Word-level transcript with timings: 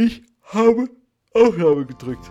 Ich 0.00 0.22
habe 0.44 0.88
Aufnahme 1.34 1.84
gedrückt. 1.84 2.30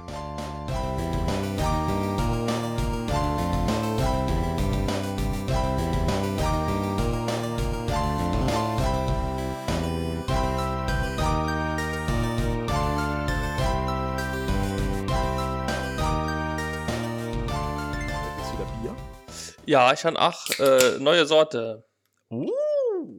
Ja, 19.65 19.91
ich 19.91 20.05
habe 20.05 20.17
auch 20.21 20.49
äh, 20.59 20.99
neue 20.99 21.25
Sorte. 21.25 21.83
Uh. 22.29 22.49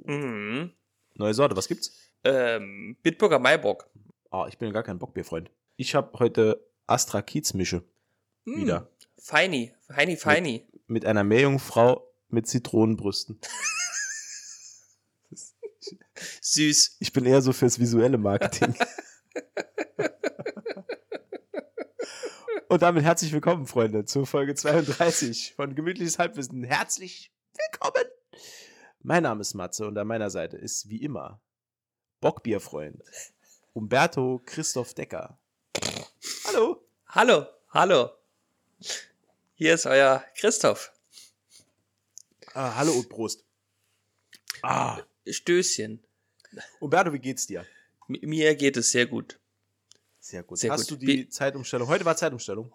Mhm. 0.06 0.72
Neue 1.16 1.34
Sorte, 1.34 1.54
was 1.54 1.68
gibt's? 1.68 2.10
Ähm, 2.24 2.96
Bitburger 3.02 3.38
Maibock. 3.38 3.90
Ah, 4.30 4.46
ich 4.48 4.58
bin 4.58 4.72
gar 4.72 4.82
kein 4.82 4.98
Bockbierfreund. 4.98 5.50
Ich 5.76 5.94
habe 5.94 6.18
heute 6.18 6.68
Astra 6.86 7.22
Kiezmische 7.22 7.82
Mm, 8.44 8.56
wieder. 8.62 8.90
Feini. 9.18 9.74
Feini, 9.88 10.16
feini. 10.16 10.66
Mit 10.86 11.04
einer 11.04 11.24
Meerjungfrau 11.24 12.06
mit 12.28 12.46
Zitronenbrüsten. 12.46 13.40
Süß. 16.40 16.96
Ich 17.00 17.12
bin 17.12 17.24
eher 17.26 17.42
so 17.42 17.52
fürs 17.52 17.78
visuelle 17.78 18.18
Marketing. 18.18 18.74
Und 22.68 22.82
damit 22.82 23.02
herzlich 23.04 23.32
willkommen, 23.32 23.66
Freunde, 23.66 24.04
zu 24.04 24.26
Folge 24.26 24.54
32 24.54 25.54
von 25.54 25.74
Gemütliches 25.74 26.18
Halbwissen. 26.18 26.64
Herzlich 26.64 27.32
willkommen! 27.54 28.04
Mein 29.00 29.22
Name 29.22 29.40
ist 29.40 29.54
Matze 29.54 29.86
und 29.86 29.96
an 29.96 30.06
meiner 30.06 30.28
Seite 30.28 30.58
ist 30.58 30.90
wie 30.90 31.02
immer 31.02 31.40
Bockbierfreund 32.20 33.02
Umberto 33.78 34.42
Christoph 34.44 34.92
Decker. 34.92 35.38
Hallo! 36.44 36.82
Hallo, 37.10 37.46
hallo. 37.70 38.10
Hier 39.54 39.74
ist 39.74 39.86
euer 39.86 40.24
Christoph. 40.34 40.90
Ah, 42.54 42.74
hallo 42.74 42.90
und 42.90 43.08
Prost. 43.08 43.44
Ah, 44.62 45.00
Stößchen. 45.24 46.02
Umberto, 46.80 47.12
wie 47.12 47.20
geht's 47.20 47.46
dir? 47.46 47.64
M 48.08 48.18
mir 48.22 48.56
geht 48.56 48.76
es 48.76 48.90
sehr 48.90 49.06
gut. 49.06 49.38
Sehr 50.18 50.42
gut. 50.42 50.58
Sehr 50.58 50.72
Hast 50.72 50.88
gut. 50.88 51.00
du 51.00 51.06
die 51.06 51.06
Wie- 51.06 51.28
Zeitumstellung? 51.28 51.86
Heute 51.86 52.04
war 52.04 52.16
Zeitumstellung. 52.16 52.74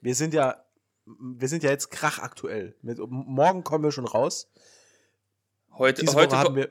Wir 0.00 0.16
sind 0.16 0.34
ja, 0.34 0.64
wir 1.06 1.46
sind 1.46 1.62
ja 1.62 1.70
jetzt 1.70 1.92
krachaktuell. 1.92 2.74
Mit, 2.82 2.98
morgen 2.98 3.62
kommen 3.62 3.84
wir 3.84 3.92
schon 3.92 4.08
raus. 4.08 4.48
Heute, 5.76 6.06
heute 6.14 6.38
haben 6.38 6.54
wir, 6.56 6.70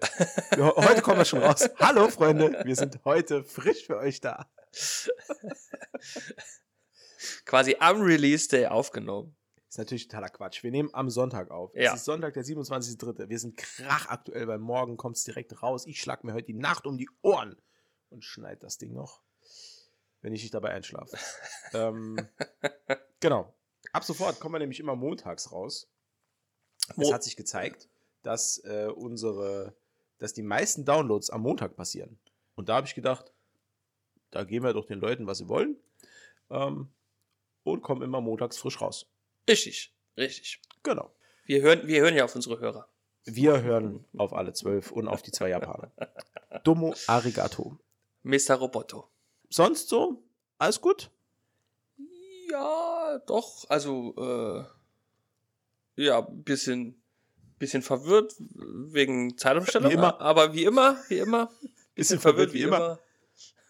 heute 0.58 1.02
kommen 1.02 1.18
wir 1.18 1.26
schon 1.26 1.44
raus. 1.44 1.70
Hallo 1.80 2.08
Freunde, 2.10 2.62
wir 2.64 2.76
sind 2.76 3.04
heute 3.04 3.44
frisch 3.44 3.86
für 3.86 3.98
euch 3.98 4.22
da. 4.22 4.50
quasi 7.46 7.76
am 7.80 8.02
Release 8.02 8.48
Day 8.48 8.68
aufgenommen. 8.68 9.36
Ist 9.68 9.78
natürlich 9.78 10.08
totaler 10.08 10.30
Quatsch. 10.30 10.64
Wir 10.64 10.72
nehmen 10.72 10.90
am 10.94 11.10
Sonntag 11.10 11.52
auf. 11.52 11.74
Ja. 11.76 11.92
Es 11.94 12.00
ist 12.00 12.06
Sonntag, 12.06 12.34
der 12.36 12.44
27.3. 12.46 13.28
Wir 13.28 13.40
sind 13.40 13.58
krachaktuell, 13.58 14.48
weil 14.48 14.60
morgen 14.60 14.96
kommt 14.98 15.18
es 15.18 15.24
direkt 15.24 15.62
raus. 15.64 15.86
Ich 15.86 16.00
schlag 16.00 16.24
mir 16.24 16.34
heute 16.34 16.46
die 16.48 16.54
Nacht 16.54 16.86
um 16.86 16.98
die 16.98 17.10
Ohren 17.22 17.58
und 18.10 18.24
schneid 18.24 18.64
das 18.64 18.78
Ding 18.78 18.94
noch, 18.94 19.22
wenn 20.22 20.34
ich 20.34 20.44
nicht 20.44 20.54
dabei 20.54 20.70
einschlafe. 20.70 21.18
ähm, 21.74 22.16
genau. 23.20 23.54
Ab 23.92 24.04
sofort 24.06 24.40
kommen 24.40 24.56
wir 24.56 24.60
nämlich 24.60 24.80
immer 24.80 24.96
montags 24.96 25.52
raus. 25.52 25.90
Es 26.90 26.98
Mo- 26.98 27.14
hat 27.14 27.24
sich 27.24 27.36
gezeigt, 27.36 27.90
dass 28.24 28.58
äh, 28.66 28.88
unsere, 28.94 29.74
dass 30.18 30.34
die 30.34 30.42
meisten 30.42 30.86
Downloads 30.86 31.30
am 31.30 31.42
Montag 31.42 31.76
passieren. 31.76 32.18
Und 32.56 32.70
da 32.70 32.76
habe 32.76 32.88
ich 32.88 32.96
gedacht, 32.96 33.32
da 34.32 34.44
geben 34.44 34.66
wir 34.66 34.74
doch 34.74 34.86
den 34.86 35.00
Leuten, 35.00 35.28
was 35.28 35.38
sie 35.38 35.48
wollen. 35.48 35.78
Ähm, 36.50 36.90
und 37.64 37.82
kommen 37.82 38.02
immer 38.02 38.20
montags 38.20 38.58
frisch 38.58 38.82
raus. 38.82 39.06
Richtig, 39.48 39.94
richtig. 40.18 40.60
Genau. 40.82 41.12
Wir 41.46 41.62
hören, 41.62 41.88
wir 41.88 42.02
hören 42.02 42.16
ja 42.16 42.26
auf 42.26 42.36
unsere 42.36 42.60
Hörer. 42.60 42.88
Wir 43.26 43.62
hören 43.62 44.06
auf 44.18 44.34
alle 44.34 44.54
zwölf 44.54 44.92
und 44.92 45.08
auf 45.08 45.22
die 45.22 45.32
zwei 45.32 45.50
Japaner. 45.50 45.92
Domo 46.64 46.94
arigato. 47.08 47.78
Mr. 48.24 48.56
Roboto. 48.56 49.10
Sonst 49.50 49.90
so? 49.90 50.24
Alles 50.58 50.82
gut? 50.82 51.10
Ja, 52.50 53.20
doch. 53.26 53.70
Also, 53.70 54.68
äh, 55.98 56.04
ja, 56.04 56.22
bisschen, 56.22 57.02
bisschen 57.64 57.82
verwirrt 57.82 58.36
wegen 58.40 59.38
Zeitumstellung. 59.38 59.90
Wie 59.90 59.94
immer. 59.94 60.20
Aber 60.20 60.54
wie 60.54 60.66
immer, 60.66 61.02
wie 61.08 61.20
immer. 61.20 61.50
Bisschen 61.96 62.20
verwirrt 62.20 62.52
wie 62.54 62.64
immer. 62.64 63.00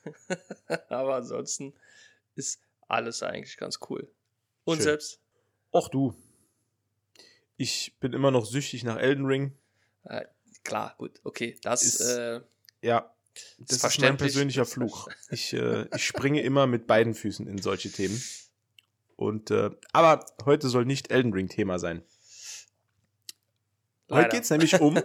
aber 0.89 1.15
ansonsten 1.15 1.73
ist 2.35 2.59
alles 2.87 3.21
eigentlich 3.21 3.55
ganz 3.57 3.79
cool. 3.89 4.11
Und 4.63 4.77
Schön. 4.77 4.83
selbst? 4.83 5.19
Och 5.71 5.89
du. 5.89 6.15
Ich 7.55 7.93
bin 7.99 8.13
immer 8.13 8.31
noch 8.31 8.45
süchtig 8.45 8.83
nach 8.83 8.97
Elden 8.97 9.25
Ring. 9.27 9.55
Äh, 10.05 10.25
klar, 10.63 10.95
gut, 10.97 11.19
okay. 11.23 11.55
Das, 11.61 11.83
Ist- 11.83 12.01
äh, 12.01 12.41
Ja, 12.81 13.13
das 13.59 13.77
ist 13.77 13.83
mein 13.83 13.91
verständlich. 13.91 14.17
persönlicher 14.33 14.65
Fluch. 14.65 15.07
Ich, 15.29 15.53
äh, 15.53 15.85
ich 15.95 16.05
springe 16.05 16.41
immer 16.41 16.65
mit 16.65 16.87
beiden 16.87 17.13
Füßen 17.13 17.47
in 17.47 17.59
solche 17.59 17.91
Themen. 17.91 18.21
Und 19.15 19.51
äh, 19.51 19.69
aber 19.91 20.25
heute 20.45 20.67
soll 20.69 20.85
nicht 20.85 21.11
Elden 21.11 21.33
Ring 21.33 21.47
Thema 21.47 21.77
sein. 21.77 22.03
Heute 24.09 24.21
leider. 24.21 24.29
geht 24.29 24.43
es 24.43 24.49
nämlich 24.49 24.79
um. 24.81 24.99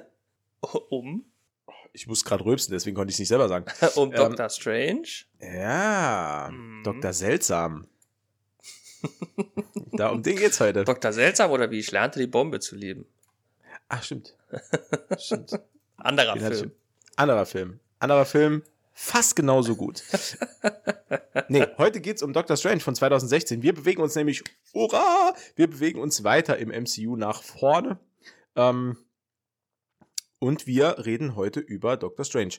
um, 0.91 1.25
Ich 1.93 2.07
muss 2.07 2.25
gerade 2.25 2.45
rülpsen, 2.45 2.73
deswegen 2.73 2.97
konnte 2.97 3.11
ich 3.11 3.15
es 3.17 3.19
nicht 3.21 3.29
selber 3.29 3.49
sagen. 3.49 3.65
um 3.97 4.11
Ähm, 4.11 4.15
Doctor 4.17 4.49
Strange. 4.51 5.09
Ja, 5.41 6.49
Mhm. 6.53 6.83
Dr. 6.85 7.13
Seltsam. 7.13 7.87
da 9.93 10.09
um 10.09 10.23
den 10.23 10.37
geht's 10.37 10.61
heute. 10.61 10.85
Dr. 10.85 11.13
Seltsam 11.13 11.51
oder 11.51 11.71
wie 11.71 11.79
ich 11.79 11.91
lernte, 11.93 12.19
die 12.19 12.27
Bombe 12.27 12.59
zu 12.61 12.75
lieben. 12.77 13.07
Ach, 13.89 14.03
stimmt. 14.03 14.35
Stimmt. 15.19 15.59
Anderer 15.97 16.35
Den 16.35 16.53
ich- 16.53 16.59
Film. 16.59 16.73
Anderer 17.17 17.47
Film. 17.47 17.81
Anderer 18.01 18.25
Film, 18.27 18.63
fast 18.93 19.35
genauso 19.35 19.75
gut. 19.77 20.03
nee, 21.49 21.65
heute 21.79 22.01
geht's 22.01 22.23
um 22.23 22.33
Doctor 22.33 22.57
Strange 22.57 22.81
von 22.81 22.95
2016. 22.95 23.63
Wir 23.63 23.75
bewegen 23.75 24.03
uns 24.03 24.15
nämlich, 24.15 24.45
hurra, 24.75 25.35
wir 25.57 25.69
bewegen 25.69 26.01
uns 26.01 26.23
weiter 26.23 26.59
im 26.59 26.69
MCU 26.71 27.17
nach 27.17 27.43
vorne. 27.43 27.99
Ähm, 28.59 28.99
und 30.41 30.67
wir 30.67 31.05
reden 31.05 31.37
heute 31.37 31.61
über 31.61 31.97
Doctor 31.97 32.25
Strange. 32.25 32.57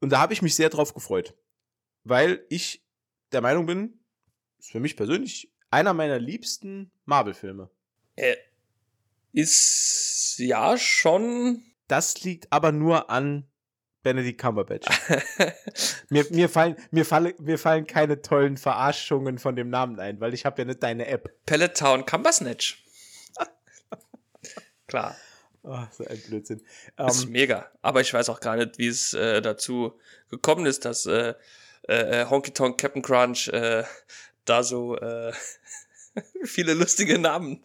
Und 0.00 0.10
da 0.10 0.20
habe 0.20 0.32
ich 0.32 0.42
mich 0.42 0.54
sehr 0.54 0.70
drauf 0.70 0.94
gefreut, 0.94 1.34
weil 2.04 2.44
ich 2.48 2.86
der 3.32 3.40
Meinung 3.40 3.66
bin, 3.66 4.00
ist 4.58 4.70
für 4.70 4.80
mich 4.80 4.96
persönlich 4.96 5.52
einer 5.70 5.94
meiner 5.94 6.18
liebsten 6.18 6.90
Marvel-Filme. 7.04 7.70
Äh, 8.16 8.36
ist 9.32 10.36
ja 10.38 10.76
schon. 10.76 11.62
Das 11.88 12.22
liegt 12.22 12.52
aber 12.52 12.72
nur 12.72 13.10
an 13.10 13.48
Benedict 14.02 14.40
Cumberbatch. 14.40 14.86
Mir, 16.08 16.26
mir, 16.30 16.48
fallen, 16.48 16.74
mir, 16.90 17.04
falle, 17.04 17.34
mir 17.38 17.56
fallen 17.56 17.86
keine 17.86 18.20
tollen 18.20 18.56
Verarschungen 18.56 19.38
von 19.38 19.54
dem 19.54 19.70
Namen 19.70 20.00
ein, 20.00 20.20
weil 20.20 20.34
ich 20.34 20.44
habe 20.44 20.62
ja 20.62 20.64
nicht 20.64 20.82
deine 20.82 21.06
App. 21.06 21.30
Pelletown 21.46 22.04
Cumbersnatch. 22.04 22.84
Klar, 24.88 25.16
Oh, 25.62 25.78
so 25.92 26.04
ein 26.06 26.18
Blödsinn. 26.26 26.62
das 26.96 27.16
ist 27.18 27.24
Ähm, 27.24 27.32
mega. 27.32 27.70
Aber 27.82 28.00
ich 28.00 28.12
weiß 28.14 28.28
auch 28.30 28.40
gar 28.40 28.56
nicht, 28.56 28.78
wie 28.78 28.86
es 28.88 29.12
äh, 29.14 29.42
dazu 29.42 29.98
gekommen 30.30 30.64
ist, 30.66 30.84
dass 30.86 31.04
äh, 31.06 31.34
äh, 31.82 32.24
Honky 32.26 32.52
Tonk 32.52 32.78
Captain 32.78 33.02
Crunch 33.02 33.48
äh, 33.48 33.84
da 34.46 34.62
so 34.62 34.96
äh, 34.96 35.32
viele 36.44 36.74
lustige 36.74 37.18
Namen 37.18 37.62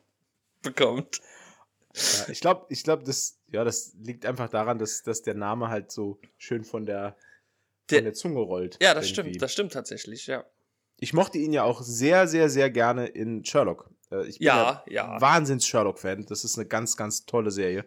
bekommt. 0.62 1.22
ja, 1.94 2.30
ich 2.30 2.42
glaube, 2.42 2.66
ich 2.70 2.84
glaub, 2.84 3.06
das, 3.06 3.38
ja, 3.52 3.64
das 3.64 3.94
liegt 4.02 4.26
einfach 4.26 4.50
daran, 4.50 4.78
dass, 4.78 5.04
dass 5.04 5.22
der 5.22 5.36
Name 5.36 5.70
halt 5.70 5.92
so 5.92 6.20
schön 6.38 6.64
von 6.66 6.86
der, 6.86 7.16
Der- 7.90 8.00
von 8.00 8.04
der 8.06 8.14
Zunge 8.14 8.40
rollt. 8.40 8.78
Ja, 8.82 8.94
das 8.94 9.06
irgendwie. 9.06 9.30
stimmt, 9.30 9.42
das 9.42 9.54
stimmt 9.54 9.74
tatsächlich, 9.74 10.28
ja. 10.28 10.44
Ich 11.00 11.14
mochte 11.14 11.38
ihn 11.38 11.52
ja 11.54 11.64
auch 11.64 11.82
sehr, 11.82 12.28
sehr, 12.28 12.50
sehr 12.50 12.70
gerne 12.70 13.08
in 13.08 13.44
Sherlock. 13.46 13.90
Äh, 14.24 14.28
Ich 14.28 14.40
bin 14.40 14.48
Ja, 14.48 14.84
ja. 14.88 15.20
Wahnsinns-Sherlock-Fan. 15.22 16.26
Das 16.28 16.44
ist 16.44 16.58
eine 16.58 16.68
ganz, 16.68 16.96
ganz 16.98 17.26
tolle 17.26 17.52
Serie. 17.52 17.86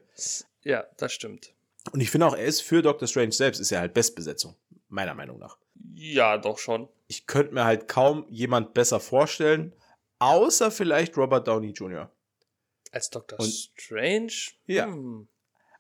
Ja, 0.63 0.85
das 0.97 1.13
stimmt. 1.13 1.53
Und 1.93 2.01
ich 2.01 2.11
finde 2.11 2.27
auch, 2.27 2.35
er 2.37 2.45
ist 2.45 2.61
für 2.63 2.83
Doctor 2.83 3.09
Strange 3.09 3.33
selbst, 3.33 3.61
ist 3.61 3.73
er 3.73 3.81
halt 3.81 3.95
Bestbesetzung. 3.95 4.55
Meiner 4.89 5.15
Meinung 5.15 5.39
nach. 5.39 5.57
Ja, 5.95 6.39
doch 6.39 6.59
schon. 6.59 6.89
ich 7.07 7.27
könnte 7.27 7.55
mir 7.55 7.65
halt 7.65 7.89
kaum 7.89 8.27
jemand 8.29 8.75
besser 8.75 9.01
vorstellen, 9.01 9.75
außer 10.19 10.71
vielleicht 10.71 11.17
Robert 11.17 11.47
Downey 11.49 11.71
Jr. 11.71 12.11
Als 12.93 13.11
Dr. 13.11 13.39
Und- 13.41 13.51
Strange? 13.53 14.33
Ja. 14.67 14.87
Hm. 14.87 15.29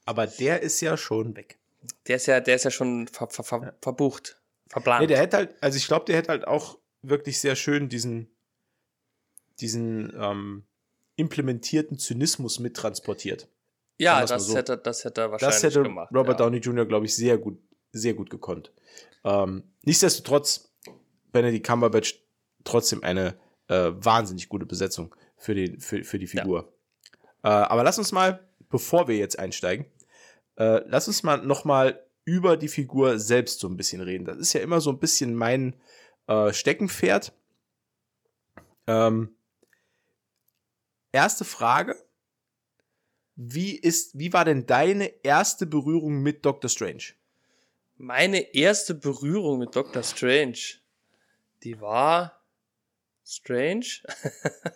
Aber 0.04 0.26
der 0.26 0.62
ist 0.62 0.80
ja 0.80 0.96
schon 0.96 1.36
weg. 1.36 1.58
Der 2.06 2.16
ist 2.16 2.26
ja, 2.26 2.40
der 2.40 2.54
ist 2.56 2.64
ja 2.64 2.70
schon 2.70 3.08
ver, 3.08 3.28
ver, 3.28 3.44
ver, 3.44 3.74
verbucht. 3.80 4.40
Verplant. 4.68 5.00
Nee, 5.02 5.06
der 5.06 5.18
hätte 5.18 5.36
halt, 5.36 5.54
also 5.62 5.76
ich 5.76 5.86
glaube, 5.86 6.04
der 6.06 6.16
hätte 6.16 6.28
halt 6.30 6.46
auch 6.46 6.78
wirklich 7.02 7.40
sehr 7.40 7.56
schön 7.56 7.88
diesen, 7.88 8.30
diesen 9.60 10.12
ähm, 10.18 10.64
implementierten 11.16 11.98
Zynismus 11.98 12.58
mittransportiert. 12.58 13.48
ja, 13.98 14.24
das 14.24 14.46
so. 14.46 14.56
hätte, 14.56 14.78
das 14.78 15.04
hätte 15.04 15.22
er 15.22 15.32
wahrscheinlich 15.32 15.60
Das 15.60 15.62
hätte 15.62 15.82
gemacht. 15.82 16.10
Robert 16.14 16.38
ja. 16.38 16.46
Downey 16.46 16.58
Jr., 16.58 16.86
glaube 16.86 17.06
ich, 17.06 17.14
sehr 17.14 17.38
gut, 17.38 17.58
sehr 17.92 18.14
gut 18.14 18.30
gekonnt. 18.30 18.72
Ähm, 19.24 19.64
nichtsdestotrotz, 19.82 20.72
Benedict 21.32 21.66
Cumberbatch 21.66 22.22
trotzdem 22.64 23.02
eine 23.02 23.38
äh, 23.68 23.90
wahnsinnig 23.94 24.48
gute 24.48 24.66
Besetzung 24.66 25.14
für, 25.36 25.54
den, 25.54 25.80
für, 25.80 26.04
für 26.04 26.18
die 26.18 26.26
Figur. 26.26 26.72
Ja. 27.44 27.62
Äh, 27.62 27.66
aber 27.66 27.82
lass 27.84 27.98
uns 27.98 28.12
mal, 28.12 28.48
bevor 28.68 29.08
wir 29.08 29.16
jetzt 29.16 29.38
einsteigen, 29.38 29.86
äh, 30.56 30.82
lass 30.86 31.08
uns 31.08 31.22
mal 31.22 31.38
noch 31.38 31.64
mal 31.64 32.04
über 32.24 32.56
die 32.56 32.68
Figur 32.68 33.18
selbst 33.18 33.60
so 33.60 33.68
ein 33.68 33.76
bisschen 33.76 34.00
reden. 34.00 34.24
Das 34.24 34.36
ist 34.38 34.52
ja 34.52 34.60
immer 34.60 34.80
so 34.80 34.90
ein 34.90 34.98
bisschen 34.98 35.34
mein 35.34 35.74
äh, 36.26 36.52
Steckenpferd. 36.52 37.32
Ähm, 38.86 39.34
erste 41.12 41.44
Frage. 41.44 41.96
Wie 43.36 43.76
ist, 43.76 44.18
wie 44.18 44.32
war 44.32 44.44
denn 44.44 44.66
deine 44.66 45.06
erste 45.22 45.66
Berührung 45.66 46.22
mit 46.22 46.44
Doctor 46.44 46.68
Strange? 46.68 47.14
Meine 47.96 48.54
erste 48.54 48.94
Berührung 48.94 49.58
mit 49.58 49.74
Doctor 49.74 50.02
Strange, 50.02 50.58
die 51.62 51.80
war 51.80 52.42
Strange. 53.24 53.86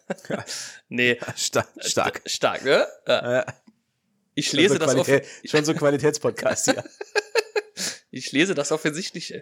nee. 0.89 1.19
Stark. 1.37 1.69
Stark, 1.81 2.23
stark 2.27 2.65
ne? 2.65 2.87
Ja. 3.07 3.47
Ich 4.35 4.53
lese 4.53 4.79
das 4.79 4.95
auf, 4.95 5.09
Schon 5.45 5.65
so 5.65 5.75
Qualitätspodcast 5.75 6.71
hier. 6.71 6.85
ich 8.11 8.33
lese 8.33 8.55
das 8.55 8.73
offensichtlich. 8.73 9.35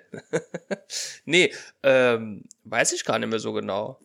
nee, 1.25 1.53
ähm, 1.83 2.45
weiß 2.65 2.93
ich 2.93 3.05
gar 3.05 3.19
nicht 3.19 3.29
mehr 3.29 3.39
so 3.39 3.53
genau. 3.53 4.01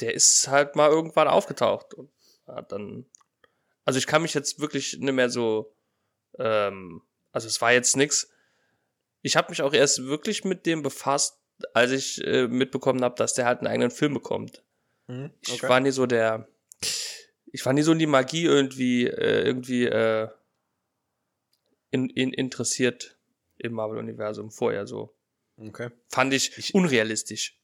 Der 0.00 0.14
ist 0.14 0.48
halt 0.48 0.76
mal 0.76 0.90
irgendwann 0.90 1.28
aufgetaucht 1.28 1.94
und 1.94 2.10
hat 2.46 2.72
dann 2.72 3.06
also 3.84 3.98
ich 3.98 4.06
kann 4.06 4.22
mich 4.22 4.34
jetzt 4.34 4.60
wirklich 4.60 4.98
nicht 4.98 5.12
mehr 5.12 5.30
so, 5.30 5.74
ähm, 6.38 7.02
also 7.32 7.48
es 7.48 7.60
war 7.60 7.72
jetzt 7.72 7.96
nix. 7.96 8.30
Ich 9.22 9.36
habe 9.36 9.50
mich 9.50 9.62
auch 9.62 9.72
erst 9.72 10.04
wirklich 10.04 10.44
mit 10.44 10.64
dem 10.64 10.82
befasst, 10.82 11.40
als 11.74 11.90
ich 11.90 12.24
äh, 12.24 12.46
mitbekommen 12.46 13.02
habe, 13.02 13.16
dass 13.16 13.34
der 13.34 13.46
halt 13.46 13.58
einen 13.58 13.66
eigenen 13.66 13.90
Film 13.90 14.14
bekommt. 14.14 14.62
Mhm, 15.08 15.32
okay. 15.42 15.54
Ich 15.54 15.62
war 15.64 15.80
nie 15.80 15.90
so 15.90 16.06
der, 16.06 16.48
ich 17.46 17.66
war 17.66 17.72
nie 17.72 17.82
so 17.82 17.90
in 17.90 17.98
die 17.98 18.06
Magie 18.06 18.44
irgendwie, 18.44 19.06
äh, 19.06 19.42
irgendwie 19.44 19.86
äh, 19.86 20.28
in, 21.90 22.08
in 22.10 22.32
interessiert 22.32 23.18
im 23.58 23.72
Marvel-Universum 23.72 24.50
vorher 24.52 24.86
so. 24.86 25.14
Okay. 25.60 25.90
Fand 26.08 26.32
ich, 26.32 26.56
ich 26.56 26.74
unrealistisch. 26.74 27.58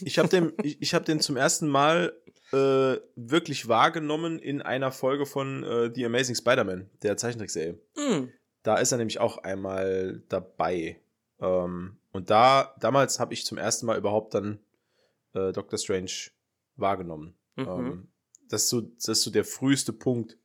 Ich 0.00 0.18
habe 0.18 0.28
den, 0.28 0.52
ich, 0.62 0.80
ich 0.80 0.94
hab 0.94 1.04
den 1.04 1.20
zum 1.20 1.36
ersten 1.36 1.68
Mal 1.68 2.16
äh, 2.52 2.96
wirklich 3.14 3.68
wahrgenommen 3.68 4.38
in 4.38 4.62
einer 4.62 4.90
Folge 4.90 5.26
von 5.26 5.62
äh, 5.62 5.90
The 5.94 6.06
Amazing 6.06 6.34
Spider-Man, 6.34 6.90
der 7.02 7.16
Zeichentrickserie. 7.16 7.78
Mm. 7.96 8.28
Da 8.62 8.76
ist 8.76 8.92
er 8.92 8.98
nämlich 8.98 9.20
auch 9.20 9.38
einmal 9.38 10.22
dabei. 10.28 11.00
Ähm, 11.40 11.96
und 12.12 12.30
da, 12.30 12.74
damals 12.80 13.18
habe 13.20 13.34
ich 13.34 13.44
zum 13.44 13.58
ersten 13.58 13.86
Mal 13.86 13.98
überhaupt 13.98 14.34
dann 14.34 14.60
äh, 15.34 15.52
Doctor 15.52 15.78
Strange 15.78 16.12
wahrgenommen. 16.76 17.34
Mhm. 17.56 17.68
Ähm, 17.68 18.08
das, 18.48 18.64
ist 18.64 18.68
so, 18.68 18.80
das 18.80 19.08
ist 19.08 19.22
so 19.22 19.30
der 19.30 19.44
früheste 19.44 19.92
Punkt. 19.92 20.38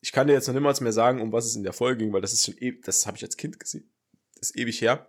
Ich 0.00 0.12
kann 0.12 0.26
dir 0.26 0.34
jetzt 0.34 0.46
noch 0.46 0.54
niemals 0.54 0.80
mehr 0.80 0.92
sagen, 0.92 1.20
um 1.20 1.32
was 1.32 1.46
es 1.46 1.56
in 1.56 1.64
der 1.64 1.72
Folge 1.72 2.04
ging, 2.04 2.12
weil 2.12 2.20
das 2.20 2.32
ist 2.32 2.44
schon, 2.44 2.54
e 2.58 2.78
das 2.82 3.06
habe 3.06 3.16
ich 3.16 3.24
als 3.24 3.36
Kind 3.36 3.58
gesehen. 3.58 3.90
Das 4.36 4.50
ist 4.50 4.58
ewig 4.58 4.80
her. 4.80 5.06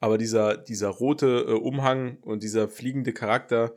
Aber 0.00 0.18
dieser, 0.18 0.56
dieser 0.56 0.88
rote 0.88 1.44
äh, 1.48 1.52
Umhang 1.52 2.18
und 2.22 2.42
dieser 2.42 2.68
fliegende 2.68 3.12
Charakter, 3.12 3.74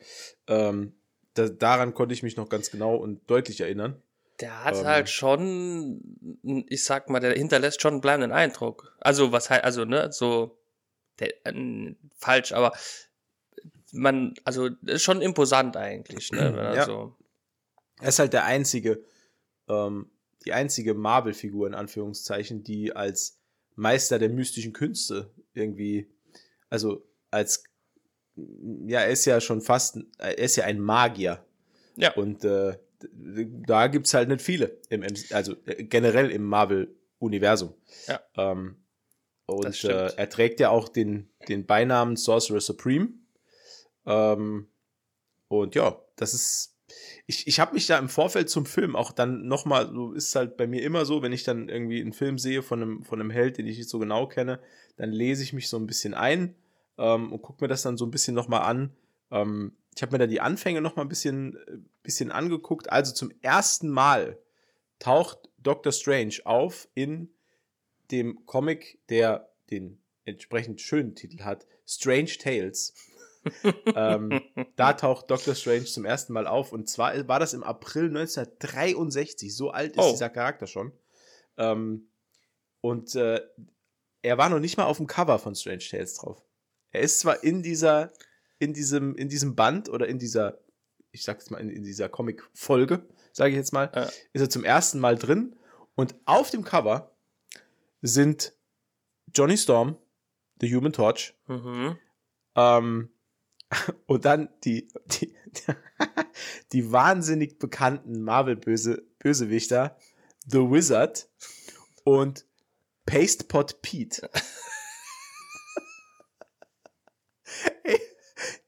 ähm, 0.48 0.94
da, 1.34 1.50
daran 1.50 1.94
konnte 1.94 2.14
ich 2.14 2.24
mich 2.24 2.38
noch 2.38 2.50
ganz 2.50 2.72
genau 2.72 2.96
und 2.96 3.30
deutlich 3.30 3.62
erinnern. 3.62 4.02
Der 4.40 4.64
hat 4.64 4.76
ähm, 4.76 4.86
halt 4.86 5.10
schon, 5.10 6.66
ich 6.68 6.84
sag 6.84 7.10
mal, 7.10 7.20
der 7.20 7.34
hinterlässt 7.34 7.82
schon 7.82 7.96
einen 7.96 8.02
bleibenden 8.02 8.32
Eindruck. 8.32 8.96
Also, 9.00 9.32
was 9.32 9.50
halt, 9.50 9.64
also, 9.64 9.86
ne, 9.86 10.12
so, 10.12 10.60
der, 11.20 11.34
äh, 11.46 11.96
falsch, 12.18 12.52
aber 12.52 12.74
man, 13.92 14.36
also, 14.44 14.70
ist 14.86 15.04
schon 15.04 15.22
imposant 15.22 15.76
eigentlich, 15.76 16.32
ne, 16.32 16.56
wenn 16.56 16.76
ja. 16.76 16.86
so. 16.86 17.16
Er 18.00 18.10
ist 18.10 18.20
halt 18.20 18.34
der 18.34 18.46
einzige, 18.46 19.04
ähm, 19.68 20.12
die 20.46 20.54
einzige 20.54 20.94
Marvel-Figur 20.94 21.66
in 21.68 21.74
Anführungszeichen, 21.74 22.64
die 22.64 22.96
als 22.96 23.37
Meister 23.78 24.20
der 24.20 24.30
mystischen 24.30 24.74
Künste 24.74 25.32
irgendwie, 25.54 26.10
also 26.70 27.08
als 27.32 27.64
ja, 28.86 29.00
er 29.02 29.10
ist 29.10 29.26
ja 29.26 29.40
schon 29.42 29.62
fast, 29.62 30.00
er 30.18 30.38
ist 30.38 30.58
ja 30.58 30.66
ein 30.66 30.80
Magier. 30.80 31.44
Ja. 31.96 32.14
Und 32.14 32.44
äh, 32.44 32.78
da 33.68 33.88
gibt's 33.88 34.14
halt 34.14 34.30
nicht 34.30 34.42
viele, 34.42 34.78
im, 34.90 35.04
also 35.32 35.56
äh, 35.66 35.84
generell 35.84 36.30
im 36.32 36.44
Marvel-Universum. 36.44 37.74
Ja. 38.08 38.22
Ähm, 38.36 38.78
und 39.46 39.84
äh, 39.86 40.12
er 40.16 40.30
trägt 40.30 40.60
ja 40.60 40.70
auch 40.70 40.90
den, 40.90 41.30
den 41.48 41.66
Beinamen 41.66 42.16
Sorcerer 42.18 42.60
Supreme. 42.60 43.10
Ähm, 44.06 44.68
und 45.48 45.76
ja, 45.76 46.02
das 46.16 46.34
ist. 46.34 46.77
Ich, 47.26 47.48
ich 47.48 47.60
habe 47.60 47.74
mich 47.74 47.88
da 47.88 47.98
im 47.98 48.10
Vorfeld 48.10 48.50
zum 48.50 48.66
Film 48.66 48.96
auch 48.96 49.12
dann 49.12 49.48
nochmal, 49.48 49.92
so 49.94 50.14
ist 50.14 50.36
halt 50.36 50.56
bei 50.58 50.68
mir 50.68 50.82
immer 50.84 51.06
so, 51.06 51.22
wenn 51.22 51.34
ich 51.34 51.44
dann 51.44 51.70
irgendwie 51.70 52.00
einen 52.00 52.14
Film 52.14 52.38
sehe 52.38 52.64
von 52.64 52.82
einem, 52.82 53.04
von 53.04 53.20
einem 53.20 53.30
Held, 53.30 53.58
den 53.58 53.68
ich 53.68 53.78
nicht 53.78 53.90
so 53.90 54.00
genau 54.00 54.28
kenne, 54.28 54.60
dann 54.96 55.12
lese 55.12 55.44
ich 55.44 55.54
mich 55.54 55.68
so 55.68 55.78
ein 55.78 55.88
bisschen 55.88 56.14
ein 56.14 56.56
ähm, 56.98 57.32
und 57.32 57.42
gucke 57.42 57.64
mir 57.64 57.68
das 57.68 57.82
dann 57.82 57.98
so 57.98 58.06
ein 58.06 58.12
bisschen 58.12 58.36
nochmal 58.36 58.62
an. 58.62 58.96
Ähm, 59.32 59.74
ich 59.96 60.02
habe 60.02 60.14
mir 60.14 60.20
da 60.20 60.28
die 60.28 60.42
Anfänge 60.42 60.82
nochmal 60.82 61.06
ein 61.06 61.10
bisschen, 61.10 61.56
äh, 61.56 61.78
bisschen 62.04 62.32
angeguckt. 62.32 62.92
Also 62.92 63.14
zum 63.14 63.32
ersten 63.42 63.90
Mal 63.90 64.38
taucht 65.00 65.50
Doctor 65.58 65.92
Strange 65.92 66.36
auf 66.46 66.88
in 66.94 67.30
dem 68.12 68.46
Comic, 68.46 69.00
der 69.10 69.50
den 69.70 70.00
entsprechend 70.26 70.82
schönen 70.82 71.16
Titel 71.16 71.44
hat, 71.44 71.66
Strange 71.86 72.38
Tales. 72.40 72.94
Ähm, 73.96 74.42
da 74.76 74.94
taucht 74.94 75.30
Doctor 75.30 75.56
Strange 75.56 75.86
zum 75.86 76.06
ersten 76.06 76.34
Mal 76.34 76.48
auf 76.48 76.72
und 76.72 76.90
zwar 76.90 77.28
war 77.28 77.40
das 77.40 77.54
im 77.54 77.64
April 77.64 78.06
1963. 78.08 79.56
So 79.56 79.72
alt 79.72 79.96
ist 79.96 80.04
oh. 80.04 80.12
dieser 80.12 80.30
Charakter 80.30 80.68
schon. 80.68 80.92
Ähm, 81.58 82.08
und 82.82 83.16
äh, 83.16 83.42
er 84.22 84.38
war 84.38 84.50
noch 84.50 84.60
nicht 84.60 84.78
mal 84.78 84.86
auf 84.86 84.98
dem 84.98 85.08
Cover 85.08 85.40
von 85.40 85.56
Strange 85.56 85.80
Tales 85.80 86.16
drauf. 86.16 86.42
Er 86.92 87.02
ist 87.02 87.20
zwar 87.20 87.44
in 87.44 87.64
dieser, 87.64 88.14
in 88.60 88.74
diesem, 88.74 89.16
in 89.16 89.30
diesem 89.30 89.56
Band 89.56 89.90
oder 89.90 90.08
in 90.08 90.20
dieser, 90.20 90.60
ich 91.12 91.24
sag's 91.24 91.50
mal, 91.50 91.60
in, 91.60 91.70
in 91.70 91.84
dieser 91.84 92.10
Comic-Folge, 92.10 93.06
sage 93.32 93.52
ich 93.52 93.58
jetzt 93.58 93.74
mal, 93.74 93.92
ja. 93.94 94.04
ist 94.34 94.42
er 94.42 94.50
zum 94.50 94.64
ersten 94.64 95.00
Mal 95.00 95.18
drin 95.18 95.56
und 95.96 96.16
auf 96.26 96.50
dem 96.50 96.64
Cover 96.64 97.16
sind 98.02 98.54
Johnny 99.34 99.58
Storm, 99.58 99.98
The 100.62 100.74
Human 100.74 100.94
Torch, 100.94 101.36
mhm. 101.48 101.98
ähm, 102.56 103.10
und 104.06 104.26
dann 104.26 104.50
die, 104.64 104.88
die, 105.06 105.36
die 106.72 106.92
wahnsinnig 106.92 107.60
bekannten 107.60 108.22
Marvel-Bösewichter, 108.24 109.98
The 110.46 110.60
Wizard 110.60 111.30
und 112.04 112.46
Pastepot 113.06 113.82
Pete. 113.82 114.30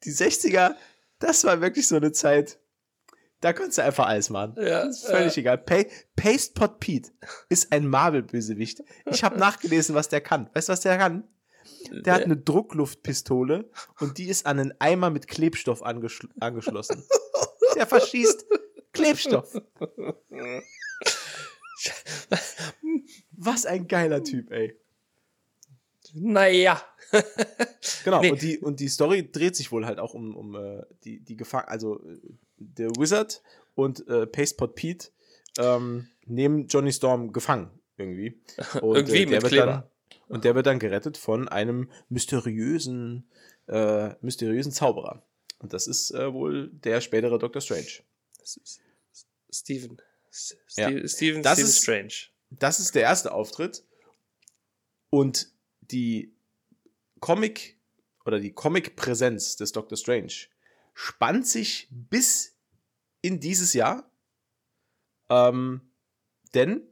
die 0.03 0.11
60er, 0.11 0.75
das 1.19 1.43
war 1.43 1.61
wirklich 1.61 1.87
so 1.87 1.95
eine 1.97 2.11
Zeit. 2.11 2.59
Da 3.41 3.53
konntest 3.53 3.77
du 3.77 3.83
einfach 3.83 4.07
alles 4.07 4.29
machen. 4.29 4.55
Ja, 4.57 4.85
das 4.85 5.03
ist 5.03 5.05
völlig 5.07 5.35
ja. 5.37 5.41
egal. 5.41 5.59
Pa 5.59 5.83
Pastepot 6.15 6.79
Pete 6.79 7.11
ist 7.47 7.71
ein 7.71 7.87
Marvel-Bösewicht. 7.87 8.83
Ich 9.05 9.23
habe 9.23 9.37
nachgelesen, 9.39 9.95
was 9.95 10.09
der 10.09 10.19
kann. 10.21 10.49
Weißt 10.53 10.67
du, 10.67 10.73
was 10.73 10.81
der 10.81 10.97
kann? 10.97 11.23
Der 11.91 12.13
hat 12.13 12.23
eine 12.23 12.37
Druckluftpistole 12.37 13.69
und 13.99 14.17
die 14.17 14.27
ist 14.27 14.45
an 14.45 14.59
einen 14.59 14.73
Eimer 14.79 15.09
mit 15.09 15.27
Klebstoff 15.27 15.83
angeschl 15.83 16.29
angeschlossen. 16.39 17.03
Der 17.75 17.87
verschießt 17.87 18.45
Klebstoff. 18.93 19.61
Was 23.31 23.65
ein 23.65 23.87
geiler 23.87 24.23
Typ, 24.23 24.51
ey. 24.51 24.75
Naja. 26.13 26.81
genau, 28.03 28.21
nee. 28.21 28.31
und, 28.31 28.41
die, 28.41 28.57
und 28.59 28.79
die 28.79 28.87
Story 28.87 29.29
dreht 29.31 29.55
sich 29.55 29.71
wohl 29.71 29.85
halt 29.85 29.99
auch 29.99 30.13
um, 30.13 30.35
um 30.35 30.55
äh, 30.55 30.83
die, 31.03 31.19
die 31.19 31.35
Gefahr, 31.35 31.69
also 31.69 32.03
äh, 32.03 32.19
der 32.57 32.89
Wizard 32.97 33.41
und 33.75 34.07
äh, 34.07 34.27
Pastepot 34.27 34.75
Pete 34.75 35.09
ähm, 35.57 36.07
nehmen 36.25 36.67
Johnny 36.67 36.91
Storm 36.91 37.31
gefangen 37.31 37.69
irgendwie. 37.99 38.39
Und, 38.81 38.95
irgendwie 38.95 39.23
äh, 39.23 39.25
mit 39.25 39.43
Kleber. 39.43 39.89
Und 40.29 40.45
der 40.45 40.55
wird 40.55 40.67
dann 40.67 40.79
gerettet 40.79 41.17
von 41.17 41.49
einem 41.49 41.91
mysteriösen, 42.07 43.27
äh, 43.67 44.11
mysteriösen 44.21 44.71
Zauberer. 44.71 45.23
Und 45.57 45.73
das 45.73 45.87
ist 45.87 46.11
äh, 46.11 46.31
wohl 46.31 46.69
der 46.71 47.01
spätere 47.01 47.37
Doctor 47.37 47.61
Strange. 47.61 48.03
Steven. 49.51 50.01
Steve, 50.31 51.01
ja. 51.01 51.07
Steven, 51.07 51.43
das 51.43 51.53
Steven 51.53 51.69
ist, 51.69 51.81
Strange. 51.81 52.13
Das 52.51 52.79
ist 52.79 52.95
der 52.95 53.01
erste 53.01 53.31
Auftritt. 53.31 53.83
Und 55.09 55.51
die 55.81 56.33
Comic 57.19 57.77
oder 58.25 58.39
die 58.39 58.53
Comic-Präsenz 58.53 59.55
des 59.55 59.71
Doctor 59.71 59.97
Strange 59.97 60.33
spannt 60.93 61.47
sich 61.47 61.87
bis 61.89 62.55
in 63.21 63.39
dieses 63.39 63.73
Jahr. 63.73 64.09
Ähm, 65.29 65.81
denn 66.53 66.87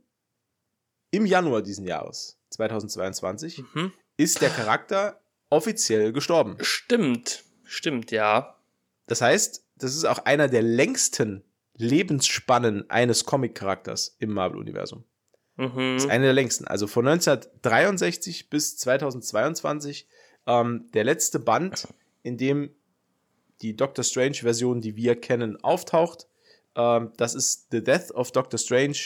im 1.12 1.26
Januar 1.26 1.62
diesen 1.62 1.86
Jahres, 1.86 2.40
2022, 2.58 3.64
mhm. 3.74 3.94
ist 4.18 4.42
der 4.42 4.50
Charakter 4.50 5.22
offiziell 5.50 6.12
gestorben. 6.12 6.58
Stimmt. 6.62 7.44
Stimmt, 7.64 8.12
ja. 8.12 8.56
Das 9.08 9.22
heißt, 9.22 9.66
das 9.78 9.96
ist 9.96 10.06
auch 10.06 10.20
einer 10.26 10.48
der 10.48 10.64
längsten 10.64 11.44
Lebensspannen 11.76 12.90
eines 12.90 13.26
Comic-Charakters 13.26 14.16
im 14.20 14.32
Marvel-Universum. 14.32 15.04
Mhm. 15.58 15.96
Das 15.96 16.06
ist 16.06 16.10
eine 16.10 16.26
der 16.26 16.34
längsten. 16.34 16.66
Also 16.66 16.88
von 16.88 17.08
1963 17.08 18.50
bis 18.50 18.78
2022 18.78 20.08
ähm, 20.48 20.90
der 20.94 21.04
letzte 21.04 21.40
Band, 21.40 21.88
in 22.24 22.38
dem 22.38 22.72
die 23.62 23.76
Doctor 23.76 24.04
Strange-Version, 24.04 24.82
die 24.82 24.96
wir 24.96 25.20
kennen, 25.20 25.62
auftaucht. 25.64 26.28
Ähm, 26.76 27.12
das 27.18 27.36
ist 27.36 27.68
The 27.72 27.84
Death 27.84 28.12
of 28.12 28.32
Doctor 28.32 28.58
Strange 28.58 28.98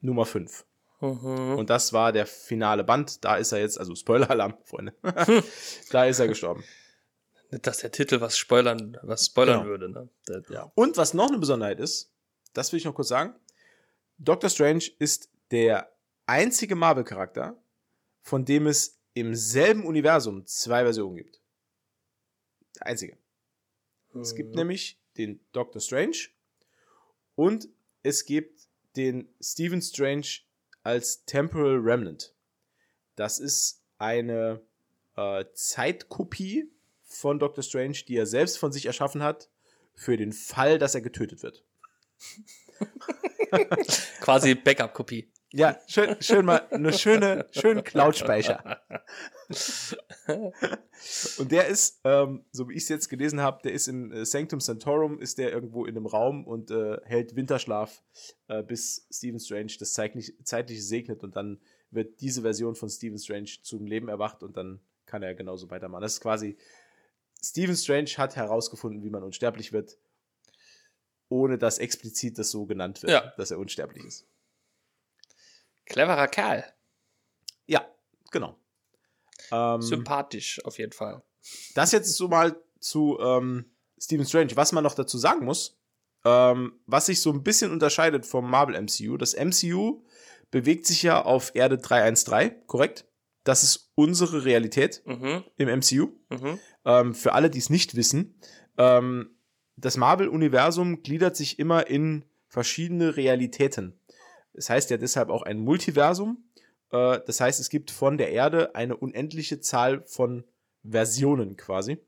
Nummer 0.00 0.26
5. 0.26 0.64
Mhm. 1.00 1.56
Und 1.58 1.70
das 1.70 1.92
war 1.92 2.12
der 2.12 2.26
finale 2.26 2.84
Band. 2.84 3.24
Da 3.24 3.36
ist 3.36 3.52
er 3.52 3.60
jetzt, 3.60 3.78
also 3.78 3.94
Spoiler-Alarm, 3.94 4.54
Freunde. 4.64 4.94
da 5.90 6.04
ist 6.04 6.18
er 6.18 6.28
gestorben. 6.28 6.62
Nicht, 7.50 7.66
dass 7.66 7.78
der 7.78 7.90
Titel 7.90 8.20
was 8.20 8.36
spoilern, 8.38 8.96
was 9.02 9.26
spoilern 9.26 9.60
Genau. 9.60 9.70
würde, 9.70 9.88
ne? 9.90 10.08
Das, 10.26 10.48
ja. 10.50 10.70
Und 10.74 10.96
was 10.96 11.14
noch 11.14 11.28
eine 11.28 11.38
Besonderheit 11.38 11.80
ist, 11.80 12.12
das 12.52 12.70
will 12.72 12.78
ich 12.78 12.84
noch 12.84 12.94
kurz 12.94 13.08
sagen. 13.08 13.34
Doctor 14.18 14.50
Strange 14.50 14.84
ist 14.98 15.30
der 15.50 15.90
einzige 16.26 16.76
Marvel-Charakter, 16.76 17.56
von 18.22 18.44
dem 18.44 18.66
es 18.66 18.98
im 19.14 19.34
selben 19.34 19.84
Universum 19.84 20.46
zwei 20.46 20.82
Versionen 20.84 21.16
gibt. 21.16 21.40
Der 22.76 22.86
einzige. 22.86 23.16
Es 24.20 24.34
gibt 24.34 24.50
Mhm. 24.50 24.56
nämlich 24.56 25.00
den 25.16 25.40
Doctor 25.52 25.80
Strange 25.80 26.16
und 27.34 27.68
es 28.02 28.24
gibt 28.24 28.68
den 28.96 29.28
Stephen 29.40 29.82
Strange 29.82 30.26
als 30.82 31.24
Temporal 31.24 31.78
Remnant. 31.78 32.34
Das 33.16 33.38
ist 33.38 33.82
eine 33.98 34.60
äh, 35.16 35.44
Zeitkopie 35.52 36.70
von 37.02 37.38
Doctor 37.38 37.62
Strange, 37.62 37.98
die 38.06 38.16
er 38.16 38.26
selbst 38.26 38.58
von 38.58 38.72
sich 38.72 38.86
erschaffen 38.86 39.22
hat, 39.22 39.48
für 39.94 40.16
den 40.16 40.32
Fall, 40.32 40.78
dass 40.78 40.94
er 40.94 41.02
getötet 41.02 41.42
wird. 41.42 41.64
Quasi 44.20 44.54
Backup-Kopie. 44.54 45.30
Ja, 45.52 45.78
schön, 45.88 46.16
schön 46.20 46.46
mal 46.46 46.66
eine 46.70 46.92
schöne, 46.92 47.46
schönen 47.50 47.82
Cloud-Speicher. 47.82 48.80
Und 51.38 51.50
der 51.50 51.66
ist, 51.66 52.00
ähm, 52.04 52.44
so 52.52 52.68
wie 52.68 52.74
ich 52.74 52.84
es 52.84 52.88
jetzt 52.88 53.08
gelesen 53.08 53.40
habe, 53.40 53.62
der 53.62 53.72
ist 53.72 53.88
im 53.88 54.12
äh, 54.12 54.24
Sanctum 54.24 54.60
Sanctorum, 54.60 55.18
ist 55.20 55.38
der 55.38 55.50
irgendwo 55.52 55.86
in 55.86 55.96
einem 55.96 56.06
Raum 56.06 56.46
und 56.46 56.70
äh, 56.70 56.98
hält 57.04 57.34
Winterschlaf, 57.36 58.02
äh, 58.48 58.62
bis 58.62 59.06
Stephen 59.10 59.40
Strange 59.40 59.72
das 59.78 59.92
zeitlich, 59.92 60.34
zeitlich 60.44 60.86
segnet 60.86 61.24
und 61.24 61.34
dann 61.36 61.60
wird 61.90 62.20
diese 62.20 62.42
Version 62.42 62.76
von 62.76 62.88
Stephen 62.88 63.18
Strange 63.18 63.50
zum 63.62 63.86
Leben 63.86 64.08
erwacht 64.08 64.42
und 64.42 64.56
dann 64.56 64.80
kann 65.06 65.22
er 65.22 65.34
genauso 65.34 65.68
weitermachen. 65.70 66.02
Das 66.02 66.14
ist 66.14 66.20
quasi, 66.20 66.56
Stephen 67.42 67.74
Strange 67.76 68.10
hat 68.18 68.36
herausgefunden, 68.36 69.02
wie 69.02 69.10
man 69.10 69.24
unsterblich 69.24 69.72
wird, 69.72 69.96
ohne 71.28 71.58
dass 71.58 71.78
explizit 71.78 72.38
das 72.38 72.50
so 72.50 72.66
genannt 72.66 73.02
wird, 73.02 73.10
Ja. 73.12 73.32
dass 73.36 73.50
er 73.50 73.58
unsterblich 73.58 74.04
ist. 74.04 74.26
Cleverer 75.86 76.28
Kerl. 76.28 76.64
Ja, 77.66 77.84
genau. 78.30 78.56
Ähm, 79.52 79.82
Sympathisch, 79.82 80.60
auf 80.64 80.78
jeden 80.78 80.92
Fall. 80.92 81.22
das 81.74 81.92
jetzt 81.92 82.14
so 82.14 82.28
mal 82.28 82.56
zu 82.78 83.18
ähm, 83.20 83.64
Stephen 84.00 84.26
Strange. 84.26 84.56
Was 84.56 84.72
man 84.72 84.84
noch 84.84 84.94
dazu 84.94 85.18
sagen 85.18 85.44
muss, 85.44 85.78
ähm, 86.24 86.72
was 86.86 87.06
sich 87.06 87.20
so 87.20 87.30
ein 87.32 87.42
bisschen 87.42 87.70
unterscheidet 87.72 88.26
vom 88.26 88.48
Marvel 88.50 88.74
MCU. 88.80 89.16
Das 89.16 89.34
MCU 89.34 90.02
bewegt 90.50 90.86
sich 90.86 91.02
ja 91.02 91.22
auf 91.22 91.52
Erde 91.54 91.78
313, 91.78 92.66
korrekt? 92.66 93.06
Das 93.44 93.62
ist 93.62 93.90
unsere 93.94 94.44
Realität 94.44 95.02
Mhm. 95.06 95.44
im 95.56 95.68
MCU. 95.68 96.08
Mhm. 96.28 96.58
Ähm, 96.84 97.14
für 97.14 97.32
alle, 97.32 97.48
die 97.50 97.58
es 97.58 97.70
nicht 97.70 97.94
wissen, 97.94 98.34
ähm, 98.76 99.30
das 99.76 99.96
Marvel-Universum 99.96 101.02
gliedert 101.02 101.36
sich 101.36 101.58
immer 101.58 101.86
in 101.86 102.24
verschiedene 102.48 103.16
Realitäten. 103.16 103.98
Es 104.52 104.68
heißt 104.68 104.90
ja 104.90 104.96
deshalb 104.98 105.30
auch 105.30 105.42
ein 105.42 105.58
Multiversum. 105.58 106.44
Äh, 106.90 107.20
das 107.26 107.40
heißt, 107.40 107.60
es 107.60 107.70
gibt 107.70 107.90
von 107.90 108.18
der 108.18 108.30
Erde 108.30 108.74
eine 108.74 108.96
unendliche 108.96 109.60
Zahl 109.60 110.02
von 110.06 110.44
Versionen 110.82 111.56
quasi. 111.56 111.98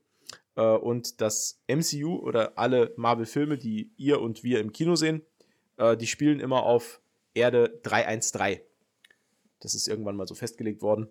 Äh, 0.55 0.61
und 0.61 1.21
das 1.21 1.61
MCU 1.67 2.15
oder 2.15 2.57
alle 2.57 2.93
Marvel-Filme, 2.97 3.57
die 3.57 3.91
ihr 3.97 4.21
und 4.21 4.43
wir 4.43 4.59
im 4.59 4.71
Kino 4.71 4.95
sehen, 4.95 5.21
äh, 5.77 5.97
die 5.97 6.07
spielen 6.07 6.39
immer 6.39 6.63
auf 6.63 7.01
Erde 7.33 7.79
313. 7.83 8.59
Das 9.59 9.75
ist 9.75 9.87
irgendwann 9.87 10.15
mal 10.15 10.27
so 10.27 10.35
festgelegt 10.35 10.81
worden. 10.81 11.07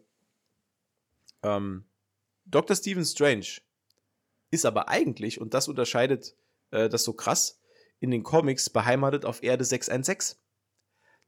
Ähm, 1.42 1.84
Dr. 2.44 2.76
Stephen 2.76 3.04
Strange 3.04 3.46
ist 4.50 4.66
aber 4.66 4.88
eigentlich, 4.88 5.40
und 5.40 5.54
das 5.54 5.68
unterscheidet 5.68 6.36
äh, 6.70 6.88
das 6.88 7.04
so 7.04 7.12
krass, 7.12 7.60
in 8.00 8.10
den 8.10 8.22
Comics 8.22 8.68
beheimatet 8.68 9.24
auf 9.24 9.42
Erde 9.42 9.64
616. 9.64 10.36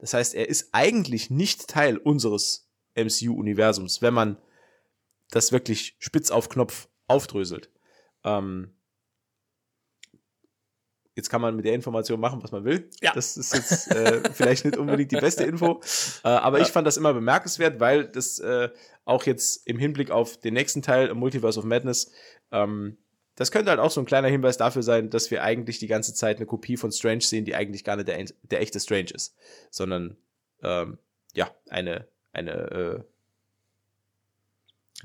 Das 0.05 0.13
heißt, 0.13 0.35
er 0.35 0.51
ist 0.51 0.69
eigentlich 0.73 1.31
nicht 1.31 1.67
Teil 1.67 1.97
unseres 1.97 2.69
MCU-Universums, 2.95 4.03
wenn 4.03 4.13
man 4.13 4.37
das 5.31 5.51
wirklich 5.51 5.97
spitz 5.99 6.31
auf 6.31 6.51
Knopf 6.51 6.89
aufdröselt. 7.07 7.71
Ähm, 8.23 8.77
jetzt 11.15 11.31
kann 11.31 11.41
man 11.41 11.57
mit 11.57 11.65
der 11.65 11.73
Information 11.73 12.21
machen, 12.21 12.43
was 12.43 12.53
man 12.53 12.65
will. 12.67 12.91
Ja. 13.01 13.15
Das 13.15 13.39
ist 13.39 13.55
jetzt 13.55 13.91
äh, 13.93 14.31
vielleicht 14.35 14.67
nicht 14.67 14.77
unbedingt 14.77 15.11
die 15.11 15.17
beste 15.17 15.45
Info, 15.45 15.81
äh, 16.23 16.29
aber 16.29 16.59
Ja. 16.59 16.67
ich 16.67 16.71
fand 16.71 16.87
das 16.87 16.99
immer 16.99 17.15
bemerkenswert, 17.15 17.81
weil 17.81 18.07
das 18.07 18.39
äh, 18.41 18.69
auch 19.07 19.25
jetzt 19.25 19.67
im 19.67 19.79
Hinblick 19.79 20.11
auf 20.11 20.37
den 20.39 20.53
nächsten 20.53 20.83
Teil, 20.83 21.15
Multiverse 21.15 21.59
of 21.59 21.65
Madness, 21.65 22.13
ähm, 22.53 22.99
das 23.37 23.51
könnte 23.51 23.71
halt 23.71 23.81
auch 23.81 23.91
so 23.91 24.01
ein 24.01 24.07
kleiner 24.07 24.29
Hinweis 24.29 24.57
dafür 24.57 24.83
sein, 24.83 25.11
dass 25.11 25.31
wir 25.31 25.43
eigentlich 25.43 25.79
die 25.79 25.87
ganze 25.87 26.15
Zeit 26.15 26.37
eine 26.37 26.47
Kopie 26.47 26.77
von 26.77 26.93
Strange 26.93 27.23
sehen, 27.23 27.45
die 27.45 27.55
eigentlich 27.55 27.85
gar 27.85 27.97
nicht 27.97 28.09
der, 28.09 28.25
der 28.43 28.61
echte 28.61 28.81
Strange 28.81 29.11
ist, 29.13 29.35
sondern 29.71 30.17
ähm, 30.63 30.99
ja, 31.35 31.51
eine, 31.69 32.07
eine 32.33 32.53
äh, 32.53 33.01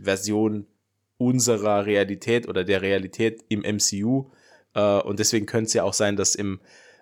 Version 0.01 0.67
unserer 1.17 1.85
Realität 1.85 2.47
oder 2.47 2.63
der 2.63 2.81
Realität 2.81 3.43
im 3.49 3.61
MCU. 3.61 4.31
Äh, 4.73 5.01
und 5.01 5.19
deswegen 5.19 5.45
könnte 5.45 5.67
es 5.67 5.73
ja 5.73 5.83
auch 5.83 5.93
sein, 5.93 6.15
dass 6.15 6.35
im 6.35 6.59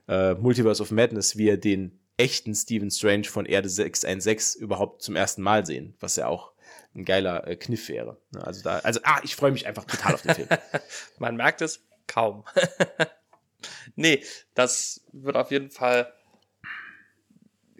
äh, 0.07 0.33
Multiverse 0.33 0.81
of 0.81 0.91
Madness 0.91 1.37
wir 1.37 1.57
den 1.57 1.99
echten 2.15 2.55
Stephen 2.55 2.89
Strange 2.89 3.25
von 3.25 3.45
Erde 3.45 3.69
616 3.69 4.61
überhaupt 4.61 5.03
zum 5.03 5.15
ersten 5.15 5.43
Mal 5.43 5.65
sehen, 5.65 5.93
was 5.99 6.15
ja 6.15 6.27
auch 6.27 6.53
ein 6.97 7.05
geiler 7.05 7.47
äh, 7.47 7.55
Kniff 7.55 7.87
wäre. 7.89 8.19
Ne, 8.31 8.45
Also 8.45 8.63
da, 8.63 8.79
also 8.79 8.99
ah, 9.03 9.21
ich 9.23 9.35
freue 9.35 9.51
mich 9.51 9.65
einfach 9.67 9.85
total 9.85 10.15
auf 10.15 10.21
den 10.23 10.35
Film. 10.35 10.49
Man 11.19 11.35
merkt 11.35 11.61
es 11.61 11.81
kaum. 12.07 12.43
nee, 13.95 14.23
das 14.55 15.01
wird 15.13 15.35
auf 15.37 15.51
jeden 15.51 15.69
Fall, 15.69 16.11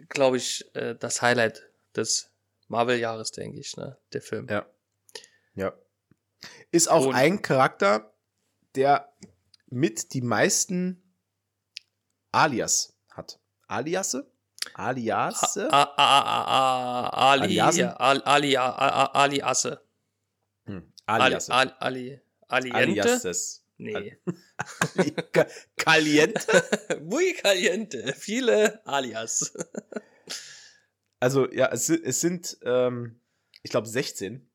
glaube 0.09 0.37
ich, 0.37 0.73
äh, 0.75 0.95
das 0.95 1.21
Highlight 1.21 1.69
des 1.95 2.31
Marvel-Jahres, 2.67 3.31
denke 3.31 3.59
ich, 3.59 3.75
ne? 3.77 3.97
Der 4.13 4.21
Film. 4.21 4.47
Ja. 4.49 4.65
Ja. 5.55 5.73
Ist 6.71 6.89
auch 6.89 7.07
Und- 7.07 7.15
ein 7.15 7.41
Charakter, 7.41 8.13
der 8.75 9.11
mit 9.67 10.13
die 10.13 10.21
meisten 10.21 11.01
Alias 12.31 12.93
hat. 13.09 13.39
Aliasse? 13.67 14.29
Aliasse? 14.73 15.71
A- 15.71 15.83
a- 15.83 15.93
a- 15.97 16.45
a- 16.45 17.07
a- 17.07 17.31
Ali, 17.31 17.59
Ali, 17.61 18.57
a- 18.57 18.69
a- 18.69 19.11
Ali 19.13 19.41
Asse. 19.41 19.81
Hm, 20.65 20.91
Ali, 21.05 21.23
Aliasse. 21.23 21.53
Ali, 21.53 21.71
Ali, 22.47 22.71
Aliente? 22.71 23.01
Aliases. 23.01 23.63
Nee. 23.79 24.17
Ca- 25.31 25.47
Caliente? 25.77 26.63
Muy 27.03 27.33
caliente. 27.33 28.13
Viele 28.13 28.81
Alias. 28.85 29.53
Also, 31.19 31.51
ja, 31.51 31.69
es, 31.71 31.89
es 31.89 32.21
sind, 32.21 32.59
ähm, 32.61 33.19
ich 33.63 33.71
glaube, 33.71 33.87
16. 33.87 34.47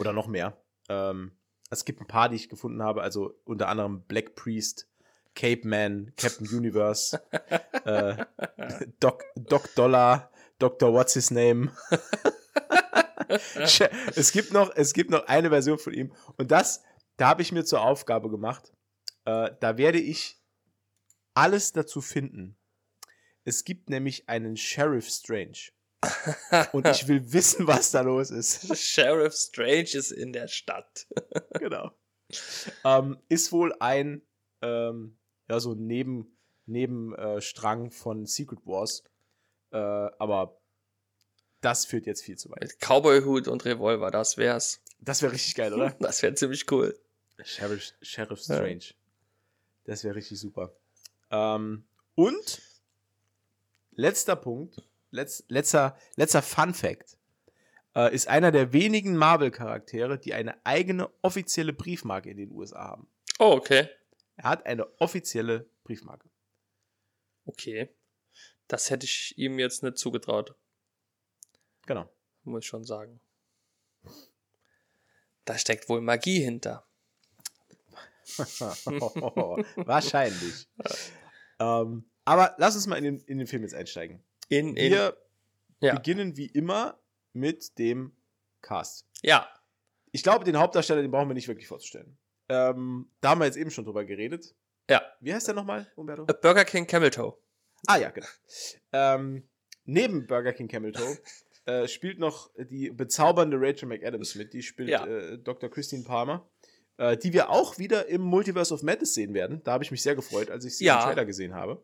Oder 0.00 0.12
noch 0.12 0.26
mehr. 0.26 0.60
Ähm, 0.88 1.30
es 1.70 1.84
gibt 1.84 2.00
ein 2.00 2.08
paar, 2.08 2.28
die 2.28 2.34
ich 2.34 2.48
gefunden 2.48 2.82
habe, 2.82 3.00
also 3.02 3.40
unter 3.44 3.68
anderem 3.68 4.02
Black 4.06 4.34
Priest, 4.34 4.89
Cape 5.40 5.66
Man, 5.66 6.12
Captain 6.18 6.46
Universe, 6.52 7.18
äh, 7.86 8.26
Doc, 9.00 9.24
Doc 9.36 9.74
Dollar, 9.74 10.30
Dr. 10.58 10.92
What's 10.92 11.14
His 11.14 11.30
Name. 11.30 11.74
es, 13.28 14.32
gibt 14.32 14.52
noch, 14.52 14.70
es 14.76 14.92
gibt 14.92 15.08
noch 15.08 15.26
eine 15.28 15.48
Version 15.48 15.78
von 15.78 15.94
ihm. 15.94 16.12
Und 16.36 16.50
das, 16.50 16.82
da 17.16 17.28
habe 17.28 17.40
ich 17.40 17.52
mir 17.52 17.64
zur 17.64 17.80
Aufgabe 17.80 18.28
gemacht. 18.28 18.74
Äh, 19.24 19.52
da 19.60 19.78
werde 19.78 19.98
ich 19.98 20.38
alles 21.32 21.72
dazu 21.72 22.02
finden. 22.02 22.58
Es 23.44 23.64
gibt 23.64 23.88
nämlich 23.88 24.28
einen 24.28 24.58
Sheriff 24.58 25.08
Strange. 25.08 25.70
Und 26.72 26.86
ich 26.86 27.08
will 27.08 27.22
wissen, 27.32 27.66
was 27.66 27.92
da 27.92 28.02
los 28.02 28.30
ist. 28.30 28.76
Sheriff 28.76 29.34
Strange 29.34 29.88
ist 29.94 30.10
in 30.10 30.34
der 30.34 30.48
Stadt. 30.48 31.06
genau. 31.58 31.92
Ähm, 32.84 33.18
ist 33.30 33.52
wohl 33.52 33.74
ein, 33.80 34.20
ähm, 34.60 35.16
ja, 35.50 35.58
so 35.58 35.72
ein 35.72 35.86
Neben, 35.86 36.30
Nebenstrang 36.66 37.90
von 37.90 38.24
Secret 38.24 38.60
Wars. 38.64 39.02
Äh, 39.72 39.76
aber 39.76 40.56
das 41.60 41.84
führt 41.84 42.06
jetzt 42.06 42.22
viel 42.22 42.38
zu 42.38 42.50
weit. 42.50 42.60
Mit 42.62 42.78
Cowboy-Hut 42.78 43.48
und 43.48 43.64
Revolver, 43.64 44.12
das 44.12 44.36
wär's. 44.36 44.80
Das 45.00 45.22
wäre 45.22 45.32
richtig 45.32 45.56
geil, 45.56 45.74
oder? 45.74 45.90
Das 45.98 46.22
wäre 46.22 46.34
ziemlich 46.34 46.70
cool. 46.70 46.96
Sheriff, 47.42 47.92
Sheriff 48.00 48.40
Strange. 48.40 48.84
Das 49.84 50.04
wäre 50.04 50.14
richtig 50.14 50.38
super. 50.38 50.72
Ähm, 51.30 51.84
und 52.14 52.62
letzter 53.92 54.36
Punkt, 54.36 54.88
letz, 55.10 55.42
letzter, 55.48 55.96
letzter 56.14 56.42
Fun 56.42 56.74
Fact, 56.74 57.16
äh, 57.96 58.14
ist 58.14 58.28
einer 58.28 58.52
der 58.52 58.72
wenigen 58.72 59.16
Marvel-Charaktere, 59.16 60.18
die 60.18 60.32
eine 60.34 60.64
eigene 60.64 61.10
offizielle 61.22 61.72
Briefmarke 61.72 62.30
in 62.30 62.36
den 62.36 62.52
USA 62.52 62.90
haben. 62.90 63.08
Oh, 63.40 63.52
okay. 63.52 63.88
Er 64.42 64.48
hat 64.48 64.64
eine 64.64 64.88
offizielle 65.00 65.68
Briefmarke. 65.84 66.30
Okay. 67.44 67.94
Das 68.68 68.88
hätte 68.88 69.04
ich 69.04 69.36
ihm 69.36 69.58
jetzt 69.58 69.82
nicht 69.82 69.98
zugetraut, 69.98 70.54
Genau. 71.86 72.08
muss 72.44 72.60
ich 72.64 72.66
schon 72.68 72.84
sagen. 72.84 73.20
Da 75.44 75.58
steckt 75.58 75.90
wohl 75.90 76.00
Magie 76.00 76.40
hinter. 76.40 76.86
Wahrscheinlich. 79.76 80.68
ähm, 81.58 82.10
aber 82.24 82.54
lass 82.58 82.76
uns 82.76 82.86
mal 82.86 82.96
in 82.96 83.04
den, 83.04 83.18
in 83.24 83.38
den 83.38 83.46
Film 83.46 83.62
jetzt 83.62 83.74
einsteigen. 83.74 84.24
In, 84.48 84.76
in, 84.76 84.92
Wir 84.92 85.16
ja. 85.80 85.94
beginnen 85.96 86.36
wie 86.38 86.46
immer 86.46 86.98
mit 87.34 87.76
dem 87.78 88.16
Cast. 88.62 89.06
ja, 89.22 89.46
Ich 90.12 90.22
glaube, 90.22 90.44
den 90.46 90.56
Hauptdarsteller, 90.58 91.02
den 91.02 91.10
brauchen 91.10 91.28
wir 91.28 91.34
nicht 91.34 91.48
wirklich 91.48 91.66
vorzustellen. 91.68 92.16
Ähm, 92.50 93.08
da 93.20 93.30
haben 93.30 93.38
wir 93.40 93.46
jetzt 93.46 93.56
eben 93.56 93.70
schon 93.70 93.84
drüber 93.84 94.04
geredet. 94.04 94.54
ja. 94.88 95.00
Wie 95.20 95.32
heißt 95.32 95.46
der 95.48 95.54
nochmal, 95.54 95.90
Umberto? 95.96 96.24
A 96.24 96.32
Burger 96.32 96.64
King 96.64 96.86
Camel 96.86 97.10
Toe. 97.10 97.34
Ah 97.86 97.96
ja, 97.96 98.10
genau. 98.10 98.26
Ähm, 98.92 99.48
neben 99.84 100.26
Burger 100.26 100.52
King 100.52 100.68
Camel 100.68 100.92
Toe 100.92 101.16
äh, 101.66 101.86
spielt 101.88 102.18
noch 102.18 102.50
die 102.58 102.90
bezaubernde 102.90 103.56
Rachel 103.60 103.88
McAdams 103.88 104.34
mit. 104.34 104.52
Die 104.52 104.62
spielt 104.62 104.88
Ja. 104.90 105.06
äh, 105.06 105.38
Dr. 105.38 105.70
Christine 105.70 106.04
Palmer. 106.04 106.48
Äh, 106.96 107.16
die 107.16 107.32
wir 107.32 107.48
auch 107.50 107.78
wieder 107.78 108.08
im 108.08 108.20
Multiverse 108.20 108.74
of 108.74 108.82
Madness 108.82 109.14
sehen 109.14 109.32
werden. 109.32 109.62
Da 109.64 109.72
habe 109.72 109.84
ich 109.84 109.90
mich 109.90 110.02
sehr 110.02 110.14
gefreut, 110.14 110.50
als 110.50 110.64
ich 110.66 110.76
sie 110.76 110.84
Ja. 110.84 110.98
im 111.00 111.06
Trailer 111.06 111.24
gesehen 111.24 111.54
habe. 111.54 111.82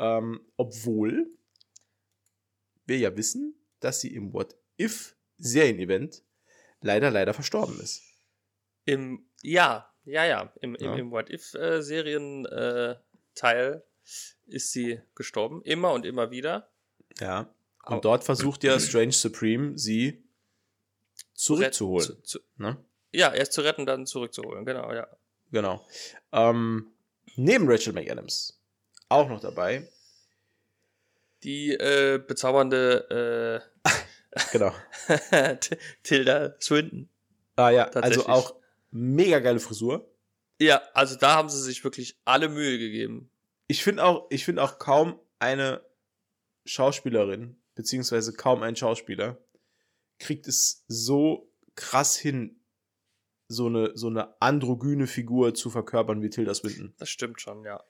Ähm, 0.00 0.40
obwohl 0.56 1.30
wir 2.86 2.98
ja 2.98 3.16
wissen, 3.16 3.54
dass 3.80 4.00
sie 4.00 4.12
im 4.14 4.32
What 4.32 4.56
If 4.80 5.14
Serienevent 5.38 6.24
leider, 6.80 7.10
leider 7.10 7.34
verstorben 7.34 7.78
ist. 7.80 8.02
Im, 8.84 9.24
ja, 9.42 9.88
ja, 10.04 10.24
ja. 10.24 10.52
Im, 10.60 10.74
im, 10.74 10.84
Ja. 10.84 10.94
im 10.96 11.10
What 11.10 11.30
If-Serien-Teil 11.30 13.00
Teil 13.34 13.82
ist 14.46 14.72
sie 14.72 15.00
gestorben. 15.14 15.62
Immer 15.62 15.92
und 15.92 16.04
immer 16.04 16.30
wieder. 16.30 16.68
Ja. 17.20 17.48
Und 17.86 18.04
dort 18.04 18.24
versucht 18.24 18.62
ja 18.64 18.78
Strange 18.78 19.12
Supreme, 19.12 19.78
sie 19.78 20.22
zurückzuholen. 21.34 22.06
Zu, 22.06 22.22
zu, 22.22 22.38
Ne? 22.56 22.76
ja, 23.12 23.32
erst 23.32 23.52
zu 23.54 23.62
retten, 23.62 23.86
dann 23.86 24.06
zurückzuholen. 24.06 24.64
Genau, 24.64 24.92
ja. 24.92 25.06
Genau. 25.50 25.86
Ähm, 26.32 26.92
neben 27.36 27.68
Rachel 27.68 27.92
McAdams 27.92 28.58
auch 29.08 29.28
noch 29.28 29.40
dabei. 29.40 29.88
Die 31.42 31.72
äh, 31.72 32.18
bezaubernde 32.18 33.62
Genau. 34.52 34.72
äh, 35.30 35.56
T- 35.58 35.76
Tilda 36.02 36.54
Swinton. 36.60 37.08
Ah 37.56 37.70
ja, 37.70 37.84
also 37.88 38.26
auch 38.26 38.54
mega 38.92 39.40
geile 39.40 39.58
Frisur. 39.58 40.08
Ja, 40.60 40.80
also 40.94 41.16
da 41.16 41.34
haben 41.34 41.48
sie 41.48 41.60
sich 41.60 41.82
wirklich 41.82 42.16
alle 42.24 42.48
Mühe 42.48 42.78
gegeben. 42.78 43.30
Ich 43.66 43.82
finde 43.82 44.04
auch, 44.04 44.26
ich 44.30 44.44
finde 44.44 44.62
auch 44.62 44.78
kaum 44.78 45.18
eine 45.38 45.84
Schauspielerin, 46.64 47.56
beziehungsweise 47.74 48.32
kaum 48.32 48.62
ein 48.62 48.76
Schauspieler, 48.76 49.38
kriegt 50.18 50.46
es 50.46 50.84
so 50.86 51.50
krass 51.74 52.16
hin, 52.16 52.60
so 53.48 53.66
eine, 53.66 53.96
so 53.96 54.06
eine 54.06 54.40
androgyne 54.40 55.06
Figur 55.06 55.54
zu 55.54 55.70
verkörpern 55.70 56.22
wie 56.22 56.30
Tilda 56.30 56.54
Swinton. 56.54 56.94
Das 56.98 57.10
stimmt 57.10 57.40
schon, 57.40 57.64
ja. 57.64 57.82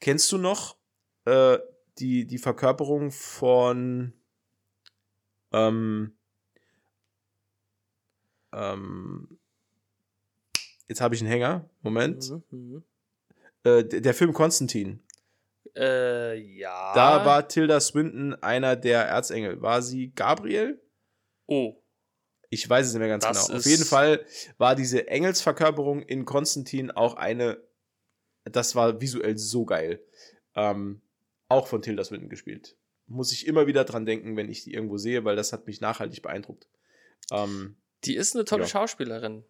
Kennst 0.00 0.30
du 0.32 0.38
noch 0.38 0.76
äh, 1.24 1.58
die, 1.98 2.26
die 2.26 2.38
Verkörperung 2.38 3.10
von 3.10 4.12
ähm, 5.52 6.16
ähm, 8.52 9.38
jetzt 10.88 11.00
habe 11.00 11.14
ich 11.14 11.20
einen 11.20 11.30
Hänger. 11.30 11.68
Moment. 11.82 12.30
Mhm, 12.30 12.44
mhm. 12.50 12.84
Äh, 13.64 13.84
der, 13.84 14.14
Film 14.14 14.32
Konstantin. 14.32 15.02
Äh, 15.74 16.38
ja. 16.38 16.92
Da 16.94 17.24
war 17.26 17.48
Tilda 17.48 17.80
Swinton 17.80 18.34
einer 18.34 18.76
der 18.76 19.02
Erzengel. 19.02 19.60
War 19.60 19.82
sie 19.82 20.12
Gabriel? 20.14 20.80
Oh, 21.46 21.76
Ich 22.50 22.68
weiß 22.68 22.86
es 22.86 22.92
nicht 22.92 23.00
mehr 23.00 23.08
ganz 23.08 23.24
Das 23.24 23.46
genau. 23.46 23.58
Auf 23.58 23.66
jeden 23.66 23.84
Fall 23.84 24.24
war 24.58 24.74
diese 24.74 25.08
Engelsverkörperung 25.08 26.02
in 26.02 26.24
Konstantin 26.24 26.90
auch 26.90 27.14
eine. 27.14 27.60
Das 28.44 28.74
war 28.76 29.00
visuell 29.00 29.36
so 29.36 29.64
geil. 29.64 30.00
Ähm, 30.54 31.02
auch 31.48 31.66
von 31.66 31.82
Tilda 31.82 32.04
Swinton 32.04 32.28
gespielt. 32.28 32.76
Muss 33.08 33.32
ich 33.32 33.46
immer 33.46 33.66
wieder 33.66 33.84
dran 33.84 34.06
denken, 34.06 34.36
wenn 34.36 34.48
ich 34.48 34.64
die 34.64 34.72
irgendwo 34.74 34.98
sehe, 34.98 35.24
weil 35.24 35.36
das 35.36 35.52
hat 35.52 35.66
mich 35.66 35.80
nachhaltig 35.80 36.22
beeindruckt. 36.22 36.68
Ähm, 37.30 37.76
die 38.04 38.16
ist 38.16 38.34
eine 38.34 38.44
tolle 38.44 38.62
Ja. 38.62 38.68
Schauspielerin. 38.68 39.44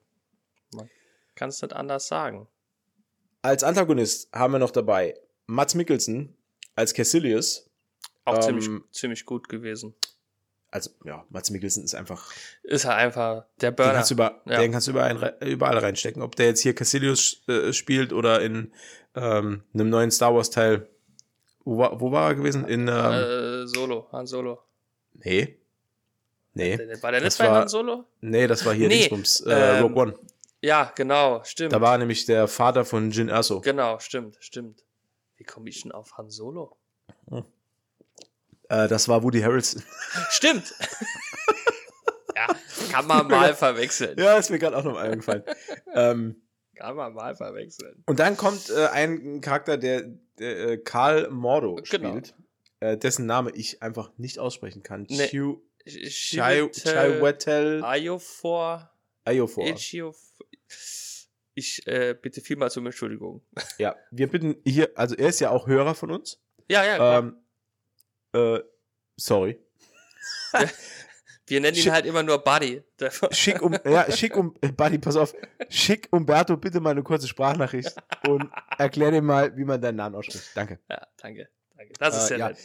Man 0.75 0.91
kann 1.37 1.49
es 1.51 1.63
nicht 1.63 1.73
anders 1.73 2.09
sagen. 2.09 2.49
als 3.43 3.63
Antagonist 3.63 4.29
haben 4.33 4.53
wir 4.55 4.59
noch 4.59 4.73
dabei 4.73 5.15
Mats 5.47 5.75
Mikkelsen 5.77 6.35
als 6.75 6.93
Cassilius. 6.95 7.71
Auch 8.25 8.35
Ähm, 8.37 8.43
ziemlich, 8.61 8.69
ziemlich 8.91 9.25
gut 9.25 9.49
gewesen. 9.49 9.95
Also, 10.73 10.91
ja, 11.05 11.25
Mats 11.31 11.51
Mikkelsen 11.51 11.85
ist 11.85 11.95
einfach 11.95 12.33
Ist 12.65 12.85
halt 12.85 12.99
einfach 12.99 13.45
der 13.61 13.71
Den 13.71 13.77
Burner. 13.77 13.93
kannst 13.93 14.11
du, 14.11 14.15
über, 14.15 14.43
Ja. 14.47 14.59
den 14.61 14.73
kannst 14.73 14.89
du 14.89 14.91
überall, 14.91 15.37
überall 15.41 15.79
reinstecken. 15.79 16.23
Ob 16.23 16.35
der 16.35 16.47
jetzt 16.47 16.61
hier 16.61 16.75
Cassilius 16.75 17.43
äh, 17.49 17.73
spielt 17.73 18.13
oder 18.13 18.43
in 18.43 18.73
ähm, 19.15 19.63
einem 19.73 19.89
neuen 19.91 20.11
Star 20.11 20.35
Wars 20.35 20.51
Teil. 20.51 20.89
Wo 21.65 21.79
war, 21.79 22.01
wo 22.01 22.11
war 22.11 22.31
er 22.31 22.35
gewesen? 22.35 22.67
In, 22.67 22.89
ähm, 22.89 22.89
äh, 22.89 23.67
Solo, 23.69 24.09
Han 24.13 24.27
Solo. 24.27 24.59
nee. 25.15 25.57
Nee. 26.53 26.79
War 27.03 27.13
der 27.13 27.21
nicht 27.21 27.37
bei 27.39 27.49
Han 27.49 27.69
Solo? 27.69 28.05
Nee, 28.23 28.47
das 28.47 28.65
war 28.65 28.73
hier 28.75 28.89
Nee, 28.89 28.95
Dingsbums, 29.09 29.41
äh, 29.43 29.77
ähm, 29.79 29.83
Rogue 29.85 30.03
One. 30.03 30.15
Ja, 30.67 30.93
genau, 30.97 31.45
stimmt. 31.45 31.73
Da 31.73 31.81
war 31.81 31.97
nämlich 31.97 32.27
der 32.27 32.49
Vater 32.49 32.85
von 32.85 33.13
Jin 33.13 33.29
Erso. 33.29 33.61
genau, 33.61 34.01
stimmt, 34.01 34.37
stimmt. 34.41 34.85
Wie 35.37 35.45
komme 35.45 35.69
ich 35.69 35.83
denn 35.83 35.93
auf 35.93 36.17
Han 36.19 36.29
Solo? 36.29 36.77
Äh, 38.69 38.89
das 38.89 39.07
war 39.09 39.23
Woody 39.23 39.41
Harrelson. 39.43 39.81
Stimmt. 40.31 40.75
ja, 42.35 42.47
kann 42.91 43.07
man 43.07 43.29
mal 43.29 43.55
verwechseln. 43.55 44.19
ja, 44.19 44.37
ist 44.39 44.51
mir 44.51 44.59
gerade 44.59 44.77
auch 44.77 44.83
noch 44.83 44.97
eingefallen. 44.97 45.45
ähm, 45.95 46.43
Kann 46.75 46.97
man 46.97 47.15
mal 47.15 47.37
verwechseln. 47.37 48.03
und 48.07 48.19
dann 48.19 48.37
kommt 48.37 48.69
äh, 48.71 48.87
ein 48.89 49.41
Charakter, 49.41 49.77
der, 49.77 50.03
der 50.41 50.59
äh, 50.71 50.79
Karl 50.79 51.31
Mordo 51.31 51.77
Genau. 51.77 52.09
spielt, 52.09 52.35
äh, 52.81 52.97
dessen 52.97 53.27
Name 53.27 53.53
ich 53.55 53.83
einfach 53.83 54.11
nicht 54.17 54.41
aussprechen 54.41 54.83
kann. 54.83 55.07
Nee. 55.09 55.29
Chiwetel 55.87 57.85
Ayofor. 57.85 58.91
Ayofor. 59.25 59.65
Ich 61.55 61.87
äh, 61.87 62.15
bitte 62.21 62.41
vielmals 62.41 62.77
um 62.77 62.87
Entschuldigung. 62.87 63.43
Ja, 63.79 63.97
wir 64.11 64.29
bitten 64.29 64.57
hier, 64.65 64.91
also 64.95 65.15
er 65.15 65.29
ist 65.29 65.41
ja 65.41 65.51
auch 65.51 65.67
Hörer 65.67 65.95
von 65.95 66.11
uns. 66.11 66.39
Ja, 66.69 66.85
ja, 66.85 66.97
klar. 66.97 67.19
Ähm, 67.21 67.37
äh, 68.33 68.61
sorry. 69.17 69.59
Wir 71.49 71.61
nennen 71.61 71.77
ihn 71.77 71.83
schick- 71.85 71.93
halt 71.93 72.07
immer 72.07 72.23
nur 72.23 72.39
Buddy. 72.43 72.83
Schick 73.31 73.63
um, 73.63 73.77
ja, 73.85 74.11
schick 74.11 74.37
um, 74.37 74.55
äh, 74.61 74.73
Buddy, 74.73 74.99
pass 74.99 75.17
auf. 75.17 75.33
Schick 75.69 76.09
Umberto 76.11 76.57
bitte 76.57 76.81
mal 76.81 76.91
eine 76.91 77.03
kurze 77.05 77.29
Sprachnachricht 77.29 77.95
und 78.27 78.51
erklär 78.79 79.13
dir 79.13 79.23
mal, 79.23 79.57
wie 79.57 79.65
man 79.65 79.81
deinen 79.81 79.97
Namen 79.97 80.17
ausspricht. 80.17 80.51
Danke. 80.55 80.81
ja, 80.91 81.07
danke. 81.19 81.49
danke. 81.77 81.93
Das 82.01 82.25
ist 82.25 82.31
Äh, 82.33 82.39
ja. 82.39 82.49
nett. 82.49 82.59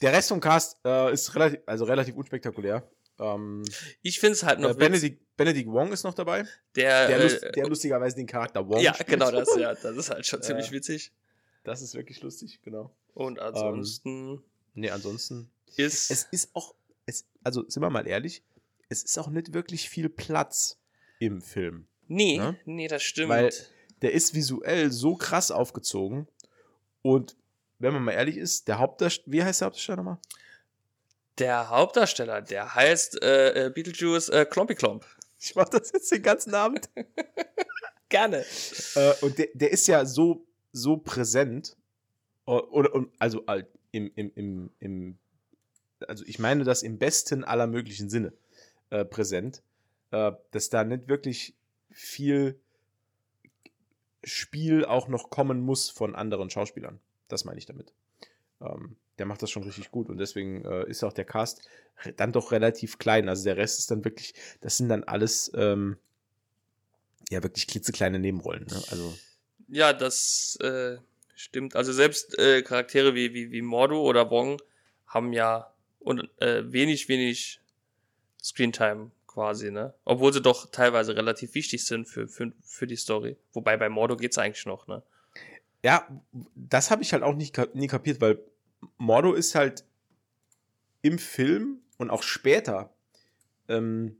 Der 0.00 0.12
Rest 0.12 0.28
vom 0.28 0.40
Cast 0.40 0.78
äh, 0.84 1.12
ist 1.12 1.34
relativ, 1.34 1.60
also 1.66 1.84
relativ 1.84 2.14
unspektakulär. 2.14 2.88
Ähm, 3.18 3.64
Ich 4.02 4.20
finde 4.20 4.34
es 4.34 4.42
halt 4.44 4.60
noch 4.60 4.70
äh, 4.70 4.74
Benedict, 4.74 5.20
Benedict 5.36 5.68
Wong 5.70 5.92
ist 5.92 6.04
noch 6.04 6.14
dabei, 6.14 6.44
der, 6.76 7.08
der, 7.08 7.18
äh, 7.18 7.22
lust, 7.22 7.42
der 7.56 7.66
lustigerweise 7.68 8.16
den 8.16 8.26
Charakter 8.26 8.66
Wong 8.68 8.80
ja, 8.80 8.94
spielt. 8.94 9.08
genau 9.08 9.30
das, 9.30 9.48
ja. 9.56 9.74
Das 9.74 9.96
ist 9.96 10.10
halt 10.10 10.26
schon 10.26 10.42
ziemlich 10.42 10.70
witzig. 10.72 11.12
Das 11.64 11.82
ist 11.82 11.94
wirklich 11.94 12.22
lustig, 12.22 12.60
genau. 12.62 12.94
Und 13.14 13.38
ansonsten 13.40 14.42
Nee, 14.74 14.90
ansonsten 14.90 15.50
ist. 15.76 16.10
es 16.10 16.24
ist 16.30 16.50
auch, 16.54 16.74
es, 17.06 17.26
also 17.42 17.68
sind 17.68 17.82
wir 17.82 17.90
mal 17.90 18.06
ehrlich, 18.06 18.42
es 18.88 19.02
ist 19.02 19.18
auch 19.18 19.28
nicht 19.28 19.52
wirklich 19.52 19.88
viel 19.88 20.08
Platz 20.08 20.78
im 21.18 21.42
Film. 21.42 21.86
nee, 22.06 22.38
ne? 22.38 22.56
nee, 22.64 22.86
das 22.88 23.02
stimmt. 23.02 23.30
Weil- 23.30 23.52
Der 24.02 24.12
ist 24.12 24.34
visuell 24.34 24.92
so 24.92 25.16
krass 25.16 25.50
aufgezogen 25.50 26.28
und 27.02 27.36
wenn 27.80 27.92
man 27.92 28.02
mal 28.04 28.12
ehrlich 28.12 28.36
ist, 28.36 28.68
der 28.68 28.78
Hauptdarsteller, 28.78 29.32
wie 29.32 29.42
heißt 29.42 29.60
der 29.60 29.66
Hauptdarsteller 29.66 29.96
nochmal? 29.96 30.18
Der 31.38 31.70
Hauptdarsteller, 31.70 32.42
der 32.42 32.74
heißt 32.74 33.22
äh, 33.22 33.66
äh, 33.66 33.70
Beetlejuice 33.70 34.28
äh, 34.30 34.46
Klompy 34.46 34.74
Klomp. 34.74 35.04
Ich 35.40 35.54
mach 35.54 35.68
das 35.68 35.92
jetzt 35.92 36.10
den 36.10 36.22
ganzen 36.22 36.54
Abend. 36.54 36.88
Gerne. 38.08 38.44
äh, 38.94 39.12
und 39.20 39.38
der, 39.38 39.48
der 39.54 39.70
ist 39.70 39.86
ja 39.86 40.04
so, 40.04 40.46
so 40.72 40.96
präsent. 40.96 41.76
Oder, 42.44 43.04
also 43.18 43.44
im, 43.92 44.10
im, 44.14 44.32
im, 44.34 44.70
im, 44.80 45.18
also 46.06 46.24
ich 46.26 46.38
meine 46.38 46.64
das 46.64 46.82
im 46.82 46.98
besten 46.98 47.44
aller 47.44 47.66
möglichen 47.66 48.08
Sinne 48.08 48.32
äh, 48.90 49.04
präsent, 49.04 49.62
äh, 50.12 50.32
dass 50.50 50.70
da 50.70 50.82
nicht 50.82 51.08
wirklich 51.08 51.54
viel 51.90 52.58
Spiel 54.24 54.84
auch 54.84 55.08
noch 55.08 55.30
kommen 55.30 55.60
muss 55.60 55.90
von 55.90 56.14
anderen 56.14 56.50
Schauspielern. 56.50 57.00
Das 57.28 57.44
meine 57.44 57.58
ich 57.58 57.66
damit. 57.66 57.92
Ähm, 58.60 58.96
der 59.18 59.26
macht 59.26 59.42
das 59.42 59.50
schon 59.50 59.64
richtig 59.64 59.90
gut 59.90 60.08
und 60.08 60.18
deswegen 60.18 60.64
äh, 60.64 60.88
ist 60.88 61.04
auch 61.04 61.12
der 61.12 61.24
Cast 61.24 61.68
dann 62.16 62.32
doch 62.32 62.52
relativ 62.52 62.98
klein. 62.98 63.28
Also 63.28 63.44
der 63.44 63.56
Rest 63.56 63.80
ist 63.80 63.90
dann 63.90 64.04
wirklich, 64.04 64.34
das 64.60 64.76
sind 64.76 64.88
dann 64.88 65.04
alles 65.04 65.50
ähm, 65.54 65.96
ja 67.30 67.42
wirklich 67.42 67.66
klitzekleine 67.66 68.18
Nebenrollen. 68.18 68.66
Ne? 68.66 68.82
Also 68.90 69.14
ja, 69.68 69.92
das 69.92 70.56
äh, 70.62 70.98
stimmt. 71.34 71.76
Also 71.76 71.92
selbst 71.92 72.38
äh, 72.38 72.62
Charaktere 72.62 73.14
wie, 73.14 73.34
wie, 73.34 73.50
wie 73.50 73.62
Mordo 73.62 74.00
oder 74.00 74.30
Wong 74.30 74.60
haben 75.06 75.32
ja 75.32 75.72
und, 75.98 76.28
äh, 76.40 76.72
wenig, 76.72 77.08
wenig 77.08 77.60
Screentime 78.42 79.10
quasi, 79.26 79.70
ne? 79.70 79.94
Obwohl 80.04 80.32
sie 80.32 80.40
doch 80.40 80.70
teilweise 80.70 81.16
relativ 81.16 81.54
wichtig 81.54 81.84
sind 81.84 82.08
für, 82.08 82.28
für, 82.28 82.52
für 82.62 82.86
die 82.86 82.96
Story. 82.96 83.36
Wobei 83.52 83.76
bei 83.76 83.88
Mordo 83.88 84.16
geht's 84.16 84.38
eigentlich 84.38 84.66
noch, 84.66 84.86
ne? 84.86 85.02
Ja, 85.84 86.08
das 86.54 86.90
habe 86.90 87.02
ich 87.02 87.12
halt 87.12 87.22
auch 87.22 87.34
nicht 87.34 87.56
nie 87.74 87.86
kapiert, 87.86 88.20
weil 88.20 88.40
Mordo 88.96 89.32
ist 89.32 89.54
halt 89.54 89.84
im 91.02 91.18
Film 91.18 91.80
und 91.96 92.10
auch 92.10 92.22
später, 92.22 92.92
ähm, 93.68 94.16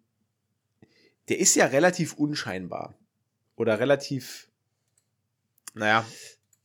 der 1.29 1.39
ist 1.39 1.55
ja 1.55 1.67
relativ 1.67 2.15
unscheinbar. 2.15 2.95
Oder 3.57 3.81
relativ, 3.81 4.49
naja. 5.75 6.07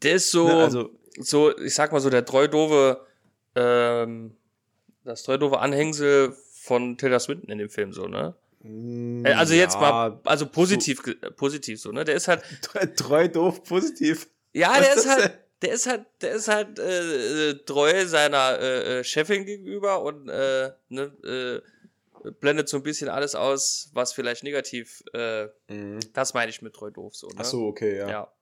Der 0.04 0.14
ist 0.16 0.32
so, 0.32 0.48
ne, 0.48 0.64
also, 0.64 0.92
so, 1.18 1.58
ich 1.58 1.74
sag 1.74 1.92
mal 1.92 2.00
so, 2.00 2.10
der 2.10 2.26
treudove, 2.26 3.06
ähm, 3.56 4.36
das 5.04 5.24
treudove 5.24 5.60
Anhängsel 5.60 6.36
von 6.54 6.98
Tilda 6.98 7.20
Swinton 7.20 7.50
in 7.50 7.58
dem 7.58 7.70
Film, 7.70 7.94
so, 7.94 8.08
ne? 8.08 8.36
Mm, 8.62 9.26
äh, 9.26 9.34
also 9.34 9.54
jetzt 9.54 9.76
ja, 9.76 9.82
mal, 9.82 10.20
also 10.24 10.46
positiv, 10.46 11.02
so, 11.04 11.14
positiv 11.32 11.82
so, 11.82 11.92
ne? 11.92 12.06
Der 12.06 12.16
ist 12.16 12.28
halt. 12.28 12.44
Treu, 12.96 13.28
doof, 13.28 13.64
positiv. 13.64 14.30
Ja, 14.54 14.72
Was 14.72 14.80
der 14.80 14.96
ist 14.96 15.10
halt, 15.10 15.43
der 15.64 15.74
ist 15.74 15.88
halt, 15.88 16.06
der 16.22 16.34
ist 16.34 16.48
halt 16.48 16.78
äh, 16.78 17.50
äh, 17.50 17.54
treu 17.66 18.06
seiner 18.06 18.60
äh, 18.60 19.00
äh, 19.00 19.04
Chefin 19.04 19.46
gegenüber 19.46 20.04
und 20.04 20.30
äh, 20.30 20.72
ne, 20.90 21.62
äh, 22.24 22.32
blendet 22.40 22.70
so 22.70 22.78
ein 22.78 22.84
bisschen 22.84 23.10
alles 23.10 23.34
aus, 23.36 23.90
was 23.94 24.14
vielleicht 24.14 24.44
negativ. 24.44 25.04
Äh, 25.14 25.48
mhm. 25.70 26.00
Das 26.14 26.34
meine 26.34 26.50
ich 26.50 26.62
mit 26.62 26.74
treu 26.74 26.92
doof 26.92 27.16
so. 27.16 27.28
Ne? 27.28 27.36
Ach 27.38 27.46
so, 27.46 27.66
okay, 27.66 27.98
ja. 27.98 28.10
ja. 28.10 28.34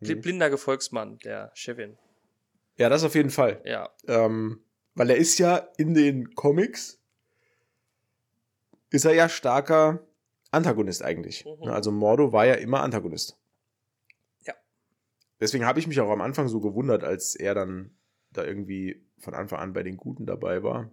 Mhm. 0.00 0.20
Blinder 0.20 0.50
Gefolgsmann 0.50 1.18
der 1.18 1.50
Chefin. 1.54 1.96
Ja, 2.76 2.88
das 2.88 3.04
auf 3.04 3.14
jeden 3.14 3.30
Fall. 3.30 3.60
Ja. 3.64 3.90
Ähm, 4.08 4.64
weil 4.94 5.10
er 5.10 5.16
ist 5.16 5.38
ja 5.38 5.68
in 5.76 5.94
den 5.94 6.34
Comics 6.34 6.98
ist 8.90 9.04
er 9.04 9.14
ja 9.14 9.28
starker 9.28 10.00
Antagonist 10.50 11.02
eigentlich. 11.02 11.44
Mhm. 11.44 11.68
Also 11.68 11.92
Mordo 11.92 12.32
war 12.32 12.44
ja 12.44 12.54
immer 12.54 12.82
Antagonist. 12.82 13.38
Deswegen 15.42 15.66
habe 15.66 15.80
ich 15.80 15.88
mich 15.88 16.00
auch 16.00 16.10
am 16.12 16.20
Anfang 16.20 16.46
so 16.46 16.60
gewundert, 16.60 17.02
als 17.02 17.34
er 17.34 17.52
dann 17.52 17.90
da 18.30 18.44
irgendwie 18.44 19.04
von 19.18 19.34
Anfang 19.34 19.58
an 19.58 19.72
bei 19.72 19.82
den 19.82 19.96
Guten 19.96 20.24
dabei 20.24 20.62
war. 20.62 20.92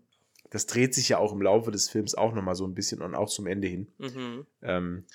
Das 0.50 0.66
dreht 0.66 0.96
sich 0.96 1.08
ja 1.10 1.20
auch 1.20 1.34
im 1.34 1.42
Laufe 1.44 1.70
des 1.70 1.88
Films 1.88 2.16
auch 2.16 2.34
nochmal 2.34 2.56
so 2.56 2.66
ein 2.66 2.74
bisschen 2.74 3.04
und 3.04 3.14
auch 3.14 3.30
zum 3.30 3.46
Ende 3.46 3.68
hin. 3.68 3.94
Mhm. 4.00 4.48
Ähm, 4.64 5.06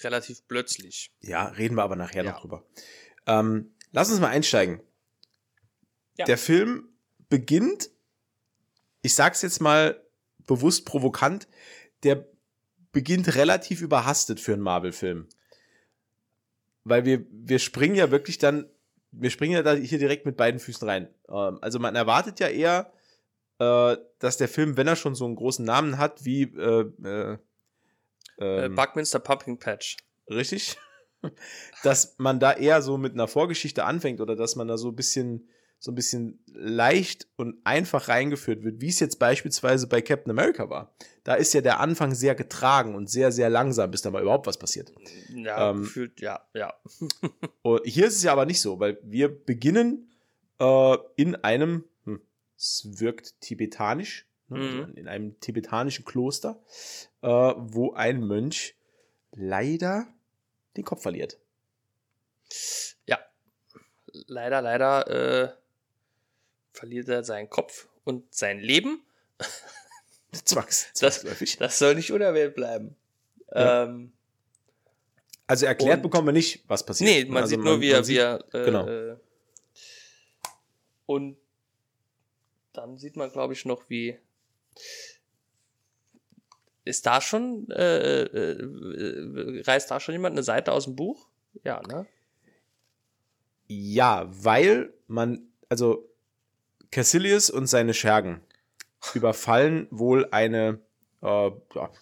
Relativ 0.00 0.46
plötzlich. 0.46 1.10
Ja, 1.20 1.46
reden 1.46 1.74
wir 1.74 1.84
aber 1.84 1.96
nachher 1.96 2.22
ja. 2.22 2.32
noch 2.32 2.42
drüber. 2.42 2.66
Ähm, 3.26 3.72
lass 3.92 4.10
uns 4.10 4.20
mal 4.20 4.28
einsteigen. 4.28 4.82
Ja. 6.18 6.26
Der 6.26 6.36
Film 6.36 6.90
beginnt, 7.30 7.88
ich 9.00 9.14
sag's 9.14 9.40
jetzt 9.40 9.62
mal 9.62 10.06
bewusst 10.46 10.84
provokant, 10.84 11.48
der 12.02 12.28
beginnt 12.92 13.36
relativ 13.36 13.80
überhastet 13.80 14.38
für 14.38 14.52
einen 14.52 14.60
Marvel-Film. 14.60 15.30
Weil 16.84 17.06
wir, 17.06 17.24
wir 17.30 17.58
springen 17.58 17.94
ja 17.94 18.10
wirklich 18.10 18.36
dann 18.36 18.68
wir 19.12 19.30
springen 19.30 19.54
ja 19.54 19.62
da 19.62 19.74
hier 19.74 19.98
direkt 19.98 20.26
mit 20.26 20.36
beiden 20.36 20.58
Füßen 20.58 20.88
rein. 20.88 21.08
Ähm, 21.28 21.58
also 21.60 21.78
man 21.78 21.94
erwartet 21.94 22.40
ja 22.40 22.48
eher, 22.48 22.92
äh, 23.58 23.96
dass 24.18 24.38
der 24.38 24.48
Film, 24.48 24.76
wenn 24.76 24.88
er 24.88 24.96
schon 24.96 25.14
so 25.14 25.24
einen 25.24 25.36
großen 25.36 25.64
Namen 25.64 25.98
hat, 25.98 26.24
wie 26.24 26.42
äh, 26.42 26.90
äh, 27.04 27.38
äh 28.38 28.64
ähm, 28.64 28.74
Buckminster 28.74 29.20
Pumping 29.20 29.58
Patch. 29.58 29.98
Richtig. 30.28 30.76
dass 31.82 32.16
man 32.18 32.40
da 32.40 32.52
eher 32.52 32.82
so 32.82 32.98
mit 32.98 33.12
einer 33.12 33.28
Vorgeschichte 33.28 33.84
anfängt 33.84 34.20
oder 34.20 34.34
dass 34.34 34.56
man 34.56 34.66
da 34.66 34.76
so 34.76 34.88
ein 34.88 34.96
bisschen 34.96 35.48
so 35.82 35.90
ein 35.90 35.96
bisschen 35.96 36.38
leicht 36.46 37.26
und 37.34 37.56
einfach 37.64 38.06
reingeführt 38.06 38.62
wird, 38.62 38.80
wie 38.80 38.86
es 38.86 39.00
jetzt 39.00 39.18
beispielsweise 39.18 39.88
bei 39.88 40.00
Captain 40.00 40.30
America 40.30 40.70
war. 40.70 40.94
Da 41.24 41.34
ist 41.34 41.54
ja 41.54 41.60
der 41.60 41.80
Anfang 41.80 42.14
sehr 42.14 42.36
getragen 42.36 42.94
und 42.94 43.10
sehr, 43.10 43.32
sehr 43.32 43.50
langsam, 43.50 43.90
bis 43.90 44.00
da 44.00 44.12
mal 44.12 44.22
überhaupt 44.22 44.46
was 44.46 44.58
passiert. 44.58 44.92
Ja, 45.34 45.70
ähm, 45.70 45.82
gefühlt, 45.82 46.20
ja, 46.20 46.46
ja. 46.54 46.72
und 47.62 47.80
hier 47.84 48.06
ist 48.06 48.14
es 48.14 48.22
ja 48.22 48.30
aber 48.30 48.46
nicht 48.46 48.60
so, 48.60 48.78
weil 48.78 48.96
wir 49.02 49.28
beginnen 49.28 50.08
äh, 50.60 50.96
in 51.16 51.34
einem, 51.34 51.82
hm, 52.04 52.20
es 52.56 53.00
wirkt 53.00 53.40
tibetanisch, 53.40 54.28
ne, 54.50 54.60
also 54.60 54.86
mhm. 54.86 54.94
in 54.94 55.08
einem 55.08 55.40
tibetanischen 55.40 56.04
Kloster, 56.04 56.62
äh, 57.22 57.26
wo 57.26 57.92
ein 57.94 58.20
Mönch 58.24 58.76
leider 59.32 60.06
den 60.76 60.84
Kopf 60.84 61.02
verliert. 61.02 61.40
Ja, 63.06 63.18
leider, 64.12 64.62
leider 64.62 65.08
äh, 65.08 65.61
verliert 66.72 67.08
er 67.08 67.24
seinen 67.24 67.50
Kopf 67.50 67.88
und 68.04 68.34
sein 68.34 68.58
Leben. 68.58 69.02
Zwangs. 70.44 70.90
Das, 70.98 71.24
das 71.58 71.78
soll 71.78 71.94
nicht 71.94 72.10
unerwähnt 72.10 72.54
bleiben. 72.54 72.96
Ja. 73.54 73.84
Ähm, 73.84 74.12
also 75.46 75.66
erklärt 75.66 75.98
und, 75.98 76.02
bekommen 76.02 76.28
wir 76.28 76.32
nicht, 76.32 76.64
was 76.68 76.84
passiert. 76.84 77.10
Nee, 77.10 77.24
man 77.26 77.42
also 77.42 77.50
sieht 77.50 77.58
nur, 77.58 77.74
man, 77.74 77.80
wie 77.82 77.90
er, 77.90 78.08
wie 78.08 78.16
er 78.16 78.44
äh, 78.54 78.64
genau. 78.64 78.88
Äh, 78.88 79.16
und 81.04 81.36
dann 82.72 82.96
sieht 82.96 83.16
man, 83.16 83.30
glaube 83.30 83.52
ich, 83.52 83.66
noch, 83.66 83.90
wie 83.90 84.18
ist 86.84 87.04
da 87.06 87.20
schon, 87.20 87.70
äh, 87.70 88.22
äh, 88.22 88.52
äh, 88.52 89.62
reißt 89.62 89.90
da 89.90 90.00
schon 90.00 90.14
jemand 90.14 90.32
eine 90.32 90.42
Seite 90.42 90.72
aus 90.72 90.84
dem 90.84 90.96
Buch? 90.96 91.28
Ja, 91.64 91.82
ne? 91.86 92.06
Ja, 93.66 94.28
weil 94.30 94.92
man, 95.06 95.52
also 95.68 96.08
Cassilius 96.92 97.50
und 97.50 97.66
seine 97.66 97.94
Schergen 97.94 98.40
überfallen 99.14 99.88
wohl 99.90 100.28
eine, 100.30 100.78
äh, 101.22 101.50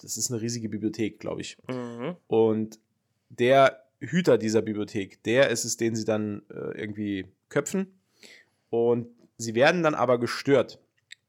das 0.03 0.19
ist 0.19 0.31
eine 0.31 0.43
riesige 0.43 0.69
Bibliothek, 0.69 1.19
glaube 1.19 1.41
ich. 1.41 1.57
Mhm. 1.69 2.17
Und 2.27 2.79
der 3.31 3.85
Hüter 4.01 4.37
dieser 4.37 4.63
Bibliothek, 4.63 5.23
der 5.23 5.49
ist 5.49 5.65
es, 5.65 5.77
den 5.77 5.95
sie 5.95 6.05
dann 6.05 6.43
äh, 6.51 6.79
irgendwie 6.79 7.27
köpfen. 7.49 7.99
Und 8.69 9.09
sie 9.39 9.55
werden 9.55 9.83
dann 9.83 9.95
aber 9.95 10.19
gestört 10.19 10.79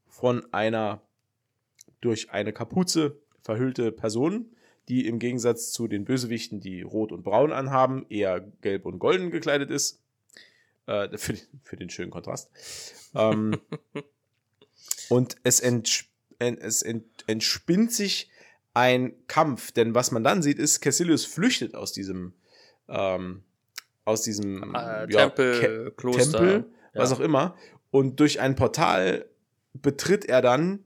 von 0.08 0.46
einer 0.54 1.02
durch 2.02 2.32
eine 2.32 2.54
Kapuze 2.54 3.18
verhüllte 3.42 3.92
Person, 3.92 4.48
die 4.90 5.08
im 5.08 5.20
Gegensatz 5.20 5.72
zu 5.72 5.88
den 5.88 6.06
Bösewichten, 6.06 6.60
die 6.60 6.82
rot 6.82 7.12
und 7.12 7.24
braun 7.24 7.52
anhaben, 7.52 8.06
eher 8.10 8.42
gelb 8.62 8.86
und 8.86 9.00
golden 9.00 9.32
gekleidet 9.32 9.70
ist. 9.70 10.02
Äh, 10.88 11.10
für, 11.18 11.36
für, 11.64 11.76
den 11.76 11.90
schönen 11.90 12.12
Kontrast. 12.12 12.50
Ähm, 13.16 13.60
und 15.10 15.36
es, 15.44 15.60
ents 15.60 16.06
es 16.40 16.82
ent 16.82 17.06
entspinnt 17.28 17.92
sich 17.92 18.30
ein 18.74 19.14
Kampf, 19.28 19.72
denn 19.72 19.94
was 19.94 20.12
man 20.12 20.24
dann 20.24 20.42
sieht, 20.42 20.58
ist, 20.58 20.82
Cassilius 20.82 21.26
flüchtet 21.26 21.76
aus 21.76 21.92
diesem, 21.92 22.34
ähm, 22.88 23.44
aus 24.06 24.24
diesem 24.24 24.74
äh, 24.74 25.12
ja, 25.12 25.30
Tempel, 25.30 25.92
Kloster, 25.98 26.40
Tempel, 26.40 26.66
was 26.94 27.12
auch 27.12 27.20
immer. 27.20 27.56
Und 27.92 28.20
durch 28.20 28.40
ein 28.40 28.56
Portal 28.56 29.26
betritt 29.74 30.26
er 30.26 30.42
dann 30.42 30.86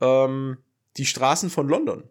ähm, 0.00 0.58
die 0.96 1.06
Straßen 1.06 1.50
von 1.50 1.68
London. 1.68 2.04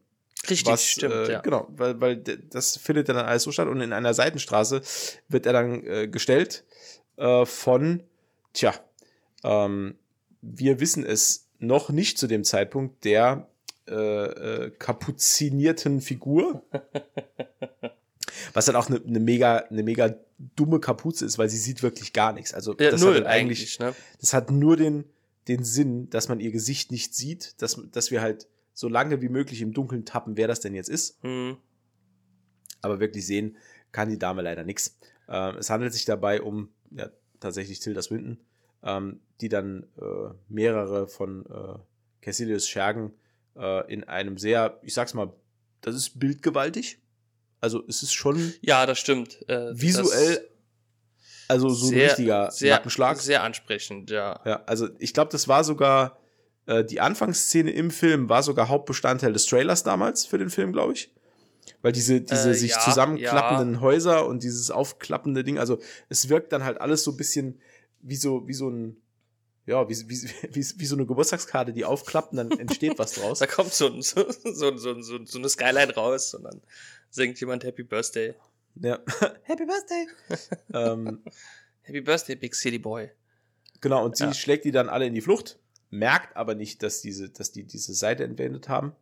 Richtig, 0.49 0.73
was, 0.73 0.85
stimmt, 0.85 1.13
äh, 1.13 1.31
ja. 1.33 1.41
Genau, 1.41 1.67
weil, 1.69 2.01
weil 2.01 2.17
das 2.17 2.75
findet 2.75 3.07
dann 3.07 3.15
alles 3.17 3.43
so 3.43 3.51
statt 3.51 3.69
und 3.69 3.79
in 3.79 3.93
einer 3.93 4.13
Seitenstraße 4.13 4.81
wird 5.29 5.45
er 5.45 5.53
dann 5.53 5.85
äh, 5.85 6.07
gestellt 6.09 6.65
äh, 7.15 7.45
von, 7.45 8.03
tja, 8.51 8.73
ähm, 9.43 9.95
wir 10.41 10.79
wissen 10.79 11.06
es 11.06 11.49
noch 11.60 11.89
nicht 11.89 12.17
zu 12.17 12.27
dem 12.27 12.43
Zeitpunkt 12.43 13.06
der 13.06 13.47
äh, 13.88 13.95
äh, 13.95 14.71
kapuzinierten 14.71 16.01
Figur. 16.01 16.63
Was 18.53 18.65
dann 18.65 18.75
auch 18.75 18.88
eine 18.88 18.99
ne 19.06 19.19
mega, 19.19 19.58
eine 19.58 19.84
mega 19.84 20.15
dumme 20.56 20.79
Kapuze 20.79 21.25
ist, 21.25 21.38
weil 21.38 21.49
sie 21.49 21.58
sieht 21.58 21.84
wirklich 21.84 22.13
gar 22.13 22.34
nichts. 22.34 22.53
Also 22.53 22.75
ja, 22.79 22.91
das 22.91 23.01
null 23.01 23.15
hat 23.15 23.25
eigentlich, 23.25 23.79
eigentlich 23.79 23.79
ne? 23.79 23.95
das 24.19 24.34
hat 24.34 24.51
nur 24.51 24.77
den, 24.77 25.06
den 25.47 25.63
Sinn, 25.63 26.10
dass 26.10 26.29
man 26.29 26.39
ihr 26.39 26.51
Gesicht 26.51 26.91
nicht 26.91 27.13
sieht, 27.15 27.62
dass, 27.62 27.82
dass 27.91 28.12
wir 28.12 28.21
halt 28.21 28.47
so 28.73 28.88
lange 28.88 29.21
wie 29.21 29.29
möglich 29.29 29.62
im 29.62 29.73
Dunkeln 29.73 30.06
tappen, 30.06 30.38
wer 30.38 30.47
das 30.47 30.60
denn 30.60 30.75
jetzt 30.75 30.89
ist. 30.89 31.23
Mhm. 31.23 31.58
Aber 32.82 32.99
wirklich 32.99 33.25
sehen 33.25 33.58
kann 33.91 34.10
die 34.10 34.19
Dame 34.19 34.41
leider 34.41 34.63
nichts. 34.63 34.97
Äh, 35.27 35.56
es 35.58 35.69
handelt 35.69 35.93
sich 35.93 36.06
dabei 36.06 36.41
um 36.41 36.69
ja, 36.91 37.10
tatsächlich 37.39 37.79
Tilda 37.79 38.01
Swinton, 38.01 38.39
ähm, 38.84 39.19
die 39.41 39.50
dann 39.50 39.84
äh, 39.98 40.34
mehrere 40.50 41.08
von 41.08 41.46
äh, 41.46 41.80
Cassilius 42.22 42.67
Schergen 42.67 43.13
äh, 43.56 43.91
in 43.91 44.04
einem 44.04 44.38
sehr, 44.38 44.80
ich 44.82 44.93
sag's 44.93 45.13
mal, 45.13 45.34
das 45.82 45.96
ist 45.96 46.19
bildgewaltig. 46.19 47.00
Also 47.60 47.84
es 47.88 48.04
ist 48.04 48.13
schon 48.13 48.54
Ja, 48.62 48.86
das 48.86 49.00
stimmt. 49.00 49.48
Äh, 49.50 49.72
visuell, 49.74 50.36
das 50.36 50.43
also 51.48 51.69
so 51.69 51.88
sehr, 51.88 52.04
ein 52.04 52.10
richtiger 52.10 52.52
sehr, 52.52 52.76
Nackenschlag. 52.76 53.17
Sehr 53.17 53.43
ansprechend, 53.43 54.10
ja. 54.10 54.39
Ja, 54.46 54.63
also 54.65 54.89
ich 55.00 55.13
glaube, 55.13 55.32
das 55.32 55.48
war 55.48 55.63
sogar 55.63 56.17
äh, 56.65 56.84
die 56.84 57.02
Anfangsszene 57.02 57.72
im 57.72 57.91
Film 57.91 58.30
war 58.30 58.43
sogar 58.43 58.69
Hauptbestandteil 58.69 59.34
des 59.34 59.46
Trailers 59.46 59.84
damals 59.84 60.26
für 60.26 60.38
den 60.38 60.50
Film, 60.50 60.72
glaube 60.72 60.93
ich. 60.93 61.12
Weil 61.82 61.91
diese, 61.91 62.22
diese 62.22 62.52
Äh, 62.52 62.54
sich 62.54 62.72
ja, 62.72 62.80
zusammenklappenden 62.80 63.82
Häuser 63.82 64.26
und 64.28 64.43
dieses 64.43 64.72
aufklappende 64.72 65.43
Ding, 65.43 65.58
also 65.58 65.80
es 66.10 66.30
wirkt 66.30 66.52
dann 66.54 66.63
halt 66.63 66.80
alles 66.80 67.04
so 67.04 67.12
ein 67.12 67.17
bisschen 67.17 67.60
wie 68.03 68.15
so, 68.15 68.47
wie 68.47 68.53
so 68.53 68.69
ein, 68.69 68.97
ja, 69.65 69.87
wie, 69.89 69.95
wie, 70.09 70.21
wie, 70.55 70.65
wie 70.79 70.85
so 70.85 70.95
eine 70.95 71.05
Geburtstagskarte, 71.05 71.73
die 71.73 71.85
aufklappt 71.85 72.31
und 72.31 72.37
dann 72.37 72.51
entsteht 72.51 72.99
was 72.99 73.13
draus. 73.13 73.39
Da 73.39 73.47
kommt 73.47 73.73
so, 73.73 73.87
ein, 73.87 74.01
so, 74.01 74.29
so, 74.31 74.77
so, 74.77 75.01
so, 75.01 75.25
so 75.25 75.37
eine 75.39 75.49
Skyline 75.49 75.93
raus 75.95 76.33
und 76.35 76.43
dann 76.43 76.61
singt 77.09 77.39
jemand 77.39 77.63
Happy 77.63 77.83
Birthday. 77.83 78.35
Ja. 78.75 78.99
Happy 79.43 79.65
Birthday! 79.65 80.07
ähm, 80.73 81.23
Happy 81.81 82.01
Birthday, 82.01 82.35
Big 82.35 82.55
City 82.55 82.79
Boy. 82.79 83.09
Genau, 83.81 84.05
und 84.05 84.15
sie 84.17 84.25
Ja. 84.25 84.33
schlägt 84.33 84.65
die 84.65 84.71
dann 84.71 84.89
alle 84.89 85.05
in 85.05 85.13
die 85.13 85.21
Flucht, 85.21 85.59
merkt 85.89 86.35
aber 86.37 86.55
nicht, 86.55 86.81
dass, 86.83 87.01
diese, 87.01 87.29
dass 87.29 87.51
die 87.51 87.63
diese 87.65 87.93
Seite 87.93 88.23
entwendet 88.23 88.69
haben. 88.69 88.93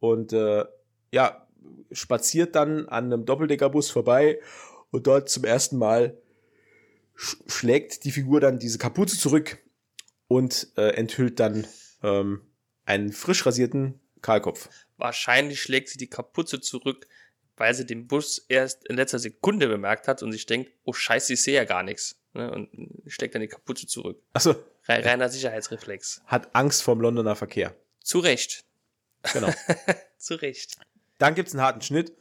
Und 0.00 0.32
äh, 0.32 0.64
ja, 1.12 1.46
spaziert 1.92 2.54
dann 2.54 2.88
an 2.88 3.04
einem 3.12 3.24
Doppeldeckerbus 3.26 3.90
vorbei 3.90 4.40
und 4.90 5.06
dort 5.06 5.28
zum 5.28 5.44
ersten 5.44 5.76
Mal 5.78 6.16
sch 7.16 7.36
schlägt 7.46 8.04
die 8.04 8.12
Figur 8.12 8.40
dann 8.40 8.58
diese 8.58 8.78
Kapuze 8.78 9.18
zurück 9.18 9.58
und 10.28 10.68
äh, 10.76 10.90
enthüllt 10.90 11.40
dann 11.40 11.66
ähm, 12.02 12.42
einen 12.84 13.12
frisch 13.12 13.46
rasierten 13.46 14.00
Kahlkopf. 14.22 14.68
Wahrscheinlich 14.96 15.60
schlägt 15.60 15.88
sie 15.88 15.98
die 15.98 16.08
Kapuze 16.08 16.60
zurück, 16.60 17.06
weil 17.56 17.74
sie 17.74 17.86
den 17.86 18.06
Bus 18.06 18.44
erst 18.48 18.86
in 18.88 18.96
letzter 18.96 19.18
Sekunde 19.18 19.68
bemerkt 19.68 20.08
hat 20.08 20.22
und 20.22 20.32
sich 20.32 20.46
denkt, 20.46 20.70
oh 20.84 20.92
scheiße, 20.92 21.34
ich 21.34 21.42
sehe 21.42 21.54
ja 21.54 21.64
gar 21.64 21.82
nichts. 21.82 22.20
Ne? 22.34 22.50
Und 22.50 22.70
schlägt 23.06 23.34
dann 23.34 23.42
die 23.42 23.48
Kapuze 23.48 23.86
zurück. 23.86 24.22
Achso, 24.32 24.52
Re 24.88 25.04
reiner 25.04 25.28
Sicherheitsreflex. 25.28 26.22
hat 26.26 26.54
Angst 26.54 26.82
vorm 26.82 27.00
Londoner 27.00 27.36
Verkehr. 27.36 27.74
Zu 28.02 28.18
Recht. 28.20 28.64
Genau. 29.32 29.52
Zu 30.18 30.34
Recht. 30.34 30.76
Dann 31.18 31.34
gibt 31.34 31.48
es 31.48 31.54
einen 31.54 31.62
harten 31.62 31.80
Schnitt 31.80 32.14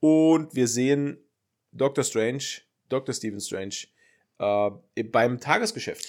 und 0.00 0.54
wir 0.54 0.66
sehen 0.66 1.18
Dr. 1.70 2.04
Strange, 2.04 2.42
Dr. 2.92 3.14
Stephen 3.14 3.40
Strange, 3.40 3.86
äh, 4.38 5.02
beim 5.04 5.40
Tagesgeschäft. 5.40 6.06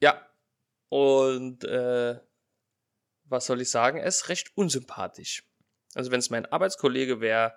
Ja. 0.00 0.26
Und 0.88 1.64
äh, 1.64 2.18
was 3.24 3.46
soll 3.46 3.60
ich 3.60 3.70
sagen? 3.70 3.98
Er 3.98 4.06
ist 4.06 4.28
recht 4.28 4.52
unsympathisch. 4.56 5.44
Also 5.94 6.10
wenn 6.10 6.20
es 6.20 6.30
mein 6.30 6.46
Arbeitskollege 6.46 7.20
wäre, 7.20 7.54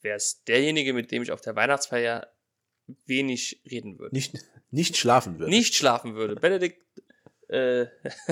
wäre 0.00 0.16
es 0.16 0.44
derjenige, 0.44 0.92
mit 0.92 1.10
dem 1.10 1.22
ich 1.22 1.32
auf 1.32 1.40
der 1.40 1.56
Weihnachtsfeier 1.56 2.32
wenig 3.06 3.62
reden 3.70 3.98
würde. 3.98 4.14
Nicht, 4.14 4.34
nicht 4.70 4.96
schlafen 4.96 5.38
wird. 5.38 5.48
Nicht 5.48 5.74
schlafen 5.74 6.14
würde. 6.14 6.34
Benedict 6.36 6.82
äh, 7.48 7.86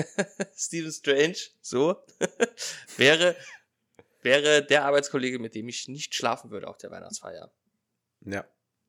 Stephen 0.55 0.91
Strange, 0.91 1.37
so, 1.61 1.95
wäre, 2.97 3.35
wäre 4.21 4.65
der 4.65 4.85
Arbeitskollege, 4.85 5.39
mit 5.39 5.55
dem 5.55 5.67
ich 5.67 5.87
nicht 5.87 6.15
schlafen 6.15 6.51
würde 6.51 6.67
auf 6.67 6.77
der 6.77 6.91
Weihnachtsfeier. 6.91 7.51
Ja. 8.21 8.45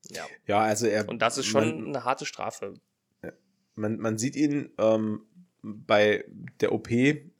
Ja. 0.09 0.25
ja, 0.47 0.59
also 0.59 0.87
er. 0.87 1.07
Und 1.07 1.21
das 1.21 1.37
ist 1.37 1.45
schon 1.45 1.67
Man, 1.67 1.87
eine 1.87 2.03
harte 2.03 2.25
Strafe. 2.25 2.73
man, 3.75 3.97
man 3.97 4.17
sieht 4.17 4.35
ihn 4.35 4.71
ähm, 4.77 5.25
bei 5.61 6.25
der 6.59 6.71
OP 6.71 6.89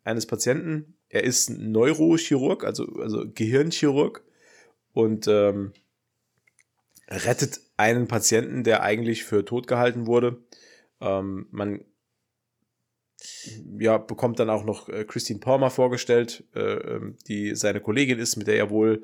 eines 0.03 0.25
Patienten. 0.25 0.97
Er 1.09 1.23
ist 1.23 1.49
Neurochirurg, 1.49 2.63
also, 2.63 2.85
also 2.99 3.25
Gehirnchirurg 3.33 4.23
und 4.93 5.27
ähm, 5.27 5.73
rettet 7.09 7.59
einen 7.77 8.07
Patienten, 8.07 8.63
der 8.63 8.83
eigentlich 8.83 9.23
für 9.23 9.43
tot 9.43 9.67
gehalten 9.67 10.07
wurde. 10.07 10.41
Ähm, 11.01 11.47
man 11.51 11.83
ja, 13.79 13.97
bekommt 13.97 14.39
dann 14.39 14.49
auch 14.49 14.63
noch 14.63 14.89
äh, 14.89 15.05
Christine 15.05 15.39
Palmer 15.39 15.69
vorgestellt, 15.69 16.43
äh, 16.55 16.59
ähm, 16.59 17.17
die 17.27 17.55
seine 17.55 17.81
Kollegin 17.81 18.19
ist, 18.19 18.35
mit 18.35 18.47
der 18.47 18.57
er 18.57 18.69
wohl. 18.69 19.03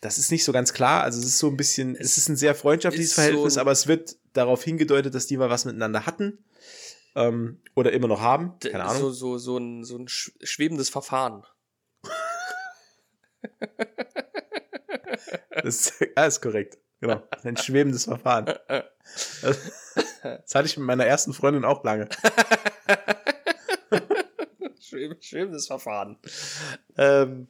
Das 0.00 0.18
ist 0.18 0.30
nicht 0.30 0.44
so 0.44 0.52
ganz 0.52 0.72
klar. 0.72 1.02
Also 1.02 1.18
es 1.20 1.26
ist 1.26 1.38
so 1.38 1.48
ein 1.48 1.56
bisschen, 1.56 1.96
es, 1.96 2.16
ist 2.18 2.28
ein 2.28 2.36
sehr 2.36 2.54
freundschaftliches 2.54 3.14
Verhältnis, 3.14 3.54
so 3.54 3.60
aber 3.60 3.72
es 3.72 3.86
wird 3.86 4.16
darauf 4.34 4.62
hingedeutet, 4.62 5.14
dass 5.14 5.26
die 5.26 5.36
mal 5.36 5.50
was 5.50 5.64
miteinander 5.64 6.06
hatten 6.06 6.44
ähm, 7.14 7.60
oder 7.74 7.92
immer 7.92 8.08
noch 8.08 8.20
haben. 8.20 8.58
Keine 8.60 8.84
Ahnung. 8.84 9.00
So, 9.02 9.10
so, 9.10 9.38
so, 9.38 9.58
ein, 9.58 9.84
so 9.84 9.96
ein 9.96 10.06
sch- 10.06 10.32
schwebendes 10.44 10.90
Verfahren. 10.90 11.44
Das 15.50 15.64
ist, 15.64 15.94
ja, 16.16 16.26
ist 16.26 16.40
korrekt. 16.42 16.78
Genau. 17.00 17.22
Ein 17.42 17.56
schwebendes 17.56 18.04
Verfahren. 18.04 18.44
Das 18.46 20.54
hatte 20.54 20.66
ich 20.66 20.76
mit 20.76 20.86
meiner 20.86 21.06
ersten 21.06 21.32
Freundin 21.32 21.64
auch 21.64 21.82
lange. 21.84 22.08
Schweb- 24.80 25.22
Schwebendes 25.22 25.66
Verfahren. 25.66 26.18
Ähm, 26.96 27.48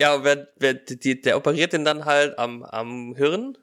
ja, 0.00 0.24
wer, 0.24 0.48
wer, 0.56 0.74
die, 0.74 1.20
der 1.20 1.36
operiert 1.36 1.72
den 1.72 1.84
dann 1.84 2.04
halt 2.06 2.38
am, 2.38 2.62
am 2.64 3.14
Hirn. 3.14 3.56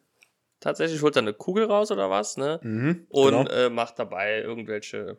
Tatsächlich 0.60 1.02
holt 1.02 1.16
er 1.16 1.22
eine 1.24 1.34
Kugel 1.34 1.66
raus 1.66 1.92
oder 1.92 2.10
was, 2.10 2.38
ne? 2.38 2.60
Mhm, 2.64 3.06
Und 3.10 3.32
genau. 3.48 3.50
äh, 3.52 3.70
macht 3.70 4.00
dabei 4.00 4.40
irgendwelche 4.42 5.18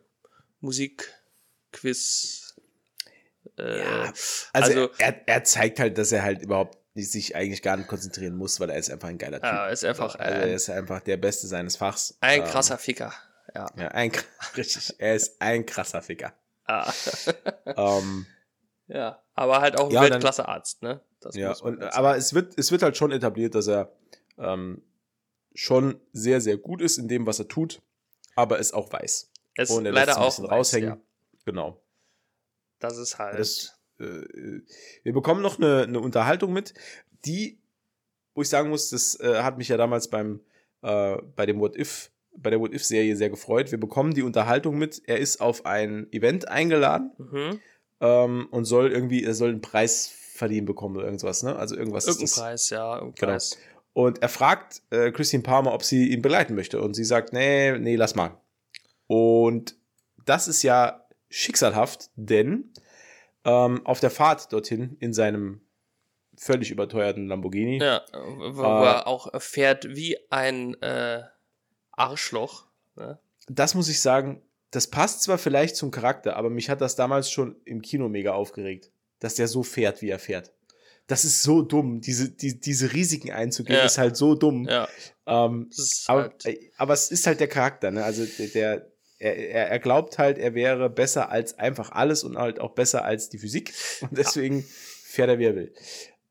Musik-Quiz. 0.61 2.55
Äh, 3.57 3.79
Ja, 3.79 4.13
also, 4.53 4.71
also- 4.83 4.89
er, 4.97 5.27
er 5.27 5.43
zeigt 5.43 5.79
halt, 5.79 5.97
dass 5.97 6.11
er 6.11 6.23
halt 6.23 6.41
überhaupt 6.41 6.77
nicht, 6.95 7.11
sich 7.11 7.35
eigentlich 7.35 7.61
gar 7.61 7.77
nicht 7.77 7.87
konzentrieren 7.87 8.35
muss, 8.35 8.59
weil 8.59 8.69
er 8.69 8.77
ist 8.77 8.89
einfach 8.91 9.07
ein 9.07 9.17
geiler 9.17 9.37
Typ. 9.39 9.45
ja, 9.45 9.67
ist 9.69 9.85
einfach 9.85 10.15
also 10.15 10.33
er 10.33 10.53
ist 10.53 10.69
einfach 10.69 10.99
der 11.01 11.17
Beste 11.17 11.47
seines 11.47 11.75
Fachs. 11.77 12.17
ein 12.19 12.41
Ähm, 12.41 12.47
krasser 12.47 12.77
Ficker. 12.77 13.13
Ja. 13.55 13.67
Ja, 13.77 13.87
ein, 13.89 14.11
richtig. 14.57 14.95
Er 14.99 15.15
ist 15.15 15.41
ein 15.41 15.65
krasser 15.65 16.01
Ficker. 16.01 16.33
Ah. 16.65 16.91
ähm, 17.65 18.25
ja. 18.87 19.21
Aber 19.33 19.61
halt 19.61 19.77
auch 19.79 19.87
ein 19.87 19.91
Ja, 19.93 20.01
Weltklasse-Arzt, 20.01 20.83
ne? 20.83 20.99
Das 21.21 21.35
ja, 21.35 21.55
und, 21.57 21.81
aber 21.81 22.15
es 22.17 22.33
wird, 22.33 22.57
es 22.57 22.71
wird 22.71 22.81
halt 22.81 22.95
schon 22.95 23.11
etabliert, 23.11 23.55
dass 23.55 23.67
er 23.67 23.91
ähm, 24.37 24.81
schon 25.53 25.99
sehr, 26.13 26.39
sehr 26.41 26.57
gut 26.57 26.81
ist 26.81 26.97
in 26.97 27.07
dem, 27.07 27.25
was 27.25 27.39
er 27.39 27.47
tut, 27.47 27.81
aber 28.35 28.59
es 28.59 28.73
auch 28.73 28.91
weiß. 28.91 29.31
Es 29.55 29.69
Und 29.69 29.85
er 29.85 29.91
leider 29.91 30.13
lässt 30.13 30.17
es 30.17 30.17
ein 30.17 30.23
auch 30.23 30.27
bisschen 30.27 30.43
weiß, 30.45 30.51
raushängen. 30.51 30.89
Ja. 30.89 31.01
Genau. 31.45 31.81
Das 32.79 32.97
ist 32.97 33.19
halt. 33.19 33.37
Das, 33.37 33.77
äh, 33.99 34.61
wir 35.03 35.13
bekommen 35.13 35.41
noch 35.41 35.57
eine, 35.57 35.83
eine 35.83 35.99
Unterhaltung 35.99 36.53
mit, 36.53 36.73
die, 37.25 37.59
wo 38.33 38.41
ich 38.41 38.49
sagen 38.49 38.69
muss, 38.69 38.89
das 38.89 39.19
äh, 39.19 39.41
hat 39.41 39.57
mich 39.57 39.67
ja 39.67 39.75
damals 39.75 40.09
beim 40.09 40.39
äh, 40.81 41.17
bei 41.35 41.45
dem 41.45 41.59
What 41.59 41.75
If, 41.77 42.11
bei 42.35 42.49
der 42.49 42.59
What 42.59 42.73
If 42.73 42.85
Serie 42.85 43.15
sehr 43.15 43.29
gefreut. 43.29 43.71
Wir 43.71 43.79
bekommen 43.79 44.13
die 44.13 44.23
Unterhaltung 44.23 44.77
mit. 44.77 45.01
Er 45.05 45.17
ist 45.17 45.41
auf 45.41 45.65
ein 45.65 46.11
Event 46.11 46.47
eingeladen 46.47 47.11
mhm. 47.17 47.59
ähm, 47.99 48.47
und 48.51 48.65
soll 48.65 48.91
irgendwie, 48.91 49.23
er 49.23 49.33
soll 49.33 49.49
einen 49.49 49.61
Preis 49.61 50.07
verliehen 50.39 50.65
bekommen 50.65 50.95
oder 50.97 51.05
irgendwas, 51.05 51.43
ne? 51.43 51.55
Also 51.55 51.75
irgendwas 51.75 52.07
Irgendein. 52.07 52.29
Preis, 52.43 52.69
ja, 52.71 52.95
irgendein 52.95 53.15
Genau. 53.15 53.31
Preis. 53.33 53.57
Und 53.93 54.21
er 54.21 54.29
fragt 54.29 54.81
äh, 54.89 55.11
Christine 55.11 55.43
Palmer, 55.43 55.73
ob 55.73 55.83
sie 55.83 56.09
ihn 56.09 56.21
begleiten 56.21 56.55
möchte. 56.55 56.81
Und 56.81 56.95
sie 56.95 57.03
sagt, 57.03 57.33
nee, 57.33 57.77
nee, 57.77 57.95
lass 57.95 58.15
mal. 58.15 58.39
Und 59.07 59.75
das 60.25 60.47
ist 60.47 60.63
ja 60.63 61.05
schicksalhaft, 61.29 62.09
denn 62.15 62.73
ähm, 63.45 63.85
auf 63.85 63.99
der 63.99 64.09
Fahrt 64.11 64.51
dorthin 64.53 64.95
in 64.99 65.13
seinem 65.13 65.61
völlig 66.37 66.71
überteuerten 66.71 67.27
Lamborghini, 67.27 67.79
Ja, 67.79 68.01
wo 68.13 68.57
wo 68.57 68.63
Äh, 68.63 68.85
er 68.85 69.07
auch 69.07 69.27
fährt 69.41 69.85
wie 69.89 70.17
ein 70.29 70.81
äh, 70.81 71.23
Arschloch. 71.91 72.67
Ne? 72.95 73.19
das 73.47 73.75
muss 73.75 73.89
ich 73.89 73.99
sagen, 74.01 74.41
das 74.71 74.87
passt 74.87 75.23
zwar 75.23 75.37
vielleicht 75.39 75.75
zum 75.75 75.89
Charakter, 75.91 76.35
aber 76.35 76.49
mich 76.49 76.69
hat 76.69 76.79
das 76.81 76.95
damals 76.95 77.31
schon 77.31 77.55
im 77.65 77.81
Kino 77.81 78.07
mega 78.07 78.33
aufgeregt, 78.33 78.91
dass 79.19 79.35
der 79.35 79.47
so 79.47 79.63
fährt, 79.63 80.01
wie 80.01 80.09
er 80.09 80.19
fährt. 80.19 80.53
Das 81.07 81.25
ist 81.25 81.41
so 81.43 81.61
dumm. 81.63 82.01
Diese, 82.01 82.29
die, 82.29 82.59
diese 82.59 82.93
Risiken 82.93 83.31
einzugehen, 83.31 83.79
Ja. 83.79 83.85
ist 83.85 83.97
halt 83.97 84.15
so 84.15 84.35
dumm. 84.35 84.67
Ja, 84.67 84.87
Ähm, 85.25 85.69
Aber, 86.07 86.21
halt. 86.23 86.45
äh, 86.45 86.71
aber 86.77 86.93
es 86.93 87.09
ist 87.11 87.25
halt 87.27 87.39
der 87.39 87.47
Charakter, 87.47 87.89
ne? 87.91 88.03
Also 88.03 88.25
der, 88.25 88.47
der 88.47 88.91
er, 89.21 89.69
er 89.69 89.79
glaubt 89.79 90.17
halt, 90.17 90.37
er 90.37 90.53
wäre 90.55 90.89
besser 90.89 91.29
als 91.29 91.57
einfach 91.59 91.91
alles 91.91 92.23
und 92.23 92.37
halt 92.37 92.59
auch 92.59 92.73
besser 92.73 93.03
als 93.03 93.27
die 93.29 93.37
Physik. 93.37 93.73
Und 94.01 94.17
deswegen 94.17 94.63
fährt 94.63 95.29
er, 95.29 95.39
wie 95.39 95.45
er 95.45 95.55
will. 95.55 95.73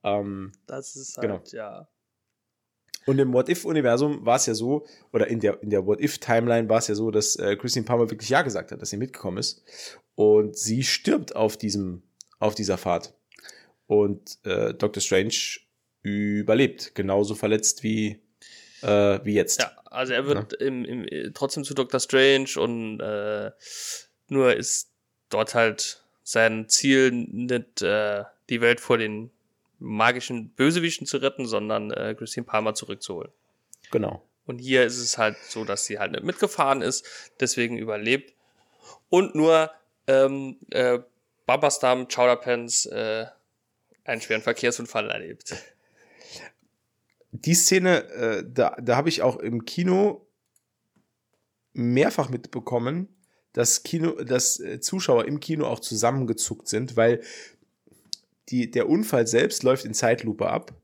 Ähm, 0.05 0.53
Das 0.67 0.97
ist 0.97 1.21
genau. 1.21 1.35
halt, 1.35 1.53
ja. 1.53 1.87
und 3.05 3.19
im 3.19 3.33
What-If-Universum 3.35 4.25
war 4.25 4.37
es 4.37 4.47
ja 4.47 4.55
so, 4.55 4.87
oder 5.13 5.27
in 5.27 5.41
der, 5.41 5.63
in 5.63 5.69
der 5.71 5.85
What-If-Timeline 5.87 6.69
war 6.69 6.79
es 6.79 6.87
ja 6.89 6.95
so, 6.95 7.11
dass 7.11 7.37
äh, 7.37 7.57
Christine 7.57 7.85
Palmer 7.85 8.09
wirklich 8.11 8.31
Ja 8.31 8.41
gesagt 8.43 8.71
hat, 8.73 8.81
dass 8.81 8.91
sie 8.91 8.97
mitgekommen 8.97 9.39
ist. 9.39 9.63
Und 10.15 10.57
sie 10.57 10.83
stirbt 10.83 11.37
auf 11.37 11.57
diesem, 11.59 12.03
auf 12.39 12.55
dieser 12.55 12.79
Fahrt. 12.79 13.15
Und 13.87 14.39
äh, 14.45 14.75
Dr. 14.75 15.01
Strange 15.01 15.61
überlebt, 16.03 16.95
genauso 16.95 17.35
verletzt 17.35 17.83
wie, 17.83 18.21
äh, 18.83 19.19
wie 19.25 19.35
jetzt. 19.35 19.61
Ja, 19.61 19.73
also 19.87 20.13
er 20.13 20.27
wird 20.27 20.53
im, 20.55 20.85
im, 20.85 21.09
äh, 21.09 21.31
trotzdem 21.33 21.65
zu 21.65 21.75
Dr. 21.75 22.01
Strange 22.01 22.51
und 22.57 23.01
äh, 23.01 23.51
nur 24.29 24.55
ist 24.55 24.91
dort 25.31 25.55
halt 25.55 26.05
sein 26.23 26.69
Ziel 26.69 27.11
nicht 27.11 27.83
äh, 27.83 28.25
die 28.51 28.61
Welt 28.61 28.81
vor 28.81 28.99
den 28.99 29.31
magischen 29.79 30.51
Bösewichten 30.51 31.07
zu 31.07 31.19
retten, 31.19 31.47
sondern 31.47 31.91
äh, 31.91 32.15
Christine 32.17 32.45
Palmer 32.45 32.75
zurückzuholen. 32.75 33.31
Genau. 33.91 34.23
Und 34.45 34.59
hier 34.59 34.85
ist 34.85 34.99
es 34.99 35.19
halt 35.19 35.37
so, 35.49 35.65
dass 35.65 35.85
sie 35.85 35.99
halt 35.99 36.13
nicht 36.13 36.25
mitgefahren 36.25 36.83
ist, 36.83 37.07
deswegen 37.41 37.77
überlebt 37.77 38.35
und 39.09 39.35
nur 39.35 39.71
ähm, 40.07 40.57
äh, 40.71 40.99
Babastam 41.49 42.09
Chowderpants 42.09 42.85
äh, 42.85 43.25
einen 44.05 44.21
schweren 44.21 44.43
Verkehrsunfall 44.43 45.11
erlebt. 45.11 45.57
Die 47.33 47.55
Szene, 47.55 48.05
äh, 48.11 48.45
da, 48.47 48.77
da 48.79 48.97
habe 48.97 49.09
ich 49.09 49.23
auch 49.23 49.39
im 49.39 49.65
Kino 49.65 50.29
mehrfach 51.73 52.29
mitbekommen, 52.29 53.09
dass 53.55 53.83
Kino, 53.83 54.23
dass 54.23 54.61
äh, 54.61 54.81
Zuschauer 54.81 55.25
im 55.25 55.41
Kino 55.41 55.67
auch 55.67 55.81
zusammengezuckt 55.81 56.69
sind, 56.69 56.99
weil 56.99 57.23
die, 58.51 58.71
der 58.71 58.87
Unfall 58.87 59.27
selbst 59.27 59.63
läuft 59.63 59.87
in 59.87 59.95
Zeitlupe 59.95 60.51
ab. 60.51 60.75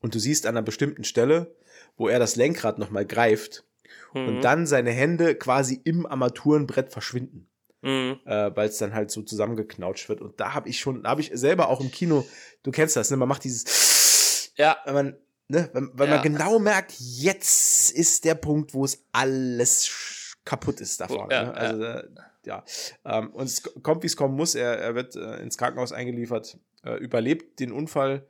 Und 0.00 0.14
du 0.14 0.18
siehst 0.18 0.44
an 0.44 0.58
einer 0.58 0.62
bestimmten 0.62 1.04
Stelle, 1.04 1.56
wo 1.96 2.08
er 2.08 2.18
das 2.18 2.36
Lenkrad 2.36 2.78
nochmal 2.78 3.06
greift 3.06 3.64
mhm. 4.12 4.28
und 4.28 4.40
dann 4.42 4.66
seine 4.66 4.90
Hände 4.90 5.36
quasi 5.36 5.80
im 5.84 6.04
Armaturenbrett 6.04 6.92
verschwinden. 6.92 7.49
Mhm. 7.82 8.20
Äh, 8.26 8.54
weil 8.54 8.68
es 8.68 8.78
dann 8.78 8.94
halt 8.94 9.10
so 9.10 9.22
zusammengeknautscht 9.22 10.08
wird. 10.08 10.20
Und 10.20 10.38
da 10.38 10.54
habe 10.54 10.68
ich 10.68 10.80
schon, 10.80 11.02
da 11.02 11.10
habe 11.10 11.20
ich 11.20 11.30
selber 11.34 11.68
auch 11.68 11.80
im 11.80 11.90
Kino, 11.90 12.26
du 12.62 12.70
kennst 12.70 12.96
das, 12.96 13.10
ne? 13.10 13.16
Man 13.16 13.28
macht 13.28 13.44
dieses, 13.44 14.52
ja, 14.56 14.76
wenn 14.84 14.94
man, 14.94 15.16
ne, 15.48 15.70
weil, 15.72 15.88
weil 15.94 16.08
ja. 16.08 16.14
man 16.16 16.22
genau 16.22 16.58
merkt, 16.58 16.94
jetzt 16.98 17.90
ist 17.92 18.24
der 18.24 18.34
Punkt, 18.34 18.74
wo 18.74 18.84
es 18.84 19.04
alles 19.12 20.36
kaputt 20.44 20.80
ist 20.80 21.00
davon. 21.00 21.30
Ja, 21.30 21.44
ne? 21.44 21.54
Also 21.54 21.82
ja. 21.82 21.98
Äh, 22.00 22.08
ja. 22.44 22.64
Ähm, 23.04 23.30
und 23.30 23.44
es 23.44 23.62
kommt, 23.82 24.02
wie 24.02 24.06
es 24.06 24.16
kommen 24.16 24.34
muss. 24.34 24.54
Er, 24.54 24.78
er 24.78 24.94
wird 24.94 25.16
äh, 25.16 25.36
ins 25.36 25.56
Krankenhaus 25.56 25.92
eingeliefert, 25.92 26.58
äh, 26.84 26.94
überlebt 26.96 27.60
den 27.60 27.72
Unfall, 27.72 28.26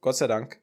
Gott 0.00 0.16
sei 0.16 0.26
Dank, 0.26 0.60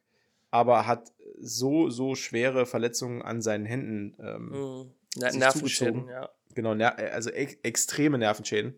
aber 0.50 0.86
hat 0.86 1.12
so, 1.38 1.90
so 1.90 2.14
schwere 2.14 2.66
Verletzungen 2.66 3.22
an 3.22 3.42
seinen 3.42 3.66
Händen. 3.66 4.16
Ähm, 4.20 4.48
mhm. 4.48 4.92
Nervenschäden, 5.38 6.08
ja. 6.08 6.28
Genau, 6.56 6.74
äh, 6.74 7.10
also 7.12 7.30
ex 7.30 7.56
extreme 7.62 8.18
Nervenschäden, 8.18 8.74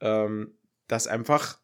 ähm, 0.00 0.54
dass 0.88 1.06
einfach 1.06 1.60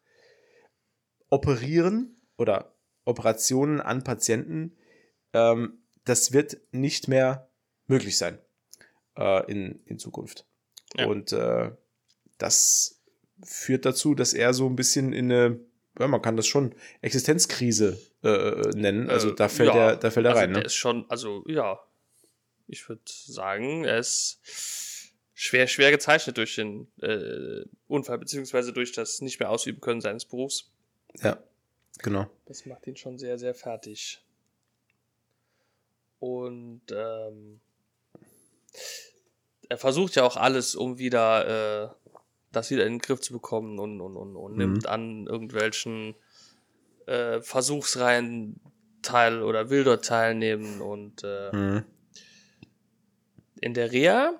Operieren 1.29 2.15
oder 2.37 2.75
Operationen 3.03 3.81
an 3.81 4.03
Patienten, 4.03 4.77
ähm, 5.33 5.79
das 6.05 6.31
wird 6.31 6.57
nicht 6.71 7.07
mehr 7.07 7.49
möglich 7.87 8.17
sein 8.17 8.37
äh, 9.17 9.51
in, 9.51 9.81
in 9.85 9.97
Zukunft. 9.97 10.45
Ja. 10.95 11.07
Und 11.07 11.33
äh, 11.33 11.71
das 12.37 13.01
führt 13.43 13.85
dazu, 13.85 14.13
dass 14.13 14.33
er 14.33 14.53
so 14.53 14.67
ein 14.67 14.75
bisschen 14.75 15.11
in 15.11 15.31
eine, 15.31 15.59
ja, 15.99 16.07
man 16.07 16.21
kann 16.21 16.37
das 16.37 16.45
schon 16.45 16.75
Existenzkrise 17.01 17.99
äh, 18.23 18.69
nennen. 18.75 19.09
Also 19.09 19.31
da 19.31 19.49
fällt 19.49 19.73
ja, 19.73 19.89
er, 19.89 19.95
da 19.95 20.11
fällt 20.11 20.27
er 20.27 20.33
also 20.33 20.39
rein. 20.39 20.53
Der 20.53 20.61
ne? 20.61 20.65
ist 20.67 20.75
schon, 20.75 21.09
also 21.09 21.43
ja, 21.47 21.79
ich 22.67 22.87
würde 22.87 23.01
sagen, 23.05 23.85
er 23.85 23.97
ist 23.97 24.39
schwer, 25.39 25.67
schwer 25.67 25.91
gezeichnet 25.91 26.37
durch 26.37 26.55
den 26.55 26.87
äh, 26.99 27.63
Unfall, 27.87 28.17
beziehungsweise 28.17 28.73
durch 28.73 28.91
das 28.91 29.21
nicht 29.21 29.39
mehr 29.39 29.51
ausüben 29.51 29.79
können 29.79 30.01
seines 30.01 30.25
Berufs. 30.25 30.71
Ja, 31.21 31.37
genau. 31.99 32.27
Das 32.45 32.65
macht 32.65 32.87
ihn 32.87 32.97
schon 32.97 33.19
sehr, 33.19 33.37
sehr 33.37 33.53
fertig. 33.53 34.19
Und 36.19 36.81
ähm, 36.89 37.59
er 39.69 39.77
versucht 39.77 40.15
ja 40.15 40.23
auch 40.23 40.37
alles, 40.37 40.73
um 40.73 40.97
wieder 40.97 41.85
äh, 41.85 42.13
das 42.51 42.71
wieder 42.71 42.87
in 42.87 42.93
den 42.93 42.99
Griff 42.99 43.21
zu 43.21 43.31
bekommen 43.31 43.77
und, 43.77 44.01
und, 44.01 44.17
und, 44.17 44.35
und 44.35 44.53
mhm. 44.53 44.57
nimmt 44.57 44.87
an 44.87 45.27
irgendwelchen 45.27 46.15
äh, 47.05 47.41
Versuchsreihen 47.41 48.59
teil 49.03 49.43
oder 49.43 49.69
will 49.69 49.83
dort 49.83 50.03
teilnehmen 50.03 50.81
und 50.81 51.23
äh, 51.23 51.55
mhm. 51.55 51.83
in 53.61 53.75
der 53.75 53.91
Reha, 53.91 54.39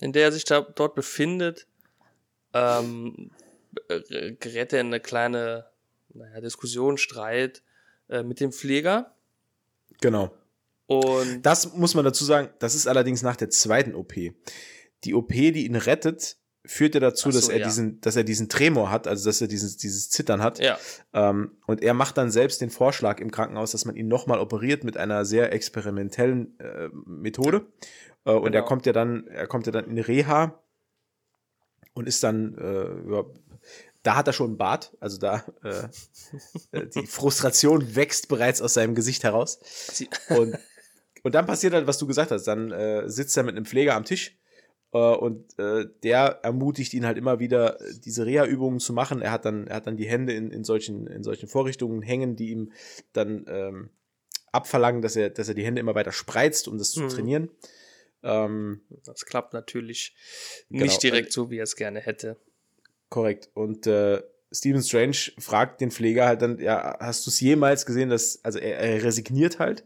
in 0.00 0.12
der 0.12 0.24
er 0.24 0.32
sich 0.32 0.44
da, 0.44 0.60
dort 0.60 0.94
befindet, 0.94 1.66
ähm, 2.52 3.30
gerät 3.88 4.72
er 4.72 4.80
in 4.80 4.88
eine 4.88 5.00
kleine 5.00 5.66
naja, 6.14 6.40
Diskussion, 6.40 6.98
Streit 6.98 7.62
äh, 8.08 8.22
mit 8.22 8.40
dem 8.40 8.52
Pfleger. 8.52 9.14
Genau. 10.00 10.34
Und 10.86 11.42
das 11.42 11.74
muss 11.74 11.94
man 11.94 12.04
dazu 12.04 12.24
sagen, 12.24 12.50
das 12.58 12.74
ist 12.74 12.86
allerdings 12.86 13.22
nach 13.22 13.36
der 13.36 13.50
zweiten 13.50 13.94
OP. 13.94 14.14
Die 15.04 15.14
OP, 15.14 15.28
die 15.28 15.66
ihn 15.66 15.76
rettet, 15.76 16.36
führt 16.64 16.94
ja 16.94 17.00
dazu, 17.00 17.30
so, 17.30 17.38
dass 17.38 17.48
er 17.48 17.58
ja. 17.58 17.66
diesen, 17.66 18.00
dass 18.00 18.16
er 18.16 18.24
diesen 18.24 18.48
Tremor 18.48 18.90
hat, 18.90 19.06
also 19.06 19.28
dass 19.28 19.40
er 19.40 19.48
dieses, 19.48 19.76
dieses 19.76 20.10
Zittern 20.10 20.42
hat. 20.42 20.58
Ja. 20.58 20.78
Ähm, 21.12 21.52
und 21.66 21.82
er 21.82 21.94
macht 21.94 22.18
dann 22.18 22.30
selbst 22.30 22.60
den 22.60 22.70
Vorschlag 22.70 23.20
im 23.20 23.30
Krankenhaus, 23.30 23.72
dass 23.72 23.84
man 23.84 23.96
ihn 23.96 24.08
nochmal 24.08 24.38
operiert 24.38 24.84
mit 24.84 24.96
einer 24.96 25.24
sehr 25.24 25.52
experimentellen 25.52 26.58
äh, 26.60 26.88
Methode. 27.06 27.66
Äh, 28.24 28.32
und 28.32 28.44
genau. 28.44 28.56
er 28.56 28.62
kommt 28.62 28.86
ja 28.86 28.92
dann, 28.92 29.26
er 29.28 29.46
kommt 29.46 29.66
ja 29.66 29.72
dann 29.72 29.86
in 29.86 29.98
Reha 29.98 30.60
und 31.94 32.06
ist 32.06 32.22
dann, 32.22 32.56
äh, 32.58 33.10
ja, 33.10 33.24
da 34.02 34.16
hat 34.16 34.26
er 34.26 34.32
schon 34.32 34.50
einen 34.50 34.58
Bart, 34.58 34.96
also 35.00 35.18
da 35.18 35.44
äh, 35.62 36.78
äh 36.78 36.86
die 36.88 37.06
Frustration 37.06 37.94
wächst 37.96 38.28
bereits 38.28 38.62
aus 38.62 38.74
seinem 38.74 38.94
Gesicht 38.94 39.24
heraus. 39.24 39.60
Und, 40.28 40.56
und 41.22 41.34
dann 41.34 41.46
passiert 41.46 41.74
halt, 41.74 41.86
was 41.86 41.98
du 41.98 42.06
gesagt 42.06 42.30
hast, 42.30 42.44
dann 42.44 42.70
äh, 42.70 43.08
sitzt 43.08 43.36
er 43.36 43.42
mit 43.42 43.56
einem 43.56 43.66
Pfleger 43.66 43.94
am 43.94 44.04
Tisch 44.04 44.39
und 44.98 45.58
äh, 45.58 45.86
der 46.02 46.40
ermutigt 46.42 46.94
ihn 46.94 47.06
halt 47.06 47.16
immer 47.16 47.38
wieder, 47.38 47.78
diese 48.04 48.26
Reha-Übungen 48.26 48.80
zu 48.80 48.92
machen. 48.92 49.22
Er 49.22 49.30
hat 49.30 49.44
dann, 49.44 49.68
er 49.68 49.76
hat 49.76 49.86
dann 49.86 49.96
die 49.96 50.08
Hände 50.08 50.32
in, 50.32 50.50
in, 50.50 50.64
solchen, 50.64 51.06
in 51.06 51.22
solchen 51.22 51.48
Vorrichtungen 51.48 52.02
hängen, 52.02 52.34
die 52.34 52.50
ihm 52.50 52.72
dann 53.12 53.44
ähm, 53.48 53.90
abverlangen, 54.52 55.00
dass 55.00 55.14
er, 55.14 55.30
dass 55.30 55.48
er 55.48 55.54
die 55.54 55.64
Hände 55.64 55.80
immer 55.80 55.94
weiter 55.94 56.12
spreizt, 56.12 56.66
um 56.66 56.76
das 56.76 56.90
zu 56.90 57.02
mhm. 57.02 57.08
trainieren. 57.08 57.50
Ähm, 58.22 58.82
das 59.04 59.24
klappt 59.26 59.52
natürlich 59.52 60.14
genau. 60.68 60.84
nicht 60.84 61.02
direkt 61.02 61.32
so, 61.32 61.50
wie 61.50 61.58
er 61.58 61.64
es 61.64 61.76
gerne 61.76 62.00
hätte. 62.00 62.36
Korrekt. 63.08 63.48
Und 63.54 63.86
äh, 63.86 64.22
Stephen 64.52 64.82
Strange 64.82 65.32
fragt 65.38 65.80
den 65.80 65.90
Pfleger 65.90 66.26
halt 66.26 66.42
dann, 66.42 66.58
ja, 66.58 66.96
hast 66.98 67.26
du 67.26 67.30
es 67.30 67.40
jemals 67.40 67.86
gesehen, 67.86 68.08
dass, 68.08 68.44
also 68.44 68.58
er, 68.58 68.78
er 68.78 69.04
resigniert 69.04 69.58
halt 69.60 69.84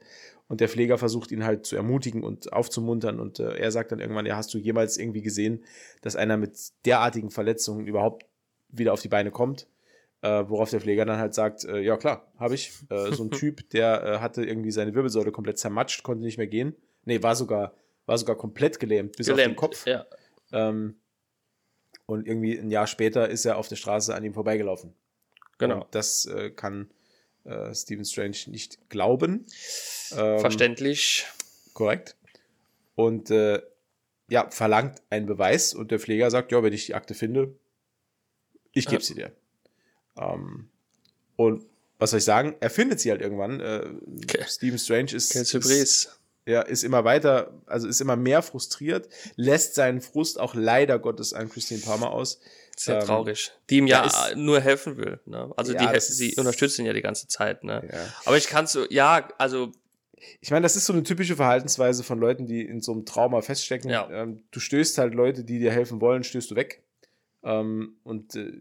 und 0.49 0.61
der 0.61 0.69
Pfleger 0.69 0.99
versucht 0.99 1.33
ihn 1.33 1.45
halt 1.45 1.65
zu 1.67 1.77
ermutigen 1.77 2.23
und 2.23 2.53
aufzumuntern. 2.53 3.19
Und 3.19 3.41
äh, 3.41 3.57
er 3.57 3.71
sagt 3.71 3.93
dann 3.93 4.01
irgendwann, 4.01 4.27
ja, 4.27 4.37
hast 4.37 4.53
du 4.53 4.59
jemals 4.59 4.99
irgendwie 4.99 5.23
gesehen, 5.23 5.65
dass 6.03 6.17
einer 6.17 6.37
mit 6.37 6.59
derartigen 6.85 7.31
Verletzungen 7.31 7.87
überhaupt 7.87 8.27
wieder 8.69 8.93
auf 8.93 9.01
die 9.01 9.09
Beine 9.09 9.31
kommt? 9.31 9.69
Äh, 10.21 10.49
worauf 10.49 10.71
der 10.71 10.81
Pfleger 10.81 11.05
dann 11.05 11.19
halt 11.19 11.35
sagt, 11.35 11.65
äh, 11.65 11.81
ja 11.81 11.97
klar, 11.97 12.33
habe 12.39 12.55
ich. 12.55 12.73
Äh, 12.91 13.13
so 13.13 13.25
ein 13.25 13.31
Typ, 13.33 13.69
der 13.71 14.03
äh, 14.05 14.19
hatte 14.19 14.45
irgendwie 14.45 14.71
seine 14.71 14.95
Wirbelsäule 14.95 15.33
komplett 15.33 15.59
zermatscht, 15.59 16.03
konnte 16.03 16.25
nicht 16.25 16.39
mehr 16.39 16.47
gehen. 16.47 16.77
Nee, 17.05 17.23
war 17.23 17.37
sogar, 17.37 17.75
war 18.07 18.19
sogar 18.19 18.37
komplett 18.37 18.81
gelähmt, 18.81 19.17
bis 19.17 19.27
gelähmt, 19.27 19.41
auf 19.41 19.53
den 19.53 19.57
Kopf. 19.57 19.87
Ja. 19.87 20.07
Ähm, 20.53 20.97
und 22.07 22.27
irgendwie 22.27 22.59
ein 22.59 22.71
Jahr 22.71 22.87
später 22.87 23.29
ist 23.29 23.45
er 23.45 23.57
auf 23.57 23.69
der 23.69 23.77
Straße 23.77 24.15
an 24.15 24.25
ihm 24.25 24.35
vorbeigelaufen. 24.35 24.95
Genau. 25.59 25.83
Und 25.83 25.95
das 25.95 26.27
äh, 26.27 26.51
kann 26.51 26.91
äh, 27.45 27.75
Stephen 27.75 28.05
Strange 28.05 28.37
nicht 28.47 28.79
glauben. 28.89 29.47
Ähm, 30.13 30.39
Verständlich. 30.39 31.27
Korrekt. 31.73 32.17
Und 32.95 33.31
äh, 33.31 33.61
ja, 34.29 34.51
verlangt 34.51 35.03
einen 35.11 35.27
Beweis 35.27 35.75
und 35.75 35.91
der 35.91 35.99
Pfleger 35.99 36.31
sagt, 36.31 36.53
ja, 36.53 36.63
wenn 36.63 36.73
ich 36.73 36.87
die 36.87 36.95
Akte 36.95 37.15
finde, 37.15 37.55
ich 38.73 38.87
gebe 38.87 39.03
sie 39.03 39.15
dir. 39.15 39.33
Ähm, 40.17 40.69
und 41.37 41.65
was 41.99 42.11
soll 42.11 42.19
ich 42.19 42.25
sagen? 42.25 42.57
Er 42.61 42.71
findet 42.71 43.01
sie 43.01 43.11
halt 43.11 43.21
irgendwann. 43.21 43.61
Äh, 43.61 43.91
okay. 44.23 44.45
Stephen 44.49 44.79
Strange 44.79 45.15
ist, 45.15 45.35
ist, 45.35 46.21
ja, 46.47 46.61
ist 46.63 46.85
immer 46.85 47.05
weiter, 47.05 47.53
also 47.67 47.89
ist 47.89 48.01
immer 48.01 48.17
mehr 48.17 48.43
frustriert, 48.43 49.09
lässt 49.37 49.75
seinen 49.75 50.01
Frust 50.01 50.39
auch 50.39 50.55
leider 50.55 50.99
Gottes 50.99 51.33
an 51.33 51.49
Christine 51.49 51.81
Palmer 51.81 52.11
aus. 52.11 52.41
Sehr 52.77 52.99
ähm, 52.99 53.07
traurig. 53.07 53.53
Die 53.71 53.79
ihm 53.79 53.87
ja 53.87 54.05
ist, 54.05 54.37
nur 54.37 54.61
helfen 54.61 54.97
will. 54.97 55.21
Ne? 55.27 55.51
Also 55.57 55.73
ja, 55.73 55.93
die, 55.93 56.01
sie 56.01 56.35
unterstützt 56.37 56.79
ihn 56.79 56.87
ja 56.87 56.93
die 56.93 57.03
ganze 57.03 57.29
Zeit. 57.29 57.65
Ne? 57.65 57.89
Ja. 57.91 57.99
Aber 58.25 58.37
ich 58.37 58.49
kann 58.49 58.67
so, 58.67 58.87
ja, 58.91 59.29
also. 59.39 59.73
Ich 60.41 60.51
meine, 60.51 60.63
das 60.63 60.75
ist 60.75 60.87
so 60.87 60.95
eine 60.95 61.03
typische 61.03 61.37
Verhaltensweise 61.37 62.03
von 62.03 62.19
Leuten, 62.19 62.47
die 62.47 62.63
in 62.63 62.81
so 62.81 62.93
einem 62.93 63.05
Trauma 63.05 63.43
feststecken. 63.43 63.91
Ja. 63.91 64.09
Ähm, 64.11 64.43
du 64.53 64.61
stößt 64.61 64.97
halt 64.97 65.15
Leute, 65.15 65.45
die 65.45 65.59
dir 65.59 65.71
helfen 65.71 66.01
wollen, 66.01 66.25
stößt 66.25 66.51
du 66.51 66.57
weg. 66.57 66.83
Ähm, 67.43 67.97
und 68.05 68.35
äh, 68.35 68.53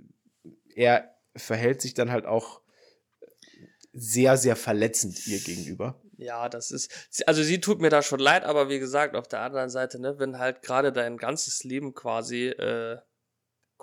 er 0.76 1.16
verhält 1.36 1.82
sich 1.82 1.94
dann 1.94 2.12
halt 2.12 2.26
auch 2.26 2.60
sehr, 3.94 4.38
sehr 4.38 4.56
verletzend 4.56 5.26
ihr 5.28 5.40
gegenüber. 5.40 6.02
Ja, 6.18 6.48
das 6.50 6.72
ist, 6.72 7.28
also 7.28 7.42
sie 7.42 7.60
tut 7.60 7.82
mir 7.82 7.90
da 7.90 8.02
schon 8.02 8.20
leid, 8.20 8.44
aber 8.44 8.70
wie 8.70 8.80
gesagt, 8.80 9.16
auf 9.16 9.28
der 9.28 9.42
anderen 9.42 9.70
Seite, 9.70 10.00
ne, 10.00 10.20
wenn 10.20 10.38
halt 10.38 10.62
gerade 10.62 10.92
dein 10.92 11.18
ganzes 11.18 11.64
Leben 11.64 11.94
quasi 11.94 12.48
äh, 12.50 13.00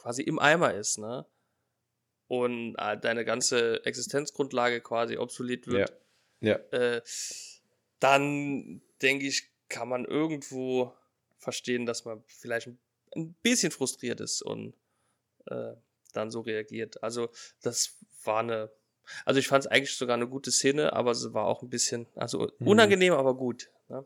quasi 0.00 0.22
im 0.22 0.38
Eimer 0.38 0.74
ist, 0.74 0.98
ne? 0.98 1.26
Und 2.26 2.76
äh, 2.78 2.98
deine 2.98 3.24
ganze 3.24 3.84
Existenzgrundlage 3.84 4.80
quasi 4.80 5.18
obsolet 5.18 5.66
wird. 5.66 5.92
Ja. 6.40 6.58
ja. 6.72 6.78
Äh, 6.78 7.02
dann 7.98 8.82
denke 9.02 9.26
ich, 9.26 9.50
kann 9.68 9.88
man 9.88 10.04
irgendwo 10.04 10.94
verstehen, 11.38 11.86
dass 11.86 12.04
man 12.04 12.22
vielleicht 12.26 12.68
ein 13.16 13.34
bisschen 13.42 13.72
frustriert 13.72 14.20
ist 14.20 14.42
und 14.42 14.74
äh, 15.46 15.74
dann 16.12 16.30
so 16.30 16.40
reagiert. 16.40 17.02
Also 17.02 17.30
das 17.62 17.98
war 18.24 18.40
eine 18.40 18.70
Also 19.24 19.40
ich 19.40 19.48
fand 19.48 19.64
es 19.64 19.70
eigentlich 19.70 19.96
sogar 19.96 20.16
eine 20.16 20.28
gute 20.28 20.50
Szene, 20.50 20.92
aber 20.92 21.10
es 21.12 21.32
war 21.32 21.46
auch 21.46 21.62
ein 21.62 21.70
bisschen, 21.70 22.06
also 22.14 22.50
mhm. 22.58 22.66
unangenehm, 22.66 23.12
mhm. 23.12 23.18
aber 23.18 23.34
gut. 23.34 23.70
Ne? 23.88 24.04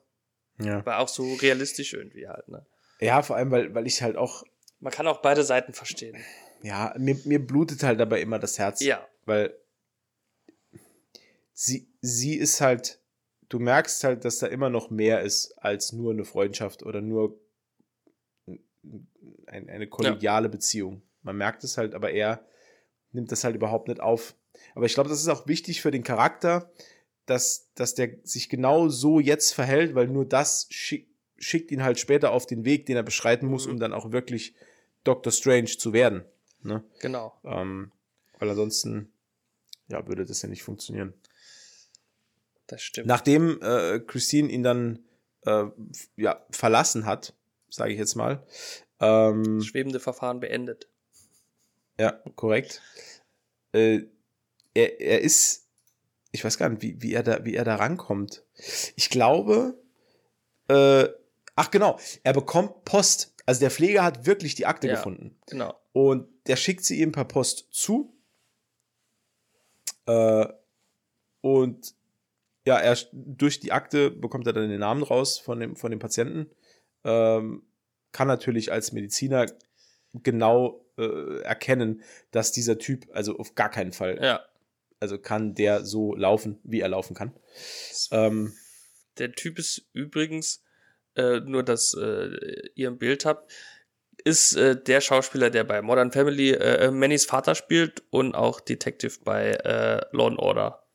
Ja. 0.60 0.84
War 0.86 1.00
auch 1.00 1.08
so 1.08 1.34
realistisch 1.34 1.94
irgendwie 1.94 2.28
halt, 2.28 2.48
ne? 2.48 2.64
Ja, 3.00 3.22
vor 3.22 3.36
allem, 3.36 3.50
weil, 3.50 3.74
weil 3.74 3.86
ich 3.86 4.02
halt 4.02 4.16
auch. 4.16 4.44
Man 4.80 4.92
kann 4.92 5.06
auch 5.06 5.20
beide 5.20 5.42
Seiten 5.42 5.72
verstehen. 5.72 6.22
Ja, 6.62 6.94
mir, 6.96 7.18
mir 7.24 7.44
blutet 7.44 7.82
halt 7.82 8.00
dabei 8.00 8.20
immer 8.20 8.38
das 8.38 8.58
Herz. 8.58 8.80
Ja. 8.80 9.06
Weil 9.24 9.54
sie, 11.52 11.88
sie 12.00 12.36
ist 12.36 12.60
halt, 12.60 13.00
du 13.48 13.58
merkst 13.58 14.04
halt, 14.04 14.24
dass 14.24 14.38
da 14.38 14.46
immer 14.46 14.70
noch 14.70 14.90
mehr 14.90 15.20
ist 15.22 15.52
als 15.58 15.92
nur 15.92 16.12
eine 16.12 16.24
Freundschaft 16.24 16.82
oder 16.82 17.00
nur 17.00 17.38
ein, 19.46 19.68
eine 19.68 19.88
kollegiale 19.88 20.46
ja. 20.46 20.50
Beziehung. 20.50 21.02
Man 21.22 21.36
merkt 21.36 21.64
es 21.64 21.78
halt, 21.78 21.94
aber 21.94 22.10
er 22.10 22.44
nimmt 23.12 23.32
das 23.32 23.44
halt 23.44 23.56
überhaupt 23.56 23.88
nicht 23.88 24.00
auf. 24.00 24.34
Aber 24.74 24.86
ich 24.86 24.94
glaube, 24.94 25.08
das 25.08 25.20
ist 25.20 25.28
auch 25.28 25.46
wichtig 25.46 25.80
für 25.82 25.90
den 25.90 26.02
Charakter, 26.02 26.70
dass, 27.26 27.70
dass 27.74 27.94
der 27.94 28.16
sich 28.22 28.48
genau 28.48 28.88
so 28.88 29.20
jetzt 29.20 29.52
verhält, 29.52 29.94
weil 29.94 30.08
nur 30.08 30.26
das 30.26 30.66
schick, 30.70 31.08
schickt 31.38 31.70
ihn 31.70 31.82
halt 31.82 31.98
später 31.98 32.32
auf 32.32 32.46
den 32.46 32.64
Weg, 32.64 32.86
den 32.86 32.96
er 32.96 33.02
beschreiten 33.02 33.46
muss, 33.46 33.66
mhm. 33.66 33.72
um 33.72 33.78
dann 33.80 33.92
auch 33.92 34.12
wirklich 34.12 34.54
Doctor 35.04 35.32
Strange 35.32 35.66
zu 35.66 35.92
werden. 35.92 36.24
Ne? 36.62 36.82
Genau. 37.00 37.38
Ähm, 37.44 37.92
weil 38.38 38.50
ansonsten 38.50 39.12
ja, 39.88 40.06
würde 40.06 40.24
das 40.24 40.42
ja 40.42 40.48
nicht 40.48 40.62
funktionieren. 40.62 41.14
Das 42.66 42.82
stimmt. 42.82 43.06
Nachdem 43.06 43.60
äh, 43.62 44.00
Christine 44.00 44.50
ihn 44.50 44.62
dann 44.62 45.04
äh, 45.42 45.66
ja, 46.16 46.44
verlassen 46.50 47.04
hat, 47.04 47.34
sage 47.68 47.92
ich 47.92 47.98
jetzt 47.98 48.14
mal. 48.14 48.46
Ähm, 49.00 49.60
Schwebende 49.60 50.00
Verfahren 50.00 50.40
beendet. 50.40 50.88
Ja, 51.98 52.12
korrekt. 52.36 52.80
Äh, 53.72 54.04
er, 54.74 55.00
er 55.00 55.20
ist, 55.20 55.66
ich 56.32 56.44
weiß 56.44 56.58
gar 56.58 56.68
nicht, 56.68 56.82
wie, 56.82 57.00
wie, 57.00 57.14
er, 57.14 57.22
da, 57.22 57.44
wie 57.44 57.54
er 57.54 57.64
da 57.64 57.76
rankommt. 57.76 58.42
Ich 58.96 59.08
glaube, 59.08 59.78
äh, 60.68 61.08
ach 61.56 61.70
genau, 61.70 61.98
er 62.22 62.32
bekommt 62.32 62.84
Post. 62.84 63.34
Also 63.46 63.60
der 63.60 63.70
Pfleger 63.70 64.02
hat 64.02 64.26
wirklich 64.26 64.54
die 64.54 64.66
Akte 64.66 64.88
ja, 64.88 64.94
gefunden. 64.94 65.36
Genau. 65.46 65.74
Und 65.92 66.28
der 66.46 66.56
schickt 66.56 66.84
sie 66.84 67.00
ihm 67.00 67.12
per 67.12 67.24
Post 67.24 67.68
zu. 67.70 68.12
Äh, 70.06 70.46
und 71.40 71.94
ja, 72.66 72.78
er 72.78 72.96
durch 73.12 73.60
die 73.60 73.72
Akte 73.72 74.10
bekommt 74.10 74.46
er 74.46 74.54
dann 74.54 74.68
den 74.68 74.80
Namen 74.80 75.02
raus 75.02 75.38
von 75.38 75.60
dem, 75.60 75.76
von 75.76 75.90
dem 75.90 76.00
Patienten. 76.00 76.50
Ähm, 77.04 77.62
kann 78.12 78.28
natürlich 78.28 78.72
als 78.72 78.92
Mediziner 78.92 79.46
genau 80.14 80.86
äh, 80.96 81.40
erkennen, 81.42 82.02
dass 82.30 82.52
dieser 82.52 82.78
Typ, 82.78 83.06
also 83.12 83.38
auf 83.38 83.54
gar 83.54 83.68
keinen 83.68 83.92
Fall, 83.92 84.18
ja. 84.22 84.40
Also 85.04 85.18
kann 85.18 85.54
der 85.54 85.84
so 85.84 86.14
laufen, 86.14 86.58
wie 86.64 86.80
er 86.80 86.88
laufen 86.88 87.14
kann. 87.14 87.34
Ähm, 88.10 88.54
der 89.18 89.32
Typ 89.32 89.58
ist 89.58 89.86
übrigens, 89.92 90.64
äh, 91.14 91.40
nur 91.40 91.62
dass 91.62 91.92
äh, 91.92 92.30
ihr 92.74 92.90
ein 92.90 92.96
Bild 92.96 93.26
habt, 93.26 93.52
ist 94.24 94.56
äh, 94.56 94.82
der 94.82 95.02
Schauspieler, 95.02 95.50
der 95.50 95.64
bei 95.64 95.82
Modern 95.82 96.10
Family 96.10 96.52
äh, 96.52 96.90
Mannys 96.90 97.26
Vater 97.26 97.54
spielt 97.54 98.02
und 98.08 98.34
auch 98.34 98.60
Detective 98.60 99.18
bei 99.22 99.50
äh, 99.50 100.00
Law 100.12 100.28
and 100.28 100.38
Order. 100.38 100.86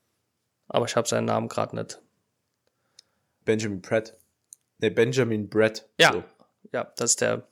Aber 0.68 0.86
ich 0.88 0.96
habe 0.96 1.08
seinen 1.08 1.26
Namen 1.26 1.48
gerade 1.48 1.76
nicht. 1.76 2.02
Benjamin 3.46 3.84
Pratt. 3.84 4.18
Ne, 4.80 4.90
Benjamin 4.90 5.50
Brett. 5.50 5.88
Ja, 6.00 6.14
so. 6.14 6.24
ja, 6.74 6.92
das 6.98 7.12
ist 7.12 7.22
der. 7.22 7.48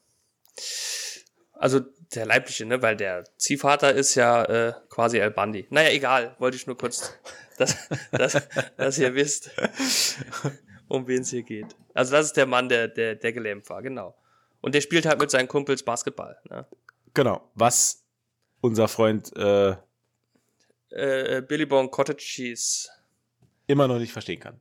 Also 1.53 1.81
der 2.15 2.25
leibliche, 2.25 2.65
ne? 2.65 2.81
Weil 2.81 2.95
der 2.95 3.23
Ziehvater 3.37 3.93
ist 3.93 4.15
ja 4.15 4.43
äh, 4.45 4.73
quasi 4.89 5.19
El 5.19 5.31
Bandi. 5.31 5.67
Naja, 5.69 5.89
egal. 5.91 6.35
Wollte 6.39 6.57
ich 6.57 6.67
nur 6.67 6.77
kurz, 6.77 7.13
dass, 7.57 7.75
dass, 8.11 8.47
dass 8.77 8.97
ihr 8.97 9.13
wisst, 9.15 9.51
um 10.87 11.07
wen 11.07 11.21
es 11.21 11.29
hier 11.29 11.43
geht. 11.43 11.75
Also 11.93 12.13
das 12.13 12.27
ist 12.27 12.37
der 12.37 12.45
Mann, 12.45 12.69
der, 12.69 12.87
der, 12.87 13.15
der 13.15 13.33
gelähmt 13.33 13.69
war, 13.69 13.81
genau. 13.81 14.15
Und 14.61 14.75
der 14.75 14.81
spielt 14.81 15.05
halt 15.05 15.19
mit 15.19 15.31
seinen 15.31 15.47
Kumpels 15.47 15.83
Basketball. 15.83 16.37
Ne? 16.49 16.65
Genau. 17.13 17.49
Was 17.55 18.03
unser 18.61 18.87
Freund 18.87 19.35
äh, 19.35 19.75
äh, 20.89 21.41
Billy 21.41 21.65
Bone 21.65 21.89
Cottage 21.89 22.23
Cheese 22.23 22.89
immer 23.67 23.87
noch 23.87 23.99
nicht 23.99 24.13
verstehen 24.13 24.39
kann. 24.39 24.59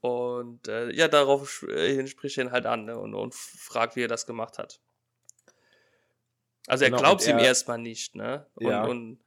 Und 0.00 0.66
äh, 0.66 0.90
ja, 0.90 1.06
darauf 1.06 1.62
äh, 1.62 2.04
spricht 2.08 2.38
er 2.38 2.44
ihn 2.44 2.50
halt 2.50 2.66
an 2.66 2.86
ne? 2.86 2.98
und, 2.98 3.14
und 3.14 3.34
fragt, 3.34 3.94
wie 3.94 4.02
er 4.02 4.08
das 4.08 4.26
gemacht 4.26 4.58
hat. 4.58 4.80
Also 6.66 6.84
er 6.84 6.90
genau, 6.90 7.02
glaubt 7.02 7.22
es 7.22 7.28
ihm 7.28 7.38
erstmal 7.38 7.78
nicht, 7.78 8.14
ne? 8.14 8.46
Und, 8.54 8.66
ja. 8.66 8.84
und 8.84 9.18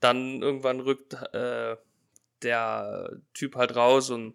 dann 0.00 0.42
irgendwann 0.42 0.80
rückt 0.80 1.14
äh, 1.34 1.76
der 2.42 3.20
Typ 3.34 3.56
halt 3.56 3.74
raus 3.74 4.10
und 4.10 4.34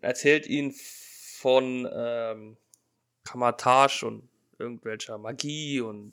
erzählt 0.00 0.46
ihn 0.46 0.72
von 0.72 1.88
ähm, 1.92 2.56
Kamatage 3.24 4.04
und 4.06 4.28
irgendwelcher 4.58 5.18
Magie 5.18 5.80
und 5.80 6.12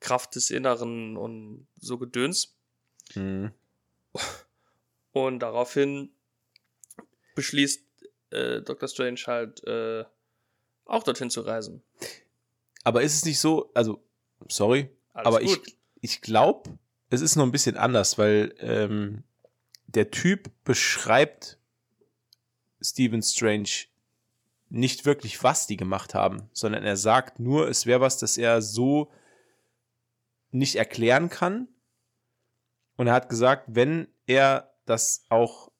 Kraft 0.00 0.36
des 0.36 0.50
Inneren 0.50 1.16
und 1.16 1.66
so 1.78 1.98
Gedöns. 1.98 2.56
Mhm. 3.14 3.52
Und 5.12 5.40
daraufhin 5.40 6.10
beschließt 7.34 7.82
äh, 8.30 8.62
Dr. 8.62 8.88
Strange 8.88 9.20
halt 9.26 9.64
äh, 9.64 10.04
auch 10.84 11.02
dorthin 11.02 11.30
zu 11.30 11.40
reisen. 11.40 11.82
Aber 12.84 13.02
ist 13.02 13.14
es 13.14 13.24
nicht 13.24 13.40
so, 13.40 13.70
also, 13.74 14.02
sorry, 14.48 14.90
Alles 15.12 15.26
aber 15.26 15.40
gut. 15.40 15.66
ich, 15.66 15.76
ich 16.00 16.20
glaube, 16.20 16.78
es 17.10 17.20
ist 17.20 17.36
noch 17.36 17.44
ein 17.44 17.52
bisschen 17.52 17.76
anders, 17.76 18.18
weil 18.18 18.54
ähm, 18.58 19.24
der 19.86 20.10
Typ 20.10 20.50
beschreibt 20.64 21.58
Stephen 22.80 23.22
Strange 23.22 23.68
nicht 24.70 25.06
wirklich, 25.06 25.42
was 25.42 25.66
die 25.66 25.76
gemacht 25.76 26.14
haben, 26.14 26.48
sondern 26.52 26.84
er 26.84 26.96
sagt 26.96 27.40
nur, 27.40 27.68
es 27.68 27.86
wäre 27.86 28.00
was, 28.00 28.18
das 28.18 28.36
er 28.36 28.60
so 28.60 29.10
nicht 30.50 30.76
erklären 30.76 31.30
kann. 31.30 31.68
Und 32.96 33.06
er 33.06 33.14
hat 33.14 33.28
gesagt, 33.28 33.64
wenn 33.68 34.08
er 34.26 34.74
das 34.84 35.24
auch 35.28 35.70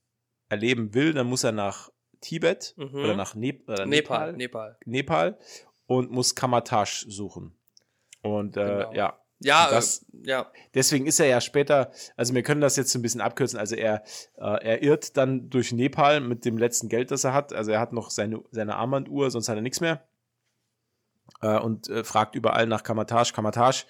erleben 0.48 0.94
will, 0.94 1.12
dann 1.12 1.26
muss 1.26 1.44
er 1.44 1.52
nach 1.52 1.90
Tibet 2.20 2.74
mhm. 2.76 2.94
oder 2.94 3.16
nach 3.16 3.34
ne 3.34 3.60
oder 3.66 3.86
Nepal, 3.86 4.32
Nepal, 4.32 4.76
Nepal 4.84 5.38
und 5.86 6.10
muss 6.10 6.34
Kamatash 6.34 7.06
suchen. 7.08 7.57
Und 8.36 8.56
äh, 8.56 8.60
genau. 8.60 8.92
ja. 8.92 9.18
Ja, 9.40 9.68
das, 9.70 10.04
äh, 10.12 10.30
ja. 10.30 10.50
Deswegen 10.74 11.06
ist 11.06 11.20
er 11.20 11.26
ja 11.26 11.40
später, 11.40 11.92
also 12.16 12.34
wir 12.34 12.42
können 12.42 12.60
das 12.60 12.76
jetzt 12.76 12.94
ein 12.94 13.02
bisschen 13.02 13.20
abkürzen, 13.20 13.58
also 13.58 13.76
er, 13.76 14.02
äh, 14.36 14.64
er 14.64 14.82
irrt 14.82 15.16
dann 15.16 15.48
durch 15.48 15.72
Nepal 15.72 16.20
mit 16.20 16.44
dem 16.44 16.58
letzten 16.58 16.88
Geld, 16.88 17.10
das 17.10 17.24
er 17.24 17.34
hat. 17.34 17.52
Also 17.52 17.70
er 17.70 17.80
hat 17.80 17.92
noch 17.92 18.10
seine, 18.10 18.42
seine 18.50 18.76
Armbanduhr, 18.76 19.30
sonst 19.30 19.48
hat 19.48 19.56
er 19.56 19.62
nichts 19.62 19.80
mehr. 19.80 20.02
Äh, 21.40 21.58
und 21.58 21.88
äh, 21.88 22.02
fragt 22.04 22.34
überall 22.34 22.66
nach 22.66 22.82
Kamatash, 22.82 23.32
Kamatash. 23.32 23.86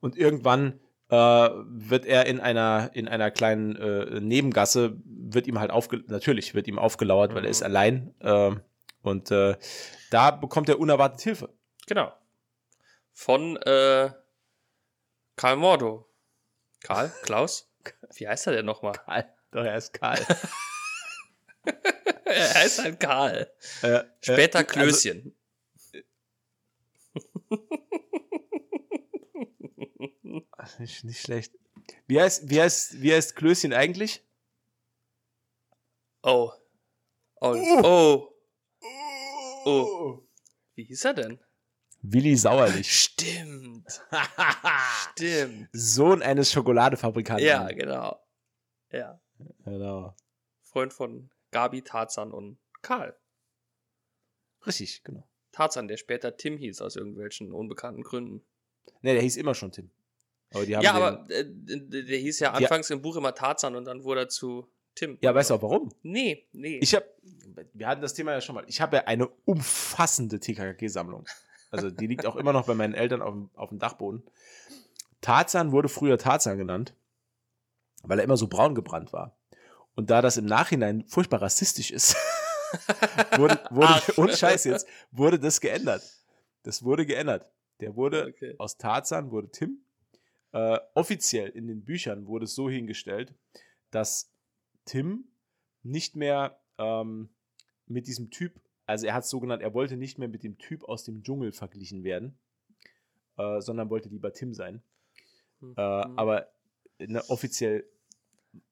Und 0.00 0.16
irgendwann 0.16 0.78
äh, 1.08 1.14
wird 1.16 2.06
er 2.06 2.26
in 2.26 2.38
einer, 2.38 2.90
in 2.94 3.08
einer 3.08 3.30
kleinen 3.32 3.74
äh, 3.74 4.20
Nebengasse, 4.20 4.96
wird 5.04 5.48
ihm 5.48 5.58
halt 5.58 5.72
aufge 5.72 6.04
natürlich 6.06 6.54
wird 6.54 6.68
ihm 6.68 6.78
aufgelauert, 6.78 7.32
mhm. 7.32 7.36
weil 7.36 7.44
er 7.44 7.50
ist 7.50 7.60
mhm. 7.60 7.66
allein. 7.66 8.14
Äh, 8.20 8.50
und 9.02 9.32
da 9.32 10.30
bekommt 10.30 10.68
er 10.68 10.78
unerwartet 10.78 11.22
Hilfe. 11.22 11.48
Genau. 11.88 12.12
Von 13.12 13.56
äh, 13.58 14.10
Karl 15.36 15.56
Mordo. 15.56 16.08
Karl? 16.80 17.12
Klaus? 17.22 17.70
Wie 18.14 18.26
heißt 18.26 18.46
er 18.46 18.54
denn 18.54 18.66
nochmal? 18.66 18.92
Karl. 18.92 19.32
Doch, 19.50 19.64
er 19.64 19.76
ist 19.76 19.92
Karl. 19.92 20.18
er 22.24 22.54
heißt 22.54 22.78
halt 22.80 23.00
Karl. 23.00 23.52
Äh, 23.82 24.04
Später 24.20 24.60
äh, 24.60 24.64
Klößchen. 24.64 25.36
Also, 30.52 30.80
nicht, 30.80 31.04
nicht 31.04 31.20
schlecht. 31.20 31.52
Wie 32.06 32.20
heißt, 32.20 32.48
wie, 32.48 32.60
heißt, 32.60 33.02
wie 33.02 33.12
heißt 33.12 33.36
Klößchen 33.36 33.72
eigentlich? 33.72 34.24
Oh. 36.22 36.52
Oh. 37.40 37.54
Oh. 37.82 38.28
Oh. 39.64 40.22
Wie 40.74 40.84
hieß 40.84 41.04
er 41.04 41.14
denn? 41.14 41.40
Willi 42.02 42.36
Sauerlich. 42.36 42.90
Stimmt. 43.02 44.02
Stimmt. 45.12 45.68
Sohn 45.72 46.22
eines 46.22 46.52
Schokoladefabrikanten. 46.52 47.46
Ja, 47.46 47.68
genau. 47.68 48.20
Ja. 48.90 49.20
Genau. 49.64 50.14
Freund 50.62 50.92
von 50.92 51.30
Gabi, 51.50 51.82
Tarzan 51.82 52.32
und 52.32 52.58
Karl. 52.82 53.16
Richtig, 54.66 55.02
genau. 55.04 55.26
Tarzan, 55.52 55.88
der 55.88 55.96
später 55.96 56.36
Tim 56.36 56.56
hieß 56.56 56.80
aus 56.82 56.96
irgendwelchen 56.96 57.52
unbekannten 57.52 58.02
Gründen. 58.02 58.42
Ne, 59.02 59.12
der 59.12 59.22
hieß 59.22 59.36
immer 59.36 59.54
schon 59.54 59.72
Tim. 59.72 59.90
Aber 60.54 60.64
ja, 60.64 60.92
aber 60.92 61.26
äh, 61.30 61.44
der 61.46 62.18
hieß 62.18 62.40
ja 62.40 62.52
anfangs 62.52 62.90
im 62.90 63.00
Buch 63.00 63.16
immer 63.16 63.34
Tarzan 63.34 63.74
und 63.74 63.86
dann 63.86 64.04
wurde 64.04 64.22
er 64.22 64.28
zu 64.28 64.66
Tim. 64.94 65.18
Ja, 65.22 65.34
weißt 65.34 65.50
du 65.50 65.54
auch 65.54 65.62
warum? 65.62 65.94
Nee, 66.02 66.46
nee. 66.52 66.78
Ich 66.78 66.94
habe, 66.94 67.06
wir 67.72 67.86
hatten 67.86 68.02
das 68.02 68.12
Thema 68.14 68.32
ja 68.32 68.40
schon 68.40 68.54
mal. 68.54 68.64
Ich 68.66 68.80
habe 68.80 68.96
ja 68.96 69.04
eine 69.04 69.28
umfassende 69.44 70.40
TKKG-Sammlung. 70.40 71.26
Also 71.72 71.90
die 71.90 72.06
liegt 72.06 72.26
auch 72.26 72.36
immer 72.36 72.52
noch 72.52 72.66
bei 72.66 72.74
meinen 72.74 72.94
Eltern 72.94 73.22
auf 73.22 73.32
dem, 73.32 73.50
auf 73.54 73.70
dem 73.70 73.78
Dachboden. 73.78 74.22
Tarzan 75.20 75.72
wurde 75.72 75.88
früher 75.88 76.18
Tarzan 76.18 76.58
genannt, 76.58 76.94
weil 78.02 78.18
er 78.18 78.24
immer 78.24 78.36
so 78.36 78.46
braun 78.46 78.74
gebrannt 78.74 79.12
war. 79.12 79.36
Und 79.94 80.10
da 80.10 80.22
das 80.22 80.36
im 80.36 80.46
Nachhinein 80.46 81.04
furchtbar 81.08 81.42
rassistisch 81.42 81.90
ist, 81.90 82.16
wurde, 83.36 83.58
wurde 83.70 84.00
ohne 84.16 84.36
Scheiß 84.36 84.64
jetzt, 84.64 84.86
wurde 85.10 85.38
das 85.38 85.60
geändert. 85.60 86.02
Das 86.62 86.82
wurde 86.82 87.06
geändert. 87.06 87.50
Der 87.80 87.96
wurde 87.96 88.26
Okay. 88.28 88.54
aus 88.58 88.76
Tarzan 88.76 89.30
wurde 89.30 89.50
Tim. 89.50 89.84
Äh, 90.52 90.78
offiziell 90.94 91.48
in 91.48 91.66
den 91.66 91.84
Büchern 91.84 92.26
wurde 92.26 92.44
es 92.44 92.54
so 92.54 92.68
hingestellt, 92.68 93.34
dass 93.90 94.30
Tim 94.84 95.24
nicht 95.82 96.14
mehr 96.16 96.60
ähm, 96.78 97.30
mit 97.86 98.06
diesem 98.06 98.30
Typ, 98.30 98.60
also 98.86 99.06
er 99.06 99.14
hat 99.14 99.24
es 99.24 99.30
so 99.30 99.40
genannt, 99.40 99.62
er 99.62 99.74
wollte 99.74 99.96
nicht 99.96 100.18
mehr 100.18 100.28
mit 100.28 100.42
dem 100.42 100.58
Typ 100.58 100.84
aus 100.84 101.04
dem 101.04 101.22
Dschungel 101.22 101.52
verglichen 101.52 102.04
werden, 102.04 102.38
äh, 103.36 103.60
sondern 103.60 103.90
wollte 103.90 104.08
lieber 104.08 104.32
Tim 104.32 104.54
sein. 104.54 104.82
Mhm. 105.60 105.74
Äh, 105.76 105.80
aber 105.80 106.48
ne, 106.98 107.22
offiziell, 107.28 107.84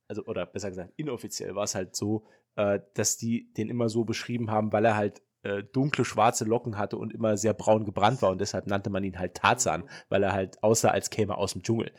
also 0.09 0.25
oder 0.25 0.47
besser 0.47 0.71
gesagt, 0.71 0.93
inoffiziell 0.97 1.55
war 1.55 1.65
es 1.65 1.75
halt 1.75 1.95
so, 1.95 2.27
äh, 2.57 2.81
dass 2.95 3.17
die 3.17 3.53
den 3.55 3.69
immer 3.69 3.89
so 3.89 4.05
beschrieben 4.05 4.51
haben, 4.51 4.73
weil 4.73 4.85
er 4.85 4.97
halt 4.97 5.23
äh, 5.43 5.63
dunkle 5.63 6.05
schwarze 6.05 6.45
Locken 6.45 6.77
hatte 6.77 6.97
und 6.99 7.15
immer 7.15 7.37
sehr 7.37 7.55
braun 7.55 7.85
gebrannt 7.85 8.21
war 8.23 8.31
und 8.31 8.41
deshalb 8.41 8.67
nannte 8.67 8.91
man 8.91 9.05
ihn 9.05 9.19
halt 9.19 9.35
Tarzan, 9.35 9.89
weil 10.09 10.23
er 10.23 10.33
halt 10.33 10.63
aussah, 10.63 10.91
als 10.91 11.11
käme 11.11 11.35
er 11.35 11.39
aus 11.39 11.53
dem 11.53 11.63
Dschungel. 11.63 11.93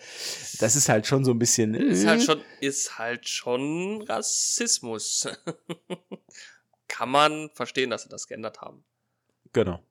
Das 0.59 0.75
ist 0.75 0.89
halt 0.89 1.07
schon 1.07 1.25
so 1.25 1.31
ein 1.31 1.39
bisschen. 1.39 1.73
Ist 1.73 2.05
halt 2.05 2.21
äh, 2.21 2.23
schon, 2.23 2.41
ist 2.59 2.99
halt 2.99 3.27
schon 3.27 4.03
Rassismus. 4.03 5.27
Kann 6.91 7.09
man 7.09 7.49
verstehen, 7.51 7.89
dass 7.89 8.03
sie 8.03 8.09
das 8.09 8.27
geändert 8.27 8.59
haben. 8.59 8.83
Genau. 9.53 9.81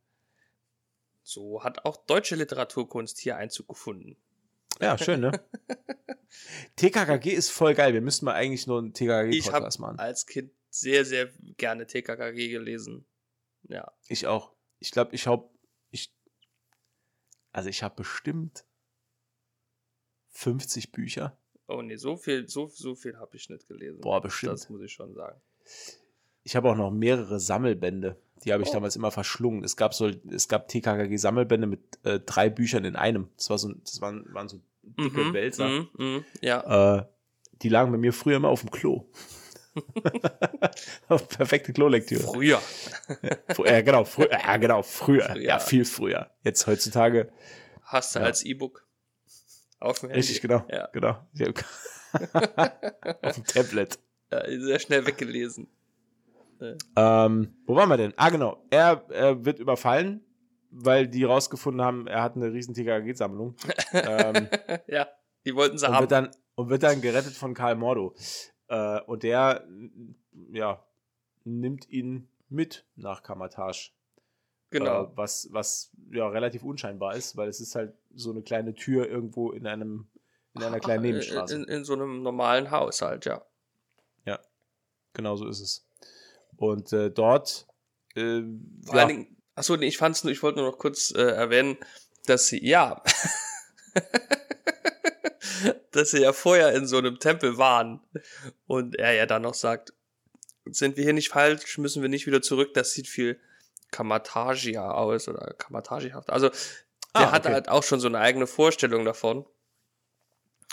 So 1.22 1.64
hat 1.64 1.86
auch 1.86 1.96
deutsche 2.04 2.36
Literaturkunst 2.36 3.18
hier 3.18 3.38
Einzug 3.38 3.68
gefunden. 3.68 4.18
Ja, 4.80 4.98
schön, 4.98 5.20
ne? 5.20 5.32
TKKG 6.76 7.30
ist 7.32 7.48
voll 7.48 7.72
geil. 7.72 7.94
Wir 7.94 8.02
müssten 8.02 8.26
mal 8.26 8.34
eigentlich 8.34 8.66
nur 8.66 8.78
einen 8.78 8.92
Ich 8.92 9.00
habe 9.00 9.30
TKKG-Podcast 9.30 9.78
machen. 9.80 9.98
als 9.98 10.26
Kind 10.26 10.52
sehr, 10.68 11.06
sehr 11.06 11.30
gerne 11.56 11.86
TKKG 11.86 12.50
gelesen. 12.50 13.06
Ja. 13.62 13.90
Ich 14.06 14.26
auch. 14.26 14.52
Ich 14.78 14.90
glaube, 14.90 15.14
ich 15.14 15.26
habe. 15.26 15.48
Ich, 15.90 16.14
also, 17.50 17.70
ich 17.70 17.82
habe 17.82 17.94
bestimmt 17.96 18.66
50 20.32 20.92
Bücher. 20.92 21.38
Oh 21.66 21.80
nee, 21.80 21.96
so 21.96 22.18
viel, 22.18 22.46
so, 22.46 22.66
so 22.66 22.94
viel 22.94 23.16
habe 23.16 23.36
ich 23.38 23.48
nicht 23.48 23.66
gelesen. 23.68 24.02
Boah, 24.02 24.20
bestimmt. 24.20 24.52
Das 24.52 24.68
muss 24.68 24.82
ich 24.82 24.92
schon 24.92 25.14
sagen. 25.14 25.40
Ich 26.42 26.56
habe 26.56 26.70
auch 26.70 26.76
noch 26.76 26.90
mehrere 26.90 27.38
Sammelbände. 27.40 28.16
Die 28.44 28.52
habe 28.52 28.62
ich 28.62 28.70
Oh. 28.70 28.72
damals 28.72 28.96
immer 28.96 29.10
verschlungen. 29.10 29.64
Es 29.64 29.76
gab 29.76 29.92
so, 29.94 30.10
es 30.30 30.48
gab 30.48 30.68
TKKG-Sammelbände 30.68 31.66
mit 31.66 31.80
äh, 32.04 32.20
drei 32.20 32.48
Büchern 32.48 32.84
in 32.84 32.96
einem. 32.96 33.28
Das 33.36 33.50
war 33.50 33.58
so, 33.58 33.72
das 33.72 34.00
waren, 34.00 34.24
waren 34.32 34.48
so 34.48 34.60
dicke 34.82 35.20
Mhm, 35.24 35.32
Wälzer. 35.34 35.68
mhm, 35.68 35.88
mhm, 35.98 36.24
ja. 36.40 36.98
Äh, 37.00 37.04
die 37.62 37.68
lagen 37.68 37.92
bei 37.92 37.98
mir 37.98 38.12
früher 38.14 38.36
immer 38.36 38.48
auf 38.48 38.60
dem 38.62 38.70
Klo. 38.70 39.04
Perfekte 41.28 41.72
Klolektüre. 41.72 42.22
Früher. 42.22 42.58
Fr- 43.48 43.66
Ja, 43.70 43.80
genau, 43.82 44.04
früher. 44.04 44.30
Ja, 44.32 44.56
genau, 44.56 44.82
früher. 44.82 45.24
Früher. 45.30 45.42
Ja, 45.42 45.58
viel 45.58 45.84
früher. 45.84 46.30
Jetzt 46.42 46.66
heutzutage. 46.66 47.30
Hast 47.82 48.14
du 48.14 48.20
Ja. 48.20 48.24
als 48.26 48.42
E-Book. 48.44 48.86
Auf 49.78 50.00
dem 50.00 50.08
Handy. 50.10 50.18
Richtig, 50.20 50.40
genau. 50.40 50.64
Ja. 50.70 50.88
Genau. 50.92 51.10
Auf 53.22 53.34
dem 53.34 53.44
Tablet. 53.44 53.98
Ja, 54.32 54.42
sehr 54.60 54.78
schnell 54.78 55.06
weggelesen. 55.06 55.68
Ähm, 56.96 57.54
wo 57.66 57.76
waren 57.76 57.88
wir 57.88 57.96
denn? 57.96 58.14
Ah, 58.16 58.30
genau. 58.30 58.62
Er, 58.70 59.04
er 59.10 59.44
wird 59.44 59.58
überfallen, 59.58 60.24
weil 60.70 61.08
die 61.08 61.24
rausgefunden 61.24 61.82
haben, 61.82 62.06
er 62.06 62.22
hat 62.22 62.36
eine 62.36 62.52
riesen 62.52 62.74
TKG-Sammlung. 62.74 63.56
ähm, 63.92 64.48
ja, 64.86 65.08
die 65.44 65.54
wollten 65.54 65.78
sie 65.78 65.86
und, 65.86 65.94
haben. 65.94 66.02
wird 66.02 66.12
dann, 66.12 66.30
und 66.54 66.68
wird 66.68 66.82
dann 66.82 67.00
gerettet 67.00 67.32
von 67.32 67.54
Karl 67.54 67.76
Mordo. 67.76 68.14
Äh, 68.68 69.00
und 69.02 69.22
der, 69.22 69.66
ja, 70.52 70.84
nimmt 71.44 71.88
ihn 71.88 72.28
mit 72.48 72.84
nach 72.96 73.22
Kamatage. 73.22 73.90
genau. 74.70 75.04
Äh, 75.04 75.08
was, 75.14 75.48
was 75.52 75.92
ja 76.10 76.28
relativ 76.28 76.62
unscheinbar 76.62 77.16
ist, 77.16 77.36
weil 77.36 77.48
es 77.48 77.60
ist 77.60 77.74
halt 77.74 77.94
so 78.14 78.30
eine 78.30 78.42
kleine 78.42 78.74
Tür 78.74 79.08
irgendwo 79.08 79.50
in 79.52 79.66
einem, 79.66 80.08
in 80.54 80.62
einer 80.62 80.80
kleinen 80.80 81.02
Nebenstraße. 81.02 81.54
In, 81.54 81.64
in 81.64 81.84
so 81.84 81.94
einem 81.94 82.22
normalen 82.22 82.70
Haushalt, 82.70 83.24
ja. 83.24 83.42
Genau 85.12 85.36
so 85.36 85.46
ist 85.48 85.60
es. 85.60 85.86
Und 86.60 86.92
äh, 86.92 87.10
dort, 87.10 87.66
äh, 88.14 88.42
Vor 88.84 88.94
ja, 88.94 89.00
allen 89.00 89.08
Dingen, 89.08 89.36
achso, 89.54 89.76
nee, 89.76 89.86
ich 89.86 89.96
fand's 89.96 90.24
nur, 90.24 90.30
ich 90.30 90.42
wollte 90.42 90.58
nur 90.58 90.70
noch 90.70 90.76
kurz 90.76 91.10
äh, 91.10 91.22
erwähnen, 91.22 91.78
dass 92.26 92.48
sie, 92.48 92.62
ja, 92.62 93.02
dass 95.90 96.10
sie 96.10 96.20
ja 96.20 96.34
vorher 96.34 96.74
in 96.74 96.86
so 96.86 96.98
einem 96.98 97.18
Tempel 97.18 97.56
waren 97.56 98.00
und 98.66 98.94
er 98.96 99.14
ja 99.14 99.24
dann 99.24 99.40
noch 99.40 99.54
sagt, 99.54 99.94
sind 100.66 100.98
wir 100.98 101.04
hier 101.04 101.14
nicht 101.14 101.30
falsch, 101.30 101.78
müssen 101.78 102.02
wir 102.02 102.10
nicht 102.10 102.26
wieder 102.26 102.42
zurück, 102.42 102.74
das 102.74 102.92
sieht 102.92 103.08
viel 103.08 103.40
Kamatagia 103.90 104.90
aus 104.90 105.28
oder 105.28 105.54
Kamatagihaft. 105.54 106.28
Also 106.28 106.50
der 106.50 107.32
Ah, 107.32 107.38
okay. 107.38 107.52
halt 107.54 107.70
auch 107.70 107.84
schon 107.84 108.00
so 108.00 108.08
eine 108.08 108.18
eigene 108.18 108.46
Vorstellung 108.46 109.06
davon 109.06 109.46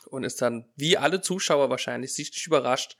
und 0.09 0.25
ist 0.25 0.41
dann, 0.41 0.69
wie 0.75 0.97
alle 0.97 1.21
Zuschauer 1.21 1.69
wahrscheinlich, 1.69 2.13
sichtlich 2.13 2.45
überrascht, 2.45 2.97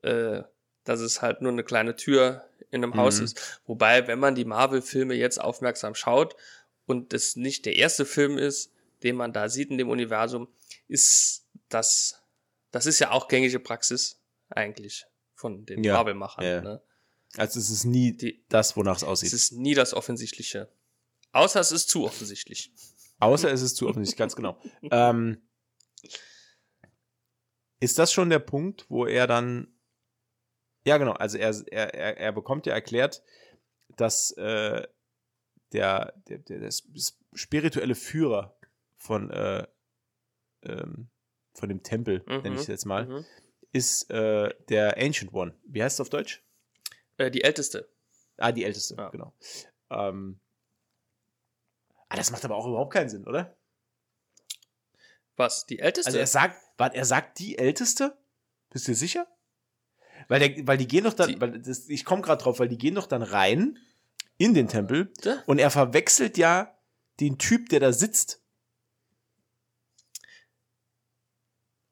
äh, 0.00 0.44
dass 0.84 1.00
es 1.00 1.22
halt 1.22 1.40
nur 1.42 1.50
eine 1.52 1.64
kleine 1.64 1.96
Tür 1.96 2.44
in 2.70 2.82
einem 2.84 2.94
Haus 2.96 3.18
Mhm. 3.18 3.24
ist. 3.24 3.60
Wobei, 3.66 4.06
wenn 4.06 4.18
man 4.18 4.34
die 4.34 4.44
Marvel-Filme 4.44 5.14
jetzt 5.14 5.40
aufmerksam 5.40 5.94
schaut 5.94 6.36
und 6.86 7.12
es 7.14 7.36
nicht 7.36 7.64
der 7.66 7.76
erste 7.76 8.04
Film 8.04 8.36
ist, 8.38 8.72
den 9.02 9.16
man 9.16 9.32
da 9.32 9.48
sieht 9.48 9.70
in 9.70 9.78
dem 9.78 9.88
Universum, 9.90 10.48
ist 10.88 11.46
das, 11.68 12.20
das 12.70 12.86
ist 12.86 12.98
ja 12.98 13.10
auch 13.10 13.28
gängige 13.28 13.58
Praxis 13.60 14.20
eigentlich 14.50 15.06
von 15.34 15.64
den 15.66 15.82
Ja, 15.84 15.94
Marvel-Machern. 15.94 16.44
ja. 16.44 16.60
Ne? 16.60 16.82
also 17.36 17.58
es 17.58 17.68
ist 17.70 17.84
nie 17.84 18.12
Die, 18.12 18.44
das, 18.48 18.76
wonach 18.76 18.96
es 18.96 19.02
es 19.02 19.08
aussieht. 19.08 19.32
ist 19.32 19.52
nie 19.52 19.74
das 19.74 19.92
Offensichtliche. 19.94 20.68
Außer 21.32 21.58
es 21.60 21.72
ist 21.72 21.88
zu 21.88 22.04
offensichtlich. 22.04 22.72
Außer 23.18 23.50
es 23.50 23.62
ist 23.62 23.76
zu 23.76 23.88
offensichtlich, 23.88 24.16
ganz 24.18 24.36
genau. 24.36 24.60
Ähm, 24.90 25.40
ist 27.80 27.98
das 27.98 28.12
schon 28.12 28.30
der 28.30 28.38
Punkt, 28.38 28.86
wo 28.88 29.06
er 29.06 29.26
dann. 29.26 29.68
Ja, 30.84 30.98
genau, 30.98 31.12
also 31.12 31.38
er, 31.38 31.50
er, 31.72 32.18
er, 32.18 32.32
bekommt 32.32 32.66
ja 32.66 32.74
erklärt, 32.74 33.22
dass 33.96 34.32
äh, 34.32 34.86
der, 35.72 36.12
der, 36.28 36.38
der, 36.38 36.60
der 36.60 36.70
spirituelle 37.32 37.94
Führer 37.94 38.56
von, 38.96 39.30
äh, 39.30 39.66
ähm, 40.62 41.08
von 41.54 41.68
dem 41.68 41.82
Tempel, 41.82 42.22
nenne 42.26 42.54
ich 42.54 42.62
es 42.62 42.66
jetzt 42.66 42.84
mal, 42.84 43.06
Mhm. 43.06 43.24
ist 43.72 44.10
äh, 44.10 44.54
der 44.68 44.98
Ancient 44.98 45.32
One. 45.32 45.54
Wie 45.64 45.82
heißt 45.82 45.96
es 45.96 46.00
auf 46.00 46.10
Deutsch? 46.10 46.44
Äh, 47.16 47.30
die 47.30 47.42
älteste. 47.42 47.88
Ah, 48.36 48.52
die 48.52 48.64
älteste, 48.64 48.94
Ja. 48.96 49.08
genau. 49.08 49.32
Ähm, 49.90 50.40
ah, 52.08 52.16
das 52.16 52.30
macht 52.30 52.44
aber 52.44 52.56
auch 52.56 52.66
überhaupt 52.66 52.92
keinen 52.92 53.08
Sinn, 53.08 53.26
oder? 53.26 53.56
Was? 55.36 55.66
Die 55.66 55.78
älteste? 55.78 56.08
Also 56.08 56.18
er 56.18 56.26
sagt, 56.26 56.60
warte, 56.76 56.96
er 56.96 57.04
sagt 57.04 57.38
die 57.38 57.58
älteste? 57.58 58.16
Bist 58.70 58.86
du 58.86 58.94
sicher? 58.94 59.26
Weil, 60.28 60.40
der, 60.48 60.66
weil 60.66 60.76
die 60.78 60.88
gehen 60.88 61.04
doch 61.04 61.14
dann, 61.14 61.28
Die- 61.30 61.40
weil 61.40 61.58
das, 61.60 61.88
ich 61.88 62.04
komme 62.04 62.22
gerade 62.22 62.42
drauf, 62.42 62.58
weil 62.58 62.68
die 62.68 62.78
gehen 62.78 62.94
doch 62.94 63.06
dann 63.06 63.22
rein 63.22 63.78
in 64.38 64.54
den 64.54 64.68
Tempel 64.68 65.12
Da? 65.22 65.42
und 65.46 65.58
er 65.58 65.70
verwechselt 65.70 66.36
ja 66.38 66.76
den 67.20 67.38
Typ, 67.38 67.68
der 67.68 67.80
da 67.80 67.92
sitzt. 67.92 68.40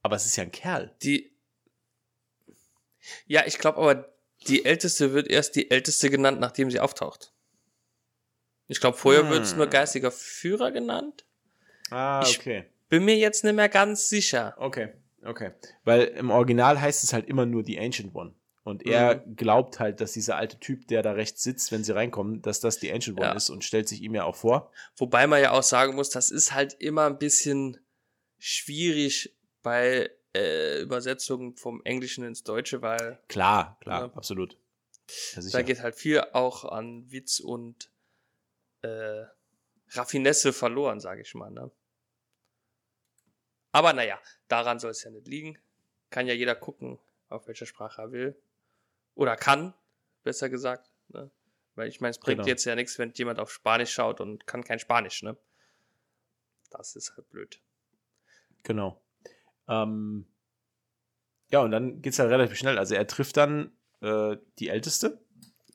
Aber 0.03 0.17
es 0.17 0.27
ist 0.27 0.37
ja 0.37 0.43
ein 0.43 0.51
Kerl. 0.53 0.95
Die. 1.03 1.33
Ja, 3.27 3.47
ich 3.47 3.59
glaube 3.59 3.79
aber, 3.79 4.13
die 4.49 4.65
älteste 4.65 5.13
wird 5.13 5.29
erst 5.29 5.55
die 5.55 5.71
älteste 5.71 6.11
genannt, 6.11 6.41
nachdem 6.41 6.71
sie 6.71 6.81
auftaucht. 6.81 7.33
Ich 8.69 8.81
glaube, 8.81 8.97
vorher 8.97 9.23
Hm. 9.23 9.31
wird 9.31 9.43
es 9.45 9.55
nur 9.55 9.67
geistiger 9.69 10.11
Führer 10.11 10.73
genannt. 10.73 11.25
Ah, 11.91 12.25
Ich- 12.27 12.39
okay. 12.39 12.65
Bin 12.89 13.05
mir 13.05 13.17
jetzt 13.17 13.43
nicht 13.45 13.55
mehr 13.55 13.69
ganz 13.69 14.09
sicher. 14.09 14.55
Okay, 14.59 14.93
okay. 15.25 15.53
Weil 15.85 16.03
im 16.05 16.31
Original 16.31 16.81
heißt 16.81 17.05
es 17.05 17.13
halt 17.13 17.27
immer 17.29 17.47
nur 17.47 17.63
die 17.63 17.79
Ancient 17.79 18.15
One. 18.15 18.35
Und 18.65 18.87
er 18.87 19.17
glaubt 19.17 19.81
halt, 19.81 20.01
dass 20.01 20.13
dieser 20.13 20.37
alte 20.37 20.61
Typ, 20.61 20.87
der 20.87 21.03
da 21.03 21.13
rechts 21.13 21.43
sitzt, 21.43 21.73
wenn 21.73 21.83
sie 21.83 21.95
reinkommen, 21.97 22.43
dass 22.43 22.61
das 22.61 22.79
die 22.79 22.93
Ancient 22.93 23.19
One 23.19 23.27
Ja. 23.31 23.33
ist 23.35 23.51
und 23.51 23.65
stellt 23.65 23.89
sich 23.89 24.01
ihm 24.03 24.15
ja 24.15 24.23
auch 24.25 24.37
vor. 24.37 24.71
Wobei 24.97 25.27
man 25.27 25.43
ja 25.43 25.51
auch 25.51 25.65
sagen 25.65 25.97
muss, 25.97 26.11
das 26.11 26.31
ist 26.31 26.53
halt 26.55 26.75
immer 26.75 27.07
ein 27.07 27.19
bisschen 27.19 27.79
schwierig 28.39 29.35
bei 29.63 30.11
äh, 30.35 30.81
Übersetzungen 30.81 31.57
vom 31.57 31.83
Englischen 31.85 32.25
ins 32.25 32.45
Deutsche, 32.45 32.83
weil 32.83 33.19
Klar, 33.29 33.77
klar, 33.81 34.07
Ja. 34.09 34.13
absolut. 34.15 34.57
Ja, 35.35 35.43
da 35.51 35.63
geht 35.63 35.81
halt 35.83 35.95
viel 35.97 36.21
auch 36.33 36.65
an 36.65 37.11
Witz 37.11 37.41
und 37.41 37.91
äh, 38.83 39.25
Raffinesse 39.91 40.53
verloren, 40.53 41.01
sage 41.01 41.23
ich 41.23 41.35
mal. 41.35 41.51
Ne? 41.51 41.71
Aber 43.73 43.93
naja, 43.93 44.19
daran 44.49 44.79
soll 44.79 44.91
es 44.91 45.03
ja 45.03 45.11
nicht 45.11 45.27
liegen. 45.27 45.59
Kann 46.11 46.27
ja 46.27 46.35
jeder 46.35 46.55
gucken, 46.55 46.99
auf 47.29 47.49
welcher 47.49 47.67
Sprache 47.67 48.03
er 48.03 48.13
will. 48.13 48.41
Oder 49.15 49.37
kann, 49.37 49.75
besser 50.23 50.49
gesagt. 50.51 50.93
Ne? 51.09 51.31
Weil 51.75 51.89
ich 51.89 52.01
meine, 52.01 52.11
es 52.11 52.19
bringt 52.19 52.39
Genau. 52.39 52.49
jetzt 52.49 52.65
ja 52.65 52.75
nichts, 52.75 52.99
wenn 52.99 53.13
jemand 53.15 53.39
auf 53.41 53.51
Spanisch 53.51 53.93
schaut 53.93 54.21
und 54.21 54.47
kann 54.47 54.63
kein 54.63 54.79
Spanisch. 54.79 55.23
Ne? 55.23 55.37
Das 56.71 56.97
ist 56.97 57.17
halt 57.17 57.29
blöd. 57.31 57.61
Genau. 58.63 59.03
Ähm, 59.69 60.27
ja, 61.49 61.61
und 61.61 61.71
dann 61.71 62.03
geht 62.03 62.13
es 62.13 62.19
halt 62.19 62.31
relativ 62.31 62.59
schnell. 62.59 62.79
Also 62.79 62.95
er 62.95 63.07
trifft 63.07 63.37
dann 63.37 63.73
äh, 64.01 64.37
die 64.59 64.69
Älteste, 64.69 65.19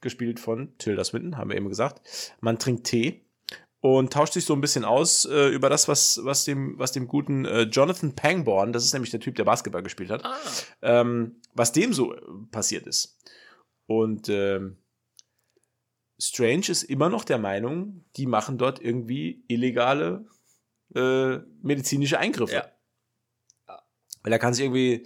gespielt 0.01 0.39
von 0.39 0.77
Tilda 0.77 1.03
Swinton, 1.03 1.37
haben 1.37 1.49
wir 1.49 1.57
eben 1.57 1.69
gesagt. 1.69 2.35
Man 2.39 2.59
trinkt 2.59 2.85
Tee 2.85 3.25
und 3.79 4.11
tauscht 4.11 4.33
sich 4.33 4.45
so 4.45 4.53
ein 4.53 4.61
bisschen 4.61 4.85
aus 4.85 5.25
äh, 5.25 5.49
über 5.49 5.69
das, 5.69 5.87
was, 5.87 6.19
was, 6.23 6.45
dem, 6.45 6.77
was 6.79 6.91
dem 6.91 7.07
guten 7.07 7.45
äh, 7.45 7.63
Jonathan 7.63 8.15
Pangborn, 8.15 8.73
das 8.73 8.83
ist 8.83 8.93
nämlich 8.93 9.11
der 9.11 9.19
Typ, 9.19 9.35
der 9.35 9.45
Basketball 9.45 9.83
gespielt 9.83 10.09
hat, 10.09 10.25
Ah. 10.25 10.37
ähm, 10.81 11.41
was 11.53 11.71
dem 11.71 11.93
so 11.93 12.13
äh, 12.13 12.21
passiert 12.51 12.87
ist. 12.87 13.19
Und 13.85 14.29
ähm, 14.29 14.77
Strange 16.19 16.69
ist 16.69 16.83
immer 16.83 17.09
noch 17.09 17.23
der 17.23 17.37
Meinung, 17.37 18.03
die 18.15 18.25
machen 18.25 18.57
dort 18.57 18.81
irgendwie 18.81 19.43
illegale 19.47 20.25
äh, 20.95 21.37
medizinische 21.61 22.17
Eingriffe. 22.17 22.55
Ja. 22.55 22.71
Weil 24.23 24.33
er 24.33 24.39
kann 24.39 24.53
sich 24.53 24.65
irgendwie, 24.65 25.05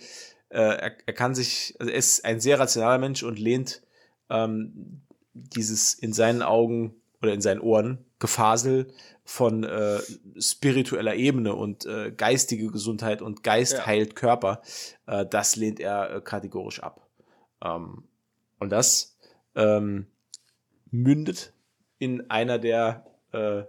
äh, 0.50 0.58
er, 0.62 0.98
er 1.06 1.14
kann 1.14 1.36
sich, 1.36 1.76
also 1.80 1.92
er 1.92 1.98
ist 1.98 2.24
ein 2.24 2.40
sehr 2.40 2.60
rationaler 2.60 2.98
Mensch 2.98 3.24
und 3.24 3.38
lehnt 3.38 3.84
ähm, 4.30 5.06
dieses 5.34 5.94
in 5.94 6.14
seinen 6.14 6.42
Augen 6.42 7.01
oder 7.22 7.34
in 7.34 7.42
seinen 7.42 7.62
Ohren 7.62 8.06
Gefasel 8.20 8.94
von 9.24 9.64
äh, 9.64 10.00
spiritueller 10.40 11.16
Ebene 11.16 11.56
und 11.56 11.86
äh, 11.86 12.12
geistige 12.12 12.72
Gesundheit 12.72 13.22
und 13.22 13.44
Geist 13.44 13.74
Ja. 13.74 13.86
heilt 13.86 14.16
Körper, 14.16 14.62
äh, 15.08 15.26
das 15.26 15.56
lehnt 15.56 15.80
er 15.80 16.16
äh, 16.16 16.22
kategorisch 16.22 16.82
ab. 16.82 17.08
Ähm, 17.64 18.04
und 18.60 18.70
das 18.72 19.18
ähm, 19.56 20.08
mündet 20.92 21.54
in 21.98 22.30
einer 22.30 22.60
der 22.60 23.06
äh, 23.32 23.64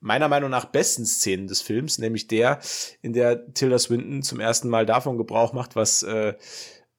meiner 0.00 0.28
Meinung 0.28 0.50
nach 0.50 0.66
besten 0.66 1.04
Szenen 1.04 1.48
des 1.48 1.62
Films, 1.62 1.98
nämlich 1.98 2.28
der, 2.28 2.60
in 3.02 3.12
der 3.12 3.52
Tilda 3.54 3.78
Swinton 3.78 4.22
zum 4.22 4.40
ersten 4.40 4.68
Mal 4.68 4.86
davon 4.86 5.18
Gebrauch 5.18 5.52
macht, 5.52 5.74
was 5.74 6.02
äh, 6.02 6.34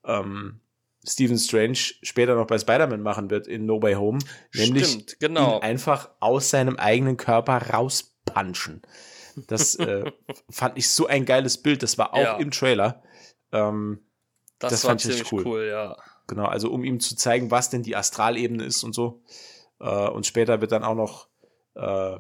ähm, 0.04 0.60
Stephen 1.08 1.38
Strange 1.38 1.78
später 2.04 2.36
noch 2.36 2.48
bei 2.48 2.58
Spider-Man 2.58 3.02
machen 3.02 3.30
wird 3.30 3.48
in 3.48 3.66
No 3.66 3.82
Way 3.82 3.94
Home, 3.96 4.20
nämlich 4.54 4.88
Stimmt, 4.88 5.20
genau. 5.20 5.58
ihn 5.58 5.64
einfach 5.64 6.10
aus 6.20 6.50
seinem 6.50 6.76
eigenen 6.78 7.16
Körper 7.18 7.70
rauspanschen. 7.74 8.82
Das 9.48 9.76
äh, 9.76 10.12
fand 10.50 10.78
ich 10.78 10.90
so 10.90 11.08
ein 11.08 11.26
geiles 11.26 11.62
Bild. 11.62 11.84
Das 11.84 11.98
war 11.98 12.14
auch 12.14 12.18
Ja. 12.20 12.38
im 12.38 12.52
Trailer. 12.52 13.04
Ähm, 13.52 14.00
Das, 14.60 14.72
das 14.72 14.82
fand 14.86 15.04
ich 15.06 15.12
richtig 15.12 15.32
cool. 15.32 15.46
cool. 15.46 15.68
ja. 15.70 15.96
Genau, 16.28 16.46
also 16.46 16.72
um 16.72 16.84
ihm 16.84 17.00
zu 17.00 17.16
zeigen, 17.16 17.52
was 17.52 17.70
denn 17.70 17.84
die 17.84 17.96
Astralebene 17.96 18.66
ist 18.66 18.84
und 18.84 18.94
so. 18.94 19.24
Äh, 19.80 20.10
und 20.10 20.26
später 20.26 20.60
wird 20.60 20.72
dann 20.74 20.84
auch 20.84 20.96
noch, 20.96 21.30
äh, 21.76 22.18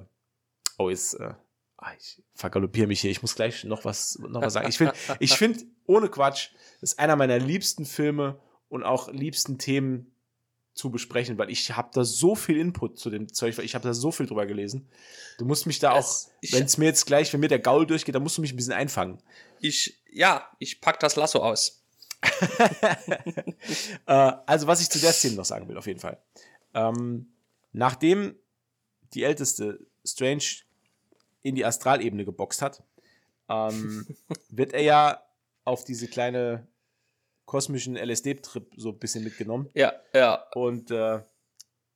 oh, 0.77 0.89
jetzt, 0.89 1.15
äh, 1.15 1.33
ah, 1.77 1.91
ich 1.97 2.21
vergaloppiere 2.33 2.87
mich 2.87 3.01
hier, 3.01 3.11
ich 3.11 3.21
muss 3.21 3.35
gleich 3.35 3.65
noch 3.65 3.83
was, 3.83 4.17
noch 4.19 4.41
was 4.41 4.53
sagen. 4.53 4.69
Ich 4.69 4.77
finde, 4.77 4.93
ich 5.19 5.33
finde, 5.37 5.59
ohne 5.87 6.07
Quatsch, 6.07 6.51
das 6.79 6.91
ist 6.93 6.99
einer 6.99 7.17
meiner 7.17 7.37
liebsten 7.39 7.85
Filme 7.85 8.39
und 8.69 8.83
auch 8.83 9.11
liebsten 9.11 9.57
Themen 9.57 10.11
zu 10.73 10.91
besprechen, 10.91 11.37
weil 11.37 11.49
ich 11.49 11.75
habe 11.75 11.89
da 11.93 12.03
so 12.03 12.35
viel 12.35 12.57
Input 12.57 12.99
zu 12.99 13.09
dem 13.09 13.33
Zeug, 13.33 13.57
weil 13.57 13.65
ich 13.65 13.75
habe 13.75 13.83
da 13.83 13.93
so 13.93 14.11
viel 14.11 14.27
drüber 14.27 14.45
gelesen. 14.45 14.87
Du 15.39 15.45
musst 15.45 15.65
mich 15.65 15.79
da 15.79 15.91
auch, 15.91 16.27
wenn 16.51 16.65
es 16.65 16.77
mir 16.77 16.85
jetzt 16.85 17.05
gleich, 17.05 17.33
wenn 17.33 17.39
mir 17.39 17.47
der 17.47 17.59
Gaul 17.59 17.87
durchgeht, 17.87 18.13
dann 18.13 18.23
musst 18.23 18.37
du 18.37 18.41
mich 18.41 18.53
ein 18.53 18.55
bisschen 18.55 18.73
einfangen. 18.73 19.21
Ich, 19.59 19.97
ja, 20.11 20.47
ich 20.59 20.79
pack 20.79 20.99
das 20.99 21.15
Lasso 21.15 21.39
aus. 21.39 21.83
äh, 24.05 24.31
also, 24.45 24.67
was 24.67 24.81
ich 24.81 24.89
zu 24.89 24.99
der 24.99 25.13
Szene 25.13 25.35
noch 25.35 25.45
sagen 25.45 25.67
will, 25.67 25.77
auf 25.77 25.87
jeden 25.87 25.99
Fall. 25.99 26.21
Ähm, 26.73 27.27
nachdem 27.73 28.35
die 29.13 29.23
älteste 29.23 29.79
Strange 30.05 30.43
in 31.41 31.55
die 31.55 31.65
Astralebene 31.65 32.25
geboxt 32.25 32.61
hat, 32.61 32.83
ähm, 33.49 34.07
wird 34.49 34.73
er 34.73 34.81
ja 34.81 35.23
auf 35.63 35.83
diese 35.83 36.07
kleine 36.07 36.67
kosmischen 37.47 37.95
LSD-Trip 37.97 38.71
so 38.77 38.89
ein 38.89 38.99
bisschen 38.99 39.23
mitgenommen. 39.23 39.69
Ja, 39.73 39.93
ja. 40.13 40.43
Und 40.53 40.91
äh, 40.91 41.21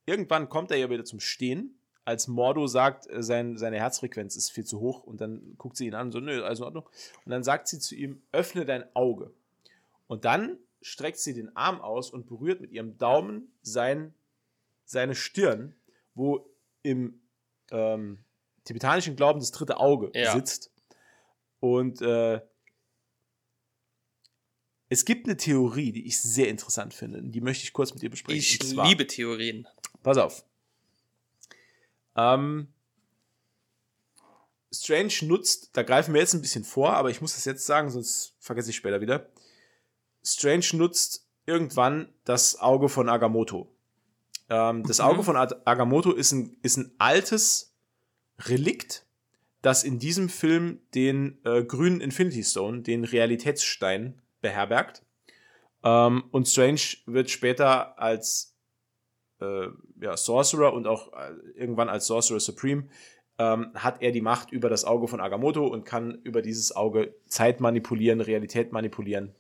irgendwann 0.08 0.50
kommt 0.50 0.72
er 0.72 0.78
ja 0.78 0.90
wieder 0.90 1.06
zum 1.06 1.20
Stehen, 1.20 1.78
als 2.06 2.28
Mordo 2.28 2.66
sagt, 2.66 3.08
äh, 3.08 3.22
sein, 3.22 3.58
seine 3.58 3.78
Herzfrequenz 3.78 4.36
ist 4.36 4.50
viel 4.50 4.66
zu 4.66 4.80
hoch. 4.80 5.04
Und 5.04 5.22
dann 5.22 5.56
guckt 5.58 5.78
sie 5.78 5.86
ihn 5.86 5.94
an 5.94 6.12
so, 6.12 6.20
nö, 6.20 6.44
alles 6.44 6.60
in 6.60 6.66
Ordnung. 6.66 6.90
Und 7.26 7.32
dann 7.32 7.44
sagt 7.44 7.68
sie 7.68 7.78
zu 7.78 7.94
ihm, 7.96 8.24
öffne 8.32 8.66
dein 8.66 8.84
Auge. 8.96 9.32
Und 10.08 10.26
dann 10.26 10.58
streckt 10.82 11.20
sie 11.20 11.34
den 11.36 11.56
Arm 11.56 11.80
aus 11.80 12.10
und 12.10 12.26
berührt 12.26 12.60
mit 12.62 12.72
ihrem 12.72 12.98
Daumen 12.98 13.54
sein, 13.62 14.16
seine 14.86 15.14
Stirn, 15.16 15.76
wo 16.16 16.50
im 16.82 17.22
ähm, 17.72 18.18
tibetanischen 18.64 19.16
Glauben 19.16 19.40
das 19.40 19.52
dritte 19.52 19.78
Auge 19.78 20.12
Ja. 20.16 20.34
sitzt. 20.34 20.72
Und 21.60 22.02
äh, 22.02 22.42
es 24.92 25.06
gibt 25.06 25.26
eine 25.26 25.38
Theorie, 25.38 25.92
die 25.94 26.06
ich 26.06 26.20
sehr 26.22 26.50
interessant 26.50 26.94
finde. 26.94 27.20
und 27.20 27.32
Die 27.32 27.40
möchte 27.42 27.64
ich 27.64 27.72
kurz 27.74 27.94
mit 27.94 28.04
dir 28.04 28.10
besprechen. 28.10 28.40
Ich 28.40 28.60
zwar- 28.60 28.88
liebe 28.88 29.08
Theorien. 29.08 29.68
Pass 30.04 30.18
auf. 30.18 30.44
Ähm, 32.16 32.68
Strange 34.74 35.14
nutzt, 35.24 35.70
da 35.74 35.84
greifen 35.84 36.14
wir 36.14 36.22
jetzt 36.22 36.34
ein 36.34 36.42
bisschen 36.42 36.64
vor, 36.64 36.94
aber 36.94 37.10
ich 37.10 37.22
muss 37.22 37.36
das 37.36 37.46
jetzt 37.46 37.66
sagen, 37.66 37.90
sonst 37.90 38.34
vergesse 38.40 38.70
ich 38.70 38.76
später 38.76 39.02
wieder. 39.02 39.30
Strange 40.24 40.66
nutzt 40.74 41.26
irgendwann 41.46 42.10
das 42.26 42.60
Auge 42.60 42.88
von 42.90 43.10
Agamotto. 43.10 43.70
Ähm, 44.50 44.84
das 44.84 45.00
Mhm. 45.00 45.06
Auge 45.06 45.24
von 45.24 45.36
Agamotto 45.38 46.12
ist 46.12 46.32
ein, 46.32 46.58
ist 46.62 46.78
ein 46.78 46.92
altes 47.00 47.74
Relikt, 48.40 49.06
das 49.62 49.84
in 49.84 50.00
diesem 50.00 50.30
Film 50.30 50.82
den 50.96 51.38
äh, 51.46 51.64
grünen 51.64 52.02
Infinity 52.02 52.44
Stone, 52.44 52.82
den 52.82 53.04
Realitätsstein, 53.04 54.21
beherbergt. 54.42 55.04
Ähm, 55.84 56.24
und 56.32 56.48
Strange 56.48 56.82
wird 57.06 57.30
später 57.30 58.00
als 58.00 58.56
äh, 59.40 59.68
ja, 60.00 60.18
Sorcerer 60.18 60.74
und 60.74 60.88
auch 60.88 61.14
äh, 61.14 61.32
irgendwann 61.56 61.90
als 61.90 62.08
Sorcerer 62.08 62.40
Supreme 62.40 62.88
ähm, 63.38 63.72
hat 63.74 64.02
er 64.02 64.12
die 64.12 64.22
Macht 64.22 64.52
über 64.52 64.70
das 64.70 64.86
Auge 64.86 65.08
von 65.08 65.20
Agamotto 65.20 65.66
und 65.66 65.86
kann 65.86 66.22
über 66.24 66.42
dieses 66.42 66.76
Auge 66.76 67.16
Zeit 67.28 67.60
manipulieren, 67.60 68.22
Realität 68.22 68.72
manipulieren. 68.72 69.34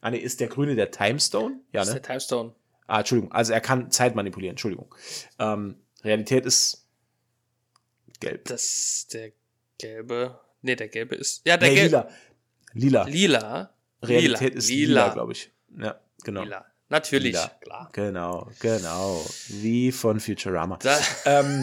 Ah, 0.00 0.10
nee, 0.10 0.18
ist 0.18 0.38
der 0.40 0.48
Grüne 0.48 0.76
der 0.76 0.90
Timestone? 0.92 1.60
Ja, 1.72 1.82
ist 1.82 1.88
ne? 1.88 1.94
der 1.94 2.02
Timestone. 2.02 2.54
Ah, 2.86 3.00
Entschuldigung. 3.00 3.32
Also 3.32 3.52
er 3.52 3.60
kann 3.60 3.90
Zeit 3.90 4.14
manipulieren, 4.14 4.52
Entschuldigung. 4.52 4.94
Ähm, 5.38 5.76
Realität 6.04 6.46
ist 6.46 6.88
gelb. 8.20 8.44
Das 8.44 8.62
ist 8.62 9.14
der 9.14 9.32
gelbe. 9.78 10.38
Nee, 10.62 10.76
der 10.76 10.88
gelbe 10.88 11.16
ist. 11.16 11.44
Ja, 11.46 11.56
der 11.56 11.68
Nee, 11.70 11.74
gelbe. 11.74 12.08
lila. 12.74 13.04
Lila. 13.04 13.04
Lila. 13.08 13.74
Realität 14.02 14.50
lila. 14.50 14.58
ist 14.58 14.68
lila, 14.68 14.86
lila. 14.86 15.14
glaube 15.14 15.32
ich. 15.32 15.52
Ja, 15.76 16.00
genau. 16.24 16.42
Lila. 16.42 16.64
Natürlich, 16.90 17.34
Lila. 17.34 17.48
klar. 17.60 17.90
Genau, 17.92 18.50
genau. 18.60 19.24
Wie 19.48 19.92
von 19.92 20.20
Futurama. 20.20 20.78
Da, 20.78 20.98
ähm, 21.26 21.62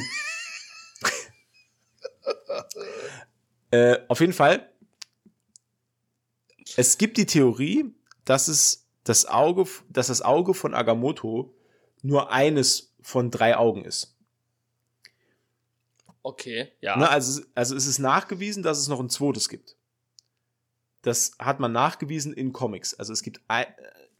äh, 3.71 3.97
auf 4.07 4.19
jeden 4.19 4.33
Fall. 4.33 4.69
Es 6.77 6.97
gibt 6.97 7.17
die 7.17 7.25
Theorie, 7.25 7.85
dass 8.23 8.47
es 8.47 8.87
das 9.03 9.25
Auge, 9.25 9.65
dass 9.89 10.07
das 10.07 10.21
Auge 10.21 10.53
von 10.53 10.73
Agamotto 10.73 11.55
nur 12.01 12.31
eines 12.31 12.93
von 13.01 13.31
drei 13.31 13.55
Augen 13.55 13.85
ist. 13.85 14.15
okay, 16.21 16.71
ja. 16.81 16.97
Ne, 16.97 17.09
also, 17.09 17.41
also 17.53 17.75
es 17.75 17.85
ist 17.85 17.99
nachgewiesen, 17.99 18.63
dass 18.63 18.79
es 18.79 18.87
noch 18.87 18.99
ein 18.99 19.09
zweites 19.09 19.47
gibt. 19.47 19.74
Das 21.05 21.33
hat 21.37 21.59
man 21.59 21.71
nachgewiesen 21.71 22.33
in 22.33 22.51
Comics. 22.51 22.95
Also 22.95 23.13
es 23.13 23.21
gibt 23.21 23.39
ein, 23.47 23.67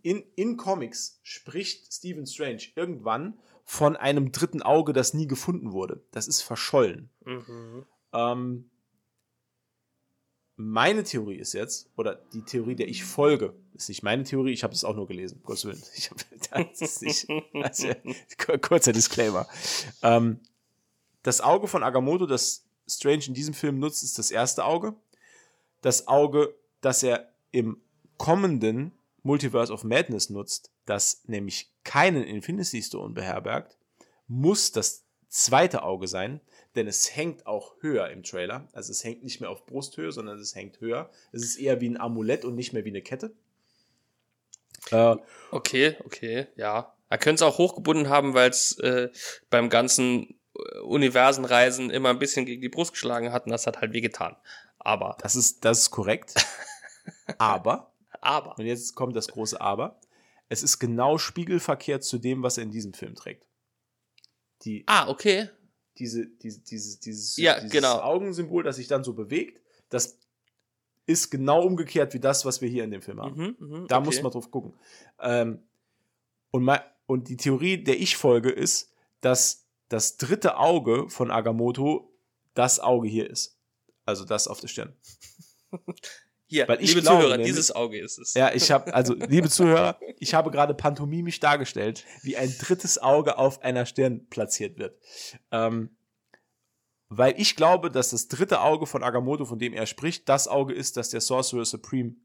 in, 0.03 0.23
in 0.35 0.55
Comics 0.55 1.19
spricht 1.23 1.91
Stephen 1.91 2.27
Strange 2.27 2.61
irgendwann 2.75 3.39
von 3.63 3.95
einem 3.95 4.31
dritten 4.31 4.61
Auge, 4.61 4.93
das 4.93 5.15
nie 5.15 5.25
gefunden 5.25 5.71
wurde. 5.71 6.03
Das 6.11 6.27
ist 6.27 6.43
verschollen. 6.43 7.09
Mhm. 7.25 7.85
Ähm, 8.13 8.69
meine 10.57 11.03
Theorie 11.03 11.37
ist 11.37 11.53
jetzt, 11.53 11.89
oder 11.97 12.21
die 12.33 12.43
Theorie, 12.43 12.75
der 12.75 12.87
ich 12.87 13.03
folge, 13.03 13.55
ist 13.73 13.89
nicht 13.89 14.03
meine 14.03 14.23
Theorie, 14.23 14.53
ich 14.53 14.63
habe 14.63 14.75
es 14.75 14.83
auch 14.83 14.95
nur 14.95 15.07
gelesen, 15.07 15.41
Gottes 15.43 15.65
Willen. 15.65 15.81
Ich 15.95 16.11
hab, 16.11 16.17
das 16.69 16.81
ist 16.81 17.01
nicht, 17.01 17.27
also, 17.55 17.87
kurzer 18.61 18.93
Disclaimer. 18.93 19.47
Ähm, 20.03 20.39
das 21.23 21.41
Auge 21.41 21.67
von 21.67 21.81
Agamotto, 21.81 22.27
das 22.27 22.63
Strange 22.87 23.23
in 23.25 23.33
diesem 23.33 23.55
Film 23.55 23.79
nutzt, 23.79 24.03
ist 24.03 24.19
das 24.19 24.29
erste 24.29 24.65
Auge. 24.65 24.93
Das 25.81 26.07
Auge, 26.07 26.53
das 26.85 27.01
er 27.03 27.33
im 27.51 27.81
kommenden 28.17 28.91
Multiverse 29.23 29.73
of 29.73 29.83
Madness 29.83 30.29
nutzt, 30.29 30.71
das 30.85 31.23
nämlich 31.25 31.71
keinen 31.83 32.23
Infinity 32.23 32.81
Stone 32.83 33.13
beherbergt, 33.13 33.77
muss 34.27 34.71
das 34.71 35.03
zweite 35.27 35.81
Auge 35.81 36.07
sein, 36.07 36.41
denn 36.75 36.87
es 36.87 37.15
hängt 37.15 37.47
auch 37.47 37.73
höher 37.79 38.09
im 38.09 38.21
Trailer. 38.21 38.67
Also 38.71 38.91
es 38.91 39.03
hängt 39.03 39.23
nicht 39.23 39.41
mehr 39.41 39.49
auf 39.49 39.65
Brusthöhe, 39.65 40.11
sondern 40.11 40.37
es 40.37 40.55
hängt 40.55 40.79
höher. 40.79 41.09
Es 41.31 41.43
ist 41.43 41.55
eher 41.55 41.81
wie 41.81 41.89
ein 41.89 41.99
Amulett 41.99 42.45
und 42.45 42.55
nicht 42.55 42.71
mehr 42.71 42.85
wie 42.85 42.89
eine 42.89 43.01
Kette. 43.01 43.33
Äh, 44.91 45.15
Okay, 45.51 45.95
okay, 46.05 46.47
ja. 46.55 46.93
Er 47.09 47.17
könnte 47.17 47.43
es 47.43 47.49
auch 47.49 47.57
hochgebunden 47.57 48.09
haben, 48.09 48.33
weil 48.33 48.49
es 48.49 48.77
äh, 48.79 49.09
beim 49.49 49.69
ganzen 49.69 50.39
äh, 50.55 50.79
Universenreisen 50.79 51.89
immer 51.89 52.09
ein 52.09 52.19
bisschen 52.19 52.45
gegen 52.45 52.61
die 52.61 52.69
Brust 52.69 52.93
geschlagen 52.93 53.31
hat 53.31 53.45
und 53.45 53.51
das 53.51 53.65
hat 53.65 53.81
halt 53.81 53.93
wehgetan. 53.93 54.35
Aber, 54.79 55.17
das, 55.21 55.35
ist, 55.35 55.65
das 55.65 55.79
ist 55.79 55.91
korrekt. 55.91 56.35
Aber 57.37 57.91
Aber. 58.21 58.57
Und 58.57 58.65
jetzt 58.65 58.95
kommt 58.95 59.15
das 59.15 59.27
große 59.27 59.59
Aber. 59.59 59.99
Es 60.49 60.63
ist 60.63 60.79
genau 60.79 61.17
spiegelverkehrt 61.17 62.03
zu 62.03 62.17
dem, 62.17 62.43
was 62.43 62.57
er 62.57 62.63
in 62.63 62.71
diesem 62.71 62.93
Film 62.93 63.15
trägt. 63.15 63.47
Die, 64.61 64.83
Ah, 64.87 65.07
okay. 65.09 65.49
diese, 65.97 66.27
diese, 66.27 66.61
dieses, 66.61 66.99
dieses, 66.99 67.37
Ja, 67.37 67.55
dieses 67.55 67.71
genau. 67.71 67.99
Augensymbol, 67.99 68.63
das 68.63 68.75
sich 68.77 68.87
dann 68.87 69.03
so 69.03 69.13
bewegt, 69.13 69.61
das 69.89 70.17
ist 71.07 71.29
genau 71.29 71.63
umgekehrt 71.63 72.13
wie 72.13 72.19
das, 72.19 72.45
was 72.45 72.61
wir 72.61 72.69
hier 72.69 72.83
in 72.83 72.91
dem 72.91 73.01
Film 73.01 73.21
haben. 73.21 73.35
Mhm, 73.35 73.55
mhm, 73.59 73.87
Da 73.87 73.97
okay. 73.97 74.05
muss 74.05 74.21
man 74.21 74.31
drauf 74.31 74.49
gucken. 74.49 74.73
Ähm, 75.19 75.61
und, 76.51 76.63
mein, 76.63 76.79
und 77.05 77.29
die 77.29 77.37
Theorie, 77.37 77.83
der 77.83 77.99
ich 77.99 78.17
folge, 78.17 78.49
ist, 78.49 78.91
dass 79.21 79.65
das 79.89 80.17
dritte 80.17 80.57
Auge 80.57 81.09
von 81.09 81.29
Agamotto 81.31 82.11
das 82.53 82.79
Auge 82.79 83.07
hier 83.07 83.29
ist. 83.29 83.57
Also 84.05 84.25
das 84.25 84.47
auf 84.47 84.59
der 84.61 84.67
Stirn. 84.67 84.95
Hier, 86.55 86.67
weil 86.69 86.81
ich 86.81 86.89
liebe 86.89 87.01
glaube 87.01 87.23
Zuhörer, 87.23 87.37
dieses 87.39 87.71
Auge 87.71 87.99
ist 87.99 88.17
es. 88.17 88.33
Ja, 88.33 88.53
ich 88.53 88.71
habe, 88.71 88.93
also 88.93 89.13
liebe 89.27 89.49
Zuhörer, 89.49 89.99
ich 90.19 90.33
habe 90.33 90.51
gerade 90.51 90.73
pantomimisch 90.73 91.39
dargestellt, 91.41 92.05
wie 92.23 92.37
ein 92.37 92.53
drittes 92.57 92.97
Auge 92.97 93.37
auf 93.37 93.61
einer 93.61 93.85
Stirn 93.85 94.25
platziert 94.29 94.77
wird. 94.77 94.97
Ähm, 95.51 95.95
weil 97.09 97.39
ich 97.39 97.55
glaube, 97.57 97.91
dass 97.91 98.11
das 98.11 98.29
dritte 98.29 98.61
Auge 98.61 98.85
von 98.85 99.03
Agamotto, 99.03 99.45
von 99.45 99.59
dem 99.59 99.73
er 99.73 99.85
spricht, 99.85 100.29
das 100.29 100.47
Auge 100.47 100.73
ist, 100.73 100.95
das 100.97 101.09
der 101.09 101.21
Sorcerer 101.21 101.65
Supreme 101.65 102.15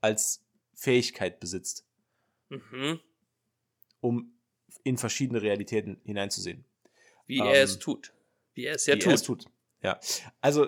als 0.00 0.44
Fähigkeit 0.74 1.38
besitzt, 1.40 1.86
Mhm. 2.48 2.98
um 4.00 4.34
in 4.82 4.96
verschiedene 4.98 5.42
Realitäten 5.42 6.00
hineinzusehen. 6.04 6.64
Wie 7.26 7.38
Ähm, 7.38 7.46
er 7.46 7.62
es 7.62 7.78
tut. 7.78 8.12
Wie 8.54 8.64
er 8.64 8.74
es 8.74 8.86
ja 8.86 8.94
wie 8.94 8.98
tut. 8.98 9.08
er 9.12 9.14
es 9.14 9.22
tut. 9.22 9.44
Ja. 9.82 10.00
Also, 10.40 10.66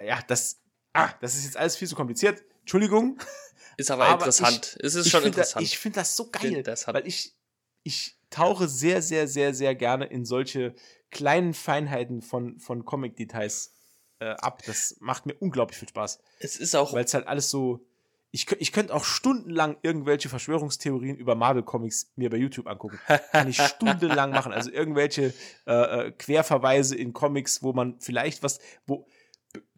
ja, 0.00 0.20
das, 0.28 0.60
ah, 0.94 1.10
das 1.20 1.36
ist 1.36 1.44
jetzt 1.44 1.56
alles 1.56 1.76
viel 1.76 1.88
zu 1.88 1.94
kompliziert. 1.94 2.42
Entschuldigung. 2.60 3.18
Ist 3.76 3.90
aber, 3.90 4.04
Aber 4.04 4.12
interessant. 4.14 4.78
es 4.80 4.94
ist 4.94 5.06
ich 5.06 5.10
schon 5.10 5.24
interessant. 5.24 5.64
Das, 5.64 5.72
ich 5.72 5.78
finde 5.80 5.98
das 5.98 6.14
so 6.14 6.30
geil, 6.30 6.62
das 6.62 6.86
weil 6.86 7.08
ich, 7.08 7.34
ich 7.82 8.16
tauche 8.30 8.68
sehr, 8.68 9.02
sehr, 9.02 9.26
sehr, 9.26 9.52
sehr 9.52 9.74
gerne 9.74 10.04
in 10.04 10.24
solche 10.24 10.76
kleinen 11.10 11.54
Feinheiten 11.54 12.22
von, 12.22 12.60
von 12.60 12.84
Comic-Details 12.84 13.72
äh, 14.20 14.26
ab. 14.26 14.62
Das 14.66 14.96
macht 15.00 15.26
mir 15.26 15.34
unglaublich 15.34 15.78
viel 15.78 15.88
Spaß, 15.88 16.20
es 16.38 16.56
ist 16.56 16.76
auch. 16.76 16.92
weil 16.92 17.04
es 17.04 17.14
halt 17.14 17.26
alles 17.26 17.50
so. 17.50 17.84
Ich, 18.30 18.50
ich 18.60 18.72
könnte 18.72 18.92
auch 18.92 19.04
stundenlang 19.04 19.76
irgendwelche 19.82 20.28
Verschwörungstheorien 20.28 21.16
über 21.16 21.36
Marvel-Comics 21.36 22.12
mir 22.16 22.30
bei 22.30 22.36
YouTube 22.36 22.66
angucken. 22.66 22.98
Kann 23.30 23.48
ich 23.48 23.60
stundenlang 23.60 24.30
machen. 24.30 24.52
Also 24.52 24.72
irgendwelche 24.72 25.32
äh, 25.66 25.72
äh, 26.06 26.10
Querverweise 26.10 26.96
in 26.96 27.12
Comics, 27.12 27.62
wo 27.62 27.72
man 27.72 28.00
vielleicht 28.00 28.42
was, 28.42 28.58
wo. 28.86 29.06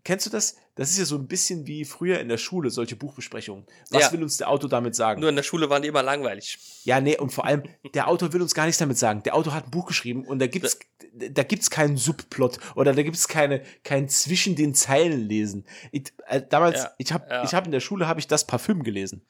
Kennst 0.06 0.24
du 0.24 0.30
das? 0.30 0.54
Das 0.76 0.90
ist 0.90 0.98
ja 0.98 1.04
so 1.04 1.16
ein 1.16 1.26
bisschen 1.26 1.66
wie 1.66 1.84
früher 1.84 2.20
in 2.20 2.28
der 2.28 2.36
Schule, 2.36 2.70
solche 2.70 2.94
Buchbesprechungen. 2.94 3.66
Was 3.90 4.02
Ja. 4.04 4.12
will 4.12 4.22
uns 4.22 4.36
der 4.36 4.48
Autor 4.48 4.70
damit 4.70 4.94
sagen? 4.94 5.20
Nur 5.20 5.30
in 5.30 5.34
der 5.34 5.42
Schule 5.42 5.68
waren 5.68 5.82
die 5.82 5.88
immer 5.88 6.04
langweilig. 6.04 6.60
Ja, 6.84 7.00
nee, 7.00 7.18
und 7.18 7.30
vor 7.30 7.44
allem, 7.44 7.64
der 7.92 8.06
Autor 8.06 8.32
will 8.32 8.40
uns 8.40 8.54
gar 8.54 8.66
nichts 8.66 8.78
damit 8.78 8.98
sagen. 8.98 9.24
Der 9.24 9.34
Autor 9.34 9.52
hat 9.52 9.64
ein 9.64 9.72
Buch 9.72 9.86
geschrieben 9.86 10.24
und 10.24 10.38
da 10.38 10.46
gibt's, 10.46 10.78
da 11.12 11.42
gibt's 11.42 11.70
keinen 11.70 11.96
Subplot 11.96 12.60
oder 12.76 12.94
da 12.94 13.02
gibt's 13.02 13.26
keine, 13.26 13.64
kein 13.82 14.08
zwischen 14.08 14.54
den 14.54 14.74
Zeilen 14.74 15.26
lesen. 15.26 15.66
Ich, 15.90 16.12
äh, 16.28 16.40
damals, 16.40 16.84
Ja, 16.84 16.92
ich 16.98 17.12
habe 17.12 17.26
ja. 17.28 17.42
ich 17.42 17.52
hab 17.52 17.66
in 17.66 17.72
der 17.72 17.80
Schule 17.80 18.06
habe 18.06 18.20
ich 18.20 18.28
das 18.28 18.46
Parfüm 18.46 18.84
gelesen. 18.84 19.26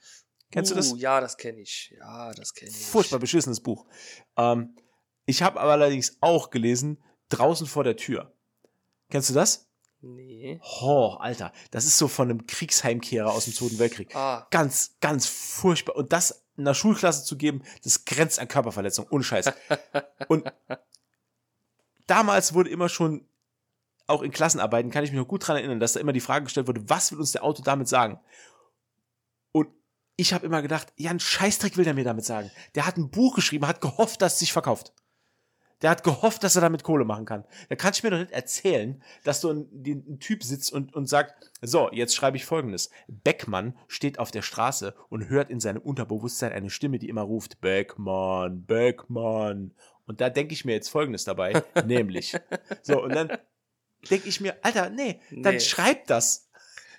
Kennst 0.52 0.72
uh, 0.72 0.74
du 0.74 0.80
das? 0.80 0.92
Ja, 0.98 1.22
das 1.22 1.38
kenne 1.38 1.62
ich. 1.62 1.94
Ja, 1.98 2.34
das 2.34 2.52
kenne 2.52 2.70
ich. 2.70 2.84
Furchtbar 2.84 3.18
beschissenes 3.18 3.60
Buch. 3.60 3.86
Ähm, 4.36 4.76
ich 5.24 5.40
habe 5.42 5.58
aber 5.58 5.72
allerdings 5.72 6.18
auch 6.20 6.50
gelesen, 6.50 7.02
draußen 7.30 7.66
vor 7.66 7.82
der 7.82 7.96
Tür. 7.96 8.34
Kennst 9.08 9.30
du 9.30 9.34
das? 9.34 9.65
Nee. 10.00 10.60
Oh, 10.82 11.16
Alter, 11.18 11.52
das 11.70 11.84
ist 11.84 11.98
so 11.98 12.06
von 12.08 12.30
einem 12.30 12.46
Kriegsheimkehrer 12.46 13.32
aus 13.32 13.44
dem 13.44 13.54
Zweiten 13.54 13.78
Weltkrieg. 13.78 14.14
Ah, 14.14 14.46
ganz, 14.50 14.96
ganz 15.00 15.26
furchtbar. 15.26 15.96
Und 15.96 16.12
das 16.12 16.46
einer 16.58 16.74
Schulklasse 16.74 17.24
zu 17.24 17.36
geben, 17.36 17.62
das 17.84 18.04
grenzt 18.04 18.38
an 18.38 18.48
Körperverletzung. 18.48 19.06
Ohne 19.10 19.24
Scheiß. 19.24 19.52
Und 20.28 20.50
damals 22.06 22.54
wurde 22.54 22.70
immer 22.70 22.88
schon, 22.88 23.26
auch 24.06 24.22
in 24.22 24.30
Klassenarbeiten, 24.30 24.90
kann 24.90 25.04
ich 25.04 25.10
mich 25.10 25.18
noch 25.18 25.28
gut 25.28 25.46
dran 25.46 25.56
erinnern, 25.56 25.80
dass 25.80 25.94
da 25.94 26.00
immer 26.00 26.12
die 26.12 26.20
Frage 26.20 26.44
gestellt 26.44 26.68
wurde, 26.68 26.88
was 26.88 27.12
will 27.12 27.18
uns 27.18 27.32
der 27.32 27.42
Autor 27.42 27.64
damit 27.64 27.88
sagen? 27.88 28.20
Und 29.52 29.68
ich 30.16 30.32
habe 30.32 30.46
immer 30.46 30.62
gedacht, 30.62 30.92
ja, 30.96 31.10
ein 31.10 31.20
Scheißdreck 31.20 31.76
will 31.76 31.84
der 31.84 31.94
mir 31.94 32.04
damit 32.04 32.24
sagen. 32.24 32.50
Der 32.74 32.86
hat 32.86 32.96
ein 32.96 33.10
Buch 33.10 33.34
geschrieben, 33.34 33.66
hat 33.66 33.80
gehofft, 33.80 34.22
dass 34.22 34.34
es 34.34 34.38
sich 34.38 34.52
verkauft. 34.52 34.92
Der 35.82 35.90
hat 35.90 36.02
gehofft, 36.04 36.42
dass 36.42 36.56
er 36.56 36.62
damit 36.62 36.82
Kohle 36.84 37.04
machen 37.04 37.26
kann. 37.26 37.44
Da 37.68 37.76
kannst 37.76 38.02
du 38.02 38.06
mir 38.06 38.10
doch 38.12 38.18
nicht 38.18 38.32
erzählen, 38.32 39.02
dass 39.24 39.42
so 39.42 39.50
ein, 39.52 39.68
ein 39.84 40.18
Typ 40.20 40.42
sitzt 40.42 40.72
und, 40.72 40.94
und 40.94 41.06
sagt, 41.06 41.50
so, 41.60 41.90
jetzt 41.92 42.14
schreibe 42.14 42.38
ich 42.38 42.46
folgendes. 42.46 42.88
Beckmann 43.08 43.76
steht 43.86 44.18
auf 44.18 44.30
der 44.30 44.40
Straße 44.42 44.94
und 45.10 45.28
hört 45.28 45.50
in 45.50 45.60
seinem 45.60 45.82
Unterbewusstsein 45.82 46.52
eine 46.52 46.70
Stimme, 46.70 46.98
die 46.98 47.08
immer 47.10 47.22
ruft, 47.22 47.60
Beckmann, 47.60 48.64
Beckmann. 48.64 49.74
Und 50.06 50.20
da 50.20 50.30
denke 50.30 50.54
ich 50.54 50.64
mir 50.64 50.72
jetzt 50.72 50.88
folgendes 50.88 51.24
dabei, 51.24 51.62
nämlich. 51.86 52.34
So, 52.82 53.02
und 53.02 53.14
dann 53.14 53.36
denke 54.10 54.28
ich 54.28 54.40
mir, 54.40 54.56
Alter, 54.62 54.88
nee, 54.88 55.20
dann 55.30 55.54
Nee. 55.54 55.60
schreib 55.60 56.06
das. 56.06 56.48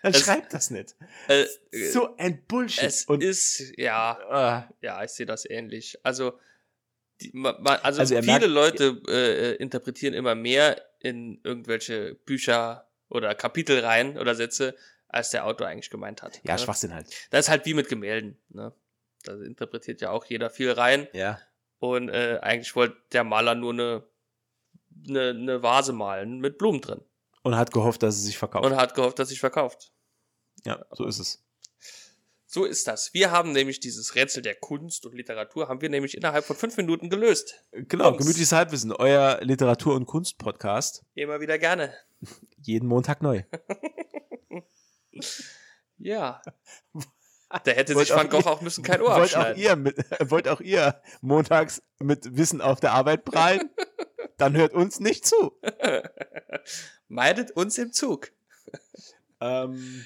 Dann 0.04 0.14
Es- 0.14 0.20
schreib 0.22 0.50
das 0.52 0.70
nicht. 0.70 0.96
äh, 1.28 1.46
So 1.92 2.16
ein 2.18 2.44
Bullshit. 2.46 2.84
es 2.84 3.06
und, 3.06 3.24
ist, 3.24 3.74
ja, 3.78 4.68
äh, 4.82 4.86
ja, 4.86 5.04
ich 5.04 5.10
sehe 5.12 5.26
das 5.26 5.50
ähnlich. 5.50 5.98
Also, 6.04 6.34
die, 7.22 7.32
also, 7.44 8.00
Also 8.02 8.16
viele 8.16 8.26
merkt- 8.26 8.48
Leute 8.48 9.02
äh, 9.08 9.56
interpretieren 9.56 10.14
immer 10.14 10.36
mehr 10.36 10.82
in 11.00 11.40
irgendwelche 11.44 12.16
Bücher 12.16 12.88
oder 13.10 13.34
Kapitel 13.36 13.80
rein 13.84 14.18
oder 14.18 14.36
Sätze, 14.36 14.76
als 15.08 15.30
der 15.30 15.46
Autor 15.46 15.68
eigentlich 15.68 15.90
gemeint 15.90 16.22
hat. 16.22 16.42
ja, 16.44 16.54
ne? 16.54 16.60
Schwachsinn 16.60 16.94
halt. 16.94 17.08
Das 17.32 17.46
ist 17.46 17.50
halt 17.50 17.66
wie 17.66 17.74
mit 17.74 17.88
Gemälden. 17.88 18.38
Ne? 18.50 18.74
Da 19.24 19.34
interpretiert 19.42 20.02
ja 20.02 20.12
auch 20.12 20.26
jeder 20.26 20.50
viel 20.50 20.72
rein. 20.72 21.08
Ja. 21.14 21.40
Und 21.80 22.10
äh, 22.10 22.40
eigentlich 22.42 22.76
wollte 22.76 22.98
der 23.14 23.24
Maler 23.24 23.56
nur 23.56 23.72
eine, 23.74 24.04
eine, 25.08 25.30
eine 25.30 25.64
Vase 25.64 25.94
malen 25.94 26.40
mit 26.40 26.58
Blumen 26.58 26.82
drin. 26.82 27.02
Und 27.44 27.56
hat 27.56 27.72
gehofft, 27.72 28.04
dass 28.04 28.16
es 28.16 28.26
sich 28.26 28.38
verkauft. 28.38 28.66
Und 28.66 28.76
hat 28.76 28.94
gehofft, 28.96 29.20
dass 29.20 29.30
sich 29.30 29.40
verkauft. 29.40 29.92
ja, 30.66 30.84
so 30.92 31.06
ist 31.06 31.20
es. 31.20 31.44
So 32.50 32.64
ist 32.64 32.88
das. 32.88 33.14
Wir 33.14 33.32
haben 33.32 33.52
nämlich 33.52 33.82
dieses 33.82 34.16
Rätsel 34.16 34.42
der 34.42 34.56
Kunst 34.56 35.06
und 35.06 35.14
Literatur, 35.14 35.68
haben 35.68 35.82
wir 35.82 35.90
nämlich 35.90 36.16
innerhalb 36.16 36.46
von 36.46 36.56
fünf 36.56 36.78
Minuten 36.78 37.10
gelöst. 37.10 37.56
Genau, 37.74 38.06
Jungs. 38.06 38.20
gemütliches 38.20 38.54
Halbwissen, 38.54 38.94
euer 38.94 39.40
Literatur- 39.42 39.96
und 39.96 40.06
Kunst-Podcast. 40.06 41.04
Immer 41.14 41.42
wieder 41.42 41.60
gerne. 41.60 41.94
Jeden 42.62 42.88
Montag 42.88 43.22
neu. 43.22 43.44
Ja. 46.00 46.42
Da 47.64 47.72
hätte 47.72 47.96
Wollt 47.96 48.08
sich 48.08 48.16
Van 48.16 48.28
auch 48.28 48.32
Gogh 48.32 48.46
auch 48.50 48.62
müssen 48.62 48.84
kein 48.84 49.02
Ohr 49.02 49.16
wollt 49.16 49.36
auch, 49.36 49.40
abschneiden. 49.40 49.62
ihr 49.64 49.76
mit, 49.76 49.98
wollt 50.30 50.48
auch 50.48 50.62
ihr 50.62 51.02
montags 51.22 51.82
mit 52.00 52.38
Wissen 52.38 52.62
auf 52.62 52.80
der 52.80 52.92
Arbeit 52.92 53.26
prallen? 53.26 53.72
Dann 54.38 54.56
hört 54.56 54.74
uns 54.74 55.00
nicht 55.00 55.26
zu. 55.26 55.60
Meidet 57.08 57.50
uns 57.52 57.80
im 57.80 57.92
Zug. 57.92 58.32
Ähm, 59.42 60.06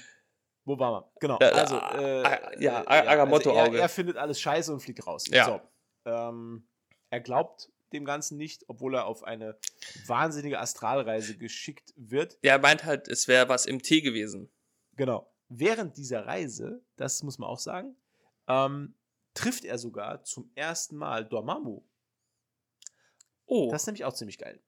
wo 0.65 0.77
waren 0.77 1.03
wir? 1.03 1.11
Genau. 1.19 1.37
Also, 1.37 1.77
äh, 1.77 2.21
äh, 2.21 2.63
ja, 2.63 2.81
äh, 2.83 3.07
Agamotto-Auge. 3.07 3.77
er, 3.77 3.83
er 3.83 3.89
findet 3.89 4.17
alles 4.17 4.39
scheiße 4.39 4.71
und 4.73 4.79
fliegt 4.79 5.05
raus. 5.05 5.25
Ja. 5.27 5.45
So. 5.45 5.61
Ähm, 6.05 6.67
er 7.09 7.19
glaubt 7.21 7.71
dem 7.93 8.05
Ganzen 8.05 8.37
nicht, 8.37 8.63
obwohl 8.67 8.95
er 8.95 9.05
auf 9.05 9.23
eine 9.23 9.57
wahnsinnige 10.05 10.59
Astralreise 10.59 11.37
geschickt 11.37 11.93
wird. 11.95 12.41
Der 12.43 12.59
meint 12.59 12.85
halt, 12.85 13.07
es 13.07 13.27
wäre 13.27 13.49
was 13.49 13.65
im 13.65 13.81
Tee 13.81 14.01
gewesen. 14.01 14.49
Genau. 14.95 15.31
Während 15.49 15.97
dieser 15.97 16.25
Reise, 16.25 16.81
das 16.95 17.23
muss 17.23 17.37
man 17.37 17.49
auch 17.49 17.59
sagen, 17.59 17.95
ähm, 18.47 18.95
trifft 19.33 19.65
er 19.65 19.77
sogar 19.77 20.23
zum 20.23 20.51
ersten 20.55 20.95
Mal 20.95 21.25
Dormammu. 21.25 21.83
Oh, 23.45 23.69
Das 23.69 23.83
ist 23.83 23.87
nämlich 23.87 24.05
auch 24.05 24.13
ziemlich 24.13 24.37
geil. 24.37 24.61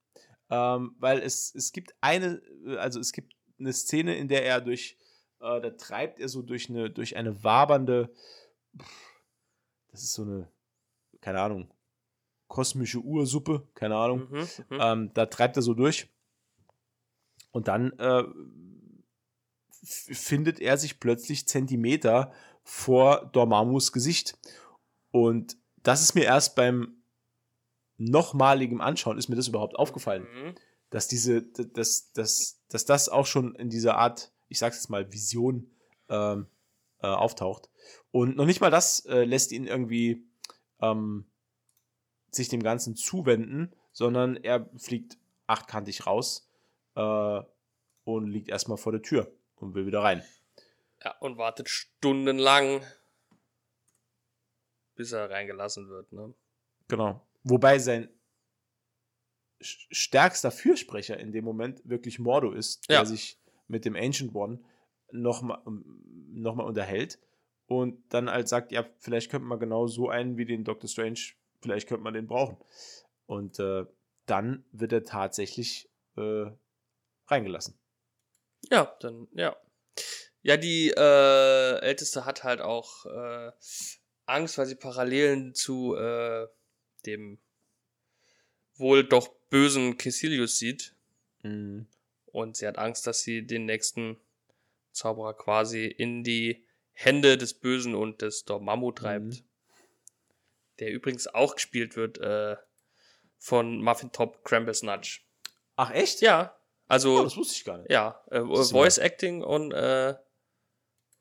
Ähm, 0.49 0.95
weil 0.99 1.19
es, 1.19 1.55
es 1.55 1.71
gibt 1.71 1.95
eine, 2.01 2.41
äh, 2.65 2.75
also 2.77 2.99
es 2.99 3.13
gibt 3.13 3.33
eine 3.59 3.71
Szene, 3.71 4.17
in 4.17 4.27
der 4.27 4.45
er 4.45 4.59
durch, 4.59 4.97
äh, 5.43 5.61
da 5.61 5.69
treibt 5.71 6.19
er 6.19 6.29
so 6.29 6.41
durch 6.41 6.69
eine, 6.69 6.89
durch 6.89 7.15
eine 7.15 7.43
wabernde, 7.43 8.13
das 9.91 10.03
ist 10.03 10.13
so 10.13 10.23
eine, 10.23 10.49
keine 11.21 11.41
Ahnung, 11.41 11.71
kosmische 12.47 12.99
Ursuppe, 12.99 13.67
keine 13.75 13.95
Ahnung. 13.95 14.27
mhm, 14.29 14.39
mhm. 14.69 14.79
Ähm, 14.79 15.11
da 15.13 15.25
treibt 15.27 15.55
er 15.57 15.61
so 15.61 15.73
durch. 15.73 16.09
Und 17.51 17.67
dann 17.67 17.91
äh, 17.99 18.23
findet 19.83 20.59
er 20.59 20.77
sich 20.77 20.99
plötzlich 20.99 21.47
Zentimeter 21.47 22.31
vor 22.63 23.29
Dormammus 23.33 23.91
Gesicht. 23.91 24.37
Und 25.11 25.57
das 25.83 26.01
ist 26.01 26.15
mir 26.15 26.23
erst 26.23 26.55
beim 26.55 27.03
nochmaligen 27.97 28.81
Anschauen, 28.81 29.17
ist 29.17 29.29
mir 29.29 29.35
das 29.35 29.47
überhaupt 29.47 29.75
aufgefallen, 29.75 30.23
Mhm. 30.23 30.55
dass 30.89 31.07
diese, 31.07 31.43
dass, 31.43 32.11
dass, 32.13 32.63
dass 32.69 32.85
das 32.85 33.09
auch 33.09 33.27
schon 33.27 33.55
in 33.55 33.69
dieser 33.69 33.97
Art, 33.97 34.32
ich 34.53 34.59
sag's 34.59 34.77
jetzt 34.77 34.89
mal, 34.89 35.11
Vision 35.11 35.69
ähm, 36.09 36.47
äh, 37.01 37.07
auftaucht. 37.07 37.69
Und 38.11 38.35
noch 38.37 38.45
nicht 38.45 38.61
mal 38.61 38.69
das 38.69 39.05
äh, 39.07 39.23
lässt 39.25 39.51
ihn 39.51 39.65
irgendwie 39.65 40.23
ähm, 40.79 41.25
sich 42.29 42.49
dem 42.49 42.61
Ganzen 42.61 42.95
zuwenden, 42.95 43.73
sondern 43.91 44.37
er 44.37 44.69
fliegt 44.77 45.17
achtkantig 45.47 46.05
raus 46.05 46.49
äh, 46.95 47.41
und 48.03 48.27
liegt 48.27 48.49
erstmal 48.49 48.77
vor 48.77 48.91
der 48.91 49.01
Tür 49.01 49.31
und 49.55 49.73
will 49.73 49.87
wieder 49.87 50.03
rein. 50.03 50.23
Ja, 51.03 51.17
und 51.19 51.37
wartet 51.37 51.67
stundenlang, 51.67 52.81
bis 54.95 55.11
er 55.11 55.29
reingelassen 55.31 55.89
wird. 55.89 56.11
Ne? 56.11 56.33
Genau. 56.87 57.25
Wobei 57.43 57.79
sein 57.79 58.07
stärkster 59.59 60.51
Fürsprecher 60.51 61.17
in 61.17 61.31
dem 61.31 61.43
Moment 61.43 61.81
wirklich 61.83 62.19
Mordo 62.19 62.51
ist, 62.51 62.87
der 62.89 62.99
Ja. 62.99 63.05
sich 63.05 63.39
mit 63.67 63.85
dem 63.85 63.95
Ancient 63.95 64.35
One 64.35 64.59
nochmal 65.11 65.61
noch 65.65 66.55
mal 66.55 66.63
unterhält 66.63 67.19
und 67.67 68.01
dann 68.09 68.29
halt 68.29 68.47
sagt, 68.47 68.71
ja, 68.71 68.85
vielleicht 68.99 69.29
könnte 69.29 69.47
man 69.47 69.59
genau 69.59 69.87
so 69.87 70.09
einen 70.09 70.37
wie 70.37 70.45
den 70.45 70.63
Doctor 70.63 70.89
Strange, 70.89 71.19
vielleicht 71.61 71.87
könnte 71.87 72.03
man 72.03 72.13
den 72.13 72.27
brauchen. 72.27 72.57
Und 73.25 73.59
äh, 73.59 73.85
dann 74.25 74.65
wird 74.71 74.93
er 74.93 75.03
tatsächlich 75.03 75.89
äh, 76.17 76.45
reingelassen. 77.27 77.77
Ja, 78.69 78.95
dann, 78.99 79.27
ja. 79.33 79.55
Ja, 80.41 80.57
die 80.57 80.89
äh, 80.89 81.79
Älteste 81.79 82.25
hat 82.25 82.43
halt 82.43 82.59
auch 82.59 83.05
äh, 83.05 83.51
Angst, 84.25 84.57
weil 84.57 84.65
sie 84.65 84.75
Parallelen 84.75 85.53
zu 85.53 85.95
äh, 85.95 86.47
dem 87.05 87.39
wohl 88.75 89.03
doch 89.03 89.29
bösen 89.49 89.97
Caecilius 89.97 90.57
sieht. 90.57 90.95
Mhm. 91.43 91.87
Und 92.33 92.57
sie 92.57 92.67
hat 92.67 92.77
Angst, 92.77 93.07
dass 93.07 93.21
sie 93.21 93.45
den 93.47 93.65
nächsten 93.65 94.17
Zauberer 94.91 95.33
quasi 95.33 95.85
in 95.85 96.23
die 96.25 96.65
Hände 96.91 97.37
des 97.37 97.53
Bösen 97.53 97.95
und 97.95 98.21
des 98.21 98.43
Dormammu 98.43 98.91
treibt. 98.91 99.25
Mhm. 99.25 99.39
Der 100.79 100.91
übrigens 100.91 101.27
auch 101.27 101.55
gespielt 101.55 101.95
wird 101.95 102.17
äh, 102.17 102.57
von 103.37 103.81
Muffin 103.81 104.11
Top 104.11 104.43
Krampus 104.43 104.83
Nudge. 104.83 105.21
Ach, 105.75 105.91
echt? 105.91 106.21
Ja, 106.21 106.55
also 106.87 107.19
Oh, 107.19 107.23
das 107.23 107.37
wusste 107.37 107.55
ich 107.55 107.63
gar 107.65 107.77
nicht. 107.77 107.89
ja, 107.91 108.21
äh, 108.29 108.41
Voice 108.41 108.97
Acting 108.97 109.41
und 109.43 109.71
äh, 109.71 110.15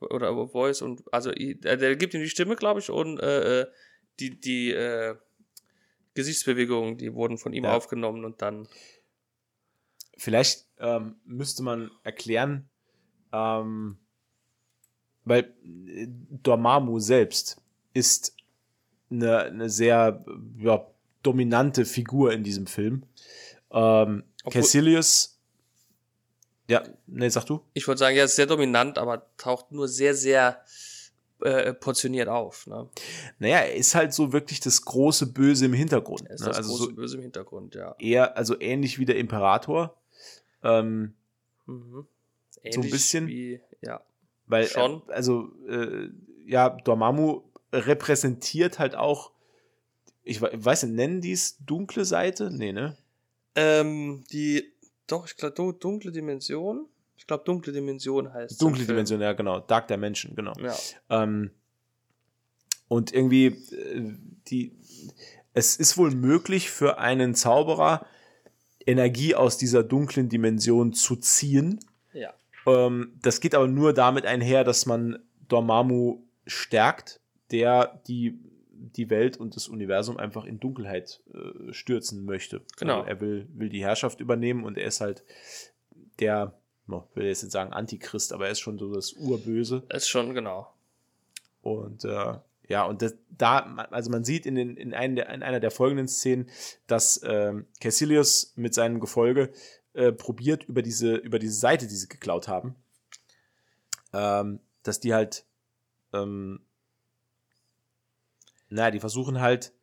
oder 0.01 0.35
Voice 0.49 0.83
und 0.83 1.03
also 1.13 1.31
der 1.31 1.97
gibt 1.97 2.15
ihm 2.15 2.21
die 2.23 2.29
Stimme, 2.29 2.57
glaube 2.57 2.81
ich, 2.81 2.91
und 2.91 3.21
äh, 3.21 3.61
äh, 3.61 3.67
die 4.19 4.41
die 4.41 4.73
äh, 4.73 5.15
Gesichtsbewegungen, 6.15 6.99
die 6.99 7.15
wurden 7.15 7.39
von 7.39 7.53
ihm 7.53 7.65
Ja. 7.65 7.77
aufgenommen 7.77 8.25
und 8.25 8.43
dann 8.43 8.69
Vielleicht 10.17 10.67
ähm, 10.79 11.17
müsste 11.25 11.63
man 11.63 11.91
erklären, 12.03 12.69
ähm, 13.33 13.99
weil 15.25 15.55
äh, 15.65 16.07
Dormammu 16.09 16.99
selbst 16.99 17.61
ist 17.95 18.37
eine, 19.11 19.39
eine 19.41 19.71
sehr 19.71 20.25
ja, 20.59 20.87
dominante 21.23 21.85
Figur 21.85 22.33
in 22.33 22.43
diesem 22.43 22.67
Film. 22.67 23.05
Ähm, 23.71 24.25
Caecilius, 24.51 25.41
ja, 26.69 26.83
nee, 27.07 27.29
sag 27.29 27.45
du? 27.47 27.61
ich 27.75 27.87
würde 27.87 27.99
sagen, 27.99 28.17
er 28.17 28.25
ist 28.25 28.37
sehr 28.37 28.47
dominant, 28.47 28.99
aber 28.99 29.27
taucht 29.37 29.73
nur 29.73 29.89
sehr 29.89 30.15
sehr 30.15 30.63
äh, 31.41 31.75
portioniert 31.75 32.29
auf. 32.29 32.67
Ne? 32.67 32.89
Naja, 33.39 33.59
er 33.59 33.75
ist 33.75 33.95
halt 33.95 34.13
so 34.13 34.33
wirklich 34.33 34.61
das 34.61 34.83
große 34.83 35.33
Böse 35.33 35.67
im 35.67 35.73
Hintergrund. 35.73 36.23
Er 36.29 36.35
ist 36.35 36.41
ne? 36.43 36.49
das 36.49 36.59
Also 36.59 36.71
große 36.71 36.85
so 36.85 36.95
Böse 36.95 37.17
im 37.17 37.23
Hintergrund, 37.23 37.75
ja. 37.75 37.95
eher, 37.99 38.37
also 38.37 38.61
ähnlich 38.61 38.99
wie 38.99 39.05
der 39.05 39.17
Imperator. 39.17 39.97
Ähm, 40.63 41.15
Mhm. 41.67 42.07
So 42.71 42.81
ein 42.81 42.91
bisschen. 42.91 43.27
wie, 43.29 43.61
ja. 43.81 44.03
Weil, 44.47 44.67
Schon. 44.67 45.03
Äh, 45.09 45.13
also, 45.13 45.53
äh, 45.69 46.09
ja, 46.47 46.71
Dormammu 46.71 47.43
repräsentiert 47.73 48.79
halt 48.79 48.95
auch, 48.95 49.31
ich 50.25 50.41
we- 50.43 50.51
weiß 50.53 50.83
nicht, 50.85 50.95
nennen 50.95 51.21
die 51.21 51.33
es 51.33 51.57
dunkle 51.65 52.05
Seite? 52.05 52.51
Nee, 52.51 52.73
ne? 52.73 52.97
Ähm, 53.55 54.25
die, 54.33 54.73
doch, 55.07 55.27
ich 55.27 55.37
glaube, 55.37 55.73
dunkle 55.79 56.11
Dimension. 56.13 56.87
Ich 57.17 57.27
glaube, 57.27 57.45
dunkle 57.45 57.73
Dimension 57.73 58.33
heißt 58.33 58.61
Dunkle. 58.61 58.85
Dimension, 58.87 59.21
ja, 59.21 59.33
genau. 59.33 59.61
Dark 59.61 59.87
Dimension, 59.89 60.35
genau. 60.35 60.53
Ja. 60.61 60.75
Ähm, 61.11 61.51
und 62.89 63.13
irgendwie, 63.15 63.47
äh, 63.47 64.15
die, 64.49 64.73
es 65.55 65.77
ist 65.77 65.97
wohl 65.97 66.11
möglich 66.11 66.71
für 66.71 66.99
einen 66.99 67.35
Zauberer, 67.35 68.05
Energie 68.87 69.35
aus 69.35 69.59
dieser 69.59 69.83
dunklen 69.83 70.29
Dimension 70.29 70.93
zu 70.93 71.17
ziehen. 71.17 71.81
Ja. 72.13 72.35
Ähm, 72.67 73.19
das 73.23 73.41
geht 73.41 73.55
aber 73.55 73.69
nur 73.69 73.93
damit 73.93 74.27
einher, 74.27 74.65
dass 74.65 74.87
man 74.87 75.19
Dormammu 75.49 76.23
stärkt, 76.47 77.21
der 77.51 78.01
die, 78.07 78.39
die 78.73 79.11
Welt 79.11 79.37
und 79.37 79.57
das 79.57 79.69
Universum 79.69 80.17
einfach 80.17 80.45
in 80.45 80.61
Dunkelheit 80.61 81.21
äh, 81.33 81.73
stürzen 81.73 82.25
möchte. 82.25 82.63
Genau. 82.79 83.01
Also 83.01 83.09
er 83.09 83.21
will, 83.21 83.49
will 83.55 83.69
die 83.69 83.85
Herrschaft 83.85 84.21
übernehmen 84.21 84.65
und 84.65 84.79
er 84.79 84.87
ist 84.87 85.01
halt 85.01 85.25
der, 86.19 86.55
no, 86.87 87.09
will 87.15 87.27
jetzt 87.27 87.43
nicht 87.43 87.53
sagen 87.53 87.73
Antichrist, 87.73 88.33
aber 88.33 88.47
er 88.47 88.53
ist 88.53 88.61
schon 88.61 88.79
so 88.79 88.93
das 88.93 89.13
Urböse. 89.13 89.83
Ist 89.89 90.09
schon, 90.09 90.35
genau. 90.35 90.73
Und 91.63 92.05
äh, 92.05 92.35
ja, 92.73 92.87
und 92.87 93.03
das, 93.03 93.15
da, 93.29 93.59
also 93.91 94.11
man 94.11 94.25
sieht 94.25 94.47
in, 94.47 94.55
den, 94.55 94.79
in, 94.79 94.95
einen 94.95 95.19
in 95.19 95.43
einer 95.43 95.61
der 95.61 95.71
folgenden 95.71 96.09
Szenen, 96.09 96.49
dass 96.87 97.21
ähm, 97.23 97.67
Caecilius 97.83 98.55
mit 98.57 98.73
seinem 98.73 98.99
Gefolge 98.99 99.53
äh, 99.93 100.11
probiert, 100.11 100.65
über 100.65 100.81
diese, 100.81 101.17
über 101.17 101.39
diese 101.39 101.61
Seite, 101.61 101.87
die 101.87 101.95
sie 101.95 102.09
geklaut 102.09 102.49
haben, 102.49 102.75
ähm, 104.15 104.61
dass 104.85 105.01
die 105.01 105.13
halt, 105.13 105.45
ähm, 106.15 106.65
naja, 108.71 108.91
die 108.91 109.01
versuchen 109.01 109.43
halt, 109.43 109.75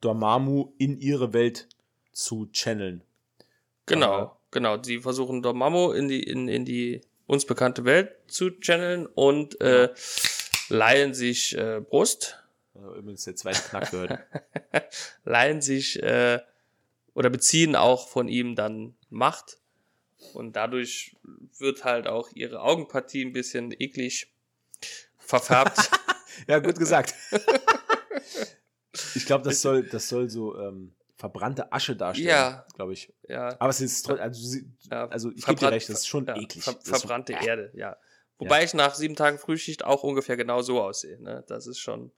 Dormammu 0.00 0.74
in 0.78 0.96
ihre 0.96 1.32
Welt 1.32 1.68
zu 2.12 2.46
channeln. 2.52 3.02
Genau, 3.86 4.22
Äh, 4.22 4.28
genau. 4.52 4.76
Die 4.76 5.00
versuchen 5.00 5.42
Dormammu 5.42 5.90
in 5.90 6.06
die, 6.06 6.22
in, 6.22 6.46
in 6.46 6.64
die 6.64 7.00
uns 7.26 7.46
bekannte 7.46 7.84
Welt 7.84 8.12
zu 8.28 8.50
channeln 8.60 9.06
und 9.06 9.60
äh, 9.60 9.88
leihen 10.68 11.14
sich 11.14 11.56
äh, 11.56 11.80
Brust, 11.80 12.40
Äh, 12.74 12.98
Übrigens 12.98 13.24
der 13.24 13.36
zweite 13.36 13.60
Knack 13.68 13.90
gehört. 13.90 14.18
leihen 15.24 15.60
sich 15.62 16.02
äh, 16.02 16.40
oder 17.14 17.30
beziehen 17.30 17.76
auch 17.76 18.08
von 18.08 18.28
ihm 18.28 18.56
dann 18.56 18.94
Macht. 19.10 19.58
Und 20.32 20.56
dadurch 20.56 21.14
wird 21.58 21.84
halt 21.84 22.06
auch 22.08 22.30
ihre 22.34 22.60
Augenpartie 22.60 23.24
ein 23.24 23.32
bisschen 23.32 23.72
eklig 23.78 24.32
verfärbt. 25.18 25.90
Ja, 26.48 26.58
gut 26.58 26.76
gesagt. 26.80 27.14
ich 29.14 29.24
glaube, 29.26 29.44
das 29.44 29.60
soll, 29.62 29.84
das 29.84 30.08
soll 30.08 30.28
so 30.28 30.58
ähm, 30.58 30.92
verbrannte 31.16 31.72
Asche 31.72 31.94
darstellen, 31.94 32.28
Ja. 32.28 32.66
glaube 32.74 32.92
ich. 32.92 33.12
ja, 33.28 33.54
Aber 33.60 33.70
es 33.70 33.80
ist 33.80 34.02
trotzdem, 34.04 34.24
also, 34.24 34.58
also 35.10 35.30
ich 35.30 35.44
gebe 35.46 35.60
dir 35.60 35.70
recht, 35.70 35.88
das 35.88 36.00
ist 36.00 36.08
schon 36.08 36.26
ja, 36.26 36.36
eklig. 36.36 36.64
Ver 36.64 36.74
so- 36.82 36.94
verbrannte 36.94 37.34
äh. 37.34 37.46
Erde, 37.46 37.70
ja. 37.74 37.96
Wobei 38.38 38.64
ich 38.64 38.74
nach 38.74 38.94
sieben 38.94 39.14
Tagen 39.14 39.38
Frühschicht 39.38 39.84
auch 39.84 40.02
ungefähr 40.02 40.36
genau 40.36 40.62
so 40.62 40.82
aussehe. 40.82 41.20
Ne? 41.22 41.44
Das 41.46 41.66
ist 41.66 41.78
schon. 41.78 42.10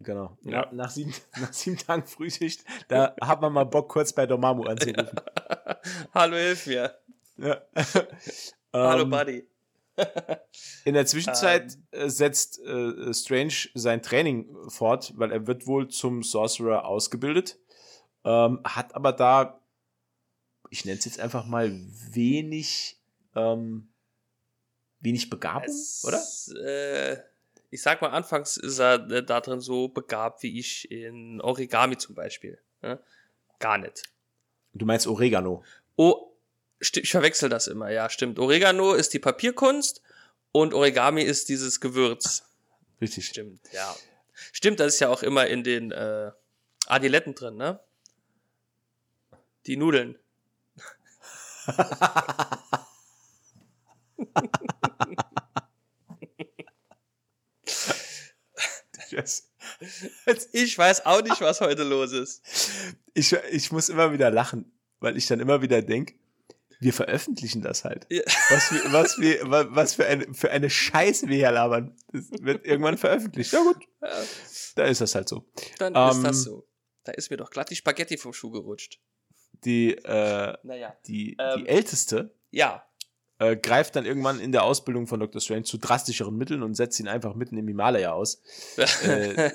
Genau. 0.00 0.36
Ja. 0.42 0.68
Nach, 0.72 0.90
sieben, 0.90 1.14
nach 1.40 1.52
sieben 1.52 1.76
Tagen 1.76 2.06
Frühschicht, 2.06 2.64
da 2.88 3.14
hat 3.20 3.40
man 3.40 3.52
mal 3.52 3.64
Bock, 3.64 3.88
kurz 3.88 4.12
bei 4.12 4.26
Dormammu 4.26 4.64
anzurufen. 4.64 5.20
Hallo, 6.14 6.36
hilf 6.36 6.66
mir. 6.66 6.96
Ja. 7.36 7.62
Hallo, 8.72 9.02
Ähm, 9.04 9.10
Buddy. 9.10 9.48
In 10.84 10.94
der 10.94 11.04
Zwischenzeit 11.06 11.76
Ähm. 11.92 12.00
äh, 12.06 12.08
setzt 12.08 12.58
äh, 12.60 13.12
Strange 13.12 13.68
sein 13.74 14.02
Training 14.02 14.48
fort, 14.68 15.12
weil 15.16 15.30
er 15.30 15.46
wird 15.46 15.66
wohl 15.66 15.88
zum 15.88 16.22
Sorcerer 16.22 16.86
ausgebildet, 16.86 17.58
ähm, 18.24 18.60
hat 18.64 18.94
aber 18.94 19.12
da, 19.12 19.60
ich 20.70 20.84
nenne 20.86 20.98
es 20.98 21.04
jetzt 21.04 21.20
einfach 21.20 21.44
mal, 21.46 21.70
wenig, 22.10 22.98
ähm, 23.36 23.91
wenig 25.02 25.28
Begabung, 25.28 25.68
Es, 25.68 26.04
oder? 26.04 26.22
Äh, 26.64 27.18
ich 27.70 27.82
sag 27.82 28.00
mal, 28.00 28.10
anfangs 28.10 28.56
ist 28.56 28.78
er 28.78 29.08
äh, 29.10 29.24
da 29.24 29.40
drin 29.40 29.60
so 29.60 29.88
begabt 29.88 30.42
wie 30.42 30.58
ich 30.58 30.90
in 30.90 31.40
Origami 31.40 31.98
zum 31.98 32.14
Beispiel. 32.14 32.58
Ne? 32.80 32.98
Gar 33.58 33.78
nicht. 33.78 34.04
Du 34.74 34.86
meinst 34.86 35.06
Oregano. 35.06 35.64
Oh, 35.96 36.32
ich 36.80 37.10
verwechsel 37.10 37.48
das 37.48 37.66
immer, 37.66 37.90
ja, 37.90 38.08
stimmt. 38.08 38.38
Oregano 38.38 38.94
ist 38.94 39.12
die 39.12 39.18
Papierkunst 39.18 40.02
und 40.52 40.74
Origami 40.74 41.22
ist 41.22 41.48
dieses 41.48 41.80
Gewürz. 41.80 42.44
Richtig. 43.00 43.26
Stimmt, 43.26 43.60
ja. 43.72 43.94
Stimmt, 44.52 44.80
das 44.80 44.94
ist 44.94 45.00
ja 45.00 45.08
auch 45.08 45.22
immer 45.22 45.46
in 45.46 45.62
den 45.64 45.92
äh, 45.92 46.30
Adiletten 46.86 47.34
drin, 47.34 47.56
ne? 47.56 47.80
Die 49.66 49.76
Nudeln. 49.76 50.18
Yes. 59.10 59.50
Ich 60.52 60.76
weiß 60.78 61.06
auch 61.06 61.22
nicht, 61.22 61.40
was 61.40 61.60
heute 61.60 61.82
los 61.82 62.12
ist. 62.12 62.42
Ich, 63.14 63.32
ich 63.50 63.72
muss 63.72 63.88
immer 63.88 64.12
wieder 64.12 64.30
lachen, 64.30 64.72
weil 65.00 65.16
ich 65.16 65.26
dann 65.26 65.40
immer 65.40 65.60
wieder 65.60 65.82
denke, 65.82 66.14
wir 66.80 66.92
veröffentlichen 66.92 67.62
das 67.62 67.84
halt. 67.84 68.06
Ja. 68.10 68.22
Was, 68.48 68.72
wir, 68.72 68.92
was, 68.92 69.18
wir, 69.18 69.50
wa- 69.50 69.66
was 69.70 69.94
für, 69.94 70.06
eine, 70.06 70.32
für 70.34 70.50
eine 70.50 70.68
Scheiße 70.70 71.28
wir 71.28 71.36
hier 71.36 71.52
labern. 71.52 71.96
Das 72.12 72.30
wird 72.40 72.66
irgendwann 72.66 72.98
veröffentlicht. 72.98 73.52
Ja 73.52 73.62
gut, 73.62 73.84
Ja, 74.00 74.08
da 74.76 74.84
ist 74.84 75.00
das 75.00 75.14
halt 75.14 75.28
so. 75.28 75.44
dann 75.78 75.94
Ähm, 75.94 76.08
ist 76.10 76.22
das 76.24 76.42
so. 76.42 76.66
Da 77.04 77.12
ist 77.12 77.30
mir 77.30 77.36
doch 77.36 77.50
glatt 77.50 77.70
die 77.70 77.76
Spaghetti 77.76 78.16
vom 78.16 78.32
Schuh 78.32 78.50
gerutscht. 78.50 79.00
Die, 79.64 79.92
äh, 79.94 80.56
Naja. 80.62 80.96
die, 81.06 81.36
Ähm. 81.38 81.60
die 81.60 81.68
älteste 81.68 82.34
Ja, 82.50 82.84
äh, 83.42 83.56
greift 83.56 83.96
dann 83.96 84.06
irgendwann 84.06 84.38
in 84.38 84.52
der 84.52 84.62
Ausbildung 84.62 85.08
von 85.08 85.18
Dr. 85.18 85.40
Strange 85.40 85.64
zu 85.64 85.76
drastischeren 85.76 86.36
Mitteln 86.36 86.62
und 86.62 86.74
setzt 86.74 87.00
ihn 87.00 87.08
einfach 87.08 87.34
mitten 87.34 87.56
im 87.56 87.66
Himalaya 87.66 88.12
aus. 88.12 88.40
äh, 88.76 89.50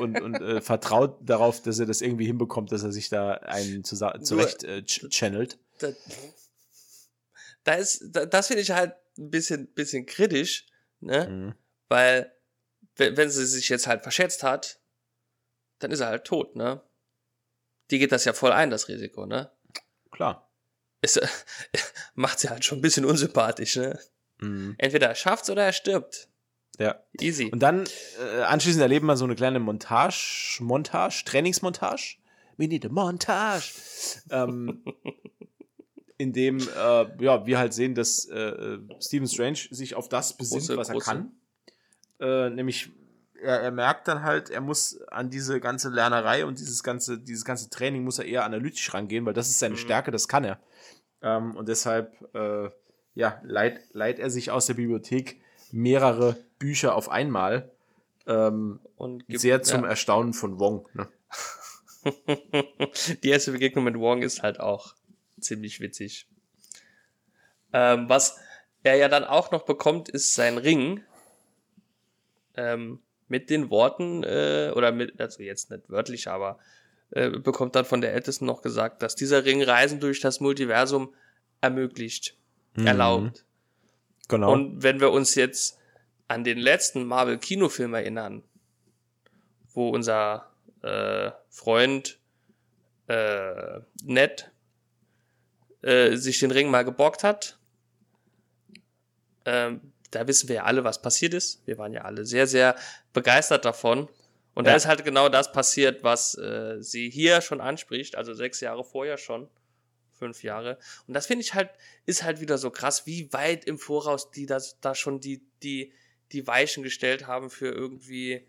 und 0.00 0.20
und 0.20 0.34
äh, 0.36 0.60
vertraut 0.62 1.18
darauf, 1.20 1.60
dass 1.60 1.78
er 1.78 1.86
das 1.86 2.00
irgendwie 2.00 2.24
hinbekommt, 2.24 2.72
dass 2.72 2.82
er 2.82 2.92
sich 2.92 3.10
da 3.10 3.32
einen 3.32 3.84
zurecht 3.84 4.64
äh, 4.64 4.82
ch 4.82 5.08
channelt. 5.10 5.58
Da, 5.78 5.88
da 7.64 7.74
ist, 7.74 8.04
da, 8.10 8.24
das 8.24 8.46
finde 8.46 8.62
ich 8.62 8.70
halt 8.70 8.94
ein 9.18 9.30
bisschen, 9.30 9.66
bisschen 9.74 10.06
kritisch, 10.06 10.66
ne? 11.00 11.28
Mhm. 11.28 11.54
Weil, 11.88 12.32
wenn, 12.96 13.16
wenn 13.18 13.30
sie 13.30 13.44
sich 13.44 13.68
jetzt 13.68 13.86
halt 13.86 14.02
verschätzt 14.02 14.42
hat, 14.42 14.80
dann 15.78 15.90
ist 15.90 16.00
er 16.00 16.08
halt 16.08 16.24
tot, 16.24 16.56
ne? 16.56 16.80
Die 17.90 17.98
geht 17.98 18.12
das 18.12 18.24
ja 18.24 18.32
voll 18.32 18.52
ein, 18.52 18.70
das 18.70 18.88
Risiko, 18.88 19.26
ne? 19.26 19.50
Klar. 20.10 20.50
Es 21.00 21.16
äh, 21.16 21.26
macht 22.14 22.38
sie 22.38 22.48
halt 22.48 22.64
schon 22.64 22.78
ein 22.78 22.82
bisschen 22.82 23.04
unsympathisch, 23.04 23.76
ne? 23.76 23.98
Mhm. 24.38 24.74
Entweder 24.78 25.08
er 25.08 25.14
schafft's 25.14 25.50
oder 25.50 25.64
er 25.64 25.72
stirbt. 25.72 26.28
Ja. 26.78 27.00
Easy. 27.20 27.50
Und 27.50 27.60
dann 27.60 27.86
äh, 28.20 28.42
anschließend 28.42 28.82
erleben 28.82 29.06
wir 29.06 29.16
so 29.16 29.24
eine 29.24 29.34
kleine 29.34 29.60
Montage, 29.60 30.58
Montage, 30.60 31.24
Trainingsmontage. 31.24 32.16
We 32.58 32.68
need 32.68 32.84
a 32.84 32.88
montage. 32.88 33.72
ähm, 34.30 34.84
in 36.18 36.32
dem 36.32 36.58
äh, 36.58 37.24
ja, 37.24 37.46
wir 37.46 37.58
halt 37.58 37.74
sehen, 37.74 37.94
dass 37.94 38.26
äh, 38.26 38.78
Stephen 39.00 39.26
Strange 39.26 39.58
sich 39.70 39.94
auf 39.94 40.08
das 40.08 40.36
besinnt, 40.36 40.62
große, 40.62 40.76
was 40.76 40.88
er 40.88 40.94
große. 40.94 41.04
kann. 41.04 41.32
Äh, 42.20 42.50
nämlich 42.50 42.90
er, 43.42 43.60
er 43.60 43.70
merkt 43.70 44.08
dann 44.08 44.22
halt, 44.22 44.50
er 44.50 44.60
muss 44.60 45.00
an 45.08 45.30
diese 45.30 45.60
ganze 45.60 45.88
Lernerei 45.88 46.44
und 46.44 46.58
dieses 46.58 46.82
ganze, 46.82 47.18
dieses 47.18 47.44
ganze 47.44 47.70
Training 47.70 48.04
muss 48.04 48.18
er 48.18 48.26
eher 48.26 48.44
analytisch 48.44 48.92
rangehen, 48.92 49.24
weil 49.26 49.34
das 49.34 49.48
ist 49.48 49.58
seine 49.58 49.74
mhm. 49.74 49.78
Stärke, 49.78 50.10
das 50.10 50.28
kann 50.28 50.44
er. 50.44 50.60
Ähm, 51.22 51.56
und 51.56 51.68
deshalb, 51.68 52.12
äh, 52.34 52.70
ja, 53.14 53.40
leiht, 53.44 53.80
leiht 53.92 54.18
er 54.18 54.30
sich 54.30 54.50
aus 54.50 54.66
der 54.66 54.74
Bibliothek 54.74 55.40
mehrere 55.72 56.36
Bücher 56.58 56.94
auf 56.94 57.08
einmal. 57.08 57.70
Ähm, 58.26 58.80
und 58.96 59.26
gibt, 59.26 59.40
sehr 59.40 59.62
zum 59.62 59.82
ja. 59.82 59.90
Erstaunen 59.90 60.32
von 60.32 60.58
Wong. 60.58 60.88
Ne? 60.94 61.08
Die 63.22 63.28
erste 63.28 63.52
Begegnung 63.52 63.84
mit 63.84 63.98
Wong 63.98 64.22
ist 64.22 64.42
halt 64.42 64.60
auch 64.60 64.94
ziemlich 65.40 65.80
witzig. 65.80 66.26
Ähm, 67.72 68.08
was 68.08 68.38
er 68.82 68.96
ja 68.96 69.08
dann 69.08 69.24
auch 69.24 69.50
noch 69.50 69.64
bekommt, 69.64 70.08
ist 70.08 70.34
sein 70.34 70.58
Ring. 70.58 71.02
Ähm, 72.56 73.00
mit 73.28 73.50
den 73.50 73.70
Worten, 73.70 74.22
äh, 74.22 74.72
oder 74.74 74.92
mit, 74.92 75.20
also 75.20 75.42
jetzt 75.42 75.70
nicht 75.70 75.88
wörtlich, 75.88 76.28
aber 76.28 76.58
äh, 77.10 77.30
bekommt 77.30 77.74
dann 77.74 77.84
von 77.84 78.00
der 78.00 78.14
Ältesten 78.14 78.46
noch 78.46 78.62
gesagt, 78.62 79.02
dass 79.02 79.14
dieser 79.14 79.44
Ring 79.44 79.62
Reisen 79.62 80.00
durch 80.00 80.20
das 80.20 80.40
Multiversum 80.40 81.14
ermöglicht, 81.60 82.36
mhm. 82.74 82.86
erlaubt. 82.86 83.44
Genau. 84.28 84.52
Und 84.52 84.82
wenn 84.82 85.00
wir 85.00 85.12
uns 85.12 85.34
jetzt 85.34 85.78
an 86.28 86.44
den 86.44 86.58
letzten 86.58 87.04
Marvel-Kinofilm 87.04 87.94
erinnern, 87.94 88.42
wo 89.72 89.90
unser 89.90 90.50
äh, 90.82 91.30
Freund 91.48 92.18
äh, 93.06 93.80
Ned 94.02 94.50
äh, 95.82 96.16
sich 96.16 96.40
den 96.40 96.50
Ring 96.50 96.70
mal 96.70 96.84
geborgt 96.84 97.22
hat, 97.22 97.58
ähm, 99.44 99.92
da 100.10 100.26
wissen 100.26 100.48
wir 100.48 100.56
ja 100.56 100.64
alle, 100.64 100.84
was 100.84 101.02
passiert 101.02 101.34
ist. 101.34 101.66
Wir 101.66 101.78
waren 101.78 101.92
ja 101.92 102.02
alle 102.02 102.24
sehr, 102.24 102.46
sehr 102.46 102.76
begeistert 103.12 103.64
davon. 103.64 104.08
Und 104.54 104.64
ja. 104.64 104.70
da 104.70 104.76
ist 104.76 104.86
halt 104.86 105.04
genau 105.04 105.28
das 105.28 105.52
passiert, 105.52 106.02
was 106.02 106.36
äh, 106.38 106.76
sie 106.80 107.10
hier 107.10 107.42
schon 107.42 107.60
anspricht, 107.60 108.16
also 108.16 108.32
sechs 108.32 108.60
Jahre 108.60 108.84
vorher 108.84 109.18
schon, 109.18 109.48
fünf 110.12 110.42
Jahre. 110.42 110.78
Und 111.06 111.14
das 111.14 111.26
finde 111.26 111.42
ich 111.42 111.52
halt, 111.52 111.70
ist 112.06 112.22
halt 112.22 112.40
wieder 112.40 112.56
so 112.56 112.70
krass, 112.70 113.06
wie 113.06 113.32
weit 113.32 113.66
im 113.66 113.78
Voraus 113.78 114.30
die 114.30 114.46
das 114.46 114.80
da 114.80 114.94
schon 114.94 115.20
die, 115.20 115.42
die, 115.62 115.92
die 116.32 116.46
Weichen 116.46 116.82
gestellt 116.82 117.26
haben 117.26 117.50
für 117.50 117.68
irgendwie, 117.68 118.46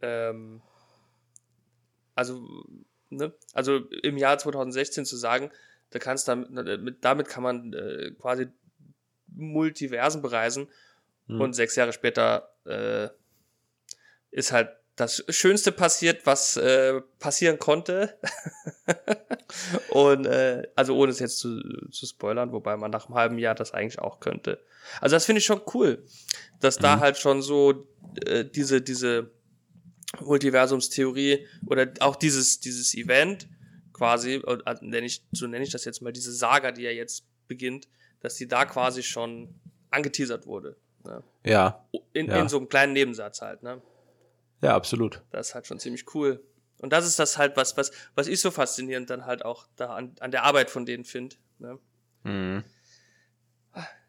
ähm, 0.00 0.62
also, 2.14 2.42
ne, 3.10 3.34
also 3.52 3.78
im 4.02 4.16
Jahr 4.16 4.38
2016 4.38 5.04
zu 5.04 5.16
sagen, 5.16 5.50
da 5.90 5.98
kannst 5.98 6.26
damit, 6.26 7.04
damit 7.04 7.28
kann 7.28 7.42
man 7.42 7.72
äh, 7.74 8.12
quasi 8.18 8.48
Multiversen 9.34 10.22
bereisen 10.22 10.68
hm. 11.28 11.40
Und 11.40 11.54
sechs 11.54 11.76
Jahre 11.76 11.92
später 11.92 12.50
äh, 12.66 13.08
ist 14.30 14.52
halt 14.52 14.70
das 14.96 15.24
Schönste 15.28 15.72
passiert, 15.72 16.24
was 16.24 16.56
äh, 16.56 17.00
passieren 17.18 17.58
konnte. 17.58 18.16
und 19.88 20.26
äh, 20.26 20.62
also 20.76 20.96
ohne 20.96 21.10
es 21.10 21.18
jetzt 21.18 21.38
zu, 21.38 21.60
zu 21.90 22.06
spoilern, 22.06 22.52
wobei 22.52 22.76
man 22.76 22.90
nach 22.90 23.06
einem 23.06 23.16
halben 23.16 23.38
Jahr 23.38 23.54
das 23.54 23.72
eigentlich 23.72 23.98
auch 23.98 24.20
könnte. 24.20 24.62
Also 25.00 25.16
das 25.16 25.24
finde 25.24 25.40
ich 25.40 25.46
schon 25.46 25.62
cool, 25.74 26.04
dass 26.60 26.78
mhm. 26.78 26.82
da 26.82 27.00
halt 27.00 27.18
schon 27.18 27.42
so 27.42 27.88
äh, 28.26 28.44
diese 28.44 28.82
diese 28.82 29.30
Multiversumstheorie 30.20 31.46
oder 31.66 31.92
auch 32.00 32.14
dieses 32.14 32.60
dieses 32.60 32.94
Event 32.94 33.48
quasi, 33.92 34.34
äh, 34.34 34.74
nenne 34.80 35.06
ich, 35.06 35.24
so 35.32 35.48
nenne 35.48 35.64
ich 35.64 35.70
das 35.70 35.84
jetzt 35.84 36.02
mal, 36.02 36.12
diese 36.12 36.32
Saga, 36.32 36.70
die 36.70 36.82
ja 36.82 36.90
jetzt 36.90 37.24
beginnt, 37.48 37.88
dass 38.24 38.36
die 38.36 38.48
da 38.48 38.64
quasi 38.64 39.02
schon 39.02 39.54
angeteasert 39.90 40.46
wurde. 40.46 40.76
Ne? 41.04 41.22
Ja. 41.44 41.84
In, 42.14 42.28
ja. 42.28 42.40
in 42.40 42.48
so 42.48 42.56
einem 42.56 42.70
kleinen 42.70 42.94
Nebensatz 42.94 43.42
halt, 43.42 43.62
ne? 43.62 43.82
Ja, 44.62 44.74
absolut. 44.74 45.22
Das 45.30 45.48
ist 45.48 45.54
halt 45.54 45.66
schon 45.66 45.78
ziemlich 45.78 46.14
cool. 46.14 46.42
Und 46.78 46.94
das 46.94 47.06
ist 47.06 47.18
das 47.18 47.36
halt, 47.36 47.54
was, 47.58 47.76
was, 47.76 47.92
was 48.14 48.26
ich 48.26 48.40
so 48.40 48.50
faszinierend 48.50 49.10
dann 49.10 49.26
halt 49.26 49.44
auch 49.44 49.66
da 49.76 49.94
an, 49.94 50.16
an 50.20 50.30
der 50.30 50.44
Arbeit 50.44 50.70
von 50.70 50.86
denen 50.86 51.04
finde. 51.04 51.36
Ne? 51.58 51.78
Mhm. 52.22 52.64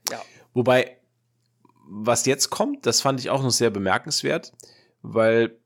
Ja. 0.09 0.21
Wobei, 0.53 0.97
was 1.85 2.25
jetzt 2.25 2.49
kommt, 2.49 2.85
das 2.85 3.01
fand 3.01 3.19
ich 3.19 3.29
auch 3.29 3.43
noch 3.43 3.51
sehr 3.51 3.69
bemerkenswert, 3.69 4.53
weil 5.01 5.59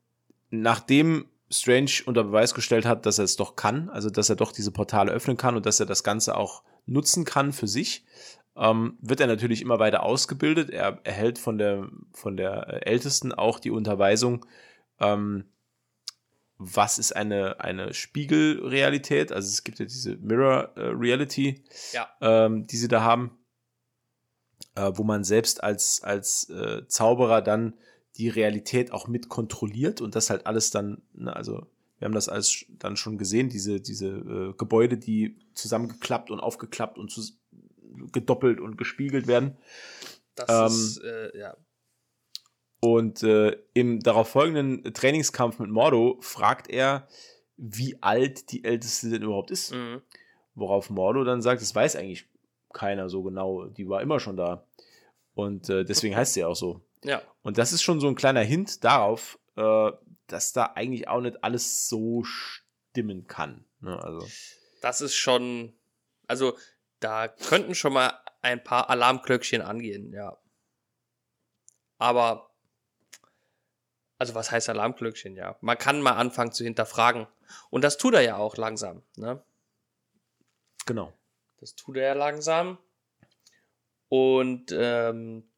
nachdem 0.50 1.28
Strange 1.52 2.02
unter 2.06 2.24
Beweis 2.24 2.52
gestellt 2.52 2.84
hat, 2.84 3.06
dass 3.06 3.18
er 3.18 3.26
es 3.26 3.36
doch 3.36 3.54
kann, 3.54 3.90
also 3.90 4.10
dass 4.10 4.28
er 4.28 4.36
doch 4.36 4.50
diese 4.50 4.72
Portale 4.72 5.12
öffnen 5.12 5.36
kann 5.36 5.54
und 5.54 5.66
dass 5.66 5.78
er 5.78 5.86
das 5.86 6.02
Ganze 6.02 6.36
auch 6.36 6.64
nutzen 6.86 7.24
kann 7.24 7.52
für 7.52 7.68
sich, 7.68 8.04
ähm, 8.56 8.98
wird 9.00 9.20
er 9.20 9.26
natürlich 9.26 9.62
immer 9.62 9.78
weiter 9.78 10.02
ausgebildet. 10.02 10.70
Er 10.70 11.00
erhält 11.04 11.38
von 11.38 11.58
der, 11.58 11.88
von 12.12 12.36
der 12.36 12.86
Ältesten 12.86 13.32
auch 13.32 13.58
die 13.60 13.70
Unterweisung, 13.70 14.46
ähm, 14.98 15.44
was 16.58 16.98
ist 16.98 17.16
eine, 17.16 17.60
eine 17.60 17.94
Spiegelrealität. 17.94 19.32
Also 19.32 19.48
es 19.48 19.64
gibt 19.64 19.78
ja 19.78 19.86
diese 19.86 20.16
Mirror 20.16 20.76
äh, 20.76 20.80
Reality, 20.88 21.64
ja. 21.92 22.08
ähm, 22.20 22.66
die 22.66 22.76
sie 22.76 22.88
da 22.88 23.00
haben, 23.00 23.38
äh, 24.74 24.92
wo 24.94 25.02
man 25.02 25.24
selbst 25.24 25.62
als, 25.62 26.02
als 26.02 26.50
äh, 26.50 26.86
Zauberer 26.86 27.40
dann 27.40 27.74
die 28.16 28.28
Realität 28.28 28.92
auch 28.92 29.08
mit 29.08 29.30
kontrolliert 29.30 30.02
und 30.02 30.14
das 30.14 30.28
halt 30.28 30.46
alles 30.46 30.70
dann, 30.70 31.00
ne, 31.14 31.34
also 31.34 31.66
wir 31.98 32.06
haben 32.06 32.14
das 32.14 32.28
alles 32.28 32.66
dann 32.78 32.96
schon 32.96 33.18
gesehen, 33.18 33.50
diese, 33.50 33.80
diese 33.80 34.08
äh, 34.08 34.54
Gebäude, 34.56 34.96
die 34.96 35.36
zusammengeklappt 35.54 36.30
und 36.30 36.40
aufgeklappt 36.40 36.98
und 36.98 37.10
zu, 37.10 37.22
gedoppelt 38.12 38.60
und 38.60 38.76
gespiegelt 38.76 39.26
werden. 39.26 39.56
Das 40.34 40.48
ähm, 40.48 40.66
ist, 40.66 40.98
äh, 41.02 41.38
ja. 41.38 41.56
Und 42.80 43.22
äh, 43.22 43.58
im 43.74 44.00
darauf 44.00 44.28
folgenden 44.28 44.94
Trainingskampf 44.94 45.58
mit 45.58 45.70
Mordo 45.70 46.16
fragt 46.20 46.70
er, 46.70 47.06
wie 47.56 47.98
alt 48.00 48.50
die 48.52 48.64
Älteste 48.64 49.10
denn 49.10 49.22
überhaupt 49.22 49.50
ist. 49.50 49.72
Mhm. 49.72 50.00
Worauf 50.54 50.88
Mordo 50.88 51.24
dann 51.24 51.42
sagt, 51.42 51.60
das 51.60 51.74
weiß 51.74 51.96
eigentlich 51.96 52.26
keiner 52.72 53.10
so 53.10 53.22
genau. 53.22 53.66
Die 53.66 53.88
war 53.88 54.00
immer 54.00 54.18
schon 54.18 54.36
da. 54.36 54.64
Und 55.34 55.68
äh, 55.68 55.84
deswegen 55.84 56.16
heißt 56.16 56.34
sie 56.34 56.44
auch 56.44 56.56
so. 56.56 56.80
Ja. 57.04 57.22
Und 57.42 57.58
das 57.58 57.72
ist 57.72 57.82
schon 57.82 58.00
so 58.00 58.08
ein 58.08 58.14
kleiner 58.14 58.42
Hint 58.42 58.82
darauf, 58.82 59.38
äh, 59.56 59.92
dass 60.26 60.52
da 60.52 60.72
eigentlich 60.74 61.08
auch 61.08 61.20
nicht 61.20 61.44
alles 61.44 61.88
so 61.88 62.22
stimmen 62.24 63.26
kann. 63.26 63.64
Ne? 63.80 64.02
Also. 64.02 64.26
Das 64.80 65.00
ist 65.00 65.14
schon, 65.14 65.74
also 66.26 66.56
da 67.00 67.28
könnten 67.28 67.74
schon 67.74 67.92
mal 67.92 68.18
ein 68.42 68.62
paar 68.62 68.90
Alarmglöckchen 68.90 69.62
angehen, 69.62 70.12
ja. 70.12 70.36
Aber, 71.98 72.50
also 74.18 74.34
was 74.34 74.50
heißt 74.50 74.68
Alarmglöckchen, 74.68 75.36
ja? 75.36 75.56
Man 75.60 75.76
kann 75.76 76.00
mal 76.00 76.16
anfangen 76.16 76.52
zu 76.52 76.64
hinterfragen. 76.64 77.26
Und 77.70 77.82
das 77.82 77.98
tut 77.98 78.14
er 78.14 78.22
ja 78.22 78.36
auch 78.36 78.56
langsam, 78.56 79.02
ne? 79.16 79.42
Genau. 80.86 81.12
Das 81.58 81.74
tut 81.74 81.96
er 81.96 82.08
ja 82.08 82.14
langsam. 82.14 82.78
Und 84.08 84.72
ähm, 84.72 85.48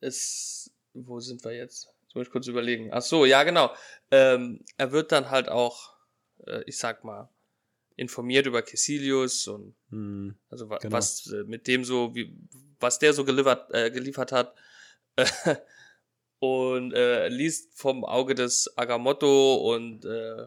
es, 0.00 0.70
wo 0.94 1.20
sind 1.20 1.44
wir 1.44 1.52
jetzt? 1.52 1.88
Jetzt 2.02 2.14
muss 2.14 2.26
ich 2.26 2.32
kurz 2.32 2.46
überlegen. 2.46 2.90
Ach 2.92 3.02
so, 3.02 3.24
ja 3.24 3.42
genau. 3.42 3.74
Ähm, 4.10 4.64
er 4.76 4.92
wird 4.92 5.12
dann 5.12 5.30
halt 5.30 5.48
auch, 5.48 5.94
äh, 6.46 6.62
ich 6.66 6.78
sag 6.78 7.04
mal, 7.04 7.28
informiert 7.98 8.46
über 8.46 8.62
Caecilius 8.62 9.48
und 9.48 9.74
hm, 9.90 10.36
also 10.48 10.70
wa 10.70 10.78
genau. 10.78 10.96
was 10.96 11.26
äh, 11.32 11.44
mit 11.44 11.66
dem 11.66 11.84
so, 11.84 12.14
wie, 12.14 12.32
was 12.80 12.98
der 12.98 13.12
so 13.12 13.24
geliefert, 13.24 13.72
äh, 13.74 13.90
geliefert 13.90 14.32
hat. 14.32 14.54
und 16.38 16.92
äh, 16.92 17.28
liest 17.28 17.76
vom 17.76 18.04
Auge 18.04 18.36
des 18.36 18.78
Agamotto 18.78 19.74
und 19.74 20.04
äh, 20.04 20.46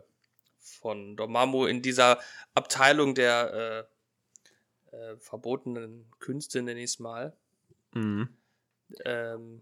von 0.59 1.17
Dormammu 1.17 1.65
in 1.65 1.81
dieser 1.81 2.19
Abteilung 2.55 3.13
der 3.13 3.87
äh, 4.91 5.17
verbotenen 5.17 6.05
Künste, 6.19 6.61
nenne 6.61 6.79
ich 6.79 6.91
es 6.91 6.99
mal. 6.99 7.35
Mhm. 7.93 8.29
Ähm, 9.03 9.61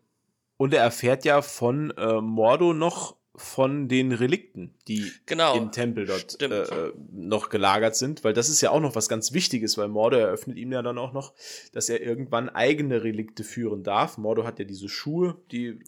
Und 0.57 0.73
er 0.73 0.83
erfährt 0.83 1.25
ja 1.25 1.41
von 1.41 1.91
äh, 1.97 2.21
Mordo 2.21 2.73
noch 2.73 3.18
von 3.36 3.88
den 3.88 4.11
Relikten, 4.11 4.73
die 4.88 5.11
Genau. 5.25 5.55
im 5.55 5.71
Tempel 5.71 6.05
dort 6.05 6.34
Stimmt. 6.34 6.53
äh, 6.53 6.91
noch 7.11 7.49
gelagert 7.49 7.95
sind, 7.95 8.23
weil 8.23 8.34
das 8.34 8.49
ist 8.49 8.61
ja 8.61 8.71
auch 8.71 8.82
noch 8.82 8.95
was 8.95 9.07
ganz 9.07 9.34
Wichtiges, 9.34 9.77
weil 9.77 9.88
Mordo 9.88 10.17
eröffnet 10.17 10.57
ihm 10.57 10.71
ja 10.71 10.82
dann 10.82 10.97
auch 10.97 11.13
noch, 11.13 11.34
dass 11.71 11.89
er 11.89 12.01
irgendwann 12.01 12.49
eigene 12.49 13.03
Relikte 13.03 13.43
führen 13.43 13.84
darf. 13.84 14.17
Mordo 14.17 14.43
hat 14.43 14.59
ja 14.59 14.65
diese 14.65 14.89
Schuhe, 14.89 15.38
die, 15.51 15.80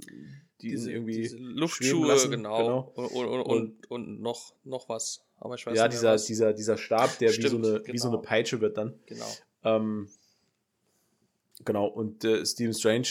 die 0.61 0.69
diese, 0.69 0.91
irgendwie 0.91 1.17
diese 1.17 1.37
Luftschuhe, 1.37 2.07
lassen, 2.07 2.31
genau. 2.31 2.91
Und, 2.95 3.05
und, 3.11 3.41
und, 3.41 3.91
und, 3.91 4.21
noch, 4.21 4.53
noch 4.63 4.87
was. 4.87 5.25
Aber 5.37 5.55
ich 5.55 5.65
weiß 5.65 5.75
ja, 5.75 5.85
nicht 5.87 5.93
dieser, 5.97 6.13
was. 6.13 6.25
dieser, 6.25 6.53
dieser 6.53 6.77
Stab, 6.77 7.17
der 7.17 7.29
wie, 7.29 7.41
so 7.41 7.47
Stimmt, 7.47 7.65
eine, 7.65 7.83
wie 7.87 7.97
so 7.97 8.09
eine 8.09 8.17
genau. 8.17 8.29
Peitsche 8.29 8.61
wird 8.61 8.77
dann. 8.77 8.93
Genau. 9.07 9.25
Ähm, 9.63 10.07
genau, 11.65 11.87
und 11.87 12.23
äh, 12.23 12.45
Stephen 12.45 12.73
Strange 12.73 13.07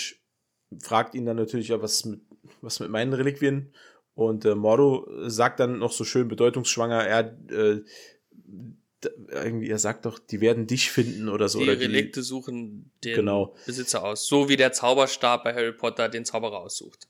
fragt 0.81 1.15
ihn 1.15 1.27
dann 1.27 1.37
natürlich, 1.37 1.69
ja, 1.69 1.83
was 1.83 2.05
mit, 2.05 2.21
was 2.61 2.79
mit 2.81 2.91
meinen 2.91 3.13
Reliquien? 3.13 3.73
Und 4.21 4.45
äh, 4.45 4.55
Mordo 4.55 5.09
sagt 5.29 5.61
dann 5.61 5.79
noch 5.79 5.93
so 5.93 6.05
schön 6.05 6.29
bedeutungsschwanger, 6.29 7.07
er, 7.07 7.39
äh, 7.51 7.81
irgendwie, 9.31 9.71
er 9.71 9.79
sagt 9.79 10.05
doch, 10.05 10.19
die 10.19 10.43
werden 10.43 10.67
dich 10.67 10.91
finden 10.91 11.31
oder 11.31 11.49
so. 11.49 11.59
die 11.59 11.65
oder 11.65 11.81
Relikte 11.81 12.23
suchen 12.23 12.93
den 13.03 13.17
Genau. 13.17 13.55
Besitzer 13.65 14.05
aus. 14.05 14.27
So 14.27 14.51
wie 14.51 14.57
der 14.57 14.73
Zauberstab 14.73 15.45
bei 15.45 15.55
Harry 15.55 15.73
Potter 15.73 16.11
den 16.11 16.27
Zauberer 16.27 16.61
aussucht. 16.61 17.09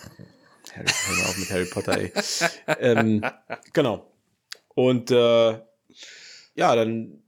Harry, 0.72 0.86
hör 0.86 1.28
auf 1.28 1.36
mit 1.36 1.50
Harry 1.50 1.66
Potter, 1.66 1.98
ey. 1.98 2.12
ähm, 2.80 3.22
genau. 3.74 4.10
Und 4.68 5.10
äh, 5.10 5.60
ja, 6.54 6.74
dann 6.74 7.22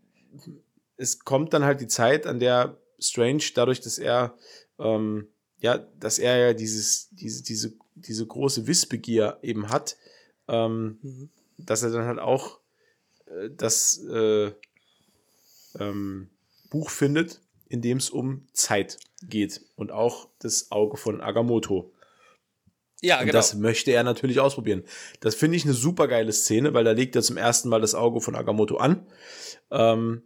es 0.97 1.19
kommt 1.19 1.53
dann 1.53 1.65
halt 1.65 1.83
die 1.83 1.89
Zeit, 1.89 2.27
an 2.27 2.41
der 2.41 2.79
Strange, 2.99 3.43
dadurch, 3.55 3.81
dass 3.81 3.99
er 3.99 4.35
ähm, 4.79 5.29
ja, 5.59 5.77
dass 5.77 6.19
er 6.19 6.39
ja 6.39 6.53
dieses, 6.55 7.09
diese, 7.11 7.43
diese, 7.43 7.75
diese 8.07 8.27
große 8.27 8.67
Wissbegier 8.67 9.39
eben 9.43 9.69
hat, 9.69 9.97
ähm, 10.49 10.99
Mhm. 11.03 11.31
dass 11.59 11.83
er 11.83 11.91
dann 11.91 12.07
halt 12.07 12.19
auch 12.19 12.61
äh, 13.27 13.51
das 13.57 14.03
äh, 14.05 14.53
ähm, 15.79 16.31
Buch 16.71 16.91
findet, 16.91 17.41
in 17.69 17.83
dem 17.83 17.99
es 17.99 18.11
um 18.11 18.47
Zeit 18.53 18.99
geht 19.23 19.61
und 19.77 19.93
auch 19.93 20.29
das 20.39 20.71
Auge 20.73 20.97
von 20.97 21.21
Agamotto. 21.21 21.93
Ja, 23.03 23.19
Und 23.21 23.27
genau. 23.27 23.39
das 23.39 23.55
möchte 23.55 23.93
er 23.93 24.03
natürlich 24.03 24.41
ausprobieren. 24.41 24.85
Das 25.21 25.35
finde 25.35 25.57
ich 25.57 25.65
eine 25.65 25.73
super 25.73 26.07
geile 26.07 26.33
Szene, 26.33 26.75
weil 26.75 26.85
da 26.85 26.93
legt 26.93 27.17
er 27.17 27.23
zum 27.23 27.37
ersten 27.37 27.69
Mal 27.69 27.81
das 27.81 27.95
Auge 27.95 28.21
von 28.21 28.35
Agamotto 28.35 28.77
an 28.77 29.07
ähm, 29.71 30.23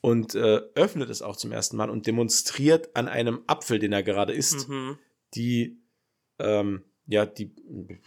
und 0.00 0.34
äh, 0.34 0.60
öffnet 0.74 1.10
es 1.10 1.22
auch 1.22 1.36
zum 1.36 1.50
ersten 1.52 1.76
Mal 1.76 1.90
und 1.90 2.06
demonstriert 2.06 2.94
an 2.94 3.08
einem 3.08 3.42
Apfel, 3.46 3.78
den 3.78 3.92
er 3.92 4.02
gerade 4.02 4.32
isst, 4.32 4.68
mhm. 4.68 4.98
die, 5.34 5.80
ähm, 6.38 6.84
ja, 7.12 7.26
die, 7.26 7.50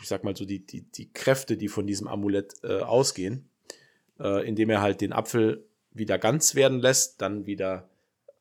ich 0.01 0.07
sag 0.07 0.23
mal 0.23 0.35
so, 0.35 0.45
die, 0.45 0.59
die, 0.59 0.81
die 0.81 1.11
Kräfte, 1.13 1.57
die 1.57 1.67
von 1.67 1.87
diesem 1.87 2.07
Amulett 2.07 2.55
äh, 2.63 2.79
ausgehen, 2.79 3.47
äh, 4.19 4.45
indem 4.47 4.69
er 4.69 4.81
halt 4.81 5.01
den 5.01 5.13
Apfel 5.13 5.63
wieder 5.91 6.17
ganz 6.17 6.55
werden 6.55 6.79
lässt, 6.79 7.21
dann 7.21 7.45
wieder 7.45 7.87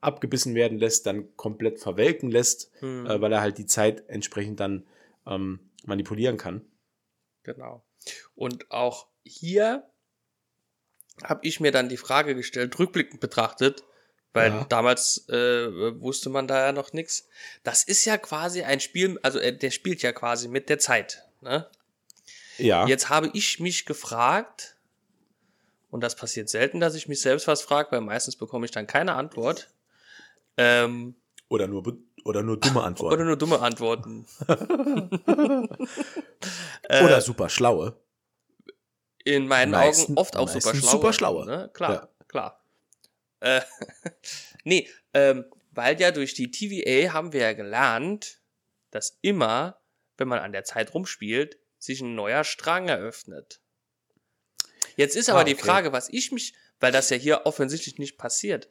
abgebissen 0.00 0.54
werden 0.54 0.78
lässt, 0.78 1.06
dann 1.06 1.34
komplett 1.36 1.78
verwelken 1.78 2.30
lässt, 2.30 2.70
Mhm. 2.82 3.06
äh, 3.06 3.20
weil 3.20 3.32
er 3.32 3.40
halt 3.40 3.58
die 3.58 3.66
Zeit 3.66 4.08
entsprechend 4.08 4.60
dann 4.60 4.84
ähm, 5.26 5.60
manipulieren 5.84 6.36
kann. 6.36 6.62
Genau. 7.42 7.82
Und 8.34 8.70
auch 8.70 9.06
hier 9.24 9.84
habe 11.22 11.46
ich 11.46 11.60
mir 11.60 11.72
dann 11.72 11.88
die 11.88 11.96
Frage 11.96 12.34
gestellt, 12.34 12.78
rückblickend 12.78 13.20
betrachtet, 13.20 13.84
weil 14.34 14.50
Ja. 14.50 14.64
damals 14.68 15.26
äh, 15.30 15.98
wusste 16.00 16.28
man 16.28 16.46
da 16.46 16.66
ja 16.66 16.72
noch 16.72 16.92
nichts. 16.92 17.26
Das 17.62 17.82
ist 17.84 18.04
ja 18.04 18.18
quasi 18.18 18.62
ein 18.62 18.80
Spiel, 18.80 19.18
also 19.22 19.38
äh, 19.38 19.56
der 19.56 19.70
spielt 19.70 20.02
ja 20.02 20.12
quasi 20.12 20.48
mit 20.48 20.68
der 20.68 20.78
Zeit. 20.78 21.22
Ne? 21.40 21.66
Ja. 22.58 22.86
Jetzt 22.86 23.08
habe 23.08 23.30
ich 23.32 23.58
mich 23.60 23.86
gefragt, 23.86 24.76
und 25.90 26.02
das 26.02 26.14
passiert 26.16 26.48
selten, 26.50 26.80
dass 26.80 26.94
ich 26.94 27.08
mich 27.08 27.20
selbst 27.22 27.46
was 27.48 27.62
frage, 27.62 27.92
weil 27.92 28.00
meistens 28.02 28.36
bekomme 28.36 28.66
ich 28.66 28.70
dann 28.72 28.86
keine 28.86 29.14
Antwort. 29.14 29.70
Ähm, 30.56 31.14
Oder 31.48 31.66
nur, 31.68 31.82
oder 32.24 32.42
nur 32.42 32.58
dumme 32.58 32.82
Antworten. 32.84 33.14
oder 33.14 33.24
nur 33.24 33.36
dumme 33.36 33.60
Antworten. 33.60 34.26
Oder 36.88 37.20
super 37.20 37.48
schlaue. 37.48 37.96
in 39.24 39.46
meinen 39.48 39.70
Meisten- 39.70 40.12
Augen 40.12 40.18
oft 40.18 40.36
auch 40.36 40.48
super 40.48 40.74
schlaue. 40.74 40.90
super 40.90 41.12
schlaue. 41.12 41.46
Ne? 41.46 41.70
Klar, 41.72 41.92
Ja. 41.92 42.08
klar. 42.28 42.60
Äh, 43.44 43.60
nee, 44.64 44.88
ähm, 45.12 45.44
weil 45.72 46.00
ja 46.00 46.10
durch 46.10 46.34
die 46.34 46.50
TVA 46.50 47.12
haben 47.12 47.32
wir 47.32 47.42
ja 47.42 47.52
gelernt, 47.52 48.38
dass 48.90 49.18
immer, 49.20 49.80
wenn 50.16 50.28
man 50.28 50.38
an 50.38 50.52
der 50.52 50.64
Zeit 50.64 50.94
rumspielt, 50.94 51.58
sich 51.78 52.00
ein 52.00 52.14
neuer 52.14 52.44
Strang 52.44 52.88
eröffnet. 52.88 53.60
Jetzt 54.96 55.16
ist 55.16 55.28
aber 55.28 55.40
Ah, 55.40 55.44
die 55.44 55.54
okay. 55.54 55.62
Frage, 55.64 55.92
was 55.92 56.08
ich 56.08 56.32
mich, 56.32 56.54
weil 56.80 56.92
das 56.92 57.10
ja 57.10 57.16
hier 57.16 57.44
offensichtlich 57.44 57.98
nicht 57.98 58.16
passiert, 58.16 58.68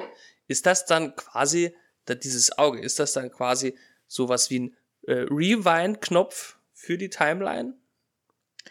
ist 0.48 0.66
das 0.66 0.86
dann 0.86 1.16
quasi, 1.16 1.76
dieses 2.08 2.58
Auge, 2.58 2.80
ist 2.82 3.00
das 3.00 3.14
dann 3.14 3.32
quasi 3.32 3.78
sowas 4.08 4.50
wie 4.50 4.60
ein 4.60 4.78
äh, 5.08 5.26
Rewind-Knopf 5.30 6.58
für 6.74 6.98
die 6.98 7.10
Timeline? 7.10 7.76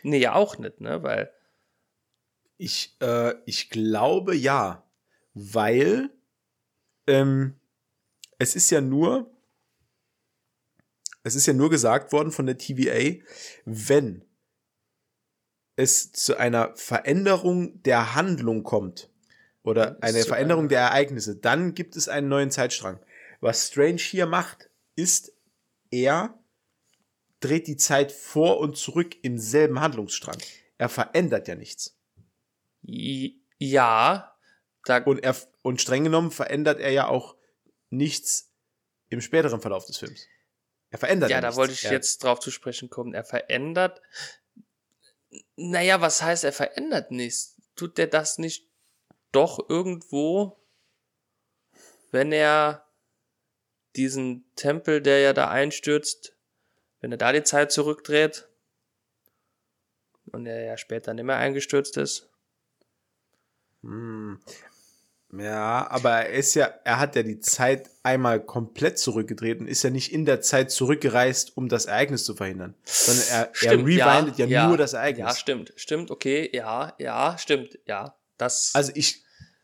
Nee, 0.03 0.18
ja 0.18 0.34
auch 0.34 0.59
nicht, 0.59 0.80
ne? 0.80 1.03
Weil 1.03 1.32
Ich, 2.57 2.96
äh, 3.00 3.34
ich 3.44 3.70
glaube 3.70 4.34
ja, 4.34 4.81
weil 5.34 6.10
ähm, 7.06 7.58
es 8.38 8.56
ist 8.56 8.70
ja 8.70 8.80
nur, 8.80 9.30
es 11.22 11.34
ist 11.34 11.46
ja 11.46 11.52
nur 11.52 11.70
gesagt 11.70 12.12
worden 12.12 12.32
von 12.32 12.46
der 12.46 12.58
TVA, 12.58 13.22
wenn 13.64 14.24
es 15.76 16.12
zu 16.12 16.36
einer 16.36 16.74
Veränderung 16.76 17.82
der 17.82 18.14
Handlung 18.14 18.62
kommt 18.62 19.10
oder 19.62 20.02
eine 20.02 20.24
Veränderung 20.24 20.68
der 20.68 20.80
Ereignisse, 20.80 21.36
dann 21.36 21.74
gibt 21.74 21.96
es 21.96 22.08
einen 22.08 22.28
neuen 22.28 22.50
Zeitstrang. 22.50 23.00
Was 23.40 23.68
Strange 23.68 23.98
hier 23.98 24.26
macht, 24.26 24.70
ist, 24.96 25.32
er 25.90 26.38
dreht 27.40 27.66
die 27.66 27.76
Zeit 27.76 28.12
vor 28.12 28.58
und 28.58 28.76
zurück 28.76 29.16
im 29.22 29.38
selben 29.38 29.80
Handlungsstrang. 29.80 30.38
Er 30.78 30.88
verändert 30.88 31.48
ja 31.48 31.54
nichts. 31.54 31.96
Ja, 32.82 34.31
da, 34.84 34.98
Und, 34.98 35.22
er, 35.22 35.36
und 35.62 35.80
streng 35.80 36.04
genommen 36.04 36.30
verändert 36.30 36.80
er 36.80 36.90
ja 36.90 37.09
auch 37.09 37.36
nichts 37.90 38.50
im 39.09 39.20
späteren 39.20 39.60
Verlauf 39.60 39.86
des 39.86 39.98
Films. 39.98 40.26
Er 40.90 40.98
verändert 40.98 41.30
ja, 41.30 41.38
ja 41.38 41.40
da 41.40 41.56
wollte 41.56 41.72
ich 41.72 41.84
er, 41.84 41.92
jetzt 41.92 42.22
drauf 42.22 42.40
zu 42.40 42.50
sprechen 42.50 42.90
kommen. 42.90 43.14
Er 43.14 43.24
verändert. 43.24 44.02
Naja, 45.56 46.00
was 46.00 46.22
heißt, 46.22 46.44
er 46.44 46.52
verändert 46.52 47.10
nichts? 47.10 47.56
Tut 47.76 47.98
er 47.98 48.06
das 48.06 48.38
nicht 48.38 48.68
doch 49.32 49.70
irgendwo, 49.70 50.59
wenn 52.10 52.32
er 52.32 52.86
diesen 53.96 54.44
Tempel, 54.54 55.00
der 55.00 55.20
ja 55.20 55.32
da 55.32 55.48
einstürzt, 55.50 56.36
wenn 57.00 57.12
er 57.12 57.18
da 57.18 57.32
die 57.32 57.42
Zeit 57.42 57.72
zurückdreht 57.72 58.48
und 60.26 60.46
er 60.46 60.62
ja 60.64 60.76
später 60.76 61.14
nicht 61.14 61.24
mehr 61.24 61.36
eingestürzt 61.36 61.96
ist? 61.96 62.28
Hm. 63.82 64.40
Ja, 65.34 65.90
aber 65.90 66.10
er 66.26 66.30
ist 66.30 66.54
ja, 66.54 66.66
er 66.84 66.98
hat 66.98 67.16
ja 67.16 67.22
die 67.22 67.40
Zeit 67.40 67.88
einmal 68.02 68.44
komplett 68.44 68.98
zurückgedreht 68.98 69.60
und 69.60 69.66
ist 69.66 69.82
ja 69.82 69.88
nicht 69.90 70.12
in 70.12 70.26
der 70.26 70.42
Zeit 70.42 70.70
zurückgereist, 70.70 71.56
um 71.56 71.68
das 71.68 71.86
Ereignis 71.86 72.24
zu 72.24 72.34
verhindern, 72.34 72.74
sondern 72.84 73.24
er, 73.30 73.52
er 73.62 73.72
rewindet 73.78 74.36
ja, 74.50 74.68
nur 74.68 74.76
das 74.76 74.92
Ereignis. 74.92 75.26
Ja, 75.26 75.34
stimmt, 75.34 75.72
stimmt, 75.76 76.10
okay, 76.10 76.50
ja, 76.52 76.92
ja, 76.98 77.36
stimmt, 77.38 77.78
ja. 77.86 78.14
Das, 78.36 78.72
also 78.74 78.92
ich, 78.94 79.22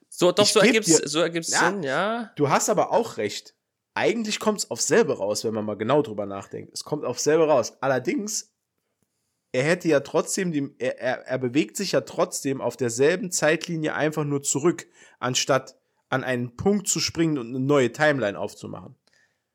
so, 0.09 0.32
doch, 0.32 0.45
ich 0.45 0.53
so 0.53 0.61
dir- 0.61 0.82
so 0.82 1.20
ergibt's 1.20 1.51
Ja. 1.51 1.59
Sinn, 1.70 1.82
ja. 1.82 2.31
du 2.36 2.49
hast 2.49 2.70
aber 2.70 2.90
auch 2.93 3.19
recht. 3.19 3.55
Eigentlich 3.95 4.39
kommt 4.39 4.61
es 4.61 4.70
auf 4.70 4.81
selbe 4.81 5.19
raus, 5.19 5.45
wenn 5.45 5.53
man 5.53 5.65
mal 5.65 5.77
genau 5.77 6.03
drüber 6.03 6.24
nachdenkt. 6.24 6.73
Es 6.73 6.85
kommt 6.85 7.05
auf 7.05 7.19
selbe 7.19 7.49
raus. 7.49 7.77
Allerdings, 7.81 8.53
er 9.53 9.62
hätte 9.65 9.89
ja 9.89 10.01
trotzdem, 10.01 10.53
die, 10.53 10.75
er, 10.79 11.01
er, 11.01 11.27
er 11.27 11.39
bewegt 11.39 11.77
sich 11.77 11.93
ja 11.93 12.03
trotzdem 12.03 12.61
auf 12.61 12.77
derselben 12.77 13.31
Zeitlinie 13.31 13.95
einfach 13.95 14.25
nur 14.25 14.43
zurück, 14.43 14.87
anstatt 15.19 15.77
an 16.11 16.25
einen 16.25 16.57
Punkt 16.57 16.89
zu 16.89 17.01
springen 17.01 17.39
und 17.39 17.49
eine 17.49 17.61
neue 17.61 17.93
Timeline 17.93 18.39
aufzumachen. 18.39 18.95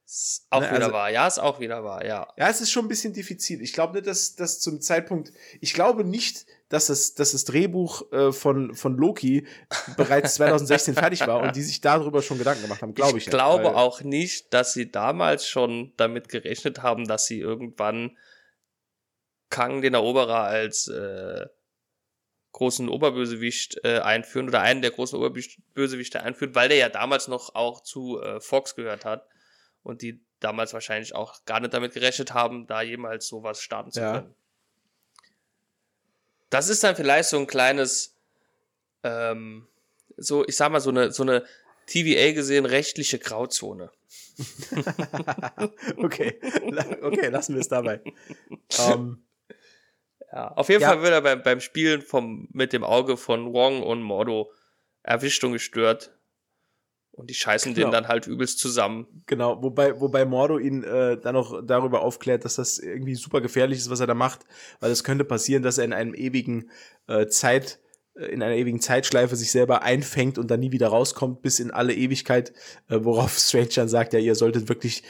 Ist 0.05 0.45
auch 0.49 0.59
Ne, 0.61 0.67
wieder 0.69 0.79
also- 0.81 0.91
wahr, 0.93 1.09
ja, 1.09 1.25
ist 1.27 1.39
auch 1.39 1.59
wieder 1.59 1.83
wahr, 1.83 2.05
ja. 2.05 2.27
Ja, 2.37 2.49
es 2.49 2.59
ist 2.61 2.71
schon 2.71 2.85
ein 2.85 2.89
bisschen 2.89 3.13
diffizil. 3.13 3.61
Ich 3.61 3.73
glaube 3.73 3.93
nicht, 3.93 4.05
dass 4.07 4.35
das 4.35 4.59
zum 4.59 4.81
Zeitpunkt, 4.81 5.31
ich 5.61 5.73
glaube 5.73 6.03
nicht, 6.03 6.45
dass 6.69 6.87
das, 6.87 7.13
dass 7.15 7.31
das 7.31 7.45
Drehbuch 7.45 8.11
äh, 8.11 8.31
von, 8.31 8.75
von 8.75 8.97
Loki 8.97 9.47
bereits 9.95 10.33
2016 10.35 10.93
fertig 10.95 11.25
war 11.25 11.39
und 11.41 11.55
die 11.55 11.61
sich 11.61 11.81
darüber 11.81 12.21
schon 12.21 12.37
Gedanken 12.37 12.63
gemacht 12.63 12.81
haben, 12.81 12.93
glaube 12.93 13.17
ich. 13.17 13.25
ich 13.25 13.29
glaube 13.31 13.65
Weil- 13.65 13.75
auch 13.75 14.01
nicht, 14.01 14.53
dass 14.53 14.73
sie 14.73 14.91
damals 14.91 15.47
schon 15.47 15.93
damit 15.97 16.29
gerechnet 16.29 16.83
haben, 16.83 17.07
dass 17.07 17.25
sie 17.25 17.39
irgendwann 17.39 18.17
Kang 19.53 19.83
den 19.83 19.93
Eroberer 19.93 20.39
als 20.45 20.87
äh, 20.87 21.45
großen 22.53 22.89
Oberbösewicht 22.89 23.79
äh, 23.83 23.99
einführen 23.99 24.47
oder 24.47 24.61
einen 24.61 24.81
der 24.81 24.89
großen 24.89 25.17
Oberbösewichte 25.19 26.23
einführen, 26.23 26.55
weil 26.55 26.69
der 26.69 26.77
ja 26.79 26.89
damals 26.89 27.27
noch 27.27 27.53
auch 27.53 27.81
zu 27.81 28.19
äh, 28.19 28.41
Fox 28.41 28.73
gehört 28.73 29.05
hat 29.05 29.27
und 29.83 30.01
die 30.01 30.25
damals 30.39 30.73
wahrscheinlich 30.73 31.13
auch 31.13 31.45
gar 31.45 31.59
nicht 31.59 31.73
damit 31.73 31.93
gerechnet 31.93 32.33
haben, 32.33 32.65
da 32.65 32.81
jemals 32.81 33.27
sowas 33.27 33.61
starten 33.61 33.91
zu 33.91 33.99
Ja. 33.99 34.13
können. 34.13 34.35
Das 36.49 36.69
ist 36.69 36.83
dann 36.83 36.95
vielleicht 36.95 37.29
so 37.29 37.37
ein 37.37 37.45
kleines, 37.47 38.15
ähm, 39.03 39.67
so, 40.17 40.45
ich 40.47 40.55
sag 40.55 40.71
mal, 40.71 40.81
so 40.81 40.89
eine, 40.89 41.11
so 41.11 41.21
eine 41.23 41.45
TVA 41.85 42.31
gesehen 42.33 42.65
rechtliche 42.65 43.19
Grauzone. 43.19 43.91
okay. 45.97 46.39
Okay, 47.01 47.27
lassen 47.29 47.53
wir 47.53 47.61
es 47.61 47.67
dabei. 47.67 48.01
Ähm, 48.79 49.23
Ja, 50.33 50.47
auf 50.53 50.69
jeden 50.69 50.81
Ja. 50.81 50.89
Fall 50.89 51.01
wird 51.03 51.13
er 51.13 51.21
beim, 51.21 51.43
beim 51.43 51.59
Spielen 51.59 52.01
vom, 52.01 52.47
mit 52.51 52.73
dem 52.73 52.83
Auge 52.83 53.17
von 53.17 53.53
Wong 53.53 53.83
und 53.83 54.01
Mordo 54.01 54.51
erwischt 55.03 55.43
und 55.43 55.53
gestört. 55.53 56.17
Und 57.11 57.29
die 57.29 57.35
scheißen 57.35 57.75
Genau. 57.75 57.87
den 57.87 57.91
dann 57.91 58.07
halt 58.07 58.25
übelst 58.25 58.57
zusammen. 58.57 59.05
Genau, 59.27 59.61
wobei, 59.61 59.99
wobei 60.01 60.25
Mordo 60.25 60.57
ihn 60.57 60.83
äh, 60.83 61.19
dann 61.19 61.35
noch 61.35 61.61
darüber 61.63 62.01
aufklärt, 62.01 62.43
dass 62.43 62.55
das 62.55 62.79
irgendwie 62.79 63.13
super 63.13 63.39
gefährlich 63.41 63.77
ist, 63.77 63.91
was 63.91 63.99
er 63.99 64.07
da 64.07 64.15
macht, 64.15 64.39
weil 64.79 64.89
es 64.89 65.03
könnte 65.03 65.23
passieren, 65.23 65.61
dass 65.61 65.77
er 65.77 65.85
in 65.85 65.93
einem 65.93 66.15
ewigen 66.15 66.71
äh, 67.07 67.27
Zeit, 67.27 67.79
äh, 68.15 68.25
in 68.25 68.41
einer 68.41 68.55
ewigen 68.55 68.81
Zeitschleife 68.81 69.35
sich 69.35 69.51
selber 69.51 69.83
einfängt 69.83 70.39
und 70.39 70.49
dann 70.49 70.61
nie 70.61 70.71
wieder 70.71 70.87
rauskommt, 70.87 71.43
bis 71.43 71.59
in 71.59 71.69
alle 71.69 71.93
Ewigkeit, 71.93 72.51
äh, 72.89 72.97
worauf 73.03 73.37
Strange 73.37 73.69
dann 73.75 73.89
sagt, 73.89 74.13
ja, 74.13 74.19
ihr 74.19 74.33
solltet 74.33 74.67
wirklich, 74.67 75.03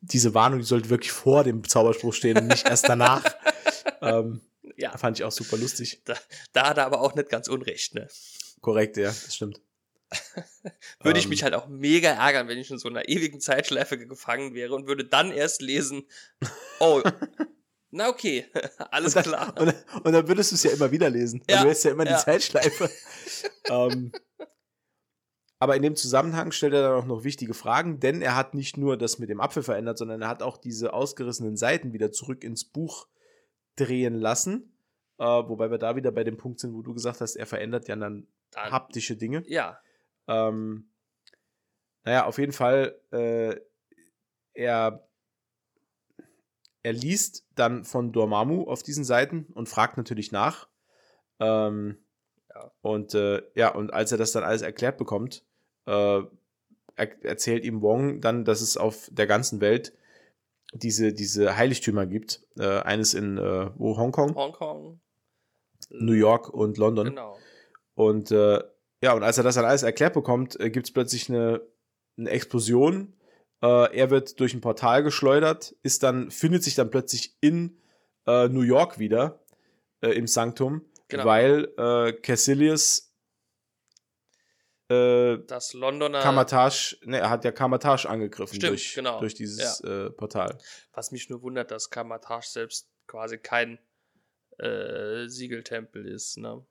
diese 0.00 0.32
Warnung, 0.32 0.60
die 0.60 0.64
sollte 0.64 0.88
wirklich 0.88 1.12
vor 1.12 1.44
dem 1.44 1.68
Zauberspruch 1.68 2.14
stehen 2.14 2.38
und 2.38 2.46
nicht 2.46 2.66
erst 2.66 2.88
danach. 2.88 3.22
ähm, 4.00 4.40
Ja, 4.80 4.96
fand 4.96 5.18
ich 5.18 5.24
auch 5.24 5.32
super 5.32 5.56
lustig. 5.56 6.02
da, 6.04 6.16
da 6.52 6.70
hat 6.70 6.78
er 6.78 6.86
aber 6.86 7.00
auch 7.00 7.14
nicht 7.14 7.28
ganz 7.28 7.48
unrecht, 7.48 7.94
ne? 7.94 8.08
Korrekt, 8.60 8.96
ja, 8.96 9.08
das 9.08 9.34
stimmt. 9.34 9.60
Würde 11.02 11.18
ich 11.18 11.26
Ähm. 11.26 11.30
mich 11.30 11.42
halt 11.42 11.54
auch 11.54 11.68
mega 11.68 12.10
ärgern, 12.10 12.48
wenn 12.48 12.58
ich 12.58 12.70
in 12.70 12.78
so 12.78 12.88
einer 12.88 13.08
ewigen 13.08 13.40
Zeitschleife 13.40 13.98
gefangen 13.98 14.54
wäre 14.54 14.74
und 14.74 14.86
würde 14.86 15.04
dann 15.04 15.30
erst 15.30 15.62
lesen, 15.62 16.04
oh, 16.80 17.02
na 17.90 18.08
okay, 18.08 18.46
alles 18.90 19.14
und 19.14 19.26
dann, 19.26 19.32
klar. 19.32 19.60
Und, 19.60 19.74
und 20.04 20.12
dann 20.12 20.28
würdest 20.28 20.52
du 20.52 20.54
es 20.56 20.62
ja 20.62 20.70
immer 20.70 20.90
wieder 20.90 21.10
lesen. 21.10 21.42
Ja, 21.48 21.62
du 21.62 21.68
hättest 21.68 21.84
ja 21.84 21.90
immer 21.92 22.06
ja. 22.06 22.16
die 22.16 22.24
Zeitschleife. 22.24 22.90
ähm, 23.68 24.12
aber 25.58 25.76
in 25.76 25.82
dem 25.82 25.96
Zusammenhang 25.96 26.52
stellt 26.52 26.72
er 26.72 26.82
dann 26.82 27.02
auch 27.02 27.06
noch 27.06 27.24
wichtige 27.24 27.52
Fragen, 27.52 28.00
denn 28.00 28.22
er 28.22 28.34
hat 28.34 28.54
nicht 28.54 28.78
nur 28.78 28.96
das 28.96 29.18
mit 29.18 29.28
dem 29.28 29.40
Apfel 29.40 29.62
verändert, 29.62 29.98
sondern 29.98 30.22
er 30.22 30.28
hat 30.28 30.42
auch 30.42 30.56
diese 30.56 30.94
ausgerissenen 30.94 31.56
Seiten 31.56 31.92
wieder 31.92 32.12
zurück 32.12 32.44
ins 32.44 32.64
Buch 32.64 33.08
drehen 33.80 34.14
lassen. 34.14 34.72
Äh, 35.18 35.24
wobei 35.24 35.70
wir 35.70 35.78
da 35.78 35.96
wieder 35.96 36.12
bei 36.12 36.24
dem 36.24 36.36
Punkt 36.36 36.60
sind, 36.60 36.74
wo 36.74 36.82
du 36.82 36.94
gesagt 36.94 37.20
hast, 37.20 37.36
er 37.36 37.46
verändert 37.46 37.88
ja 37.88 37.96
dann 37.96 38.26
Dann, 38.50 38.72
haptische 38.72 39.16
Dinge. 39.16 39.42
ja, 39.46 39.80
Ähm, 40.28 40.90
naja, 42.04 42.24
auf 42.26 42.38
jeden 42.38 42.52
Fall, 42.52 42.98
äh, 43.10 43.56
er, 44.54 45.06
er 46.82 46.92
liest 46.92 47.46
dann 47.54 47.84
von 47.84 48.12
Dormammu 48.12 48.64
auf 48.64 48.82
diesen 48.82 49.04
Seiten 49.04 49.46
und 49.54 49.68
fragt 49.68 49.96
natürlich 49.96 50.32
nach. 50.32 50.68
Ähm, 51.38 51.98
Ja. 52.48 52.70
Und 52.82 53.14
äh, 53.14 53.42
ja, 53.54 53.68
und 53.74 53.92
als 53.92 54.12
er 54.12 54.18
das 54.18 54.32
dann 54.32 54.42
alles 54.44 54.62
erklärt 54.62 54.98
bekommt, 54.98 55.44
äh, 55.86 56.22
er, 56.96 57.24
erzählt 57.24 57.64
ihm 57.64 57.80
Wong 57.82 58.20
dann, 58.20 58.44
dass 58.44 58.60
es 58.60 58.76
auf 58.76 59.08
der 59.12 59.26
ganzen 59.26 59.60
Welt 59.60 59.92
diese, 60.72 61.12
diese 61.12 61.56
Heiligtümer 61.56 62.06
gibt. 62.06 62.42
Äh, 62.58 62.80
eines 62.80 63.14
in 63.14 63.38
äh, 63.38 63.70
wo, 63.76 63.96
Hongkong, 63.96 64.34
Hongkong. 64.34 65.00
New 65.90 66.12
York 66.12 66.48
und 66.48 66.78
London. 66.78 67.08
Genau. 67.08 67.38
Und 67.94 68.30
äh, 68.30 68.60
ja, 69.02 69.14
und 69.14 69.22
als 69.22 69.38
er 69.38 69.44
das 69.44 69.54
dann 69.54 69.64
alles 69.64 69.82
erklärt 69.82 70.14
bekommt, 70.14 70.58
äh, 70.60 70.70
gibt 70.70 70.86
es 70.86 70.92
plötzlich 70.92 71.28
eine, 71.28 71.62
eine 72.16 72.30
Explosion. 72.30 73.14
Äh, 73.62 73.96
er 73.96 74.10
wird 74.10 74.40
durch 74.40 74.54
ein 74.54 74.60
Portal 74.60 75.02
geschleudert, 75.02 75.74
ist 75.82 76.02
dann, 76.02 76.30
findet 76.30 76.62
sich 76.62 76.74
dann 76.74 76.90
plötzlich 76.90 77.36
in 77.40 77.78
äh, 78.26 78.48
New 78.48 78.62
York 78.62 78.98
wieder, 78.98 79.40
äh, 80.02 80.10
im 80.10 80.26
Sanktum, 80.26 80.82
Genau. 81.08 81.24
weil 81.24 81.68
äh, 81.76 82.12
Cassilius 82.12 83.09
äh, 84.90 85.38
Das 85.46 85.72
Londoner, 85.72 86.20
Kamatasch, 86.20 86.98
ne, 87.04 87.18
er 87.20 87.30
hat 87.30 87.44
ja 87.44 87.52
Kamatasch 87.52 88.06
angegriffen 88.06 88.56
Stimmt, 88.56 88.70
durch, 88.72 88.94
genau. 88.94 89.20
durch 89.20 89.34
dieses 89.34 89.80
äh, 89.80 90.10
Portal. 90.10 90.58
was 90.92 91.12
mich 91.12 91.28
nur 91.30 91.42
wundert, 91.42 91.70
dass 91.70 91.90
Kamatasch 91.90 92.46
selbst 92.46 92.88
quasi 93.06 93.38
kein 93.38 93.78
äh, 94.58 95.26
Siegeltempel 95.28 96.06
ist, 96.06 96.36
ne? 96.38 96.64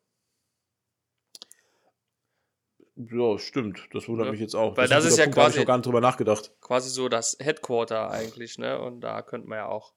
Ja, 2.95 3.39
stimmt. 3.39 3.79
Das 3.93 4.07
wundert 4.09 4.25
Ja. 4.25 4.31
mich 4.33 4.41
jetzt 4.41 4.55
auch. 4.55 4.75
Weil 4.75 4.83
ein 4.85 4.89
das 4.89 5.05
ist 5.05 5.17
ja 5.17 5.23
Punkt, 5.23 5.37
da 5.37 5.41
quasi- 5.43 5.53
ich 5.55 5.59
noch 5.61 5.67
gar 5.67 5.77
nicht 5.77 5.85
drüber 5.85 6.01
nachgedacht. 6.01 6.51
Quasi 6.59 6.89
so 6.89 7.07
das 7.07 7.37
Headquarter 7.39 8.11
eigentlich, 8.11 8.57
ne? 8.57 8.79
Und 8.79 9.01
da 9.01 9.21
könnte 9.21 9.47
man 9.47 9.57
ja 9.59 9.67
auch. 9.67 9.93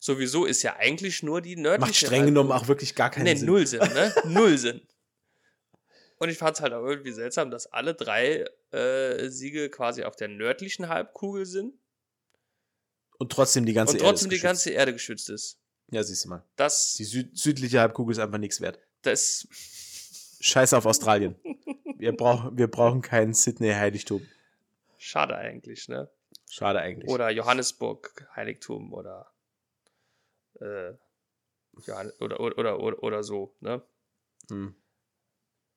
Sowieso 0.00 0.46
ist 0.46 0.62
ja 0.62 0.76
eigentlich 0.76 1.22
nur 1.22 1.42
die 1.42 1.54
nördliche. 1.56 1.80
Macht 1.90 1.96
streng 1.96 2.24
genommen 2.24 2.50
auch 2.52 2.66
wirklich 2.66 2.94
gar 2.94 3.10
keinen 3.10 3.24
Nee, 3.24 3.34
Sinn. 3.34 3.46
null 3.46 3.66
Sinn, 3.66 3.80
ne? 3.80 4.14
null 4.24 4.56
Sinn. 4.56 4.80
Und 6.18 6.28
ich 6.30 6.38
fand 6.38 6.56
es 6.56 6.62
halt 6.62 6.72
auch 6.72 6.84
irgendwie 6.84 7.12
seltsam, 7.12 7.50
dass 7.50 7.66
alle 7.72 7.94
drei 7.94 8.44
äh, 8.72 9.28
Siege 9.28 9.68
quasi 9.70 10.04
auf 10.04 10.16
der 10.16 10.28
nördlichen 10.28 10.88
Halbkugel 10.88 11.44
sind 11.46 11.74
Und 13.18 13.30
trotzdem 13.32 13.66
die 13.66 13.72
ganze 13.74 13.92
und 13.94 13.98
Erde 13.98 14.08
trotzdem 14.08 14.26
ist 14.26 14.32
die 14.32 14.36
geschützt. 14.36 14.44
ganze 14.44 14.70
Erde 14.70 14.92
geschützt 14.92 15.28
ist. 15.30 15.58
Ja, 15.90 16.02
siehst 16.02 16.24
du 16.24 16.30
mal. 16.30 16.44
Das, 16.56 16.94
Die 16.94 17.04
süd 17.04 17.36
südliche 17.38 17.80
Halbkugel 17.80 18.12
ist 18.12 18.18
einfach 18.18 18.38
nichts 18.38 18.60
wert. 18.60 18.78
das, 19.02 19.46
Scheiß 20.40 20.74
auf 20.74 20.84
Australien. 20.86 21.36
wir, 21.98 22.12
brauchen 22.16 22.56
wir 22.58 22.68
brauchen 22.68 23.02
keinen 23.02 23.34
Sydney-Heiligtum. 23.34 24.26
schade 24.98 25.36
eigentlich, 25.36 25.88
ne? 25.88 26.10
Schade 26.48 26.80
eigentlich. 26.80 27.08
Oder 27.10 27.30
Johannesburg 27.30 28.26
Heiligtum 28.34 28.92
oder 28.92 29.32
äh, 30.60 30.92
Johann 31.86 32.10
oder, 32.20 32.40
oder, 32.40 32.58
oder, 32.58 32.80
oder, 32.80 33.02
oder 33.02 33.22
so, 33.22 33.54
ne? 33.60 33.82
Hm. 34.48 34.74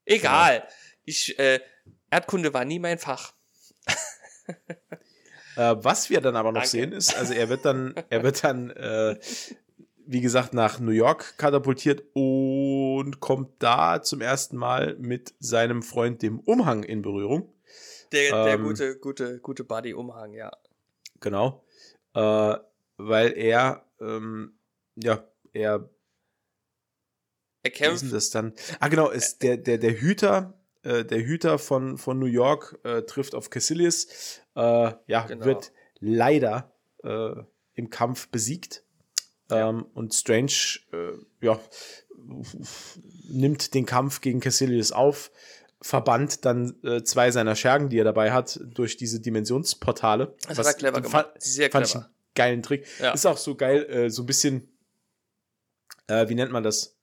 Egal. 0.10 0.68
Ich, 1.06 1.38
äh, 1.40 1.60
Erdkunde 2.10 2.54
war 2.54 2.66
nie 2.66 2.80
mein 2.80 2.98
Fach. 2.98 3.34
Äh, 5.56 5.76
was 5.84 6.10
wir 6.10 6.22
dann 6.22 6.38
aber 6.38 6.54
noch 6.54 6.62
Danke. 6.62 6.70
sehen 6.70 6.92
ist, 6.94 7.18
also 7.18 7.34
er 7.34 7.50
wird 7.50 7.66
dann, 7.66 7.94
er 8.10 8.24
wird 8.24 8.44
dann, 8.46 8.70
äh, 8.70 9.20
wie 10.06 10.22
gesagt, 10.22 10.54
nach 10.54 10.80
New 10.80 10.92
York 10.92 11.38
katapultiert 11.38 12.04
und 12.14 13.20
kommt 13.20 13.52
da 13.60 14.02
zum 14.02 14.22
ersten 14.22 14.56
Mal 14.56 14.96
mit 15.00 15.34
seinem 15.40 15.84
Freund, 15.84 16.22
dem 16.22 16.40
Umhang, 16.40 16.84
in 16.84 17.02
Berührung. 17.02 17.54
Der, 18.14 18.32
der 18.46 18.54
Ähm, 18.54 18.64
gute, 18.64 18.98
gute, 19.00 19.40
gute 19.40 19.64
Buddy-Umhang, 19.66 20.34
ja. 20.34 20.52
Genau. 21.20 21.66
Äh, 22.14 22.56
weil 22.98 23.34
er, 23.38 23.84
ähm, 24.00 24.54
ja, 24.96 25.24
er 25.52 25.90
Er 27.64 27.72
Wie 27.72 27.74
ist 27.74 27.78
kämpft 27.78 28.02
denn 28.04 28.12
das 28.12 28.30
dann? 28.30 28.54
Ah, 28.80 28.88
genau, 28.88 29.10
ist 29.10 29.42
der, 29.44 29.58
der, 29.58 29.78
der 29.78 30.00
Hüter, 30.00 30.54
äh, 30.84 31.04
der 31.04 31.20
Hüter 31.20 31.60
von, 31.60 31.98
von 31.98 32.18
New 32.20 32.26
York 32.26 32.80
äh, 32.84 33.02
trifft 33.04 33.36
auf 33.36 33.50
Cassilius, 33.50 34.08
äh, 34.56 34.92
ja, 35.08 35.26
Genau. 35.28 35.46
wird 35.46 35.72
leider 36.00 36.72
äh, 37.04 37.32
im 37.74 37.90
Kampf 37.90 38.30
besiegt. 38.30 38.84
Ja. 39.52 39.70
Ähm, 39.70 39.86
und 39.94 40.14
Strange, 40.14 40.52
äh, 40.94 41.46
ja, 41.46 41.60
nimmt 43.30 43.74
den 43.74 43.86
Kampf 43.86 44.22
gegen 44.22 44.40
Cassilius 44.40 44.92
auf, 44.92 45.32
verbannt 45.82 46.46
dann 46.46 46.76
äh, 46.84 47.04
zwei 47.04 47.32
seiner 47.32 47.56
Schergen, 47.56 47.90
die 47.90 47.98
er 48.00 48.04
dabei 48.04 48.32
hat, 48.32 48.60
durch 48.64 48.98
diese 48.98 49.20
Dimensionsportale. 49.20 50.36
Das 50.48 50.58
Was- 50.58 50.78
clever 50.78 51.02
gemacht. 51.02 51.12
fand- 51.32 51.42
Sehr 51.42 51.72
fand 51.72 51.86
ich 51.86 51.92
clever. 51.94 52.06
einen 52.06 52.14
geilen 52.36 52.64
Trick. 52.64 52.86
Ja. 53.00 53.12
Ist 53.14 53.26
auch 53.26 53.38
so 53.38 53.56
geil, 53.56 54.10
so 54.12 54.24
ein 54.24 54.26
bisschen, 54.26 54.70
wie 56.08 56.36
nennt 56.36 56.52
man 56.52 56.64
das? 56.64 56.96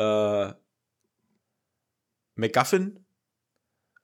Äh, 0.00 0.54
MacGuffin. 2.36 3.04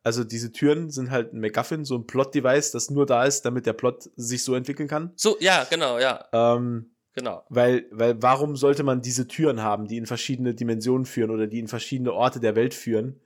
Also 0.03 0.23
diese 0.23 0.53
Türen 0.53 0.91
sind 0.91 1.11
halt 1.11 1.33
ein 1.33 1.41
MacGuffin, 1.41 1.85
so 1.85 1.97
ein 1.97 2.07
Plot-Device, 2.07 2.71
das 2.71 2.91
nur 2.91 3.07
da 3.07 3.25
ist, 3.25 3.43
damit 3.43 3.67
der 3.67 3.73
Plot 3.73 4.11
sich 4.15 4.45
so 4.45 4.55
entwickeln 4.55 4.89
kann. 4.89 5.13
So, 5.17 5.37
ja, 5.41 5.65
genau, 5.65 5.99
ja, 5.99 6.27
Ähm, 6.33 6.91
genau. 7.13 7.45
weil, 7.49 7.87
weil 7.91 8.23
warum 8.23 8.55
sollte 8.57 8.85
man 8.85 9.01
diese 9.01 9.27
Türen 9.27 9.63
haben, 9.63 9.89
die 9.89 9.97
in 9.97 10.07
verschiedene 10.07 10.55
Dimensionen 10.55 11.07
führen 11.07 11.31
oder 11.31 11.49
die 11.49 11.59
in 11.59 11.67
verschiedene 11.67 12.13
Orte 12.13 12.39
der 12.39 12.55
Welt 12.55 12.75
führen, 12.75 13.21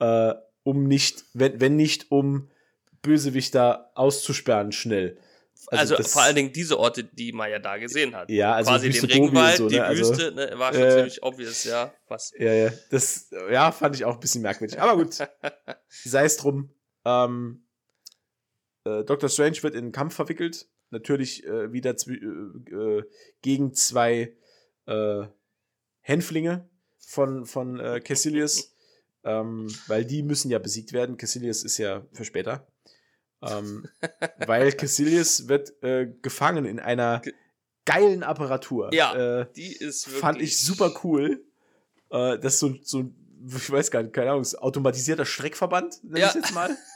äh, 0.00 0.34
um 0.64 0.84
nicht, 0.84 1.24
wenn, 1.34 1.60
wenn 1.60 1.76
nicht, 1.76 2.10
um 2.10 2.50
Bösewichter 3.02 3.92
auszusperren 3.94 4.72
schnell. 4.72 5.18
Also, 5.66 5.96
das- 5.96 6.12
vor 6.12 6.22
allen 6.22 6.36
Dingen 6.36 6.52
diese 6.52 6.78
Orte, 6.78 7.04
die 7.04 7.32
man 7.32 7.50
ja 7.50 7.58
da 7.58 7.76
gesehen 7.76 8.14
hat. 8.14 8.30
Ja, 8.30 8.54
also 8.54 8.70
Quasi 8.70 8.88
Wüste 8.88 9.06
den 9.06 9.22
Regenwald, 9.22 9.56
so, 9.58 9.68
die 9.68 9.76
ne? 9.76 9.84
Also- 9.84 10.10
Wüste, 10.10 10.32
ne, 10.32 10.52
war 10.58 10.72
schon 10.72 10.82
Äh, 10.82 10.90
ziemlich 10.94 11.22
obvious, 11.22 11.64
ja. 11.64 11.92
Was? 12.08 12.32
Ja, 12.38 12.52
ja, 12.52 12.70
das 12.90 13.30
ja, 13.50 13.70
fand 13.72 13.96
ich 13.96 14.04
auch 14.04 14.14
ein 14.14 14.20
bisschen 14.20 14.42
merkwürdig. 14.42 14.80
Aber 14.80 14.96
gut, 14.96 15.14
sei 15.88 16.24
es 16.24 16.36
drum. 16.36 16.70
Ähm, 17.04 17.64
äh, 18.84 19.04
Dr. 19.04 19.28
Strange 19.28 19.62
wird 19.62 19.74
in 19.74 19.84
einen 19.84 19.92
Kampf 19.92 20.14
verwickelt. 20.14 20.68
Natürlich 20.90 21.44
äh, 21.44 21.70
wieder 21.72 21.94
äh, 22.06 22.74
äh, 22.74 23.02
gegen 23.42 23.74
zwei 23.74 24.34
äh, 24.86 25.26
Hänflinge, 26.00 26.68
von, 26.98 27.44
von 27.46 27.78
äh, 27.80 28.00
Cassilius, 28.00 28.74
ähm, 29.24 29.66
weil 29.86 30.04
die 30.04 30.22
müssen 30.22 30.50
ja 30.50 30.58
besiegt 30.58 30.92
werden. 30.92 31.16
Cassilius 31.18 31.62
ist 31.64 31.76
ja 31.78 32.06
für 32.12 32.24
später. 32.24 32.66
Ähm, 33.42 33.88
weil 34.46 34.72
Cassilius 34.72 35.48
wird 35.48 35.80
äh, 35.82 36.06
gefangen 36.22 36.64
in 36.64 36.80
einer 36.80 37.22
geilen 37.84 38.22
Apparatur. 38.22 38.92
Ja, 38.92 39.40
äh, 39.42 39.52
die 39.54 39.72
ist 39.76 40.06
wirklich. 40.06 40.20
fand 40.20 40.42
ich 40.42 40.60
super 40.62 40.92
cool. 41.04 41.44
Äh, 42.10 42.38
das 42.38 42.54
ist 42.54 42.60
so, 42.60 42.74
so, 42.82 43.10
ich 43.46 43.70
weiß 43.70 43.90
gar 43.90 44.02
nicht, 44.02 44.12
keine 44.14 44.30
Ahnung, 44.32 44.44
automatisierter 44.56 45.24
Streckverband, 45.24 46.02
nenne 46.04 46.20
Ja. 46.20 46.28
ich 46.28 46.34
jetzt 46.34 46.52
mal. 46.54 46.76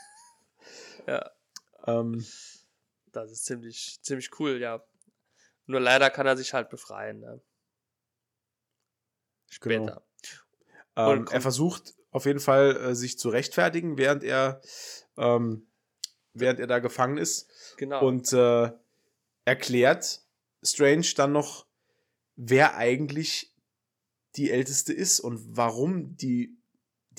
Ja, 1.05 1.29
ähm, 1.85 2.25
das 3.11 3.29
ist 3.29 3.43
ziemlich, 3.43 3.99
ziemlich 4.01 4.29
cool, 4.39 4.57
ja. 4.61 4.81
Nur 5.65 5.81
leider 5.81 6.09
kann 6.09 6.25
er 6.25 6.37
sich 6.37 6.53
halt 6.53 6.69
befreien, 6.69 7.19
ne? 7.19 7.41
Genau. 9.59 9.83
Später. 9.85 10.03
Ähm, 10.95 11.07
Und 11.07 11.17
kommt- 11.25 11.33
er 11.33 11.41
versucht 11.41 11.93
auf 12.11 12.25
jeden 12.25 12.39
Fall, 12.39 12.77
äh, 12.77 12.95
sich 12.95 13.17
zu 13.19 13.27
rechtfertigen, 13.29 13.97
während 13.97 14.23
er, 14.23 14.61
ähm, 15.17 15.67
während 16.33 16.59
er 16.59 16.67
da 16.67 16.79
gefangen 16.79 17.17
ist. 17.17 17.49
Genau. 17.77 18.05
Und 18.05 18.31
äh, 18.33 18.71
erklärt 19.45 20.21
Strange 20.63 21.07
dann 21.15 21.31
noch, 21.31 21.65
wer 22.35 22.75
eigentlich 22.77 23.51
die 24.35 24.49
Älteste 24.51 24.93
ist 24.93 25.19
und 25.19 25.39
warum 25.57 26.15
die 26.17 26.57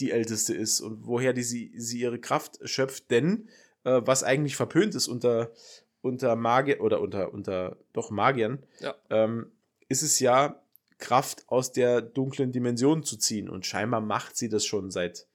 die 0.00 0.10
Älteste 0.10 0.54
ist 0.54 0.80
und 0.80 1.06
woher 1.06 1.32
die 1.32 1.44
sie, 1.44 1.72
sie 1.76 2.00
ihre 2.00 2.18
Kraft 2.18 2.58
schöpft. 2.68 3.12
Denn 3.12 3.48
äh, 3.84 4.00
was 4.04 4.24
eigentlich 4.24 4.56
verpönt 4.56 4.96
ist 4.96 5.06
unter, 5.06 5.52
unter 6.00 6.34
Magier 6.34 6.80
oder 6.80 7.00
unter, 7.00 7.32
unter 7.32 7.76
doch 7.92 8.10
Magiern, 8.10 8.64
Ja. 8.80 8.96
ähm, 9.10 9.52
ist 9.88 10.02
es 10.02 10.18
ja, 10.18 10.60
Kraft 10.98 11.44
aus 11.48 11.70
der 11.70 12.00
dunklen 12.00 12.50
Dimension 12.50 13.04
zu 13.04 13.16
ziehen. 13.16 13.48
Und 13.48 13.66
scheinbar 13.66 14.00
macht 14.00 14.36
sie 14.36 14.48
das 14.48 14.64
schon 14.64 14.90
seit 14.90 15.28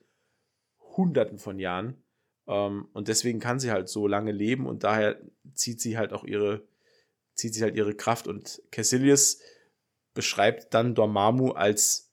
Hunderten 0.97 1.37
von 1.37 1.57
Jahren. 1.59 2.01
Ähm, 2.49 2.89
und 2.93 3.07
deswegen 3.07 3.39
kann 3.39 3.59
sie 3.59 3.71
halt 3.71 3.87
so 3.87 4.07
lange 4.07 4.31
leben 4.31 4.65
und 4.67 4.83
daher 4.83 5.17
zieht 5.53 5.79
sie 5.79 5.97
halt 5.97 6.11
auch 6.13 6.23
ihre, 6.23 6.63
zieht 7.35 7.53
sie 7.53 7.61
halt 7.61 7.75
ihre 7.75 7.93
Kraft. 7.95 8.27
Und 8.27 8.61
Cassilius 8.71 9.39
beschreibt 10.13 10.73
dann 10.73 10.95
Dormammu 10.95 11.51
als 11.51 12.11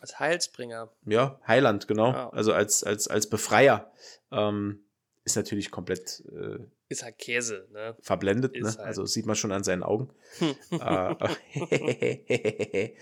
Als 0.00 0.18
Heilsbringer. 0.20 0.92
ja, 1.06 1.40
Heiland, 1.46 1.88
genau. 1.88 2.12
Ja. 2.12 2.30
Also 2.30 2.52
als, 2.52 2.84
als, 2.84 3.08
als 3.08 3.28
Befreier. 3.28 3.90
Ähm, 4.30 4.80
ist 5.24 5.34
natürlich 5.34 5.72
komplett 5.72 6.22
äh, 6.32 6.58
Ist 6.88 7.02
halt 7.02 7.18
Käse, 7.18 7.66
ne? 7.72 7.96
verblendet, 8.00 8.54
Ist 8.56 8.62
ne? 8.62 8.68
halt- 8.78 8.86
Also 8.86 9.04
sieht 9.06 9.26
man 9.26 9.34
schon 9.34 9.50
an 9.50 9.64
seinen 9.64 9.82
Augen. 9.82 10.10
äh, 10.70 11.14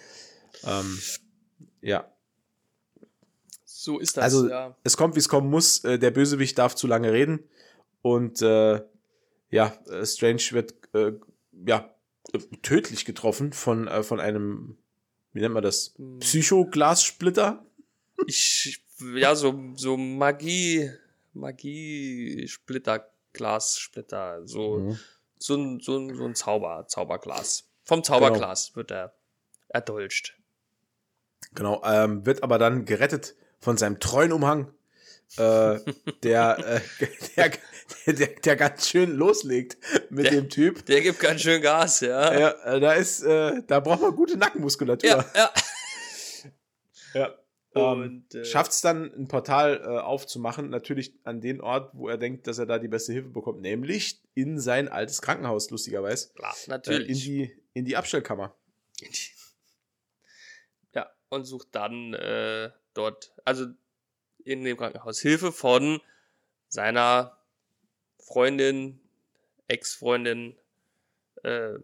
ähm, 0.65 0.99
ja. 1.83 2.11
So 3.85 3.99
ist 3.99 4.17
das, 4.17 4.25
Also, 4.25 4.49
ja. 4.49 4.75
es 4.83 4.97
kommt, 4.97 5.15
wie 5.15 5.19
es 5.19 5.29
kommen 5.29 5.51
muss. 5.51 5.85
Äh, 5.85 5.99
der 5.99 6.11
Bösewicht 6.11 6.59
darf 6.59 6.75
zu 6.75 6.87
lange 6.87 7.13
reden. 7.13 7.49
Und 8.01 8.41
äh, 8.43 8.83
ja, 9.51 9.73
äh, 9.91 10.07
Strange 10.07 10.43
wird 10.53 10.75
äh, 10.95 11.13
ja 11.67 11.95
tödlich 12.63 13.05
getroffen 13.05 13.53
von, 13.53 13.87
äh, 13.87 14.03
von 14.03 14.21
einem, 14.21 14.79
wie 15.33 15.41
nennt 15.41 15.55
man 15.55 15.63
das? 15.63 15.95
Hm. 15.97 16.19
Psychoglassplitter? 16.21 17.65
Ich, 18.27 18.83
ja, 19.15 19.35
so, 19.35 19.55
so 19.77 19.97
Magie, 19.97 20.91
Magie-Splitter, 21.35 23.07
Glassplitter, 23.33 24.47
so, 24.47 24.79
Mhm. 24.79 24.99
so 25.39 25.57
ein, 25.57 25.81
so 25.81 25.99
ein, 25.99 26.17
so 26.17 26.25
ein 26.25 26.35
Zauber, 26.35 26.87
Zauberglas. 26.89 27.65
Vom 27.83 28.03
Zauberglas 28.03 28.77
wird 28.77 28.91
er 28.93 29.13
erdolcht. 29.69 30.39
Genau, 31.55 31.83
ähm, 31.85 32.25
wird 32.25 32.43
aber 32.43 32.59
dann 32.59 32.85
gerettet 32.87 33.35
von 33.65 33.77
seinem 33.79 33.99
treuen 33.99 34.31
Umhang, 34.33 34.71
äh, 35.39 35.79
der, 36.23 36.59
äh, 36.59 36.81
der, 37.37 37.51
der, 38.15 38.27
der 38.29 38.57
ganz 38.57 38.89
schön 38.89 39.17
loslegt 39.17 39.79
mit 40.11 40.27
Der- 40.27 40.33
dem 40.33 40.51
Typ. 40.51 40.85
Der 40.87 41.01
gibt 41.01 41.19
ganz 41.19 41.41
schön 41.41 41.61
Gas, 41.63 42.01
ja. 42.01 42.39
Ja, 42.39 42.51
äh, 42.65 42.81
da 42.81 42.93
ist, 42.93 43.23
äh, 43.23 43.63
da 43.67 43.81
braucht 43.81 44.03
man 44.03 44.15
gute 44.15 44.37
Nackenmuskulatur. 44.37 45.09
ja. 45.11 45.25
ja. 45.35 45.51
Ja. 47.15 47.33
Ähm, 47.77 48.25
äh, 48.35 48.45
Schafft 48.45 48.71
es 48.73 48.81
dann, 48.83 49.13
ein 49.17 49.27
Portal 49.29 49.81
äh, 49.83 49.87
aufzumachen, 49.99 50.69
natürlich 50.71 51.13
an 51.25 51.41
den 51.41 51.61
Ort, 51.61 51.91
wo 51.95 52.09
er 52.09 52.19
denkt, 52.19 52.47
dass 52.47 52.59
er 52.59 52.67
da 52.67 52.79
die 52.79 52.89
beste 52.89 53.13
Hilfe 53.13 53.29
bekommt, 53.31 53.63
nämlich 53.63 54.21
in 54.35 54.61
sein 54.61 54.89
altes 54.89 55.23
Krankenhaus, 55.23 55.71
lustigerweise. 55.71 56.31
Klar, 56.35 56.55
Äh, 56.55 56.65
in, 56.67 56.71
natürlich. 56.71 57.25
die, 57.25 57.57
in 57.73 57.85
die 57.85 57.97
Abstellkammer. 57.97 58.55
Ja, 59.01 59.09
und 61.35 61.45
sucht 61.45 61.69
dann 61.73 62.15
äh, 62.15 62.71
dort, 62.95 63.35
also 63.45 63.67
in 64.45 64.65
dem 64.65 64.77
Krankenhaus, 64.77 65.21
Hilfe 65.21 65.53
von 65.53 66.01
seiner 66.69 67.39
Freundin, 68.19 69.01
Ex-Freundin, 69.69 70.57
äh, 71.43 71.75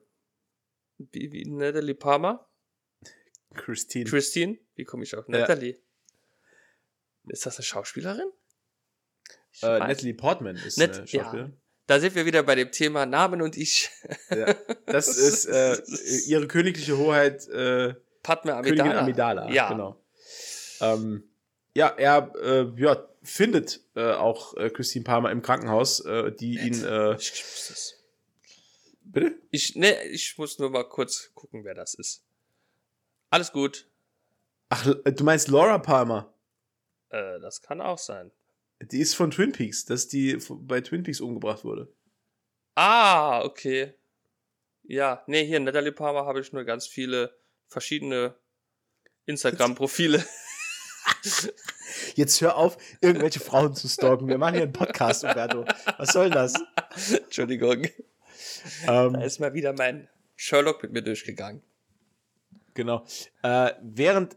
wie, 0.99 1.33
wie 1.33 1.45
Natalie 1.47 1.95
Palmer? 1.95 2.47
Christine. 3.55 4.09
Christine? 4.09 4.59
Wie 4.75 4.85
komme 4.85 5.03
ich 5.05 5.15
auf 5.17 5.27
Ja. 5.29 5.39
Natalie? 5.41 5.79
Ist 7.29 7.47
das 7.47 7.57
eine 7.57 7.65
Schauspielerin? 7.65 8.31
Äh, 9.63 9.79
Natalie 9.79 10.15
Portman 10.15 10.57
ist 10.57 10.79
Net- 10.79 10.97
eine 10.99 11.07
ja. 11.07 11.23
Schauspielerin. 11.25 11.57
Da 11.87 11.99
sind 11.99 12.15
wir 12.15 12.25
wieder 12.25 12.43
bei 12.45 12.55
dem 12.55 12.71
Thema 12.71 13.05
Namen 13.05 13.43
und 13.43 13.57
ich. 13.57 13.91
Ja. 14.31 14.55
Das 14.87 15.09
ist 15.17 15.47
äh, 15.47 15.77
ihre 16.27 16.47
königliche 16.47 16.97
Hoheit 16.97 17.49
äh, 17.49 17.95
Padme 18.23 18.55
Amidala. 18.55 18.83
Königin 18.83 18.99
Amidala. 18.99 19.51
Ja. 19.51 19.69
Genau. 19.69 19.97
Ähm, 20.81 21.25
ja, 21.75 21.89
er 21.89 22.33
äh, 22.43 22.81
ja, 22.81 23.09
findet 23.23 23.81
äh, 23.95 24.13
auch 24.13 24.57
äh, 24.57 24.71
Christine 24.71 25.05
Palmer 25.05 25.31
im 25.31 25.43
Krankenhaus, 25.43 26.01
äh, 26.01 26.33
die 26.33 26.59
ihn. 26.59 26.85
Äh, 26.85 27.15
Ich, 27.17 27.33
ich 27.33 27.43
muss 27.45 27.69
das. 27.69 27.95
bitte? 29.05 29.35
Ich, 29.51 29.77
ne, 29.77 30.03
ich 30.05 30.37
muss 30.39 30.59
nur 30.59 30.71
mal 30.71 30.85
kurz 30.89 31.31
gucken, 31.35 31.65
wer 31.65 31.75
das 31.75 31.95
ist. 31.95 32.25
Alles 33.31 33.53
gut. 33.53 33.87
Ach, 34.71 34.87
äh, 35.05 35.13
du 35.13 35.25
meinst 35.25 35.49
Laura 35.49 35.79
Palmer? 35.79 36.33
Äh, 37.11 37.41
das 37.41 37.63
kann 37.63 37.81
auch 37.81 37.99
sein. 37.99 38.31
Die 38.81 39.01
ist 39.01 39.15
von 39.15 39.31
Twin 39.31 39.53
Peaks, 39.53 39.85
dass 39.85 40.09
die 40.09 40.39
bei 40.49 40.81
Twin 40.81 41.03
Peaks 41.03 41.21
umgebracht 41.21 41.65
wurde. 41.65 41.93
Ah, 42.75 43.43
okay. 43.45 43.95
Ja, 44.85 45.23
nee, 45.27 45.45
hier 45.45 45.59
in 45.59 45.65
Natalie 45.65 45.93
Palmer 45.93 46.25
habe 46.25 46.41
ich 46.41 46.53
nur 46.53 46.65
ganz 46.65 46.87
viele 46.87 47.37
verschiedene 47.71 48.35
Instagram-Profile. 49.27 50.25
Jetzt 52.15 52.41
hör 52.41 52.57
auf, 52.57 52.77
irgendwelche 53.01 53.41
Frauen 53.41 53.75
zu 53.75 53.89
stalken. 53.89 54.29
Wir 54.29 54.39
machen 54.39 54.55
hier 54.55 54.65
einen 54.65 54.73
Podcast, 54.73 55.25
Umberto. 55.25 55.65
Was 55.97 56.13
soll 56.13 56.31
das? 56.31 56.55
Entschuldigung. 57.11 57.87
Da 58.87 59.07
Ähm, 59.07 59.15
ist 59.17 59.39
mal 59.41 59.55
wieder 59.55 59.73
mein 59.73 60.09
Sherlock 60.37 60.83
mit 60.83 60.93
mir 60.93 61.03
durchgegangen. 61.03 61.63
genau. 62.75 63.07
Äh, 63.43 63.73
während 63.83 64.37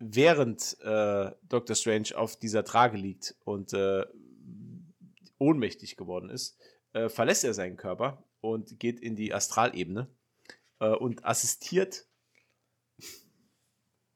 während 0.00 0.76
äh, 0.82 1.30
Dr. 1.48 1.74
Strange 1.76 2.08
auf 2.16 2.36
dieser 2.36 2.64
Trage 2.64 2.98
liegt 2.98 3.36
und 3.44 3.72
äh, 3.72 4.04
ohnmächtig 5.38 5.96
geworden 5.96 6.28
ist, 6.30 6.58
äh, 6.92 7.08
verlässt 7.08 7.44
er 7.44 7.54
seinen 7.54 7.76
Körper 7.76 8.22
und 8.40 8.78
geht 8.78 9.00
in 9.00 9.16
die 9.16 9.32
Astralebene 9.32 10.08
äh, 10.80 10.88
und 10.88 11.24
assistiert 11.24 12.06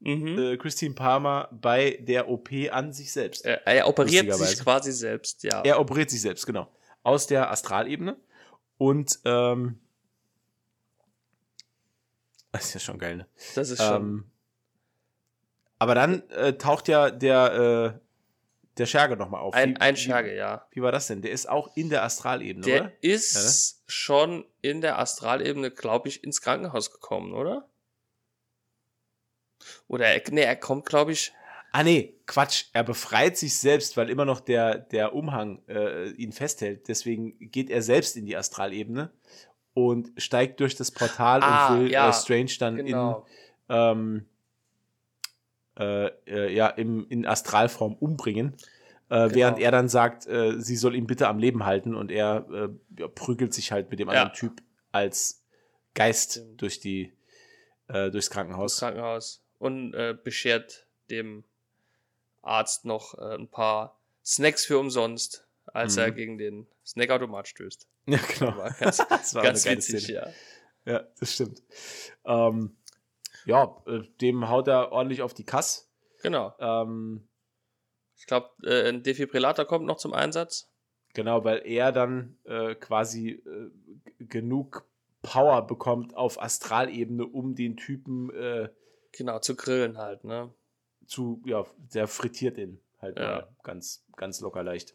Mhm. 0.01 0.39
äh, 0.39 0.57
Christine 0.57 0.95
Palmer 0.95 1.49
bei 1.51 1.99
der 2.01 2.29
OP 2.29 2.51
an 2.71 2.93
sich 2.93 3.13
selbst. 3.13 3.45
Er, 3.45 3.67
er 3.67 3.89
operiert 3.89 4.33
sich 4.35 4.61
quasi 4.61 4.93
selbst, 4.93 5.43
ja. 5.43 5.61
Er 5.63 5.81
operiert 5.81 6.11
sich 6.11 6.21
selbst, 6.21 6.47
genau. 6.47 6.71
Aus 7.03 7.27
der 7.27 7.51
Astralebene. 7.51 8.17
Und 8.77 9.19
ähm, 9.25 9.81
das 12.53 12.67
ist 12.67 12.75
ja 12.75 12.81
schon 12.81 12.99
geil, 12.99 13.17
ne? 13.17 13.27
das 13.55 13.71
ist 13.71 13.83
schon. 13.83 13.97
Ähm, 14.03 14.31
aber 15.81 15.95
dann 15.95 16.29
äh, 16.31 16.55
taucht 16.55 16.89
ja 16.89 17.11
der, 17.11 17.95
äh, 17.97 18.01
der 18.79 18.87
Scherge 18.87 19.17
nochmal 19.17 19.41
auf. 19.43 19.55
ein, 19.55 19.75
Wie- 19.75 19.81
ein 19.81 19.95
wie- 19.97 20.01
Scherge, 20.01 20.35
ja. 20.35 20.67
Wie 20.71 20.83
war 20.83 20.91
das 20.93 21.07
denn? 21.09 21.23
Der 21.23 21.31
ist 21.33 21.49
auch 21.49 21.77
in 21.77 21.89
der 21.91 22.05
Astralebene, 22.05 22.65
Der 22.65 22.81
oder? 22.83 22.93
ist 23.01 23.83
schon 23.87 24.45
in 24.61 24.81
der 24.81 24.99
Astralebene, 24.99 25.71
glaube 25.71 26.09
ich, 26.09 26.25
ins 26.25 26.41
Krankenhaus 26.41 26.91
gekommen, 26.93 27.33
oder? 27.35 27.69
Oder 29.87 30.07
er, 30.07 30.23
nee, 30.31 30.43
er 30.43 30.57
kommt, 30.57 30.87
glaube 30.87 31.13
ich. 31.13 31.33
Ah, 31.73 31.83
nee, 31.83 32.15
Quatsch. 32.27 32.67
Er 32.73 32.83
befreit 32.85 33.37
sich 33.37 33.59
selbst, 33.59 33.97
weil 33.97 34.09
immer 34.11 34.25
noch 34.25 34.41
der, 34.41 34.79
der 34.79 35.15
Umhang 35.15 35.61
äh, 35.69 36.09
ihn 36.13 36.33
festhält. 36.33 36.89
Deswegen 36.89 37.37
geht 37.51 37.69
er 37.71 37.83
selbst 37.83 38.17
in 38.17 38.25
die 38.25 38.37
Astralebene 38.37 39.11
und 39.75 40.11
steigt 40.17 40.61
durch 40.61 40.77
das 40.77 40.91
Portal 40.91 41.43
Ah, 41.43 41.75
und 41.75 41.81
will 41.81 41.93
ja, 41.93 42.09
äh, 42.09 42.13
Strange 42.13 42.53
dann 42.59 42.77
Genau. 42.77 43.27
in, 43.69 43.77
ähm, 43.77 44.27
äh, 45.79 46.07
äh, 46.27 46.53
ja, 46.55 46.69
im, 46.69 47.07
in 47.09 47.27
Astralform 47.27 47.95
umbringen. 47.95 48.55
Äh, 49.11 49.29
Genau. 49.29 49.35
Während 49.35 49.59
er 49.61 49.71
dann 49.71 49.89
sagt, 49.89 50.27
äh, 50.27 50.61
sie 50.61 50.77
soll 50.77 50.95
ihn 50.95 51.07
bitte 51.07 51.29
am 51.29 51.39
Leben 51.39 51.65
halten 51.65 51.95
und 51.95 52.11
er 52.11 52.47
äh, 52.99 53.09
prügelt 53.09 53.55
sich 53.55 53.73
halt 53.73 53.91
mit 53.91 54.01
dem 54.01 54.09
anderen 54.09 54.29
Ja. 54.29 54.35
Typ 54.35 54.63
als 54.93 55.45
Geist 55.95 56.45
durch 56.57 56.81
die, 56.81 57.13
äh, 57.89 58.11
durchs 58.11 58.29
Das 58.29 58.31
Krankenhaus. 58.31 58.79
Krankenhaus. 58.79 59.45
Und 59.59 59.95
äh, 59.95 60.17
beschert 60.23 60.87
dem 61.11 61.45
Arzt 62.43 62.85
noch 62.85 63.19
äh, 63.19 63.35
ein 63.35 63.49
paar 63.49 63.99
Snacks 64.25 64.65
für 64.67 64.79
umsonst, 64.79 65.47
als 65.67 65.97
Mhm. 65.97 66.03
er 66.03 66.11
gegen 66.13 66.39
den 66.39 66.67
Snackautomat 66.87 67.49
stößt. 67.49 67.87
Ja, 68.07 68.19
genau. 68.39 68.57
War 68.57 68.71
ganz, 68.73 68.97
Das 69.09 69.35
war 69.35 69.43
ganz 69.43 69.67
witzig, 69.67 70.05
Szene. 70.05 70.19
ja. 70.87 70.93
Ja, 70.93 71.07
das 71.21 71.35
stimmt. 71.35 71.63
Ähm, 72.25 72.75
ja, 73.45 73.83
äh, 73.87 74.01
dem 74.23 74.49
haut 74.49 74.67
er 74.69 74.93
ordentlich 74.93 75.21
auf 75.21 75.35
die 75.35 75.45
Kass. 75.45 75.91
Genau. 76.23 76.55
Ähm, 76.59 77.29
Ich 78.17 78.27
glaube, 78.27 78.49
äh, 78.65 78.89
ein 78.89 79.03
Defibrillator 79.03 79.67
kommt 79.67 79.85
noch 79.85 79.99
zum 79.99 80.15
Einsatz. 80.15 80.71
genau, 81.13 81.45
weil 81.45 81.63
er 81.67 81.93
dann 81.93 82.39
äh, 82.45 82.75
quasi 82.77 83.31
äh, 83.33 83.71
genug 84.19 84.87
Power 85.21 85.67
bekommt 85.67 86.17
auf 86.17 86.41
Astralebene, 86.41 87.27
um 87.27 87.55
den 87.55 87.77
Typen 87.77 88.31
äh, 88.35 88.69
Genau, 89.13 89.39
zu 89.39 89.57
grillen 89.57 89.99
halt, 89.99 90.25
ne? 90.25 90.53
zu, 91.07 91.43
ja, 91.47 91.65
der 91.95 92.07
frittiert 92.07 92.59
ihn 92.59 92.81
halt 93.01 93.19
Ja. 93.19 93.25
mal 93.25 93.49
ganz, 93.63 94.05
ganz 94.17 94.41
locker 94.41 94.63
leicht. 94.63 94.95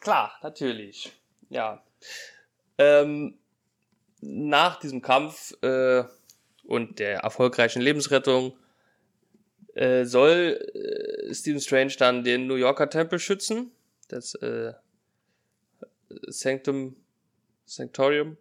Klar, 0.00 0.32
natürlich. 0.42 1.12
Ja. 1.50 1.84
Ähm, 2.78 3.38
nach 4.20 4.78
diesem 4.80 5.02
Kampf 5.02 5.52
äh, 5.62 6.04
und 6.64 6.98
der 6.98 7.18
erfolgreichen 7.20 7.82
Lebensrettung 7.82 8.56
äh, 9.74 10.04
soll 10.04 10.58
äh, 10.74 11.34
Stephen 11.34 11.60
Strange 11.60 11.94
dann 11.98 12.24
den 12.24 12.46
New 12.46 12.54
Yorker 12.54 12.88
Tempel 12.88 13.18
schützen. 13.18 13.72
Das 14.08 14.34
äh, 14.36 14.72
Sanctum 16.28 16.96
Sanctorium. 17.66 18.38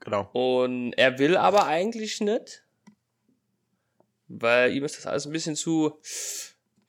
Genau. 0.00 0.28
Und 0.32 0.92
er 0.94 1.18
will 1.18 1.36
aber 1.36 1.66
eigentlich 1.66 2.20
nicht, 2.20 2.64
weil 4.28 4.72
ihm 4.72 4.84
ist 4.84 4.96
das 4.96 5.06
alles 5.06 5.26
ein 5.26 5.32
bisschen 5.32 5.56
zu, 5.56 5.98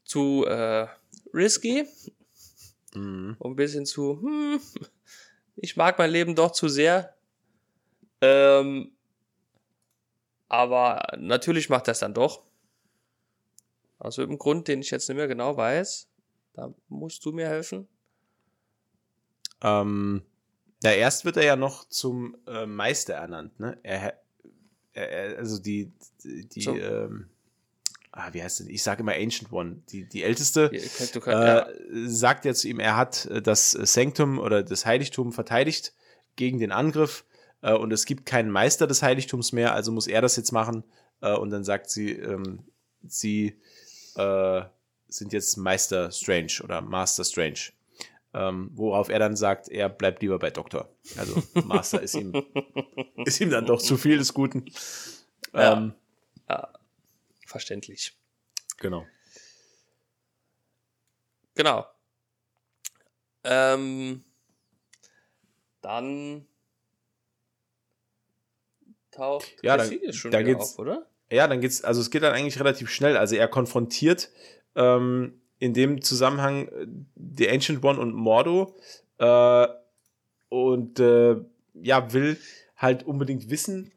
zu 0.03 0.45
äh, 0.45 0.87
risky 1.33 1.85
Mhm. 2.95 3.35
und 3.39 3.51
ein 3.51 3.55
bisschen 3.55 3.85
zu, 3.85 4.19
hm, 4.21 4.59
ich 5.55 5.75
mag 5.77 5.97
mein 5.97 6.11
Leben 6.11 6.35
doch 6.35 6.51
zu 6.51 6.67
sehr. 6.67 7.15
Ähm, 8.21 8.91
aber 10.47 11.05
natürlich 11.17 11.69
macht 11.69 11.87
er 11.87 11.91
es 11.91 11.99
dann 11.99 12.13
doch. 12.13 12.43
Aus 13.99 14.17
irgendeinem 14.17 14.39
Grund, 14.39 14.67
den 14.67 14.81
ich 14.81 14.91
jetzt 14.91 15.07
nicht 15.09 15.17
mehr 15.17 15.27
genau 15.27 15.55
weiß. 15.57 16.07
Da 16.53 16.73
musst 16.87 17.23
du 17.25 17.31
mir 17.31 17.47
helfen. 17.47 17.87
Ähm, 19.61 20.23
ja, 20.81 20.91
erst 20.91 21.25
wird 21.25 21.37
er 21.37 21.43
ja 21.43 21.55
noch 21.55 21.87
zum 21.89 22.37
äh, 22.47 22.65
Meister 22.65 23.13
ernannt, 23.15 23.59
ne? 23.59 23.77
Er, 23.83 24.19
er, 24.93 25.09
er 25.09 25.37
also 25.37 25.59
die, 25.59 25.91
die, 26.23 26.59
Zum- 26.61 26.79
ähm, 26.79 27.27
ah, 28.11 28.29
wie 28.33 28.41
heißt 28.43 28.61
denn? 28.61 28.69
Ich 28.69 28.83
sage 28.83 29.01
immer 29.01 29.13
Ancient 29.13 29.51
One, 29.51 29.81
die, 29.89 30.05
die 30.05 30.23
älteste, 30.23 30.69
könnt- 30.97 31.15
Du 31.15 31.19
könnt, 31.19 31.35
ja, 31.47 31.69
äh, 31.69 32.07
sagt 32.07 32.45
ja 32.45 32.53
zu 32.53 32.67
ihm, 32.67 32.79
er 32.79 32.95
hat 32.97 33.25
äh, 33.27 33.41
das 33.41 33.71
Sanctum 33.71 34.39
oder 34.39 34.63
das 34.63 34.85
Heiligtum 34.85 35.31
verteidigt 35.31 35.93
gegen 36.35 36.59
den 36.59 36.71
Angriff 36.71 37.25
äh, 37.61 37.73
und 37.73 37.91
es 37.91 38.05
gibt 38.05 38.25
keinen 38.25 38.49
Meister 38.51 38.87
des 38.87 39.01
Heiligtums 39.01 39.51
mehr, 39.51 39.73
also 39.73 39.91
muss 39.91 40.07
er 40.07 40.21
das 40.21 40.35
jetzt 40.35 40.51
machen. 40.51 40.83
Äh, 41.21 41.33
und 41.35 41.49
dann 41.49 41.63
sagt 41.63 41.89
sie, 41.89 42.11
ähm, 42.13 42.59
sie 43.05 43.55
äh, 44.15 44.61
sind 45.07 45.33
jetzt 45.33 45.57
Meister 45.57 46.11
Strange 46.11 46.53
oder 46.63 46.81
Master 46.81 47.23
Strange. 47.25 47.59
Ähm, 48.33 48.69
worauf 48.73 49.09
er 49.09 49.17
dann 49.19 49.35
sagt, 49.35 49.69
er 49.69 49.89
bleibt 49.89 50.21
lieber 50.21 50.37
bei 50.37 50.51
Doktor. 50.51 50.87
Also 51.17 51.41
Master 51.65 52.01
ist 52.01 52.13
ihm, 52.15 52.31
ist 53.25 53.41
ihm 53.41 53.49
dann 53.49 53.65
doch 53.65 53.81
zu 53.81 53.97
viel 53.97 54.17
des 54.19 54.33
Guten. 54.33 54.65
Ja. 55.53 55.73
Ähm, 55.73 55.93
verständlich. 57.47 58.15
genau. 58.77 59.05
Genau. 61.55 61.85
Ähm, 63.43 64.23
dann 65.81 66.45
taucht 69.11 69.47
Ja, 69.63 69.77
dann- 69.77 70.13
schon 70.13 70.31
da 70.31 70.39
wieder 70.39 70.53
geht's- 70.53 70.73
auf, 70.73 70.79
oder? 70.79 71.07
Ja, 71.31 71.47
dann 71.47 71.61
geht's, 71.61 71.83
also 71.83 72.01
es 72.01 72.09
geht 72.11 72.23
dann 72.23 72.33
eigentlich 72.33 72.59
relativ 72.59 72.89
schnell. 72.89 73.17
Also 73.17 73.35
er 73.35 73.47
konfrontiert 73.47 74.29
ähm, 74.75 75.38
in 75.59 75.73
dem 75.73 76.01
Zusammenhang 76.01 76.67
äh, 76.67 76.87
die 77.15 77.49
Ancient 77.49 77.83
One 77.83 77.99
und 77.99 78.13
Mordo 78.13 78.75
äh, 79.17 79.67
und 80.49 80.99
äh, 80.99 81.37
ja, 81.73 82.13
will 82.13 82.37
halt 82.75 83.03
unbedingt 83.03 83.49
wissen, 83.49 83.91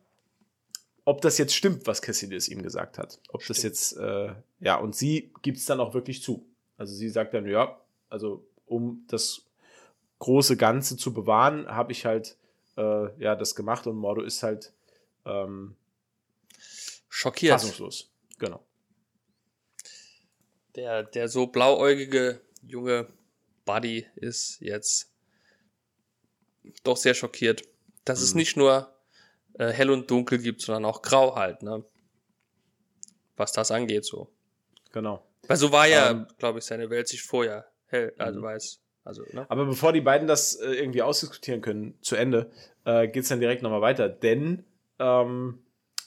ob 1.04 1.20
das 1.20 1.38
jetzt 1.38 1.54
stimmt, 1.54 1.86
was 1.86 2.02
Cassidius 2.02 2.48
ihm 2.48 2.62
gesagt 2.62 2.98
hat. 2.98 3.20
Ob 3.28 3.44
das 3.46 3.58
Stimmt. 3.58 3.72
jetzt, 3.72 3.96
äh, 3.96 4.34
ja, 4.60 4.76
und 4.76 4.94
sie 4.94 5.32
gibt's 5.42 5.64
dann 5.64 5.80
auch 5.80 5.94
wirklich 5.94 6.22
zu. 6.22 6.46
Also 6.76 6.94
sie 6.94 7.08
sagt 7.08 7.34
dann, 7.34 7.46
ja, 7.46 7.80
also 8.08 8.46
um 8.66 9.04
das 9.08 9.42
große 10.18 10.56
Ganze 10.56 10.96
zu 10.96 11.12
bewahren, 11.12 11.66
habe 11.66 11.92
ich 11.92 12.06
halt 12.06 12.36
äh, 12.76 13.20
ja 13.20 13.34
das 13.34 13.54
gemacht 13.54 13.86
und 13.86 13.96
Mordo 13.96 14.22
ist 14.22 14.42
halt 14.42 14.72
ähm, 15.24 15.76
Schockiert. 17.08 17.52
fassungslos. 17.52 18.10
Genau. 18.38 18.64
Der, 20.76 21.02
der 21.02 21.28
so 21.28 21.46
blauäugige 21.46 22.40
junge 22.62 23.06
Buddy 23.64 24.06
ist 24.16 24.58
jetzt 24.60 25.12
doch 26.84 26.96
sehr 26.96 27.14
schockiert, 27.14 27.62
dass 28.04 28.20
es 28.20 28.32
Mhm. 28.34 28.38
nicht 28.38 28.56
nur 28.56 28.94
äh, 29.58 29.68
hell 29.68 29.90
und 29.90 30.10
dunkel 30.10 30.38
gibt, 30.38 30.62
sondern 30.62 30.84
auch 30.86 31.02
grau 31.02 31.36
halt, 31.36 31.62
ne? 31.62 31.84
Was 33.36 33.52
das 33.52 33.70
angeht, 33.70 34.04
so. 34.04 34.30
Genau. 34.92 35.26
Weil 35.46 35.56
so 35.56 35.72
war 35.72 35.86
ja, 35.86 36.10
Ähm, 36.10 36.26
glaube 36.38 36.58
ich, 36.60 36.64
seine 36.64 36.88
Welt 36.90 37.08
sich 37.08 37.22
vorher 37.22 37.66
hell, 37.86 38.14
also 38.18 38.40
Mhm. 38.40 38.44
weiß. 38.44 38.80
Also, 39.04 39.24
ne? 39.32 39.44
Aber 39.50 39.66
bevor 39.66 39.92
die 39.92 40.00
beiden 40.00 40.28
das 40.28 40.54
äh, 40.54 40.72
irgendwie 40.72 41.02
ausdiskutieren 41.02 41.60
können, 41.60 41.98
zu 42.02 42.14
Ende, 42.16 42.50
äh, 42.84 43.08
geht 43.08 43.24
es 43.24 43.28
dann 43.28 43.40
direkt 43.40 43.62
nochmal 43.62 43.80
weiter. 43.80 44.08
Denn 44.08 44.64
ähm, 44.98 45.58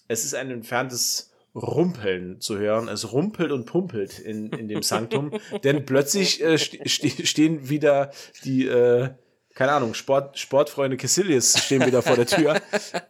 es 0.08 0.24
ist 0.24 0.34
ein 0.34 0.50
entferntes 0.50 1.34
Rumpeln 1.56 2.42
zu 2.42 2.58
hören. 2.58 2.90
Es 2.90 3.14
rumpelt 3.14 3.52
und 3.52 3.66
pumpelt 3.66 4.20
in, 4.20 4.50
in 4.52 4.68
dem 4.68 4.84
Sanktum. 4.84 5.40
denn 5.64 5.86
plötzlich 5.86 6.44
äh, 6.44 6.58
ste 6.58 6.88
ste 6.88 7.26
stehen 7.26 7.70
wieder 7.70 8.12
die, 8.44 8.68
äh, 8.68 9.10
keine 9.54 9.72
Ahnung, 9.72 9.94
Sport 9.94 10.38
Sportfreunde 10.38 10.98
Cassilius 10.98 11.58
stehen 11.58 11.86
wieder 11.86 12.02
vor 12.02 12.18
der 12.18 12.28
Tür 12.28 12.62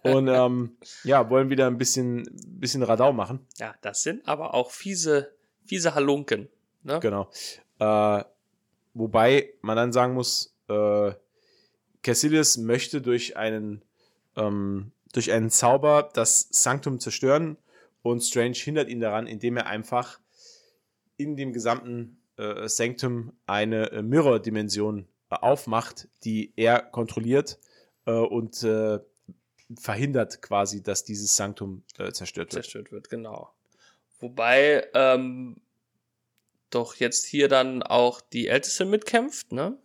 und 0.03 0.27
ähm, 0.27 0.77
ja, 1.03 1.27
wollen 1.29 1.49
wieder 1.49 1.65
ein 1.67 1.79
bisschen, 1.79 2.29
bisschen 2.47 2.83
Radau 2.83 3.11
machen. 3.13 3.39
Ja, 3.57 3.73
das 3.81 4.03
sind 4.03 4.27
aber 4.27 4.53
auch 4.53 4.69
fiese, 4.71 5.31
fiese 5.65 5.95
Halunken. 5.95 6.47
Ne? 6.83 6.99
Genau. 6.99 7.31
Äh, 7.79 8.23
wobei 8.93 9.53
man 9.61 9.75
dann 9.75 9.91
sagen 9.91 10.13
muss, 10.13 10.55
äh, 10.69 11.13
Cassilius 12.03 12.57
möchte 12.57 13.01
durch 13.01 13.35
einen, 13.37 13.81
ähm, 14.35 14.91
durch 15.13 15.31
einen 15.31 15.49
Zauber 15.49 16.11
das 16.13 16.47
Sanktum 16.51 16.99
zerstören 16.99 17.57
und 18.05 18.21
Strange 18.21 18.53
hindert 18.53 18.87
ihn 18.87 18.99
daran, 18.99 19.25
indem 19.25 19.57
er 19.57 19.65
einfach 19.65 20.19
in 21.17 21.35
dem 21.35 21.53
gesamten 21.53 22.21
äh, 22.37 22.67
Sanctum 22.67 23.33
eine 23.47 23.91
äh, 23.91 24.03
Mirror-Dimension 24.03 25.07
äh, 25.31 25.35
aufmacht, 25.35 26.07
die 26.23 26.53
er 26.55 26.81
kontrolliert 26.81 27.57
äh, 28.05 28.11
und 28.11 28.61
äh, 28.61 28.99
verhindert 29.79 30.43
quasi, 30.43 30.83
dass 30.83 31.03
dieses 31.03 31.35
Sanktum 31.35 31.81
äh, 31.97 32.11
zerstört 32.11 32.53
wird. 32.53 32.63
zerstört 32.65 32.91
wird, 32.91 33.09
genau. 33.09 33.49
Wobei 34.19 34.87
ähm, 34.93 35.59
doch 36.69 36.93
jetzt 36.97 37.25
hier 37.25 37.47
dann 37.47 37.81
auch 37.81 38.21
die 38.21 38.49
Älteste 38.49 38.85
mitkämpft, 38.85 39.51
ne? 39.51 39.79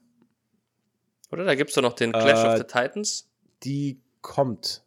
Oder? 1.33 1.45
Da 1.45 1.55
gibt's 1.55 1.73
doch 1.73 1.83
noch 1.83 1.95
den 1.95 2.13
Clash 2.13 2.45
of 2.45 2.59
the 2.59 2.65
Titans. 2.65 3.31
Die 3.63 3.99
kommt. 4.21 4.83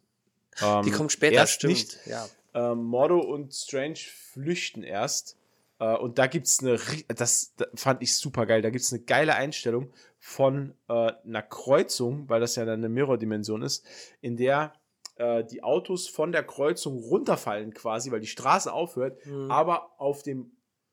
Die 0.60 0.64
Ähm, 0.64 0.92
kommt 0.92 1.10
später, 1.10 1.34
erst 1.34 1.54
stimmt. 1.54 1.72
nicht. 1.72 1.98
Ja. 2.06 2.28
Ähm, 2.54 2.84
Mordo 2.84 3.18
und 3.20 3.52
Strange 3.52 3.98
flüchten 3.98 4.82
erst. 4.82 5.36
Äh, 5.80 5.96
und 5.96 6.18
da 6.18 6.26
gibt 6.28 6.46
es 6.46 6.60
eine, 6.60 6.78
das, 7.08 7.54
das 7.56 7.68
fand 7.74 8.02
ich 8.02 8.14
super 8.16 8.46
geil. 8.46 8.62
Da 8.62 8.70
gibt 8.70 8.84
es 8.84 8.92
eine 8.92 9.02
geile 9.02 9.34
Einstellung 9.34 9.92
von 10.18 10.74
äh, 10.88 11.12
einer 11.24 11.42
Kreuzung, 11.42 12.28
weil 12.28 12.40
das 12.40 12.56
ja 12.56 12.64
dann 12.64 12.80
eine 12.80 12.88
Mirror-Dimension 12.88 13.62
ist, 13.62 13.84
in 14.20 14.36
der 14.36 14.72
äh, 15.16 15.44
die 15.44 15.62
Autos 15.62 16.08
von 16.08 16.32
der 16.32 16.44
Kreuzung 16.44 16.96
runterfallen 16.98 17.74
quasi, 17.74 18.10
weil 18.10 18.20
die 18.20 18.26
Straße 18.26 18.72
aufhört, 18.72 19.24
Mhm. 19.26 19.50
aber 19.50 20.00
auf 20.00 20.22
dem, 20.22 20.52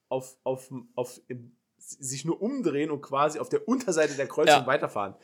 auf, 0.10 0.38
auf, 0.44 0.72
auf, 0.96 1.22
im, 1.28 1.56
sich 1.78 2.26
nur 2.26 2.42
umdrehen 2.42 2.92
und 2.92 3.02
quasi 3.02 3.40
auf 3.40 3.50
der 3.50 3.68
Unterseite 3.68 4.16
der 4.16 4.28
Kreuzung 4.28 4.62
Ja. 4.62 4.68
weiterfahren. 4.68 5.16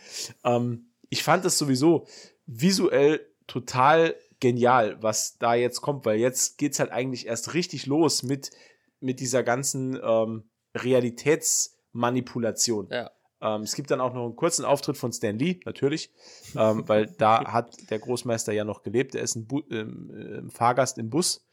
Ähm, 0.43 0.91
ich 1.09 1.23
fand 1.23 1.45
das 1.45 1.57
sowieso 1.57 2.05
visuell 2.45 3.25
total 3.45 4.15
genial, 4.39 5.01
was 5.01 5.37
da 5.37 5.55
jetzt 5.55 5.81
kommt, 5.81 6.05
weil 6.05 6.19
jetzt 6.19 6.57
geht's 6.57 6.79
halt 6.79 6.91
eigentlich 6.91 7.27
erst 7.27 7.53
richtig 7.53 7.85
los 7.85 8.23
mit, 8.23 8.51
mit 8.99 9.19
dieser 9.19 9.43
ganzen 9.43 9.99
ähm, 10.01 10.49
Realitätsmanipulation. 10.75 12.87
Ja. 12.91 13.11
Ähm, 13.39 13.61
es 13.61 13.75
gibt 13.75 13.91
dann 13.91 14.01
auch 14.01 14.13
noch 14.13 14.25
einen 14.25 14.35
kurzen 14.35 14.65
Auftritt 14.65 14.97
von 14.97 15.13
Stan 15.13 15.37
Lee, 15.37 15.59
natürlich, 15.65 16.11
ähm, 16.55 16.87
weil 16.87 17.07
da 17.07 17.45
hat 17.51 17.89
der 17.89 17.99
Großmeister 17.99 18.53
ja 18.53 18.63
noch 18.63 18.83
gelebt. 18.83 19.15
Er 19.15 19.21
ist 19.21 19.35
ein 19.35 19.47
Bu 19.47 19.61
ähm, 19.69 20.47
äh, 20.47 20.51
Fahrgast 20.51 20.97
im 20.97 21.09
Bus. 21.09 21.45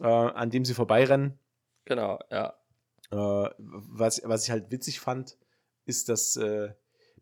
äh, 0.00 0.06
an 0.06 0.50
dem 0.50 0.64
sie 0.64 0.74
vorbeirennen. 0.74 1.38
Genau, 1.84 2.18
ja. 2.30 2.54
Äh, 3.10 3.50
was, 3.58 4.22
was 4.24 4.44
ich 4.44 4.50
halt 4.50 4.70
witzig 4.70 5.00
fand, 5.00 5.36
ist, 5.84 6.08
dass 6.08 6.36
äh, 6.36 6.72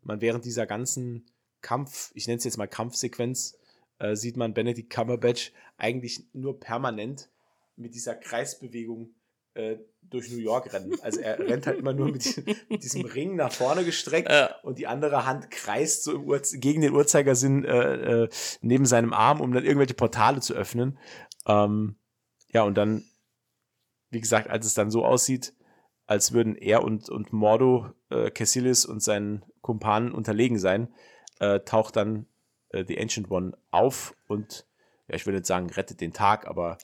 man 0.01 0.21
während 0.21 0.45
dieser 0.45 0.65
ganzen 0.65 1.29
Kampf, 1.61 2.11
ich 2.15 2.27
nenne 2.27 2.37
es 2.37 2.45
jetzt 2.45 2.57
mal 2.57 2.67
Kampfsequenz, 2.67 3.57
äh, 3.99 4.15
sieht 4.15 4.37
man 4.37 4.53
Benedict 4.53 4.89
Cumberbatch 4.91 5.51
eigentlich 5.77 6.27
nur 6.33 6.59
permanent 6.59 7.29
mit 7.75 7.95
dieser 7.95 8.15
Kreisbewegung 8.15 9.15
äh, 9.55 9.77
durch 10.01 10.31
New 10.31 10.37
York 10.39 10.73
rennen. 10.73 10.95
Also 11.01 11.19
er 11.21 11.39
rennt 11.47 11.67
halt 11.67 11.79
immer 11.79 11.93
nur 11.93 12.11
mit, 12.11 12.25
diesem, 12.25 12.45
mit 12.69 12.83
diesem 12.83 13.05
Ring 13.05 13.35
nach 13.35 13.51
vorne 13.51 13.83
gestreckt 13.83 14.29
Ja. 14.29 14.55
und 14.63 14.77
die 14.79 14.87
andere 14.87 15.25
Hand 15.25 15.51
kreist 15.51 16.03
so 16.03 16.23
gegen 16.53 16.81
den 16.81 16.93
Uhrzeigersinn 16.93 17.65
äh, 17.65 18.23
äh, 18.23 18.29
neben 18.61 18.85
seinem 18.85 19.13
Arm, 19.13 19.41
um 19.41 19.51
dann 19.53 19.65
irgendwelche 19.65 19.93
Portale 19.93 20.41
zu 20.41 20.53
öffnen. 20.53 20.97
Ähm, 21.45 21.95
ja, 22.49 22.63
und 22.63 22.75
dann, 22.75 23.03
wie 24.09 24.21
gesagt, 24.21 24.49
als 24.49 24.65
es 24.65 24.73
dann 24.73 24.91
so 24.91 25.05
aussieht, 25.05 25.53
als 26.05 26.33
würden 26.33 26.55
er 26.55 26.83
und, 26.83 27.09
und 27.09 27.31
Mordo, 27.31 27.91
äh, 28.09 28.29
Cassilis 28.29 28.85
und 28.85 29.01
seinen 29.01 29.43
Kumpanen 29.61 30.11
unterlegen 30.11 30.59
sein, 30.59 30.93
äh, 31.39 31.61
taucht 31.61 31.95
dann 31.95 32.27
äh, 32.73 32.83
The 32.85 32.99
Ancient 32.99 33.31
One 33.31 33.57
auf 33.71 34.13
und, 34.27 34.65
ja, 35.07 35.15
ich 35.15 35.25
würde 35.25 35.37
nicht 35.37 35.47
sagen, 35.47 35.69
rettet 35.69 36.01
den 36.01 36.11
Tag, 36.13 36.45
aber 36.47 36.77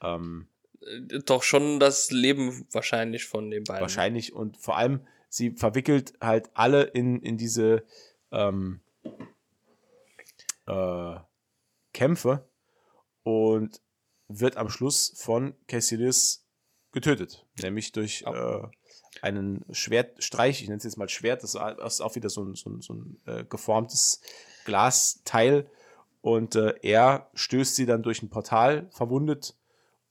ähm, 0.00 0.48
Äh, 0.80 1.20
Doch 1.26 1.42
schon 1.42 1.78
das 1.78 2.10
Leben 2.10 2.66
wahrscheinlich 2.72 3.26
von 3.26 3.50
den 3.50 3.64
beiden. 3.64 3.82
wahrscheinlich 3.82 4.32
und 4.32 4.56
vor 4.56 4.76
allem, 4.76 5.06
sie 5.28 5.50
verwickelt 5.52 6.14
halt 6.20 6.50
alle 6.54 6.82
in, 6.82 7.20
in 7.20 7.36
diese 7.36 7.84
ähm, 8.32 8.80
äh, 10.66 11.16
Kämpfe 11.92 12.48
und 13.22 13.80
wird 14.28 14.56
am 14.56 14.70
Schluss 14.70 15.12
von 15.16 15.54
Cassilis 15.68 16.44
getötet, 16.92 17.44
nämlich 17.62 17.92
durch 17.92 18.22
äh, 18.26 18.62
einen 19.20 19.64
Schwertstreich, 19.70 20.62
ich 20.62 20.68
nenne 20.68 20.78
es 20.78 20.84
jetzt 20.84 20.96
mal 20.96 21.08
Schwert, 21.08 21.42
das 21.42 21.54
ist 21.54 22.00
auch 22.00 22.14
wieder 22.14 22.30
so 22.30 22.42
ein, 22.42 22.54
so 22.54 22.70
ein, 22.70 22.80
so 22.80 22.94
ein 22.94 23.20
äh, 23.26 23.44
geformtes 23.44 24.20
Glasteil 24.64 25.70
und 26.20 26.54
äh, 26.54 26.74
er 26.82 27.30
stößt 27.34 27.74
sie 27.76 27.86
dann 27.86 28.02
durch 28.02 28.22
ein 28.22 28.30
Portal, 28.30 28.88
verwundet 28.90 29.56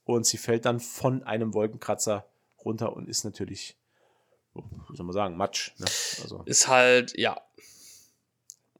und 0.04 0.26
sie 0.26 0.38
fällt 0.38 0.64
dann 0.64 0.80
von 0.80 1.22
einem 1.22 1.54
Wolkenkratzer 1.54 2.26
runter 2.64 2.94
und 2.94 3.08
ist 3.08 3.24
natürlich, 3.24 3.76
wie 4.54 4.96
soll 4.96 5.06
man 5.06 5.12
sagen, 5.14 5.36
Matsch. 5.36 5.72
Ne? 5.78 5.86
Also, 6.22 6.42
Ist 6.44 6.68
halt, 6.68 7.16
ja, 7.18 7.40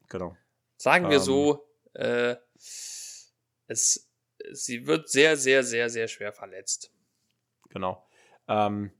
genau. 0.09 0.36
sagen 0.77 1.09
wir 1.09 1.16
Ähm. 1.16 1.23
so, 1.23 1.66
äh, 1.94 2.36
es, 3.66 4.09
sie 4.53 4.86
wird 4.86 5.09
sehr, 5.09 5.36
sehr, 5.36 5.65
sehr, 5.65 5.89
sehr 5.89 6.09
schwer 6.09 6.32
verletzt. 6.32 6.90
Genau. 7.70 8.07
Ähm, 8.49 8.93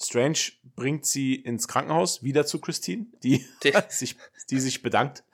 Strange 0.00 0.38
bringt 0.76 1.04
sie 1.06 1.34
ins 1.34 1.68
Krankenhaus, 1.68 2.22
wieder 2.22 2.46
zu 2.46 2.60
Christine, 2.60 3.06
die, 3.22 3.44
Die- 3.62 3.72
sich, 3.88 4.16
die 4.50 4.58
sich 4.60 4.82
bedankt. 4.82 5.24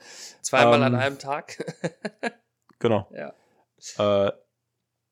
Zweimal 0.43 0.82
an 0.82 0.94
Ähm. 0.94 0.98
einem 1.01 1.18
Tag. 1.18 1.64
Genau. 2.78 3.09
ja. 3.10 3.32
Äh, 4.26 4.32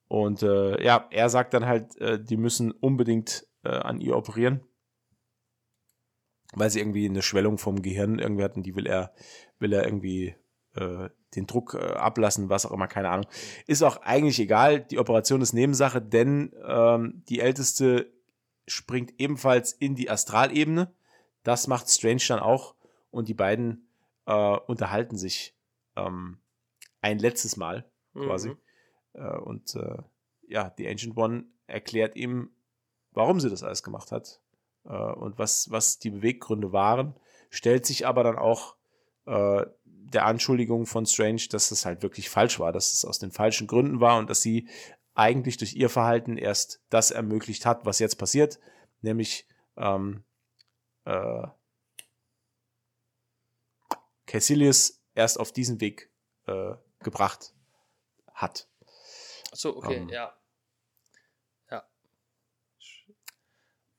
und 0.09 0.43
äh, 0.43 0.85
ja, 0.85 1.09
er 1.11 1.31
sagt 1.31 1.55
dann 1.55 1.65
halt, 1.65 1.97
äh, 1.97 2.23
die 2.23 2.37
müssen 2.37 2.73
unbedingt 2.73 3.47
äh, 3.63 3.71
an 3.71 4.03
ihr 4.03 4.17
operieren, 4.19 4.61
weil 6.55 6.69
sie 6.71 6.81
irgendwie 6.81 7.09
eine 7.09 7.23
Schwellung 7.23 7.57
vom 7.57 7.81
Gehirn 7.81 8.19
irgendwie 8.19 8.45
hatten, 8.45 8.63
die 8.63 8.77
will 8.77 8.87
er, 8.87 9.15
will 9.59 9.73
er 9.73 9.85
irgendwie 9.87 10.37
äh, 10.77 11.09
den 11.35 11.47
Druck 11.47 11.75
äh, 11.75 11.79
ablassen, 11.95 12.51
was 12.51 12.67
auch 12.67 12.71
immer, 12.73 12.87
keine 12.87 13.09
Ahnung. 13.09 13.27
Ist 13.67 13.83
auch 13.83 13.97
eigentlich 14.03 14.39
egal, 14.41 14.81
die 14.81 14.99
Operation 14.99 15.41
ist 15.41 15.53
Nebensache, 15.55 16.03
denn 16.03 16.53
ähm, 16.67 17.23
die 17.31 17.41
Älteste 17.41 18.13
springt 18.67 19.15
ebenfalls 19.19 19.73
in 19.73 19.95
die 19.95 20.11
Astralebene. 20.11 20.93
Das 21.43 21.67
macht 21.67 21.91
Strange 21.91 22.23
dann 22.29 22.41
auch 22.41 22.75
und 23.11 23.29
die 23.29 23.35
beiden 23.35 23.87
äh, 24.27 24.57
unterhalten 24.67 25.17
sich 25.17 25.55
ähm, 25.97 26.39
ein 27.01 27.19
letztes 27.19 27.57
Mal 27.57 27.85
quasi. 28.15 28.51
Mhm. 28.51 28.59
Äh, 29.15 29.39
und 29.39 29.75
äh, 29.77 29.99
ja, 30.49 30.71
die 30.71 30.89
Ancient 30.89 31.17
One 31.17 31.45
erklärt 31.67 32.17
ihm, 32.17 32.51
warum 33.13 33.41
sie 33.41 33.51
das 33.51 33.63
alles 33.63 33.83
gemacht 33.83 34.13
hat 34.13 34.41
äh, 34.85 34.89
und 34.91 35.39
was, 35.39 35.71
was 35.71 35.99
die 35.99 36.11
Beweggründe 36.11 36.73
waren, 36.73 37.15
stellt 37.51 37.87
sich 37.87 38.07
aber 38.07 38.25
dann 38.25 38.39
auch 38.39 38.77
äh, 39.27 39.65
der 39.85 40.27
Anschuldigung 40.27 40.87
von 40.87 41.07
Strange, 41.07 41.43
dass 41.51 41.71
es 41.71 41.87
halt 41.87 42.03
wirklich 42.03 42.29
falsch 42.29 42.61
war, 42.61 42.73
dass 42.73 42.93
es 42.93 43.05
aus 43.05 43.19
den 43.19 43.31
falschen 43.31 43.67
Gründen 43.67 44.01
war 44.01 44.19
und 44.19 44.29
dass 44.29 44.43
sie 44.43 44.69
eigentlich 45.15 45.57
durch 45.57 45.75
ihr 45.75 45.89
Verhalten 45.89 46.37
erst 46.37 46.83
das 46.91 47.11
ermöglicht 47.11 47.67
hat, 47.67 47.87
was 47.87 47.99
jetzt 47.99 48.17
passiert, 48.17 48.59
nämlich 49.01 49.47
ähm, 49.77 50.25
äh, 51.05 51.47
Caecilius 54.27 55.01
erst 55.15 55.39
auf 55.39 55.53
diesen 55.53 55.81
Weg 55.81 56.11
äh, 56.47 56.75
gebracht 57.01 57.55
hat. 58.33 58.69
Achso, 59.53 59.77
okay, 59.77 59.97
Ähm. 59.97 60.09
ja. 60.09 60.37
Ja. 61.71 61.89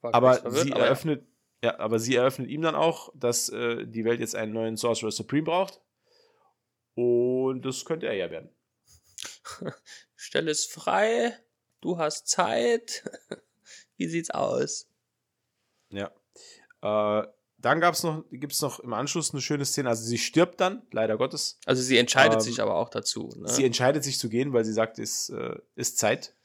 Aber 0.01 0.35
verwirrt, 0.35 0.63
sie 0.65 0.71
aber 0.73 0.81
ja. 0.81 0.85
eröffnet, 0.87 1.27
ja. 1.63 1.79
aber 1.79 1.99
sie 1.99 2.15
eröffnet 2.15 2.49
ihm 2.49 2.61
dann 2.61 2.75
auch, 2.75 3.13
dass 3.15 3.49
äh, 3.49 3.85
die 3.87 4.03
Welt 4.03 4.19
jetzt 4.19 4.35
einen 4.35 4.51
neuen 4.51 4.75
Sorcerer 4.75 5.11
Supreme 5.11 5.43
braucht. 5.43 5.81
Und 6.95 7.61
das 7.63 7.85
könnte 7.85 8.07
er 8.07 8.13
ja 8.13 8.29
werden. 8.31 8.49
Stelle 10.25 10.51
ist 10.51 10.71
frei, 10.71 11.37
du 11.81 11.97
hast 11.97 12.27
Zeit. 12.27 13.03
Wie 13.97 14.07
sieht's 14.07 14.31
aus? 14.31 14.87
Ja. 15.89 16.11
Äh, 16.81 17.27
dann 17.57 17.79
gab's 17.79 18.03
noch, 18.03 18.25
gibt's 18.31 18.61
noch 18.61 18.79
im 18.79 18.93
Anschluss 18.93 19.31
eine 19.33 19.41
schöne 19.41 19.65
Szene. 19.65 19.89
Also 19.89 20.03
sie 20.03 20.17
stirbt 20.17 20.59
dann, 20.59 20.83
leider 20.91 21.17
Gottes. 21.17 21.57
Also 21.65 21.81
sie 21.81 21.97
entscheidet 21.97 22.35
Ähm, 22.35 22.41
sich 22.41 22.61
aber 22.61 22.75
auch 22.75 22.89
dazu. 22.89 23.31
Ne? 23.37 23.47
Sie 23.47 23.63
entscheidet 23.65 24.03
sich 24.03 24.19
zu 24.19 24.29
gehen, 24.29 24.51
weil 24.53 24.65
sie 24.65 24.73
sagt, 24.73 24.99
es 24.99 25.29
äh, 25.29 25.55
ist 25.75 25.97
Zeit. 25.97 26.35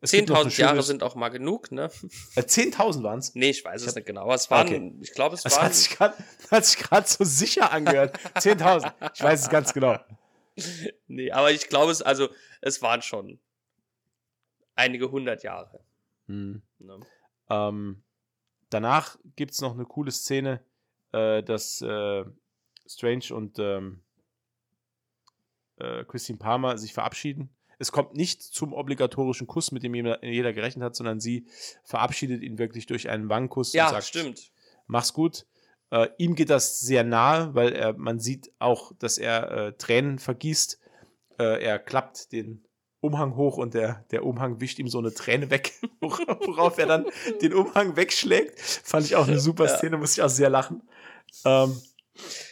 Es 0.00 0.10
gibt 0.10 0.28
noch 0.30 0.40
eine 0.40 0.50
10.000 0.50 0.60
Jahre 0.60 0.82
sind 0.82 1.02
auch 1.04 1.14
mal 1.14 1.28
genug, 1.28 1.70
ne? 1.70 1.88
Äh, 2.34 2.40
10.000 2.40 3.02
waren 3.04 3.20
es. 3.20 3.34
Nee, 3.36 3.50
ich 3.50 3.64
weiß 3.64 3.82
Ich 3.82 3.88
es 3.88 3.94
nicht 3.94 4.06
genau. 4.06 4.22
Aber 4.22 4.34
es 4.34 4.50
waren, 4.50 4.66
Okay. 4.66 4.92
ich 5.00 5.12
glaube, 5.12 5.36
es 5.36 5.42
Das 5.42 5.56
waren. 5.56 5.70
grad- 5.96 6.16
hat 6.50 6.64
sich 6.66 6.78
gerade 6.78 7.06
so 7.08 7.22
sicher 7.24 7.70
angehört. 7.70 8.18
10.000. 8.36 8.92
Ich 9.14 9.22
weiß 9.22 9.42
es 9.42 9.48
ganz 9.48 9.72
genau. 9.72 9.98
Nee, 11.06 11.30
aber 11.30 11.50
ich 11.50 11.68
glaube 11.68 11.92
es, 11.92 12.02
also, 12.02 12.28
es 12.60 12.80
waren 12.82 13.02
schon 13.02 13.38
einige 14.74 15.10
hundert 15.10 15.42
Jahre. 15.42 15.84
Hm. 16.26 16.62
Ne? 16.78 17.00
Ähm, 17.50 18.02
danach 18.70 19.18
gibt 19.36 19.52
es 19.52 19.60
noch 19.60 19.74
eine 19.74 19.84
coole 19.84 20.10
Szene, 20.10 20.64
äh, 21.12 21.42
dass 21.42 21.82
äh, 21.82 22.24
Strange 22.86 23.34
und 23.34 23.58
ähm, 23.58 24.02
äh, 25.76 26.04
Christine 26.04 26.38
Palmer 26.38 26.78
sich 26.78 26.92
verabschieden. 26.92 27.54
Es 27.78 27.90
kommt 27.90 28.14
nicht 28.14 28.42
zum 28.42 28.72
obligatorischen 28.72 29.46
Kuss, 29.46 29.72
mit 29.72 29.82
dem 29.82 29.94
jeder, 29.94 30.24
jeder 30.24 30.52
gerechnet 30.52 30.84
hat, 30.84 30.94
sondern 30.96 31.20
sie 31.20 31.46
verabschiedet 31.84 32.42
ihn 32.42 32.58
wirklich 32.58 32.86
durch 32.86 33.08
einen 33.08 33.28
Wangenkuss 33.28 33.72
Ja, 33.72 33.86
und 33.86 33.94
sagt, 33.94 34.04
stimmt. 34.04 34.52
mach's 34.86 35.12
gut. 35.12 35.46
Äh, 35.92 36.08
ihm 36.16 36.34
geht 36.34 36.48
das 36.48 36.80
sehr 36.80 37.04
nahe, 37.04 37.54
weil 37.54 37.72
er, 37.74 37.92
man 37.92 38.18
sieht 38.18 38.50
auch, 38.58 38.92
dass 38.98 39.18
er 39.18 39.50
äh, 39.50 39.72
Tränen 39.74 40.18
vergießt. 40.18 40.80
Äh, 41.38 41.62
er 41.62 41.78
klappt 41.78 42.32
den 42.32 42.64
Umhang 43.00 43.36
hoch 43.36 43.58
und 43.58 43.74
der, 43.74 44.06
der 44.10 44.24
Umhang 44.24 44.58
wischt 44.60 44.78
ihm 44.78 44.88
so 44.88 44.98
eine 44.98 45.12
Träne 45.12 45.50
weg, 45.50 45.74
worauf 46.00 46.78
er 46.78 46.86
dann 46.86 47.06
den 47.42 47.52
Umhang 47.52 47.94
wegschlägt. 47.96 48.58
Fand 48.58 49.04
ich 49.04 49.16
auch 49.16 49.28
eine 49.28 49.38
super 49.38 49.66
Ja. 49.66 49.76
Szene, 49.76 49.98
muss 49.98 50.14
ich 50.16 50.22
auch 50.22 50.30
sehr 50.30 50.48
lachen. 50.48 50.82
Ähm, 51.44 51.78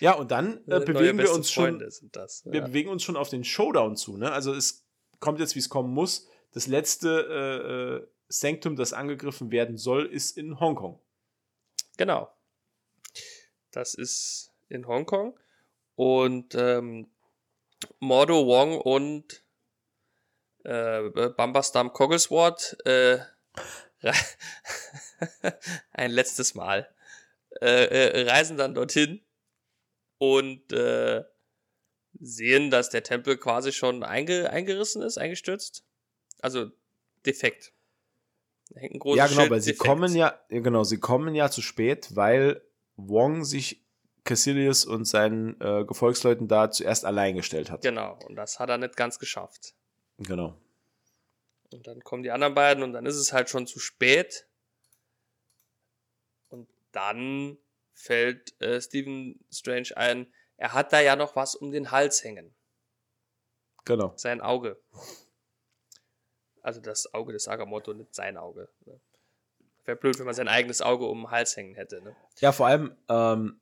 ja, 0.00 0.12
und 0.12 0.30
dann 0.30 0.58
äh, 0.66 0.80
bewegen 0.80 1.16
wir 1.18 1.32
uns 1.32 1.50
schon 1.50 1.78
das. 2.12 2.44
wir 2.44 2.60
Ja. 2.60 2.66
bewegen 2.66 2.90
uns 2.90 3.02
schon 3.02 3.16
auf 3.16 3.30
den 3.30 3.44
Showdown 3.44 3.96
zu. 3.96 4.18
Ne? 4.18 4.30
Also 4.32 4.52
es 4.52 4.86
kommt 5.18 5.40
jetzt, 5.40 5.54
wie 5.54 5.60
es 5.60 5.68
kommen 5.70 5.94
muss. 5.94 6.28
Das 6.52 6.66
letzte 6.66 7.08
äh, 7.30 7.96
äh, 8.02 8.06
Sanctum, 8.28 8.76
das 8.76 8.92
angegriffen 8.92 9.50
werden 9.50 9.78
soll, 9.78 10.04
ist 10.04 10.36
in 10.36 10.60
Hongkong. 10.60 11.00
Genau. 11.96 12.28
Das 13.72 13.94
ist 13.94 14.52
in 14.68 14.86
Hongkong. 14.86 15.38
Und 15.96 16.54
ähm, 16.54 17.08
Mordo 17.98 18.46
Wong 18.46 18.80
und 18.80 19.42
äh, 20.64 21.08
Bambastam 21.10 21.92
Coglesword 21.92 22.78
äh, 22.86 23.18
ein 25.92 26.10
letztes 26.10 26.54
Mal 26.54 26.88
äh, 27.60 27.84
äh, 27.84 28.30
reisen 28.30 28.56
dann 28.56 28.74
dorthin 28.74 29.20
und 30.18 30.72
äh, 30.72 31.24
sehen, 32.18 32.70
dass 32.70 32.90
der 32.90 33.02
Tempel 33.02 33.36
quasi 33.36 33.72
schon 33.72 34.02
einge 34.02 34.50
eingerissen 34.50 35.02
ist, 35.02 35.18
eingestürzt. 35.18 35.84
Also 36.40 36.70
defekt. 37.26 37.72
Da 38.70 38.80
hängt 38.80 38.94
ein 38.94 38.98
großes 39.00 39.18
ja, 39.18 39.26
genau, 39.26 39.50
weil 39.50 39.60
sie 39.60 39.72
defekt. 39.72 39.88
kommen 39.88 40.14
ja, 40.14 40.40
ja, 40.50 40.60
genau, 40.60 40.84
sie 40.84 40.98
kommen 40.98 41.34
ja 41.34 41.50
zu 41.50 41.62
spät, 41.62 42.14
weil 42.14 42.62
Wong 43.08 43.44
sich 43.44 43.82
Cassilius 44.24 44.84
und 44.84 45.04
seinen 45.06 45.60
äh, 45.60 45.84
Gefolgsleuten 45.84 46.48
da 46.48 46.70
zuerst 46.70 47.04
allein 47.04 47.36
gestellt 47.36 47.70
hat. 47.70 47.82
Genau, 47.82 48.18
und 48.26 48.36
das 48.36 48.58
hat 48.58 48.68
er 48.68 48.78
nicht 48.78 48.96
ganz 48.96 49.18
geschafft. 49.18 49.74
Genau. 50.18 50.56
Und 51.72 51.86
dann 51.86 52.00
kommen 52.02 52.22
die 52.22 52.30
anderen 52.30 52.54
beiden 52.54 52.82
und 52.82 52.92
dann 52.92 53.06
ist 53.06 53.16
es 53.16 53.32
halt 53.32 53.48
schon 53.48 53.66
zu 53.66 53.78
spät. 53.78 54.46
Und 56.48 56.68
dann 56.92 57.58
fällt 57.94 58.60
äh, 58.60 58.80
Stephen 58.80 59.44
Strange 59.50 59.96
ein, 59.96 60.32
er 60.56 60.74
hat 60.74 60.92
da 60.92 61.00
ja 61.00 61.16
noch 61.16 61.36
was 61.36 61.54
um 61.54 61.70
den 61.70 61.90
Hals 61.90 62.22
hängen. 62.24 62.54
Genau. 63.84 64.12
Sein 64.16 64.40
Auge. 64.40 64.80
Also 66.62 66.80
das 66.80 67.14
Auge 67.14 67.32
des 67.32 67.48
Agamotto, 67.48 67.94
nicht 67.94 68.14
sein 68.14 68.36
Auge. 68.36 68.68
Ne? 68.84 69.00
Wäre 69.90 69.98
blöd, 69.98 70.20
wenn 70.20 70.26
man 70.26 70.36
sein 70.36 70.46
eigenes 70.46 70.82
Auge 70.82 71.06
um 71.06 71.22
den 71.22 71.30
Hals 71.32 71.56
hängen 71.56 71.74
hätte. 71.74 72.00
Ne? 72.00 72.14
Ja, 72.38 72.52
vor 72.52 72.68
allem, 72.68 72.94
ähm, 73.08 73.58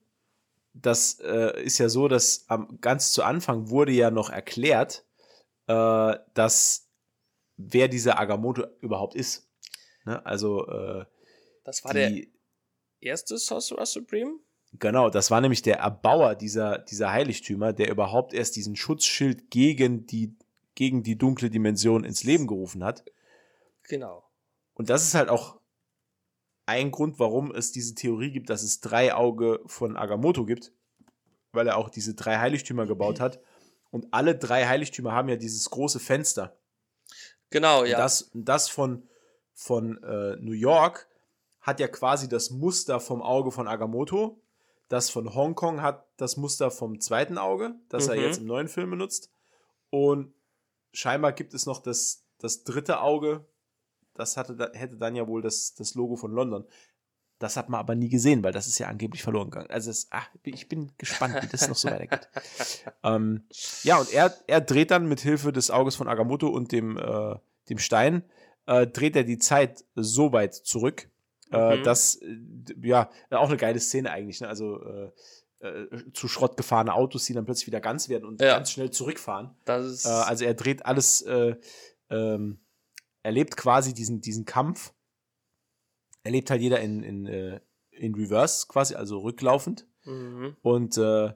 das 0.74 1.20
äh, 1.20 1.58
ist 1.62 1.78
ja 1.78 1.88
so, 1.88 2.06
dass 2.06 2.44
am, 2.48 2.78
ganz 2.82 3.12
zu 3.12 3.22
Anfang 3.22 3.70
wurde 3.70 3.92
ja 3.92 4.10
noch 4.10 4.28
erklärt, 4.28 5.06
äh, 5.68 6.16
dass 6.34 6.86
wer 7.56 7.88
dieser 7.88 8.18
Agamotto 8.18 8.66
überhaupt 8.82 9.14
ist. 9.14 9.48
Ne? 10.04 10.24
Also 10.26 10.68
äh, 10.68 11.06
das 11.64 11.82
war 11.82 11.94
die, 11.94 11.98
der 11.98 12.26
erste 13.00 13.38
Sorcerer 13.38 13.86
Supreme? 13.86 14.38
Genau, 14.74 15.08
das 15.08 15.30
war 15.30 15.40
nämlich 15.40 15.62
der 15.62 15.78
Erbauer 15.78 16.34
dieser, 16.34 16.76
dieser 16.76 17.10
Heiligtümer, 17.10 17.72
der 17.72 17.90
überhaupt 17.90 18.34
erst 18.34 18.54
diesen 18.56 18.76
Schutzschild 18.76 19.50
gegen 19.50 20.04
die, 20.04 20.36
gegen 20.74 21.02
die 21.02 21.16
dunkle 21.16 21.48
Dimension 21.48 22.04
ins 22.04 22.22
Leben 22.22 22.46
gerufen 22.46 22.84
hat. 22.84 23.06
Genau. 23.84 24.28
Und 24.74 24.90
das 24.90 25.04
ist 25.04 25.14
halt 25.14 25.30
auch 25.30 25.57
ein 26.68 26.90
Grund, 26.90 27.18
warum 27.18 27.52
es 27.52 27.72
diese 27.72 27.94
Theorie 27.94 28.30
gibt, 28.30 28.50
dass 28.50 28.62
es 28.62 28.80
drei 28.80 29.14
Auge 29.14 29.60
von 29.66 29.96
Agamotto 29.96 30.44
gibt, 30.44 30.72
weil 31.52 31.66
er 31.66 31.76
auch 31.76 31.88
diese 31.88 32.14
drei 32.14 32.38
Heiligtümer 32.38 32.86
gebaut 32.86 33.20
hat. 33.20 33.40
Und 33.90 34.06
alle 34.12 34.36
drei 34.36 34.66
Heiligtümer 34.66 35.12
haben 35.12 35.28
ja 35.28 35.36
dieses 35.36 35.70
große 35.70 35.98
Fenster. 35.98 36.56
Genau, 37.50 37.84
ja. 37.84 37.96
Und 37.96 38.02
das, 38.02 38.30
das 38.34 38.68
von, 38.68 39.08
von 39.54 40.02
äh, 40.02 40.36
New 40.36 40.52
York 40.52 41.08
hat 41.60 41.80
ja 41.80 41.88
quasi 41.88 42.28
das 42.28 42.50
Muster 42.50 43.00
vom 43.00 43.22
Auge 43.22 43.50
von 43.50 43.66
Agamotto 43.66 44.40
das 44.88 45.10
von 45.10 45.34
Hongkong 45.34 45.82
hat 45.82 46.06
das 46.16 46.36
Muster 46.36 46.70
vom 46.70 47.00
zweiten 47.00 47.38
Auge, 47.38 47.74
das 47.88 48.06
mhm. 48.06 48.12
er 48.12 48.20
jetzt 48.20 48.38
im 48.38 48.46
neuen 48.46 48.68
Film 48.68 48.90
benutzt. 48.90 49.30
Und 49.90 50.34
scheinbar 50.92 51.32
gibt 51.32 51.54
es 51.54 51.66
noch 51.66 51.80
das, 51.80 52.24
das 52.38 52.64
dritte 52.64 53.00
Auge, 53.00 53.46
das 54.18 54.36
hatte, 54.36 54.70
hätte 54.74 54.96
dann 54.96 55.16
ja 55.16 55.26
wohl 55.26 55.42
das, 55.42 55.74
das 55.74 55.94
Logo 55.94 56.16
von 56.16 56.32
London. 56.32 56.64
Das 57.38 57.56
hat 57.56 57.68
man 57.68 57.78
aber 57.78 57.94
nie 57.94 58.08
gesehen, 58.08 58.42
weil 58.42 58.52
das 58.52 58.66
ist 58.66 58.78
ja 58.78 58.88
angeblich 58.88 59.22
verloren 59.22 59.50
gegangen. 59.50 59.70
Also 59.70 59.90
es, 59.90 60.08
ach, 60.10 60.28
ich 60.42 60.68
bin 60.68 60.90
gespannt, 60.98 61.40
wie 61.40 61.46
das 61.46 61.68
noch 61.68 61.76
so 61.76 61.88
weitergeht. 61.88 62.28
ähm, 63.04 63.44
ja, 63.84 63.98
und 63.98 64.12
er, 64.12 64.34
er 64.48 64.60
dreht 64.60 64.90
dann 64.90 65.08
mit 65.08 65.20
Hilfe 65.20 65.52
des 65.52 65.70
Auges 65.70 65.94
von 65.94 66.08
Agamotto 66.08 66.48
und 66.48 66.72
dem, 66.72 66.96
äh, 66.96 67.36
dem 67.68 67.78
Stein, 67.78 68.24
äh, 68.66 68.88
dreht 68.88 69.14
er 69.14 69.22
die 69.22 69.38
Zeit 69.38 69.84
so 69.94 70.32
weit 70.32 70.54
zurück, 70.54 71.08
äh, 71.52 71.76
mhm. 71.76 71.84
das, 71.84 72.16
äh, 72.16 72.36
ja, 72.82 73.08
auch 73.30 73.48
eine 73.48 73.56
geile 73.56 73.78
Szene 73.78 74.10
eigentlich. 74.10 74.40
Ne? 74.40 74.48
Also 74.48 74.82
äh, 74.82 75.10
äh, 75.60 76.12
zu 76.12 76.28
Schrott 76.28 76.56
gefahrene 76.56 76.92
Autos, 76.92 77.24
die 77.24 77.34
dann 77.34 77.44
plötzlich 77.44 77.68
wieder 77.68 77.80
ganz 77.80 78.08
werden 78.08 78.24
und 78.24 78.40
ja. 78.40 78.56
ganz 78.56 78.72
schnell 78.72 78.90
zurückfahren. 78.90 79.50
Ist 79.66 80.06
also 80.06 80.44
er 80.44 80.54
dreht 80.54 80.86
alles, 80.86 81.22
äh, 81.22 81.54
ähm, 82.10 82.58
erlebt 83.28 83.58
quasi 83.58 83.92
diesen, 83.92 84.22
diesen 84.22 84.46
Kampf. 84.46 84.94
Erlebt 86.22 86.50
halt 86.50 86.62
jeder 86.62 86.80
in, 86.80 87.02
in, 87.02 87.26
äh, 87.26 87.60
in 87.90 88.14
Reverse 88.14 88.66
quasi, 88.68 88.94
also 88.94 89.18
rücklaufend. 89.18 89.86
Mhm. 90.04 90.56
Und 90.62 90.96
äh, 90.96 91.34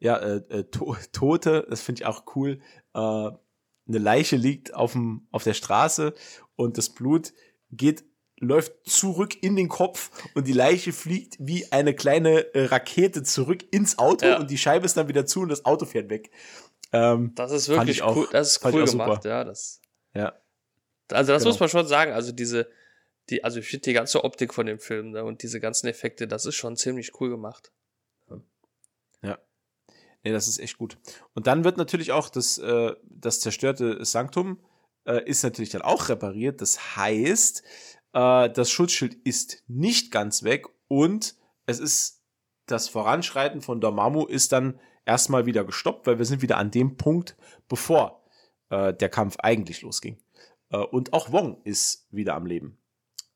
ja, 0.00 0.16
äh, 0.18 0.42
äh, 0.50 0.64
to 0.64 0.94
Tote, 1.12 1.66
das 1.70 1.80
finde 1.80 2.02
ich 2.02 2.06
auch 2.06 2.24
cool. 2.36 2.60
Äh, 2.92 2.98
eine 2.98 3.98
Leiche 3.98 4.36
liegt 4.36 4.74
auf, 4.74 4.92
dem, 4.92 5.26
auf 5.30 5.44
der 5.44 5.54
Straße 5.54 6.12
und 6.56 6.76
das 6.76 6.90
Blut 6.90 7.32
geht 7.70 8.04
läuft 8.38 8.72
zurück 8.84 9.42
in 9.42 9.56
den 9.56 9.68
Kopf 9.68 10.10
und 10.34 10.46
die 10.46 10.52
Leiche 10.52 10.92
fliegt 10.92 11.36
wie 11.38 11.72
eine 11.72 11.94
kleine 11.94 12.52
äh, 12.54 12.66
Rakete 12.66 13.22
zurück 13.22 13.64
ins 13.70 13.96
Auto 13.98 14.26
ja. 14.26 14.38
und 14.38 14.50
die 14.50 14.58
Scheibe 14.58 14.84
ist 14.84 14.98
dann 14.98 15.08
wieder 15.08 15.24
zu 15.24 15.40
und 15.40 15.48
das 15.48 15.64
Auto 15.64 15.86
fährt 15.86 16.10
weg. 16.10 16.30
Ähm, 16.92 17.32
das 17.36 17.52
ist 17.52 17.68
wirklich 17.70 18.02
auch, 18.02 18.14
cool, 18.14 18.28
das 18.32 18.56
ist 18.56 18.64
cool 18.64 18.84
gemacht, 18.84 19.22
super. 19.22 19.28
ja. 19.28 19.44
Das, 19.44 19.80
ja. 20.12 20.34
Also 21.10 21.32
das 21.32 21.42
genau. 21.42 21.52
muss 21.52 21.60
man 21.60 21.68
schon 21.68 21.86
sagen, 21.86 22.12
also 22.12 22.32
diese, 22.32 22.70
die, 23.30 23.44
also 23.44 23.58
ich 23.58 23.66
finde 23.66 23.84
die 23.84 23.92
ganze 23.92 24.24
Optik 24.24 24.54
von 24.54 24.66
dem 24.66 24.78
Film 24.78 25.10
ne, 25.10 25.24
und 25.24 25.42
diese 25.42 25.60
ganzen 25.60 25.86
Effekte, 25.86 26.26
das 26.26 26.46
ist 26.46 26.54
schon 26.54 26.76
ziemlich 26.76 27.20
cool 27.20 27.30
gemacht. 27.30 27.72
Ja. 29.22 29.38
Nee, 30.22 30.32
das 30.32 30.48
ist 30.48 30.58
echt 30.58 30.78
gut. 30.78 30.98
Und 31.34 31.46
dann 31.46 31.64
wird 31.64 31.76
natürlich 31.76 32.12
auch 32.12 32.28
das, 32.28 32.58
äh, 32.58 32.94
das 33.04 33.40
zerstörte 33.40 34.04
Sanktum 34.04 34.62
äh, 35.06 35.22
ist 35.28 35.42
natürlich 35.42 35.70
dann 35.70 35.82
auch 35.82 36.08
repariert. 36.08 36.60
Das 36.60 36.96
heißt, 36.96 37.62
äh, 38.12 38.50
das 38.50 38.70
Schutzschild 38.70 39.14
ist 39.24 39.62
nicht 39.66 40.10
ganz 40.10 40.42
weg 40.42 40.66
und 40.88 41.36
es 41.66 41.80
ist 41.80 42.22
das 42.66 42.88
Voranschreiten 42.88 43.60
von 43.60 43.80
Dormammu 43.80 44.24
ist 44.24 44.52
dann 44.52 44.80
erstmal 45.04 45.44
wieder 45.44 45.64
gestoppt, 45.64 46.06
weil 46.06 46.18
wir 46.18 46.24
sind 46.24 46.40
wieder 46.40 46.56
an 46.56 46.70
dem 46.70 46.96
Punkt, 46.96 47.36
bevor 47.68 48.24
äh, 48.70 48.94
der 48.94 49.10
Kampf 49.10 49.36
eigentlich 49.38 49.82
losging. 49.82 50.18
Äh, 50.74 50.78
und 50.78 51.12
auch 51.12 51.30
Wong 51.32 51.62
ist 51.64 52.06
wieder 52.10 52.34
am 52.34 52.46
Leben. 52.46 52.78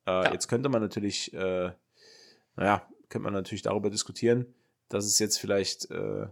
Äh, 0.07 0.11
ja. 0.11 0.33
Jetzt 0.33 0.49
könnte 0.49 0.69
man 0.69 0.83
natürlich, 0.83 1.33
äh, 1.33 1.73
naja, 2.57 2.89
könnte 3.09 3.25
man 3.25 3.33
natürlich 3.33 3.63
darüber 3.63 3.91
diskutieren, 3.91 4.55
dass 4.89 5.05
es 5.05 5.19
jetzt 5.19 5.39
vielleicht, 5.39 5.91
äh, 5.91 6.27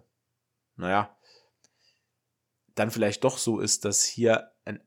naja, 0.77 1.17
dann 2.75 2.91
vielleicht 2.91 3.25
doch 3.25 3.39
so 3.39 3.61
ist, 3.61 3.85
dass 3.85 4.05
hier 4.05 4.51
ein 4.65 4.81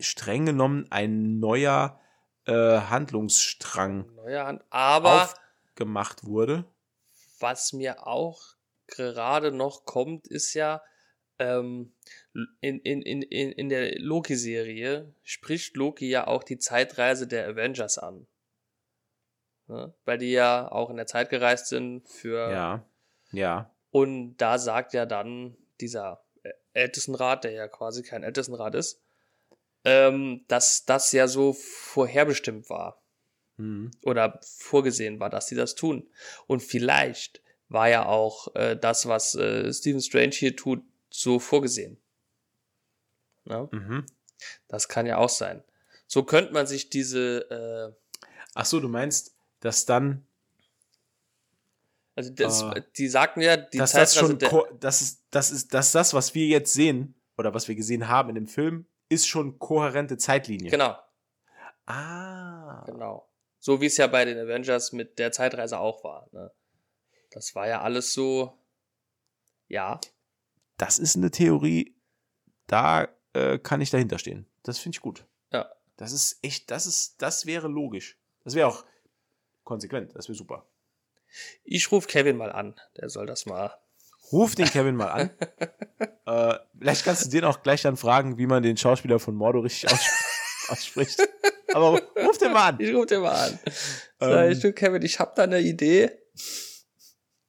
streng 0.00 0.46
genommen 0.46 0.86
ein 0.90 1.38
neuer 1.38 2.00
äh, 2.46 2.52
Handlungsstrang 2.52 4.12
Neuer 4.14 4.46
Hand 4.46 4.64
aber 4.70 5.32
gemacht 5.74 6.24
wurde. 6.24 6.64
Was 7.40 7.72
mir 7.72 8.06
auch 8.06 8.54
gerade 8.86 9.50
noch 9.50 9.86
kommt, 9.86 10.28
ist 10.28 10.54
ja, 10.54 10.82
ähm, 11.38 11.92
in, 12.60 12.80
in, 12.80 13.02
in, 13.02 13.22
in 13.22 13.68
der 13.68 13.98
Loki-Serie 13.98 15.12
spricht 15.22 15.76
Loki 15.76 16.08
ja 16.08 16.26
auch 16.26 16.42
die 16.44 16.58
Zeitreise 16.58 17.26
der 17.26 17.48
Avengers 17.48 17.98
an. 17.98 18.26
Ne? 19.66 19.94
Weil 20.04 20.18
die 20.18 20.32
ja 20.32 20.70
auch 20.70 20.90
in 20.90 20.96
der 20.96 21.06
Zeit 21.06 21.30
gereist 21.30 21.66
sind 21.66 22.08
für. 22.08 22.50
Ja. 22.50 22.86
Ja. 23.32 23.70
Und 23.90 24.36
da 24.36 24.58
sagt 24.58 24.92
ja 24.92 25.06
dann 25.06 25.56
dieser 25.80 26.24
Ältestenrat, 26.72 27.44
der 27.44 27.52
ja 27.52 27.68
quasi 27.68 28.02
kein 28.02 28.22
Ältestenrat 28.22 28.74
ist, 28.74 29.00
ähm, 29.84 30.44
dass 30.48 30.84
das 30.84 31.12
ja 31.12 31.28
so 31.28 31.52
vorherbestimmt 31.52 32.68
war. 32.68 33.00
Mhm. 33.56 33.92
Oder 34.02 34.40
vorgesehen 34.42 35.20
war, 35.20 35.30
dass 35.30 35.46
sie 35.46 35.54
das 35.54 35.74
tun. 35.74 36.08
Und 36.46 36.60
vielleicht 36.62 37.40
war 37.68 37.88
ja 37.88 38.06
auch 38.06 38.54
äh, 38.54 38.76
das, 38.76 39.06
was 39.06 39.34
äh, 39.34 39.72
Stephen 39.72 40.00
Strange 40.00 40.32
hier 40.32 40.56
tut, 40.56 40.82
so 41.14 41.38
vorgesehen. 41.38 41.96
Ja? 43.44 43.68
Mhm. 43.70 44.04
Das 44.68 44.88
kann 44.88 45.06
ja 45.06 45.18
auch 45.18 45.28
sein. 45.28 45.62
So 46.06 46.24
könnte 46.24 46.52
man 46.52 46.66
sich 46.66 46.90
diese. 46.90 47.94
Äh, 48.20 48.28
Ach 48.54 48.64
so, 48.66 48.80
du 48.80 48.88
meinst, 48.88 49.36
dass 49.60 49.86
dann. 49.86 50.26
Also 52.16 52.30
das, 52.30 52.62
äh, 52.62 52.82
die 52.96 53.08
sagten 53.08 53.40
ja, 53.40 53.56
die 53.56 53.78
dass 53.78 53.92
das 53.92 54.14
schon, 54.14 54.38
das 54.78 55.02
ist, 55.02 55.24
das 55.30 55.50
ist, 55.50 55.74
dass 55.74 55.92
das, 55.92 56.14
was 56.14 56.34
wir 56.34 56.46
jetzt 56.46 56.72
sehen 56.72 57.14
oder 57.36 57.54
was 57.54 57.66
wir 57.66 57.74
gesehen 57.74 58.08
haben 58.08 58.28
in 58.28 58.34
dem 58.36 58.46
Film, 58.46 58.86
ist 59.08 59.26
schon 59.26 59.58
kohärente 59.58 60.16
Zeitlinie. 60.16 60.70
Genau. 60.70 60.96
Ah. 61.86 62.84
Genau. 62.86 63.28
So 63.58 63.80
wie 63.80 63.86
es 63.86 63.96
ja 63.96 64.06
bei 64.06 64.24
den 64.24 64.38
Avengers 64.38 64.92
mit 64.92 65.18
der 65.18 65.32
Zeitreise 65.32 65.78
auch 65.78 66.04
war. 66.04 66.28
Ne? 66.32 66.52
Das 67.30 67.54
war 67.54 67.66
ja 67.66 67.82
alles 67.82 68.12
so. 68.12 68.58
Ja. 69.68 70.00
Das 70.76 70.98
ist 70.98 71.16
eine 71.16 71.30
Theorie, 71.30 71.94
da 72.66 73.08
äh, 73.32 73.58
kann 73.58 73.80
ich 73.80 73.90
dahinter 73.90 74.18
stehen. 74.18 74.46
Das 74.62 74.78
finde 74.78 74.96
ich 74.96 75.00
gut. 75.00 75.24
Ja. 75.52 75.70
Das 75.96 76.12
ist 76.12 76.38
echt, 76.42 76.70
das 76.70 76.86
ist, 76.86 77.22
das 77.22 77.46
wäre 77.46 77.68
logisch. 77.68 78.18
Das 78.42 78.54
wäre 78.54 78.68
auch 78.68 78.84
konsequent, 79.62 80.14
das 80.14 80.28
wäre 80.28 80.36
super. 80.36 80.66
Ich 81.64 81.90
rufe 81.90 82.08
Kevin 82.08 82.36
mal 82.36 82.52
an, 82.52 82.74
der 82.96 83.08
soll 83.08 83.26
das 83.26 83.46
mal 83.46 83.76
Ruf 84.32 84.54
den 84.54 84.66
Kevin 84.66 84.96
mal 84.96 85.08
an. 85.08 85.30
äh, 86.26 86.58
vielleicht 86.78 87.04
kannst 87.04 87.26
du 87.26 87.30
den 87.30 87.44
auch 87.44 87.62
gleich 87.62 87.82
dann 87.82 87.96
fragen, 87.96 88.38
wie 88.38 88.46
man 88.46 88.62
den 88.62 88.76
Schauspieler 88.76 89.18
von 89.18 89.34
Mordo 89.34 89.60
richtig 89.60 89.92
aus 89.92 90.00
ausspricht. 90.68 91.20
Aber 91.72 92.00
ruf 92.16 92.38
den 92.38 92.52
mal 92.52 92.68
an. 92.68 92.76
Ich 92.80 92.94
ruf 92.94 93.06
den 93.06 93.20
mal 93.20 93.34
an. 93.34 93.58
Ähm, 94.20 94.52
ich, 94.52 94.74
Kevin, 94.74 95.02
ich 95.02 95.18
habe 95.18 95.32
da 95.36 95.42
eine 95.42 95.60
Idee. 95.60 96.10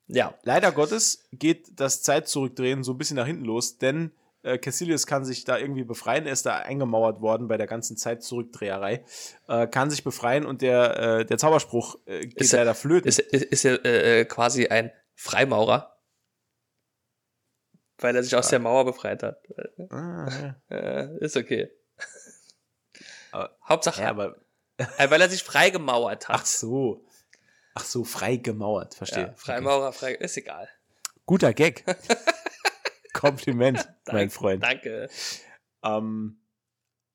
Ja. 0.07 0.35
Leider 0.43 0.71
Gottes 0.71 1.27
geht 1.31 1.79
das 1.79 2.03
Zeitzurückdrehen 2.03 2.83
so 2.83 2.93
ein 2.93 2.97
bisschen 2.97 3.17
nach 3.17 3.25
hinten 3.25 3.45
los, 3.45 3.77
denn 3.77 4.11
äh, 4.43 4.59
Cassilius 4.59 5.07
kann 5.07 5.25
sich 5.25 5.43
da 5.43 5.57
irgendwie 5.57 5.83
befreien. 5.83 6.27
Er 6.27 6.33
ist 6.33 6.45
da 6.45 6.57
eingemauert 6.57 7.21
worden 7.21 7.47
bei 7.47 7.57
der 7.57 7.65
ganzen 7.65 7.97
Zeitzurückdreherei. 7.97 9.03
Äh, 9.47 9.67
kann 9.67 9.89
sich 9.89 10.03
befreien 10.03 10.45
und 10.45 10.61
der, 10.61 10.99
äh, 10.99 11.25
der 11.25 11.39
Zauberspruch 11.39 11.97
äh, 12.05 12.27
geht 12.27 12.39
ist 12.39 12.53
leider 12.53 12.75
flöten. 12.75 13.07
Ist, 13.07 13.19
ist, 13.19 13.45
ist 13.45 13.65
er 13.65 13.83
äh, 13.83 14.25
quasi 14.25 14.67
ein 14.67 14.91
Freimaurer? 15.15 15.97
Weil 17.97 18.15
er 18.15 18.23
sich 18.23 18.35
aus 18.35 18.49
der 18.49 18.59
Mauer 18.59 18.85
befreit 18.85 19.23
hat. 19.23 19.41
Ah, 19.89 20.29
ja. 20.29 20.55
äh, 20.69 21.17
ist 21.19 21.37
okay. 21.37 21.71
Aber, 23.31 23.57
Hauptsache, 23.67 24.03
ja, 24.03 24.09
aber, 24.09 24.35
äh, 24.77 25.09
weil 25.09 25.21
er 25.21 25.29
sich 25.29 25.43
freigemauert 25.43 26.29
hat. 26.29 26.41
ach 26.41 26.45
so. 26.45 27.03
Ach 27.75 27.83
so, 27.85 28.03
frei 28.03 28.37
gemauert, 28.37 28.95
verstehe. 28.95 29.27
ja, 29.27 29.33
Freimaurer, 29.35 29.91
frei, 29.91 30.13
ist 30.13 30.37
egal. 30.37 30.67
Guter 31.25 31.53
Gag. 31.53 31.83
Kompliment, 33.13 33.87
mein 34.11 34.29
Freund. 34.29 34.63
Danke. 34.63 35.09
Ähm, 35.83 36.39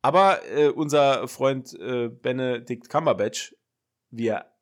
aber 0.03 0.47
äh, 0.51 0.69
unser 0.69 1.28
Freund 1.28 1.73
äh, 1.74 2.09
Benedict 2.09 2.89
Cumberbatch, 2.89 3.55
wie 4.11 4.28
er 4.28 4.55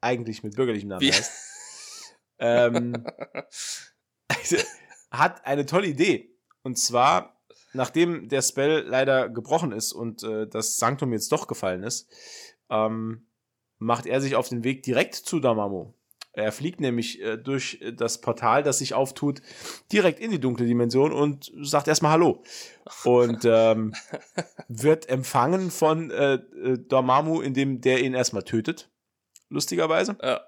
eigentlich 0.00 0.42
mit 0.42 0.54
bürgerlichem 0.56 0.88
Namen 0.88 1.02
Wie- 1.02 1.12
heißt, 1.12 1.32
ähm, 2.40 3.04
also, 4.28 4.56
hat 5.10 5.44
eine 5.46 5.66
tolle 5.66 5.86
Idee. 5.86 6.36
Und 6.62 6.78
zwar, 6.78 7.40
nachdem 7.72 8.28
der 8.28 8.42
Spell 8.42 8.80
leider 8.86 9.28
gebrochen 9.28 9.72
ist 9.72 9.92
und 9.92 10.22
äh, 10.22 10.46
das 10.48 10.76
Sanktum 10.78 11.12
jetzt 11.12 11.32
doch 11.32 11.46
gefallen 11.46 11.82
ist, 11.82 12.08
ähm, 12.70 13.27
macht 13.78 14.06
er 14.06 14.20
sich 14.20 14.34
auf 14.36 14.48
den 14.48 14.64
Weg 14.64 14.82
direkt 14.82 15.14
zu 15.14 15.40
Dormammu. 15.40 15.92
Er 16.32 16.52
fliegt 16.52 16.80
nämlich 16.80 17.20
äh, 17.20 17.36
durch 17.36 17.80
das 17.96 18.20
Portal, 18.20 18.62
das 18.62 18.78
sich 18.78 18.94
auftut, 18.94 19.42
direkt 19.90 20.20
in 20.20 20.30
die 20.30 20.38
dunkle 20.38 20.66
Dimension 20.66 21.12
und 21.12 21.50
sagt 21.62 21.88
erstmal 21.88 22.12
Hallo. 22.12 22.42
Und 23.04 23.44
ähm, 23.44 23.92
wird 24.68 25.08
empfangen 25.08 25.70
von 25.70 26.10
äh, 26.10 26.34
äh, 26.34 26.78
Dormammu, 26.78 27.40
indem 27.40 27.80
der 27.80 28.04
ihn 28.04 28.14
erstmal 28.14 28.44
tötet. 28.44 28.88
Lustigerweise. 29.48 30.16
Ja. 30.22 30.40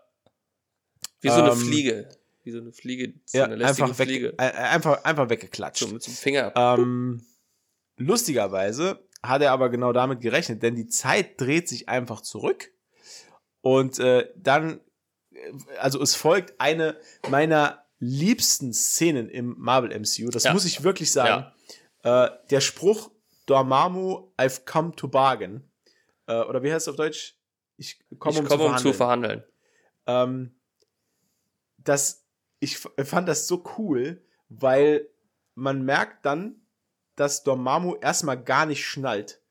Wie 1.22 1.28
so 1.28 1.34
eine 1.34 1.50
Ähm, 1.50 1.56
Fliege. 1.58 2.08
Wie 2.44 2.52
so 2.52 2.58
eine 2.60 2.72
Fliege, 2.72 3.14
so 3.26 3.38
Ja, 3.38 3.44
eine 3.46 3.64
einfach, 3.66 3.98
weg, 3.98 4.08
Fliege. 4.08 4.34
äh, 4.38 4.52
einfach, 4.52 5.02
einfach 5.04 5.28
weggeklatscht. 5.28 5.80
So 5.80 5.88
mit 5.92 6.06
einem 6.06 6.14
Finger. 6.16 6.52
Ähm, 6.56 7.22
lustigerweise 7.96 9.06
hat 9.22 9.42
er 9.42 9.52
aber 9.52 9.68
genau 9.68 9.92
damit 9.92 10.20
gerechnet, 10.20 10.62
denn 10.62 10.74
die 10.74 10.86
Zeit 10.86 11.40
dreht 11.40 11.68
sich 11.68 11.88
einfach 11.88 12.20
zurück 12.22 12.70
und 13.62 13.98
äh, 13.98 14.30
dann, 14.36 14.80
äh, 15.32 15.52
also 15.78 16.00
es 16.02 16.14
folgt 16.14 16.60
eine 16.60 16.96
meiner 17.28 17.84
liebsten 17.98 18.72
Szenen 18.72 19.28
im 19.28 19.54
Marvel 19.58 19.90
MCU. 19.98 20.30
Das 20.30 20.44
Ja. 20.44 20.52
muss 20.52 20.64
ich 20.64 20.82
wirklich 20.82 21.12
sagen. 21.12 21.52
Äh, 22.02 22.30
der 22.50 22.60
Spruch 22.60 23.10
Dormammu, 23.46 24.32
I've 24.38 24.64
come 24.64 24.94
to 24.96 25.08
bargain. 25.08 25.68
Äh, 26.26 26.40
oder 26.42 26.62
wie 26.62 26.72
heißt 26.72 26.86
es 26.86 26.88
auf 26.90 26.96
Deutsch? 26.96 27.36
Ich 27.76 27.98
komme 28.18 28.34
ich 28.36 28.40
um, 28.40 28.46
komme, 28.48 28.64
zu 28.64 28.70
um 28.70 28.78
zu 28.78 28.92
verhandeln. 28.94 29.44
Ähm, 30.06 30.54
das, 31.78 32.24
ich 32.60 32.78
fand 32.78 33.28
das 33.28 33.46
so 33.46 33.64
cool, 33.78 34.22
weil 34.48 35.08
man 35.54 35.82
merkt 35.82 36.24
dann, 36.24 36.56
dass 37.16 37.42
Dormammu 37.42 37.96
erstmal 37.96 38.42
gar 38.42 38.64
nicht 38.66 38.84
schnallt, 38.86 39.42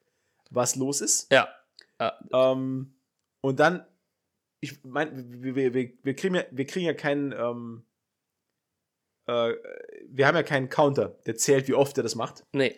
was 0.50 0.76
los 0.76 1.02
ist. 1.02 1.32
Ja. 1.32 1.50
Ähm, 2.32 2.96
und 3.42 3.60
dann, 3.60 3.86
ich 4.62 4.84
meine, 4.84 5.12
wir, 5.16 5.56
wir, 5.56 5.74
wir, 5.74 6.16
kriegen 6.16 6.36
ja, 6.36 6.44
wir 6.52 6.66
kriegen 6.66 6.86
ja 6.86 6.94
keinen, 6.94 7.32
ähm, 7.32 7.84
äh, 9.26 9.54
wir 10.08 10.28
haben 10.28 10.36
ja 10.36 10.44
keinen 10.44 10.70
Counter, 10.70 11.18
der 11.26 11.36
zählt, 11.36 11.68
wie 11.68 11.74
oft 11.74 11.98
er 11.98 12.04
das 12.04 12.16
macht. 12.16 12.46
Nee. 12.52 12.76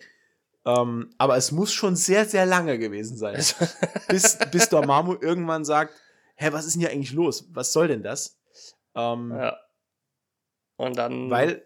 Ähm, 0.65 1.13
aber 1.17 1.37
es 1.37 1.51
muss 1.51 1.73
schon 1.73 1.95
sehr, 1.95 2.25
sehr 2.25 2.45
lange 2.45 2.77
gewesen 2.77 3.17
sein 3.17 3.35
Also, 3.35 3.65
bis, 4.09 4.37
bis 4.51 4.69
Dormammu 4.69 5.15
irgendwann 5.19 5.65
sagt, 5.65 5.93
hä, 6.35 6.49
was 6.51 6.65
ist 6.65 6.75
denn 6.75 6.81
hier 6.81 6.91
eigentlich 6.91 7.13
los? 7.13 7.47
Was 7.51 7.73
soll 7.73 7.87
denn 7.87 8.03
das? 8.03 8.39
Ähm, 8.95 9.31
ja. 9.31 9.57
Und 10.77 10.97
dann. 10.97 11.29
Weil, 11.29 11.65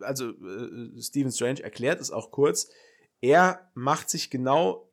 also 0.00 0.30
äh, 0.30 1.00
Stephen 1.00 1.32
Strange 1.32 1.62
erklärt 1.62 2.00
es 2.00 2.10
auch 2.10 2.30
kurz, 2.30 2.68
er 3.20 3.70
macht 3.74 4.10
sich 4.10 4.30
genau 4.30 4.92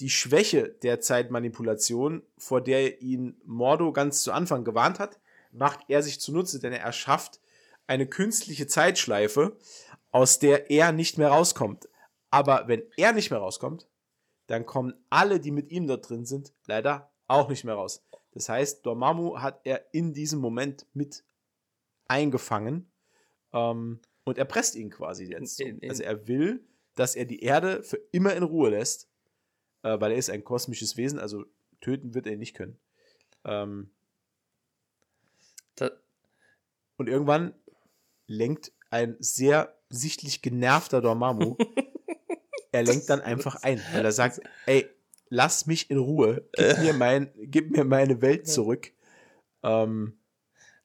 die 0.00 0.10
Schwäche 0.10 0.68
der 0.82 1.00
Zeitmanipulation, 1.00 2.22
vor 2.36 2.60
der 2.60 3.00
ihn 3.00 3.40
Mordo 3.44 3.92
ganz 3.92 4.22
zu 4.22 4.32
Anfang 4.32 4.64
gewarnt 4.64 4.98
hat, 4.98 5.18
macht 5.52 5.80
er 5.88 6.02
sich 6.02 6.20
zunutze, 6.20 6.58
denn 6.60 6.72
er 6.72 6.80
erschafft 6.80 7.40
eine 7.86 8.06
künstliche 8.06 8.66
Zeitschleife, 8.66 9.56
aus 10.10 10.38
der 10.38 10.70
er 10.70 10.92
nicht 10.92 11.18
mehr 11.18 11.28
rauskommt. 11.28 11.88
Aber 12.30 12.68
wenn 12.68 12.82
er 12.96 13.12
nicht 13.12 13.30
mehr 13.30 13.40
rauskommt, 13.40 13.88
dann 14.48 14.66
kommen 14.66 14.94
alle, 15.08 15.40
die 15.40 15.50
mit 15.50 15.70
ihm 15.70 15.86
dort 15.86 16.08
drin 16.08 16.26
sind, 16.26 16.52
leider 16.66 17.10
auch 17.26 17.48
nicht 17.48 17.64
mehr 17.64 17.74
raus. 17.74 18.02
Das 18.32 18.48
heißt, 18.48 18.84
Dormammu 18.84 19.38
hat 19.40 19.60
er 19.64 19.86
in 19.92 20.12
diesem 20.12 20.40
Moment 20.40 20.86
mit 20.92 21.24
eingefangen 22.08 22.90
ähm, 23.52 24.00
und 24.24 24.38
erpresst 24.38 24.74
ihn 24.76 24.90
quasi 24.90 25.24
jetzt. 25.24 25.60
in- 25.60 25.80
also 25.90 26.02
er 26.02 26.28
will, 26.28 26.64
dass 26.94 27.14
er 27.16 27.24
die 27.24 27.40
Erde 27.42 27.82
für 27.82 27.96
immer 28.12 28.34
in 28.34 28.42
Ruhe 28.42 28.70
lässt, 28.70 29.08
äh, 29.86 30.00
weil 30.00 30.12
er 30.12 30.18
ist 30.18 30.30
ein 30.30 30.44
kosmisches 30.44 30.96
Wesen, 30.96 31.18
also 31.18 31.44
töten 31.80 32.14
wird 32.14 32.26
er 32.26 32.32
ihn 32.32 32.40
nicht 32.40 32.54
können. 32.54 32.78
Ähm, 33.44 33.90
und 36.96 37.08
irgendwann 37.08 37.54
lenkt 38.26 38.72
ein 38.90 39.16
sehr 39.20 39.76
sichtlich 39.88 40.42
genervter 40.42 41.00
Dormammu, 41.00 41.56
er 42.72 42.82
lenkt 42.82 43.08
dann 43.10 43.20
einfach 43.20 43.62
ein, 43.62 43.80
weil 43.92 44.04
er 44.04 44.12
sagt, 44.12 44.40
ey, 44.64 44.88
lass 45.28 45.66
mich 45.66 45.90
in 45.90 45.98
Ruhe, 45.98 46.48
gib 46.52 46.78
mir, 46.78 46.92
mein, 46.94 47.30
gib 47.36 47.70
mir 47.70 47.84
meine 47.84 48.22
Welt 48.22 48.48
zurück. 48.48 48.92
Ähm, 49.62 50.18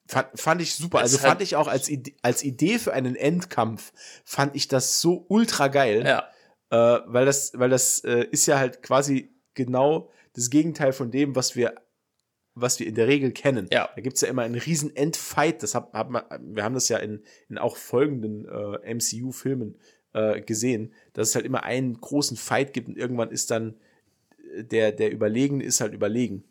fand, 0.06 0.40
fand 0.40 0.62
ich 0.62 0.76
super. 0.76 1.00
Also 1.00 1.18
fand 1.18 1.42
ich 1.42 1.56
auch 1.56 1.68
als, 1.68 1.90
Ide 1.90 2.12
als 2.22 2.44
Idee 2.44 2.78
für 2.78 2.94
einen 2.94 3.16
Endkampf, 3.16 3.94
fand 4.26 4.56
ich 4.56 4.68
das 4.68 5.00
so 5.02 5.26
ultra 5.30 5.70
geil. 5.70 6.06
ja. 6.06 6.28
Äh, 6.72 7.02
weil 7.06 7.26
das, 7.26 7.52
weil 7.56 7.70
das 7.70 8.00
äh, 8.06 8.26
ist 8.32 8.46
ja 8.46 8.58
halt 8.58 8.82
quasi 8.82 9.30
genau 9.54 10.10
das 10.34 10.50
Gegenteil 10.50 10.94
von 10.94 11.12
dem, 11.12 11.36
was 11.36 11.56
wir, 11.58 11.76
was 12.56 12.80
wir 12.80 12.88
in 12.88 12.96
der 12.96 13.08
Regel 13.08 13.32
kennen. 13.32 13.68
Ja. 13.72 13.90
Da 13.94 14.02
gibt's 14.02 14.22
ja 14.22 14.30
immer 14.30 14.44
einen 14.44 14.56
riesen 14.56 14.96
Endfight. 14.96 15.64
Das 15.64 15.76
hat 15.76 15.94
man, 16.10 16.24
wir 16.40 16.64
haben 16.64 16.74
das 16.74 16.88
ja 16.88 16.98
in, 16.98 17.24
in 17.50 17.58
auch 17.58 17.76
folgenden 17.76 18.48
äh, 18.48 18.94
MCU-Filmen 18.94 19.78
äh, 20.14 20.42
gesehen, 20.42 20.94
dass 21.12 21.30
es 21.30 21.36
halt 21.36 21.46
immer 21.46 21.64
einen 21.64 22.00
großen 22.00 22.38
Fight 22.38 22.74
gibt 22.74 22.88
und 22.88 22.98
irgendwann 22.98 23.32
ist 23.32 23.52
dann 23.52 23.76
äh, 24.56 24.64
der, 24.64 24.94
der 24.94 25.12
Überlegene 25.12 25.64
ist 25.66 25.82
halt 25.82 25.94
überlegen. 25.94 26.46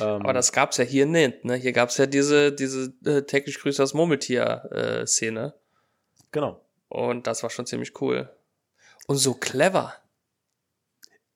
Ähm, 0.00 0.22
Aber 0.22 0.32
das 0.32 0.52
gab's 0.52 0.76
ja 0.78 0.84
hier 0.84 1.06
nicht, 1.06 1.44
ne? 1.44 1.54
Hier 1.54 1.72
gab's 1.72 1.98
ja 1.98 2.06
diese, 2.06 2.52
diese 2.52 2.92
äh, 3.04 3.22
täglich 3.22 3.60
grüßt 3.60 3.78
das 3.78 3.94
Murmeltier-Szene. 3.94 5.54
genau. 6.32 6.64
Und 6.88 7.26
das 7.26 7.42
war 7.42 7.50
schon 7.50 7.64
ziemlich 7.64 8.00
cool. 8.02 8.28
Und 9.06 9.16
so 9.16 9.34
clever. 9.34 9.94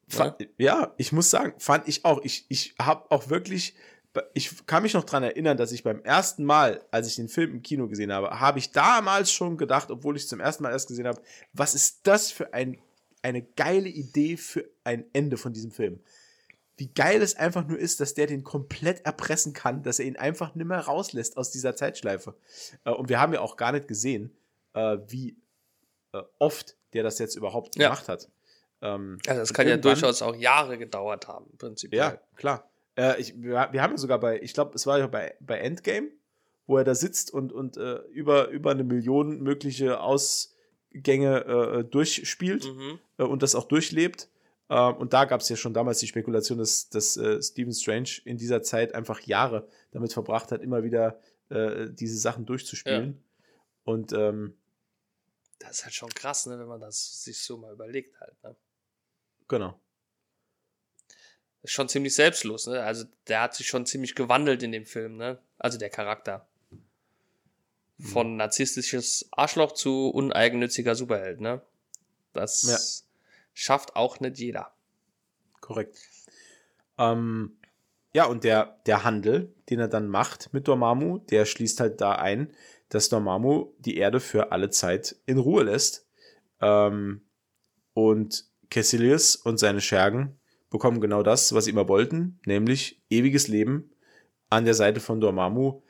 Fa 0.09 0.37
ja, 0.57 0.95
ich 0.99 1.13
muss 1.13 1.31
sagen, 1.31 1.55
fand 1.59 1.89
ich 1.89 2.05
auch. 2.05 2.21
Ich, 2.23 2.47
ich 2.49 2.75
habe 2.81 3.11
auch 3.11 3.29
wirklich, 3.29 3.75
ich 4.35 4.67
kann 4.67 4.85
mich 4.85 4.95
noch 4.95 5.05
dran 5.05 5.25
erinnern, 5.25 5.57
dass 5.57 5.73
ich 5.73 5.83
beim 5.83 6.01
ersten 6.03 6.45
Mal, 6.45 6.85
als 6.91 7.09
ich 7.09 7.17
den 7.17 7.29
Film 7.29 7.51
im 7.51 7.63
Kino 7.63 7.89
gesehen 7.89 8.13
habe, 8.13 8.39
habe 8.39 8.61
ich 8.61 8.71
damals 8.71 9.33
schon 9.33 9.57
gedacht, 9.57 9.91
obwohl 9.91 10.17
ich 10.17 10.23
es 10.23 10.29
zum 10.29 10.41
ersten 10.41 10.63
Mal 10.63 10.71
erst 10.71 10.89
gesehen 10.89 11.09
habe, 11.09 11.21
was 11.53 11.75
ist 11.75 12.07
das 12.07 12.31
für 12.31 12.55
ein, 12.55 12.79
eine 13.23 13.43
geile 13.43 13.89
Idee 13.89 14.37
für 14.37 14.65
ein 14.85 15.05
Ende 15.13 15.37
von 15.37 15.53
diesem 15.53 15.73
Film. 15.73 16.01
Wie 16.77 16.93
geil 16.93 17.23
es 17.23 17.35
einfach 17.35 17.67
nur 17.67 17.79
ist, 17.79 18.01
dass 18.01 18.15
der 18.15 18.27
den 18.27 18.45
komplett 18.45 19.05
erpressen 19.07 19.55
kann, 19.55 19.83
dass 19.83 19.99
er 19.99 20.05
ihn 20.05 20.17
einfach 20.17 20.55
nimmer 20.55 20.79
rauslässt 20.79 21.37
aus 21.37 21.51
dieser 21.51 21.75
Zeitschleife. 21.75 22.37
Äh, 22.85 22.91
Und 22.91 23.09
wir 23.09 23.19
haben 23.19 23.33
ja 23.33 23.41
auch 23.41 23.57
gar 23.57 23.73
nicht 23.73 23.89
gesehen, 23.89 24.31
äh, 24.75 24.99
wie 25.09 25.37
äh, 26.13 26.23
oft 26.39 26.77
der 26.97 27.05
das 27.05 27.19
jetzt 27.19 27.37
überhaupt 27.37 27.77
Ja. 27.77 27.89
gemacht 27.91 28.09
hat. 28.09 28.29
Ähm, 28.83 29.19
Also 29.27 29.41
das 29.41 29.55
kann 29.55 29.69
ja 29.69 29.77
durchaus 29.77 30.21
auch 30.23 30.35
Jahre 30.35 30.77
gedauert 30.79 31.29
haben, 31.29 31.47
im 31.53 31.59
Prinzip. 31.59 31.95
ja, 31.95 32.19
klar. 32.35 32.69
Äh, 32.97 33.21
ich, 33.21 33.35
wir, 33.41 33.69
wir 33.71 33.83
haben 33.83 33.93
ja 33.93 33.99
sogar 33.99 34.19
bei, 34.19 34.41
ich 34.41 34.53
glaube, 34.55 34.73
es 34.75 34.87
war 34.87 34.99
ja 34.99 35.07
bei, 35.07 35.35
bei 35.41 35.59
Endgame, 35.59 36.09
wo 36.67 36.79
er 36.79 36.85
da 36.85 36.95
sitzt 36.95 37.33
und, 37.33 37.53
und 37.53 37.77
äh, 37.77 37.99
über, 38.11 38.49
über 38.49 38.71
eine 38.73 38.85
Million 38.85 39.41
mögliche 39.41 40.01
Ausgänge 40.01 41.45
äh, 41.45 41.85
durchspielt 41.85 42.65
Mhm. 42.65 42.99
äh, 43.19 43.23
und 43.25 43.43
das 43.43 43.55
auch 43.55 43.65
durchlebt. 43.65 44.29
Ähm, 44.69 44.97
und 44.97 45.13
da 45.13 45.25
gab 45.27 45.41
es 45.43 45.49
ja 45.49 45.57
schon 45.57 45.75
damals 45.75 45.99
die 46.01 46.07
Spekulation, 46.09 46.59
dass, 46.59 46.89
dass 46.89 47.17
äh, 47.17 47.41
Stephen 47.43 47.73
Strange 47.73 48.09
in 48.25 48.37
dieser 48.37 48.63
Zeit 48.63 48.95
einfach 48.95 49.21
Jahre 49.21 49.69
damit 49.93 50.13
verbracht 50.13 50.51
hat, 50.53 50.61
immer 50.63 50.83
wieder 50.83 51.21
äh, 51.51 51.87
diese 51.91 52.19
Sachen 52.19 52.47
durchzuspielen. 52.47 53.23
Und 53.85 54.13
ähm, 54.13 54.55
Das 55.59 55.79
ist 55.79 55.85
halt 55.85 55.95
schon 55.95 56.11
krass, 56.11 56.47
ne, 56.47 56.59
wenn 56.59 56.67
man 56.67 56.81
das 56.81 57.23
sich 57.25 57.39
so 57.39 57.57
mal 57.57 57.73
überlegt 57.73 58.19
halt. 58.21 58.43
Ne? 58.43 58.57
genau. 59.49 59.79
ist 61.63 61.73
schon 61.73 61.89
ziemlich 61.89 62.15
selbstlos, 62.15 62.67
ne? 62.67 62.83
Also 62.83 63.05
der 63.29 63.43
hat 63.43 63.55
sich 63.55 63.67
schon 63.67 63.87
ziemlich 63.87 64.15
gewandelt 64.15 64.63
in 64.63 64.73
dem 64.73 64.87
Film, 64.87 65.17
ne? 65.17 65.39
Also 65.59 65.79
der 65.79 65.91
Charakter. 65.91 66.47
Von 67.99 68.37
narzisstisches 68.37 69.27
Arschloch 69.33 69.73
zu 69.73 70.11
uneigennütziger 70.11 70.95
Superheld, 70.95 71.41
ne? 71.41 71.63
Das 72.35 72.63
Ja. 72.63 72.79
schafft 73.55 73.97
auch 73.97 74.21
nicht 74.21 74.39
jeder. 74.39 74.75
Korrekt. 75.61 75.99
Ähm, 76.99 77.59
ja, 78.13 78.27
und 78.27 78.45
der, 78.45 78.79
der 78.87 79.05
Handel, 79.05 79.55
den 79.71 79.81
er 79.81 79.89
dann 79.89 80.09
macht 80.09 80.53
mit 80.53 80.69
Dormammu, 80.69 81.19
der 81.19 81.47
schließt 81.47 81.81
halt 81.81 82.01
da 82.01 82.13
ein, 82.13 82.55
dass 82.89 83.09
Dormammu 83.09 83.73
die 83.79 83.97
Erde 83.97 84.21
für 84.21 84.53
alle 84.53 84.71
Zeit 84.71 85.17
in 85.27 85.39
Ruhe 85.39 85.65
lässt. 85.65 86.07
Ähm, 86.61 87.23
und 87.95 88.45
Cassilius 88.71 89.37
und 89.37 89.59
seine 89.59 89.81
Schergen 89.81 90.39
bekommen 90.71 91.01
genau 91.01 91.23
das, 91.23 91.55
was 91.55 91.65
sie 91.65 91.71
immer 91.71 91.89
wollten, 91.89 92.41
nämlich 92.45 93.01
ewiges 93.11 93.49
Leben 93.49 93.91
an 94.51 94.65
der 94.65 94.75
Seite 94.75 95.01
von 95.01 95.21
Dormammu. 95.21 95.83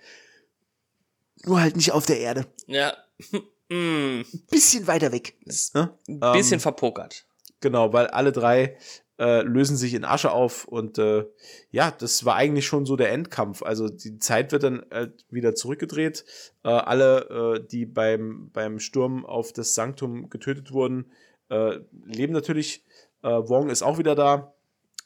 Nur 1.44 1.60
halt 1.60 1.76
nicht 1.76 1.92
auf 1.92 2.06
der 2.06 2.18
Erde. 2.20 2.46
Ja. 2.66 2.96
mm, 3.68 4.22
Bisschen 4.50 4.86
weiter 4.86 5.12
weg. 5.12 5.34
ist 5.44 5.74
Ne? 5.74 5.96
ein 6.08 6.20
bisschen 6.32 6.54
Ähm, 6.54 6.60
verpokert. 6.60 7.26
Genau, 7.60 7.92
weil 7.92 8.06
alle 8.08 8.32
drei 8.32 8.76
äh, 9.18 9.42
lösen 9.42 9.76
sich 9.76 9.94
in 9.94 10.04
Asche 10.04 10.30
auf 10.32 10.66
und 10.66 10.98
äh, 10.98 11.24
ja, 11.70 11.90
das 11.90 12.24
war 12.24 12.34
eigentlich 12.36 12.66
schon 12.66 12.84
so 12.84 12.96
der 12.96 13.12
Endkampf. 13.12 13.62
Also 13.62 13.88
die 13.88 14.18
Zeit 14.18 14.52
wird 14.52 14.62
dann 14.62 14.84
halt 14.90 15.24
wieder 15.30 15.54
zurückgedreht. 15.54 16.24
Äh, 16.64 16.68
alle, 16.68 17.56
äh, 17.56 17.66
die 17.66 17.86
beim, 17.86 18.50
beim 18.52 18.78
Sturm 18.78 19.24
auf 19.24 19.52
das 19.52 19.74
Sanktum 19.74 20.28
getötet 20.28 20.72
wurden, 20.72 21.10
äh, 21.48 21.78
leben 22.04 22.32
natürlich. 22.34 22.84
Äh, 23.22 23.28
Wong 23.28 23.70
ist 23.70 23.82
auch 23.82 23.96
wieder 23.98 24.14
da, 24.14 24.52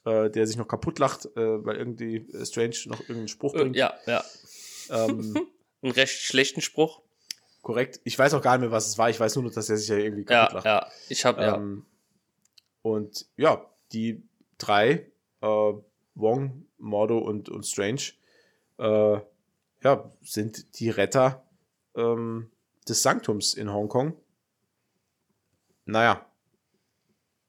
äh, 0.04 0.28
der 0.30 0.46
sich 0.46 0.56
noch 0.56 0.66
kaputt 0.68 0.98
lacht, 0.98 1.26
äh, 1.36 1.64
weil 1.64 1.76
irgendwie 1.76 2.16
äh, 2.16 2.44
Strange 2.44 2.74
noch 2.86 3.00
irgendeinen 3.00 3.28
Spruch 3.28 3.54
Äh, 3.54 3.58
bringt. 3.58 3.76
ja, 3.76 3.94
ja. 4.06 4.24
Ähm, 4.90 5.34
Einen 5.82 5.92
recht 5.92 6.20
schlechten 6.20 6.60
Spruch. 6.62 7.00
korrekt. 7.62 8.00
Ich 8.04 8.18
weiß 8.18 8.34
auch 8.34 8.42
gar 8.42 8.52
nicht 8.58 8.62
mehr, 8.62 8.72
was 8.72 8.88
es 8.88 8.98
war. 8.98 9.08
Ich 9.08 9.20
weiß 9.20 9.36
nur, 9.36 9.50
dass 9.50 9.70
er 9.70 9.76
sich 9.76 9.88
ja 9.88 9.96
irgendwie 9.96 10.24
kaputt 10.24 10.50
Ja, 10.50 10.54
lacht. 10.56 10.64
ja. 10.66 10.86
Ich 11.08 11.24
habe 11.24 11.40
ja. 11.42 11.56
Ähm, 11.56 11.86
und 12.82 13.26
ja, 13.36 13.64
die 13.92 14.22
drei, 14.58 15.10
äh, 15.40 15.72
Wong, 16.14 16.66
Mordo 16.78 17.18
und, 17.18 17.48
und 17.48 17.66
Strange, 17.66 18.02
äh, 18.78 19.20
ja, 19.82 20.10
sind 20.22 20.78
die 20.78 20.90
Retter 20.90 21.44
ähm, 21.94 22.50
des 22.88 23.02
Sanktums 23.02 23.54
in 23.54 23.72
Hongkong. 23.72 24.16
Naja, 25.84 26.26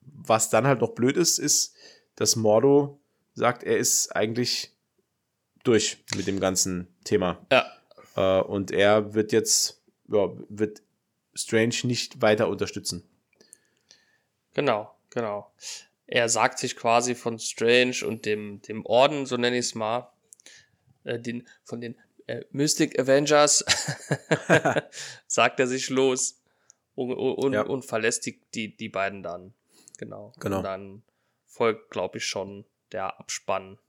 was 0.01 0.49
dann 0.49 0.65
halt 0.65 0.81
noch 0.81 0.93
blöd 0.93 1.17
ist, 1.17 1.37
ist, 1.37 1.75
dass 2.15 2.35
Mordo 2.35 2.99
sagt, 3.33 3.63
er 3.63 3.77
ist 3.77 4.15
eigentlich 4.15 4.75
durch 5.63 6.03
mit 6.15 6.27
dem 6.27 6.39
ganzen 6.39 6.87
Thema. 7.03 7.45
Ja. 7.51 7.65
Äh, 8.15 8.43
und 8.43 8.71
er 8.71 9.13
wird 9.13 9.31
jetzt, 9.31 9.81
ja, 10.07 10.29
wird 10.49 10.81
Strange 11.33 11.75
nicht 11.83 12.21
weiter 12.21 12.49
unterstützen. 12.49 13.07
Genau, 14.53 14.93
genau. 15.09 15.51
Er 16.11 16.27
sagt 16.27 16.59
sich 16.59 16.75
quasi 16.75 17.15
von 17.15 17.39
Strange 17.39 18.05
und 18.05 18.25
dem, 18.25 18.61
dem 18.63 18.85
Orden, 18.85 19.25
so 19.25 19.37
nenne 19.37 19.57
ich 19.57 19.67
es 19.67 19.75
mal, 19.75 20.11
äh, 21.05 21.17
den, 21.17 21.47
von 21.63 21.79
den 21.79 21.97
äh, 22.27 22.43
Mystic 22.51 22.99
Avengers, 22.99 23.63
sagt 25.27 25.61
er 25.61 25.67
sich 25.67 25.89
los 25.89 26.41
und, 26.95 27.13
und, 27.13 27.53
Ja. 27.53 27.61
und 27.61 27.85
verlässt 27.85 28.25
die, 28.25 28.41
die, 28.53 28.75
die 28.75 28.89
beiden 28.89 29.23
dann. 29.23 29.53
Genau. 29.99 30.33
Genau. 30.41 30.57
Und 30.57 30.63
dann 30.63 31.03
folgt, 31.45 31.91
glaube 31.91 32.17
ich, 32.17 32.25
schon 32.25 32.65
der 32.91 33.17
Abspann. 33.17 33.79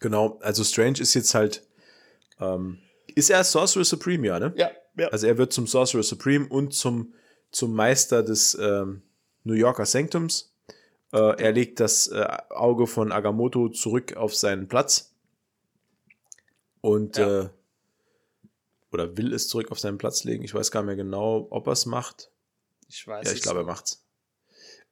Genau, 0.00 0.38
also 0.40 0.64
Strange 0.64 0.98
ist 0.98 1.14
jetzt 1.14 1.34
halt, 1.34 1.62
ähm, 2.40 2.80
ist 3.14 3.30
er 3.30 3.44
Sorcerer 3.44 3.84
Supreme, 3.84 4.26
ja, 4.26 4.40
ne? 4.40 4.52
Ja, 4.56 4.72
ja. 4.96 5.08
Also 5.08 5.28
er 5.28 5.38
wird 5.38 5.52
zum 5.52 5.68
Sorcerer 5.68 6.02
Supreme 6.02 6.48
und 6.48 6.74
zum, 6.74 7.14
zum 7.52 7.72
Meister 7.72 8.24
des 8.24 8.58
ähm, 8.60 9.02
New 9.44 9.54
Yorker 9.54 9.86
Sanctums. 9.86 10.52
Äh, 11.12 11.40
er 11.42 11.52
legt 11.52 11.78
das 11.80 12.08
äh, 12.08 12.26
Auge 12.50 12.86
von 12.86 13.12
Agamotto 13.12 13.68
zurück 13.68 14.16
auf 14.16 14.34
seinen 14.34 14.68
Platz. 14.68 15.14
Und, 16.80 17.16
Ja. 17.16 17.42
äh, 17.42 17.48
oder 18.92 19.16
will 19.16 19.32
es 19.32 19.48
zurück 19.48 19.70
auf 19.70 19.78
seinen 19.80 19.98
Platz 19.98 20.24
legen. 20.24 20.44
Ich 20.44 20.54
weiß 20.54 20.70
gar 20.70 20.80
nicht 20.82 20.86
mehr 20.88 20.96
genau, 20.96 21.46
ob 21.50 21.66
er 21.66 21.72
es 21.72 21.86
macht. 21.86 22.30
Ich 22.88 23.06
weiß 23.06 23.26
Ja, 23.26 23.32
ich 23.32 23.42
glaube, 23.42 23.60
er 23.60 23.64
macht's. 23.64 24.04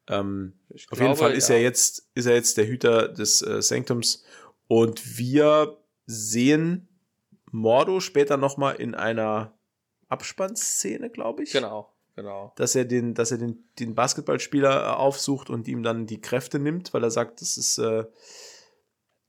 Ähm, 0.08 0.54
Ich 0.70 0.90
auf 0.90 0.98
jeden 0.98 1.14
glaube, 1.14 1.18
Fall 1.18 1.34
ist 1.34 1.48
ja. 1.48 1.56
er 1.56 1.62
jetzt, 1.62 2.08
ist 2.14 2.26
er 2.26 2.34
jetzt 2.34 2.56
der 2.56 2.66
Hüter 2.66 3.08
des 3.08 3.42
äh, 3.42 3.62
Sanctums 3.62 4.24
und 4.66 5.18
wir 5.18 5.78
sehen 6.06 6.88
Mordo 7.52 8.00
später 8.00 8.36
noch 8.36 8.56
mal 8.56 8.72
in 8.72 8.94
einer 8.96 9.52
Abspannszene, 10.08 11.10
glaube 11.10 11.44
ich. 11.44 11.52
Genau, 11.52 11.91
genau. 12.16 12.52
Dass 12.56 12.74
er 12.74 12.84
den, 12.84 13.14
dass 13.14 13.30
er 13.30 13.38
den, 13.38 13.64
den 13.78 13.94
Basketballspieler 13.94 14.84
äh, 14.84 14.94
aufsucht 14.94 15.50
und 15.50 15.68
ihm 15.68 15.82
dann 15.82 16.06
die 16.06 16.20
Kräfte 16.20 16.58
nimmt, 16.58 16.92
weil 16.94 17.02
er 17.04 17.10
sagt, 17.10 17.40
das 17.40 17.56
ist, 17.56 17.78
äh, 17.78 18.04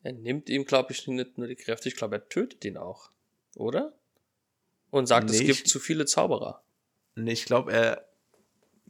Er 0.03 0.13
nimmt 0.13 0.49
ihm, 0.49 0.65
glaube 0.65 0.91
ich, 0.91 1.07
nicht 1.07 1.37
nur 1.37 1.47
die 1.47 1.55
Kräfte, 1.55 1.87
ich 1.89 1.95
glaube, 1.95 2.15
er 2.15 2.27
tötet 2.29 2.63
ihn 2.65 2.77
auch. 2.77 3.09
Oder? 3.55 3.93
Und 4.91 5.07
sagt, 5.07 5.29
es 5.29 5.39
Nee, 5.39 5.45
gibt 5.45 5.59
ich- 5.59 5.65
zu 5.67 5.79
viele 5.79 6.05
Zauberer. 6.05 6.61
nee, 7.15 7.31
ich 7.33 7.45
glaube, 7.45 7.71
er, 7.71 8.07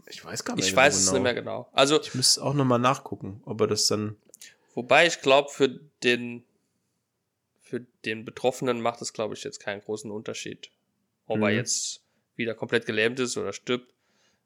ich 0.08 0.24
weiß 0.26 0.44
gar 0.44 0.56
nicht 0.56 0.66
Ich 0.68 0.72
mehr 0.76 0.84
weiß 0.86 0.96
es 0.96 1.12
nicht 1.12 1.22
mehr 1.22 1.34
genau. 1.34 1.70
Also, 1.72 2.02
Ich 2.02 2.16
müsste 2.16 2.44
auch 2.44 2.54
noch 2.54 2.66
mal 2.66 2.78
nachgucken, 2.80 3.42
ob 3.46 3.62
er 3.62 3.68
das 3.68 3.88
dann, 3.88 4.18
wobei 4.74 5.06
ich 5.08 5.22
glaube, 5.22 5.50
für 5.50 5.70
den, 6.04 6.44
für 7.62 7.82
den 8.06 8.26
Betroffenen 8.26 8.82
macht 8.82 9.02
es, 9.02 9.14
glaube 9.14 9.34
ich, 9.36 9.44
jetzt 9.44 9.60
keinen 9.60 9.82
großen 9.82 10.12
Unterschied. 10.12 10.70
Ob 11.28 11.40
er 11.42 11.50
Mhm. 11.52 11.56
jetzt 11.58 12.03
wieder 12.36 12.56
komplett 12.56 12.86
gelähmt 12.86 13.20
ist 13.20 13.38
oder 13.38 13.54
stirbt. 13.54 13.94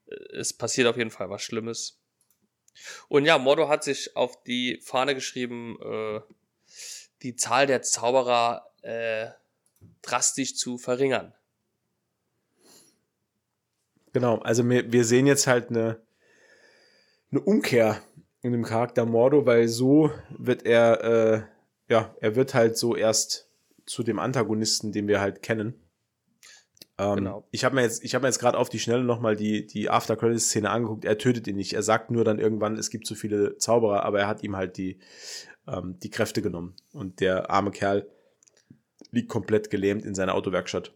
Äh, 0.08 0.16
Es 0.38 0.54
passiert 0.54 0.88
auf 0.88 0.98
jeden 0.98 1.12
Fall 1.12 1.30
was 1.30 1.42
Schlimmes. 1.42 2.00
Und 3.08 3.26
ja, 3.26 3.38
Mordo 3.38 3.70
hat 3.70 3.84
sich 3.84 4.16
auf 4.16 4.44
die 4.44 4.80
Fahne 4.84 5.16
geschrieben, 5.16 5.78
äh, 5.82 6.22
die 7.24 7.36
Zahl 7.36 7.66
der 7.66 7.82
Zauberer 7.82 8.70
äh, 8.82 9.30
drastisch 10.02 10.56
zu 10.56 10.78
verringern. 10.78 11.34
Genau, 14.14 14.38
also 14.40 14.68
wir, 14.68 14.92
wir 14.92 15.06
sehen 15.06 15.28
jetzt 15.28 15.48
halt 15.48 15.70
eine, 15.70 16.02
eine 17.32 17.42
Umkehr 17.42 18.02
in 18.42 18.52
dem 18.52 18.64
Charakter 18.64 19.06
Mordo, 19.06 19.46
weil 19.46 19.68
so 19.68 20.12
wird 20.30 20.66
er, 20.66 21.04
äh, 21.04 21.42
ja, 21.92 22.16
er 22.22 22.36
wird 22.36 22.54
halt 22.54 22.78
so 22.78 22.96
erst 22.96 23.50
zu 23.86 24.04
dem 24.04 24.20
Antagonisten, 24.20 24.92
den 24.92 25.08
wir 25.08 25.20
halt 25.20 25.42
kennen. 25.42 25.74
Ähm, 26.98 27.16
Genau. 27.16 27.48
Ich 27.52 27.64
habe 27.64 27.76
mir 27.76 27.82
jetzt, 27.82 28.04
ich 28.04 28.16
habe 28.16 28.24
mir 28.24 28.30
jetzt 28.30 28.40
gerade 28.40 28.58
auf 28.58 28.70
die 28.70 28.80
Schnelle 28.80 29.04
nochmal 29.04 29.36
die, 29.36 29.66
die 29.66 29.90
After-Credits-Szene 29.90 30.70
angeguckt. 30.70 31.06
Er 31.06 31.18
tötet 31.18 31.48
ihn 31.48 31.56
nicht. 31.56 31.74
Er 31.74 31.84
sagt 31.84 32.12
nur 32.12 32.24
dann 32.24 32.40
irgendwann, 32.40 32.78
es 32.78 32.90
gibt 32.90 33.08
zu 33.08 33.16
viele 33.16 33.58
Zauberer, 33.58 34.04
aber 34.04 34.20
er 34.20 34.28
hat 34.28 34.44
ihm 34.44 34.56
halt 34.56 34.78
die, 34.78 35.00
ähm, 35.68 36.00
die 36.02 36.10
Kräfte 36.10 36.42
genommen. 36.42 36.76
Und 36.92 37.20
der 37.20 37.50
arme 37.50 37.72
Kerl 37.72 38.10
liegt 39.12 39.30
komplett 39.30 39.70
gelähmt 39.70 40.06
in 40.06 40.16
seiner 40.16 40.34
Autowerkstatt. 40.34 40.94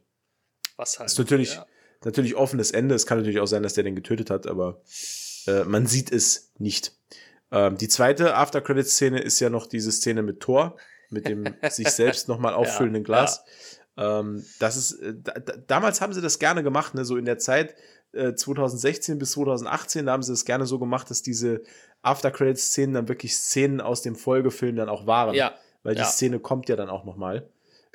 Was 0.78 1.00
halt. 1.00 1.10
Ist 1.10 1.20
natürlich, 1.20 1.56
ja. 1.56 1.66
natürlich 2.04 2.36
offenes 2.36 2.72
Ende. 2.72 2.96
Es 2.96 3.06
kann 3.06 3.20
natürlich 3.20 3.40
auch 3.40 3.48
sein, 3.48 3.64
dass 3.64 3.74
der 3.74 3.84
den 3.84 3.96
getötet 3.96 4.30
hat, 4.30 4.48
aber 4.48 4.82
äh, 5.48 5.64
man 5.66 5.86
sieht 5.86 6.12
es 6.12 6.52
nicht. 6.58 6.94
Ähm, 7.52 7.78
die 7.78 7.88
zweite 7.88 8.36
After-Credits-Szene 8.36 9.20
ist 9.20 9.40
ja 9.40 9.50
noch 9.50 9.68
diese 9.68 9.92
Szene 9.92 10.24
mit 10.24 10.40
Thor, 10.40 10.78
mit 11.10 11.28
dem 11.28 11.44
sich 11.70 11.90
selbst 11.90 12.28
nochmal 12.28 12.54
auffüllenden 12.54 13.04
Ja, 13.04 13.06
Glas. 13.06 13.44
Ähm, 13.98 14.46
das 14.60 14.78
ist, 14.78 14.94
äh, 14.94 15.14
da, 15.16 15.34
da, 15.34 15.58
damals 15.58 16.02
haben 16.02 16.14
sie 16.14 16.22
das 16.22 16.40
gerne 16.40 16.64
gemacht, 16.64 16.96
ne? 16.96 17.06
so 17.06 17.18
in 17.18 17.26
der 17.26 17.38
Zeit 17.38 17.76
äh, 18.14 18.34
2016 18.34 19.20
bis 19.20 19.32
2018, 19.32 20.06
da 20.06 20.14
haben 20.14 20.24
sie 20.24 20.34
es 20.34 20.46
gerne 20.46 20.66
so 20.66 20.80
gemacht, 20.80 21.10
dass 21.10 21.22
diese 21.22 21.62
After-Credits-Szenen 22.02 22.94
dann 22.94 23.08
wirklich 23.08 23.36
Szenen 23.36 23.82
aus 23.82 24.02
dem 24.02 24.16
Folgefilm 24.16 24.76
dann 24.76 24.90
auch 24.90 25.08
waren. 25.08 25.36
Ja, 25.36 25.56
Weil 25.84 25.96
die 25.96 26.02
ja. 26.02 26.08
Szene 26.08 26.40
kommt 26.40 26.70
ja 26.70 26.76
dann 26.76 26.90
auch 26.90 27.04
nochmal. 27.04 27.50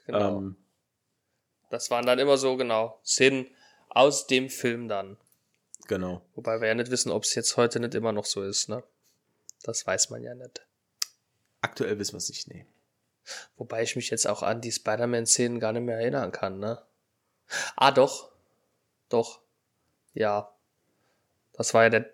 genau. 0.06 0.38
Ähm, 0.38 0.56
das 1.70 1.90
waren 1.90 2.06
dann 2.06 2.18
immer 2.18 2.36
so, 2.36 2.56
genau, 2.56 3.00
Szenen 3.04 3.48
aus 3.88 4.26
dem 4.26 4.48
Film 4.50 4.88
dann. 4.88 5.16
genau. 5.88 6.22
Wobei 6.34 6.60
wir 6.60 6.68
ja 6.68 6.74
nicht 6.74 6.90
wissen, 6.90 7.10
ob 7.10 7.24
es 7.24 7.34
jetzt 7.34 7.56
heute 7.56 7.80
nicht 7.80 7.94
immer 7.94 8.12
noch 8.12 8.24
so 8.24 8.42
ist, 8.42 8.68
ne? 8.68 8.84
Das 9.62 9.86
weiß 9.86 10.10
man 10.10 10.22
ja 10.22 10.34
nicht. 10.34 10.64
Aktuell 11.60 11.98
wissen 11.98 12.12
wir 12.12 12.18
es 12.18 12.28
nicht, 12.28 12.46
nee. 12.48 12.66
Wobei 13.56 13.82
ich 13.82 13.96
mich 13.96 14.10
jetzt 14.10 14.26
auch 14.26 14.42
an 14.42 14.60
die 14.60 14.72
Spider-Man-Szenen 14.72 15.60
gar 15.60 15.72
nicht 15.72 15.82
mehr 15.82 15.98
erinnern 15.98 16.32
kann, 16.32 16.58
ne? 16.58 16.82
Ah, 17.76 17.90
doch. 17.90 18.30
Doch. 19.08 19.40
Ja. 20.14 20.52
Das 21.52 21.74
war 21.74 21.84
ja 21.84 21.90
der. 21.90 22.10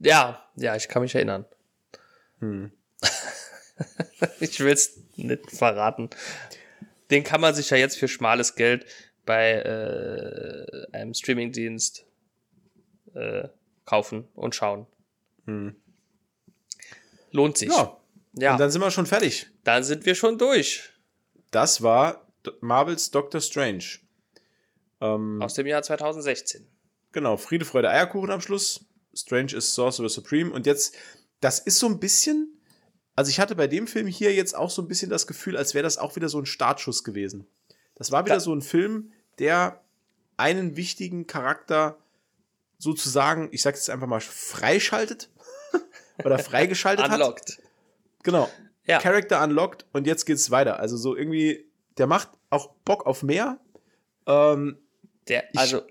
Ja, 0.00 0.48
ja, 0.56 0.76
ich 0.76 0.88
kann 0.88 1.02
mich 1.02 1.14
erinnern. 1.14 1.44
Hm. 2.40 2.72
Ich 4.40 4.58
will 4.58 4.72
es 4.72 4.98
nicht 5.14 5.52
verraten. 5.52 6.10
Den 7.10 7.22
kann 7.22 7.40
man 7.40 7.54
sich 7.54 7.70
ja 7.70 7.76
jetzt 7.76 7.96
für 7.96 8.08
schmales 8.08 8.56
Geld 8.56 8.84
bei 9.24 9.52
äh, 9.52 10.86
einem 10.92 11.14
Streamingdienst 11.14 12.04
äh, 13.14 13.48
kaufen 13.84 14.26
und 14.34 14.56
schauen. 14.56 14.86
Hm. 15.46 15.76
Lohnt 17.30 17.58
sich. 17.58 17.68
Ja, 17.68 17.97
ja 18.34 18.52
und 18.52 18.58
dann 18.60 18.70
sind 18.70 18.80
wir 18.80 18.90
schon 18.90 19.06
fertig. 19.06 19.50
dann 19.64 19.84
sind 19.84 20.06
wir 20.06 20.14
schon 20.14 20.38
durch. 20.38 20.90
Das 21.50 21.82
war 21.82 22.26
Marvels 22.60 23.10
Doctor 23.10 23.40
Strange. 23.40 23.84
Ähm, 25.00 25.40
Aus 25.42 25.54
dem 25.54 25.66
Jahr 25.66 25.82
2016. 25.82 26.66
genau, 27.12 27.36
Friede, 27.36 27.64
Freude, 27.64 27.90
Eierkuchen 27.90 28.30
am 28.30 28.40
Schluss. 28.40 28.84
Strange 29.14 29.54
ist 29.54 29.74
Sorcerer 29.74 30.08
Supreme. 30.08 30.52
Und 30.52 30.66
jetzt, 30.66 30.94
das 31.40 31.58
ist 31.58 31.78
so 31.78 31.86
ein 31.86 31.98
bisschen, 32.00 32.60
also 33.16 33.30
ich 33.30 33.40
hatte 33.40 33.54
bei 33.56 33.66
dem 33.66 33.86
Film 33.86 34.06
hier 34.06 34.34
jetzt 34.34 34.54
auch 34.56 34.70
so 34.70 34.82
ein 34.82 34.88
bisschen 34.88 35.10
das 35.10 35.26
Gefühl, 35.26 35.56
als 35.56 35.74
wäre 35.74 35.82
das 35.82 35.98
auch 35.98 36.16
wieder 36.16 36.28
so 36.28 36.38
ein 36.38 36.46
Startschuss 36.46 37.04
gewesen. 37.04 37.46
Das 37.94 38.12
war 38.12 38.24
wieder 38.24 38.34
Ja. 38.36 38.40
so 38.40 38.54
ein 38.54 38.62
Film, 38.62 39.12
der 39.38 39.82
einen 40.36 40.76
wichtigen 40.76 41.26
Charakter 41.26 41.98
sozusagen, 42.78 43.48
ich 43.52 43.62
sag 43.62 43.74
jetzt 43.74 43.90
einfach 43.90 44.06
mal, 44.06 44.20
freischaltet 44.20 45.30
oder 46.24 46.38
freigeschaltet 46.38 47.08
hat. 47.08 47.58
Genau. 48.28 48.50
Ja. 48.84 48.98
Character 48.98 49.42
unlocked 49.42 49.86
und 49.94 50.06
jetzt 50.06 50.26
geht's 50.26 50.50
weiter. 50.50 50.78
Also 50.80 50.98
so 50.98 51.16
irgendwie, 51.16 51.66
der 51.96 52.06
macht 52.06 52.28
auch 52.50 52.74
Bock 52.84 53.06
auf 53.06 53.22
mehr. 53.22 53.58
Ähm, 54.26 54.76
Der, 55.28 55.48
ich, 55.50 55.58
also, 55.58 55.82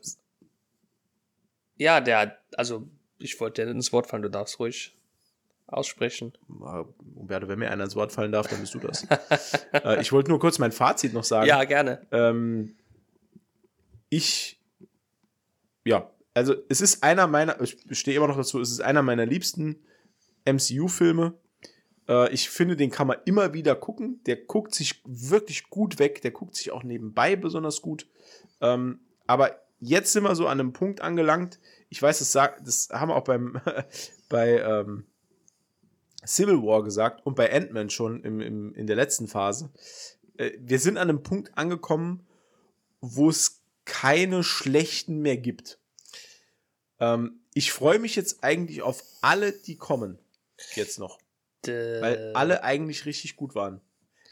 ja, 1.78 2.00
der, 2.00 2.38
also, 2.56 2.88
ich 3.18 3.40
wollte 3.40 3.66
dir 3.66 3.72
ins 3.72 3.92
Wort 3.92 4.06
fallen, 4.06 4.22
du 4.22 4.30
darfst 4.30 4.60
ruhig 4.60 4.96
aussprechen. 5.66 6.34
Umberto, 7.16 7.48
wenn 7.48 7.58
mir 7.58 7.72
einer 7.72 7.86
ins 7.86 7.96
Wort 7.96 8.12
fallen 8.12 8.32
darf, 8.32 8.48
dann 8.48 8.62
bist 8.62 8.76
du 8.76 8.80
das. 8.80 9.08
äh, 9.74 10.00
ich 10.00 10.12
wollte 10.12 10.30
nur 10.30 10.40
kurz 10.40 10.60
mein 10.60 10.72
Fazit 10.72 11.14
noch 11.14 11.24
sagen. 11.24 11.48
Ja, 11.48 11.64
gerne. 11.64 12.06
Ähm, 12.12 12.76
ich, 14.10 14.62
ja, 15.86 16.12
also 16.36 16.54
es 16.70 16.82
ist 16.82 17.04
einer 17.04 17.26
meiner, 17.26 17.60
ich 17.60 17.78
stehe 17.94 18.16
immer 18.16 18.28
noch 18.28 18.38
dazu, 18.38 18.62
es 18.62 18.70
ist 18.70 18.82
einer 18.82 19.02
meiner 19.02 19.26
liebsten 19.26 19.84
MCU-Filme. 20.46 21.34
Äh, 22.08 22.34
ich 22.34 22.50
finde, 22.50 22.76
den 22.76 22.92
kann 22.92 23.08
man 23.08 23.18
immer 23.26 23.54
wieder 23.54 23.76
gucken. 23.76 24.22
Der 24.26 24.36
guckt 24.36 24.74
sich 24.74 25.02
wirklich 25.06 25.70
gut 25.70 26.00
weg. 26.00 26.22
Der 26.22 26.32
guckt 26.32 26.56
sich 26.56 26.72
auch 26.72 26.84
nebenbei 26.84 27.36
besonders 27.36 27.82
gut. 27.82 28.08
Ähm, 28.62 29.00
aber 29.26 29.60
jetzt 29.80 30.14
sind 30.14 30.24
wir 30.24 30.36
so 30.36 30.48
an 30.48 30.60
einem 30.60 30.74
Punkt 30.74 31.02
angelangt. 31.02 31.60
Ich 31.90 32.02
weiß, 32.02 32.20
das, 32.20 32.32
sag, 32.32 32.64
das 32.66 32.90
haben 32.92 33.10
wir 33.10 33.16
auch 33.16 33.24
beim, 33.24 33.62
bei 34.30 34.60
ähm, 34.60 35.06
Civil 36.26 36.62
War 36.64 36.84
gesagt 36.84 37.26
und 37.26 37.36
bei 37.36 37.54
Ant-Man 37.54 37.90
schon 37.90 38.24
im, 38.24 38.42
im, 38.42 38.74
in 38.74 38.88
der 38.88 38.96
letzten 38.96 39.28
Phase. 39.28 39.70
Äh, 40.38 40.52
wir 40.60 40.80
sind 40.80 40.98
an 40.98 41.10
einem 41.10 41.24
Punkt 41.24 41.58
angekommen, 41.58 42.26
wo 43.02 43.30
es 43.30 43.62
keine 43.86 44.44
schlechten 44.44 45.20
mehr 45.22 45.38
gibt. 45.38 45.80
Ähm, 47.00 47.40
ich 47.54 47.72
freue 47.72 48.00
mich 48.00 48.16
jetzt 48.16 48.44
eigentlich 48.44 48.82
auf 48.82 49.04
alle, 49.22 49.52
die 49.52 49.78
kommen. 49.78 50.20
Jetzt 50.76 51.00
noch. 51.00 51.20
Weil 51.74 52.34
alle 52.34 52.64
eigentlich 52.64 53.06
richtig 53.06 53.36
gut 53.36 53.56
waren. 53.56 53.82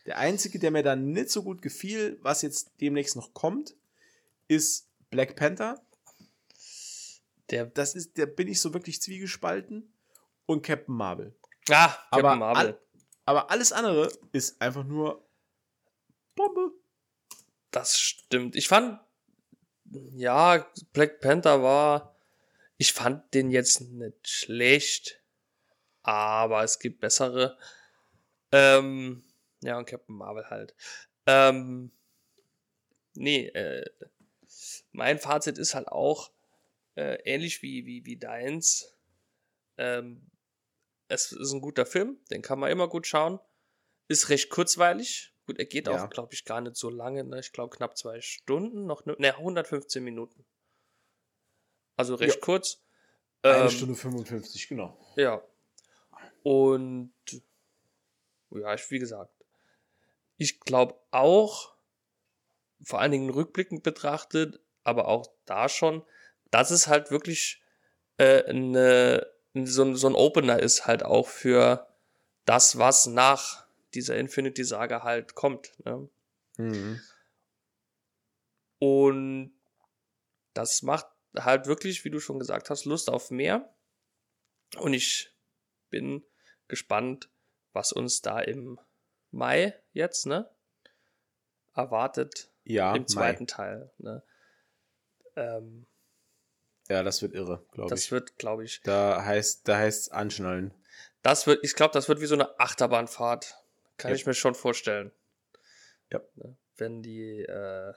Der 0.05 0.17
einzige, 0.17 0.59
der 0.59 0.71
mir 0.71 0.83
dann 0.83 1.11
nicht 1.11 1.29
so 1.31 1.43
gut 1.43 1.61
gefiel, 1.61 2.19
was 2.21 2.41
jetzt 2.41 2.71
demnächst 2.79 3.15
noch 3.15 3.33
kommt, 3.33 3.75
ist 4.47 4.87
Black 5.09 5.35
Panther. 5.35 5.81
der, 7.49 7.65
Das 7.65 7.95
ist, 7.95 8.17
der 8.17 8.27
bin 8.27 8.47
ich 8.47 8.61
so 8.61 8.73
wirklich 8.73 9.01
zwiegespalten. 9.01 9.91
Und 10.45 10.61
Captain 10.61 10.93
Marvel. 10.95 11.33
ah, 11.69 11.87
Captain 11.87 12.25
Aber, 12.25 12.35
Marvel. 12.35 12.67
all, 12.67 12.79
aber 13.25 13.49
alles 13.49 13.71
andere 13.71 14.11
ist 14.31 14.61
einfach 14.61 14.83
nur 14.83 15.25
Bombe. 16.35 16.71
Das 17.71 17.99
stimmt. 17.99 18.55
Ich 18.55 18.67
fand, 18.67 18.99
ja, 20.15 20.67
Black 20.93 21.19
Panther 21.19 21.63
war, 21.63 22.15
ich 22.77 22.93
fand 22.93 23.33
den 23.33 23.49
jetzt 23.49 23.81
nicht 23.81 24.27
schlecht, 24.27 25.19
aber 26.05 26.63
es 26.63 26.79
gibt 26.79 26.99
bessere. 26.99 27.57
Ähm, 28.51 29.23
ja, 29.61 29.77
und 29.77 29.85
Captain 29.87 30.15
Marvel 30.15 30.49
halt. 30.49 30.75
Ähm, 31.25 31.91
nee, 33.15 33.47
äh, 33.47 33.89
mein 34.91 35.19
Fazit 35.19 35.57
ist 35.57 35.73
halt 35.75 35.87
auch 35.87 36.31
äh, 36.95 37.15
ähnlich 37.23 37.61
wie, 37.61 37.85
wie, 37.85 38.05
wie 38.05 38.17
deins. 38.17 38.95
Ähm, 39.77 40.29
es 41.07 41.31
ist 41.31 41.51
ein 41.51 41.61
guter 41.61 41.85
Film, 41.85 42.19
den 42.31 42.41
kann 42.41 42.59
man 42.59 42.71
immer 42.71 42.87
gut 42.87 43.07
schauen. 43.07 43.39
Ist 44.07 44.29
recht 44.29 44.49
kurzweilig. 44.49 45.33
Gut, 45.47 45.59
er 45.59 45.65
geht 45.65 45.87
Ja. 45.87 46.05
auch, 46.05 46.09
glaube 46.09 46.33
ich, 46.33 46.45
gar 46.45 46.61
nicht 46.61 46.75
so 46.75 46.89
lange. 46.89 47.23
Ne? 47.23 47.39
Ich 47.39 47.51
glaube, 47.51 47.75
knapp 47.75 47.97
zwei 47.97 48.21
Stunden. 48.21 48.85
Noch 48.85 49.05
ne, 49.05 49.15
ne, 49.19 49.35
115 49.35 50.03
Minuten. 50.03 50.45
Also 51.97 52.15
recht 52.15 52.35
Ja. 52.35 52.41
kurz. 52.41 52.81
Eine 53.41 53.63
Ähm, 53.65 53.69
Stunde 53.69 53.95
55, 53.95 54.67
genau. 54.67 54.97
Ja. 55.15 55.43
Und 56.45 57.11
ja, 58.51 58.75
ich, 58.75 58.91
wie 58.91 58.99
gesagt, 58.99 59.33
ich 60.37 60.59
glaube 60.59 60.93
auch, 61.09 61.73
vor 62.83 62.99
allen 63.01 63.11
Dingen 63.11 63.31
rückblickend 63.31 63.81
betrachtet, 63.81 64.59
aber 64.83 65.07
auch 65.07 65.27
da 65.45 65.67
schon, 65.69 66.03
dass 66.51 66.69
es 66.69 66.85
halt 66.87 67.09
wirklich 67.09 67.63
äh, 68.17 68.43
eine, 68.43 69.25
so, 69.55 69.83
ein- 69.85 69.95
so 69.95 70.05
ein 70.07 70.13
Opener 70.13 70.59
ist 70.59 70.85
halt 70.85 71.01
auch 71.01 71.27
für 71.27 71.87
das, 72.45 72.77
was 72.77 73.07
nach 73.07 73.65
dieser 73.95 74.15
Infinity-Saga 74.15 75.01
halt 75.01 75.33
kommt. 75.33 75.73
Ne? 75.83 76.07
Mhm. 76.57 77.01
Und 78.77 79.51
das 80.53 80.83
macht 80.83 81.07
halt 81.35 81.65
wirklich, 81.65 82.05
wie 82.05 82.11
du 82.11 82.19
schon 82.19 82.37
gesagt 82.37 82.69
hast, 82.69 82.85
Lust 82.85 83.09
auf 83.09 83.31
mehr. 83.31 83.73
Und 84.77 84.93
ich 84.93 85.31
bin 85.89 86.23
gespannt, 86.67 87.29
was 87.73 87.91
uns 87.91 88.21
da 88.21 88.39
im 88.39 88.79
Mai 89.31 89.73
jetzt, 89.93 90.25
ne, 90.25 90.49
erwartet 91.73 92.49
Ja, 92.63 92.95
im 92.95 93.01
Mai. 93.01 93.07
zweiten 93.07 93.47
Teil. 93.47 93.91
Ne. 93.97 94.23
Ähm, 95.35 95.85
Ja, 96.87 97.03
das 97.03 97.21
wird 97.21 97.33
irre, 97.33 97.65
glaube 97.71 97.89
das 97.89 98.05
ich. 98.05 98.11
wird, 98.11 98.37
glaube 98.37 98.63
ich, 98.63 98.81
Da 98.83 99.23
heißt, 99.25 99.67
da 99.67 99.77
heißt 99.77 100.11
anschnallen. 100.11 100.73
das 101.21 101.47
wird, 101.47 101.63
ich 101.63 101.75
glaube, 101.75 101.93
das 101.93 102.07
wird 102.07 102.21
wie 102.21 102.25
so 102.27 102.35
eine 102.35 102.57
Achterbahnfahrt. 102.59 103.55
Kann 103.97 104.11
Ja. 104.11 104.15
ich 104.15 104.25
mir 104.25 104.33
schon 104.33 104.55
vorstellen. 104.55 105.11
Ja. 106.11 106.21
Ne, 106.35 106.55
Wenn 106.77 107.01
die 107.01 107.41
äh, 107.41 107.93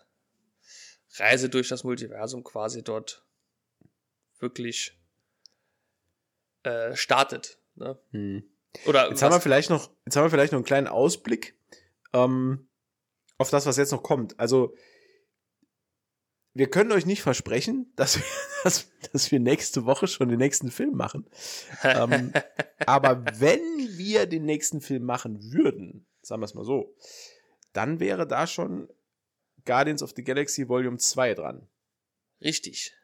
Reise 1.17 1.49
durch 1.49 1.69
das 1.69 1.85
Multiversum 1.85 2.43
quasi 2.45 2.83
dort 2.83 3.25
wirklich 4.39 4.97
äh, 6.63 6.95
startet. 6.97 7.59
Ne? 7.75 7.99
Hm. 8.11 8.49
Oder 8.87 9.09
Jetzt 9.09 9.23
haben 9.23 9.33
wir 9.33 9.41
vielleicht 9.41 9.71
noch, 9.71 9.91
jetzt 10.05 10.17
haben 10.17 10.25
wir 10.25 10.31
vielleicht 10.31 10.53
noch 10.53 10.59
einen 10.59 10.65
kleinen 10.65 10.87
Ausblick 10.87 11.59
ähm, 12.13 12.69
auf 13.37 13.51
das, 13.51 13.67
was 13.67 13.77
jetzt 13.77 13.93
noch 13.93 14.03
kommt. 14.03 14.39
Also 14.39 14.75
wir 16.55 16.69
können 16.69 16.93
euch 16.93 17.07
nicht 17.07 17.23
versprechen, 17.23 17.93
dass 17.97 18.17
wir, 18.19 18.25
dass, 18.65 18.91
dass 19.13 19.31
wir 19.31 19.41
nächste 19.41 19.85
Woche 19.85 20.07
schon 20.07 20.29
den 20.29 20.39
nächsten 20.39 20.71
Film 20.71 20.95
machen. 20.95 21.29
ähm, 21.83 22.33
aber 22.87 23.25
wenn 23.39 23.61
wir 23.97 24.27
den 24.27 24.45
nächsten 24.45 24.81
Film 24.81 25.05
machen 25.05 25.53
würden, 25.53 26.07
sagen 26.23 26.41
wir 26.41 26.47
es 26.47 26.55
mal 26.55 26.65
so, 26.65 26.95
dann 27.73 28.01
wäre 28.01 28.27
da 28.27 28.47
schon 28.47 28.89
Guardians 29.65 30.03
of 30.03 30.13
the 30.17 30.25
Galaxy 30.25 30.69
Volume 30.69 30.99
2 30.99 31.35
dran. 31.35 31.69
Richtig. 32.41 32.95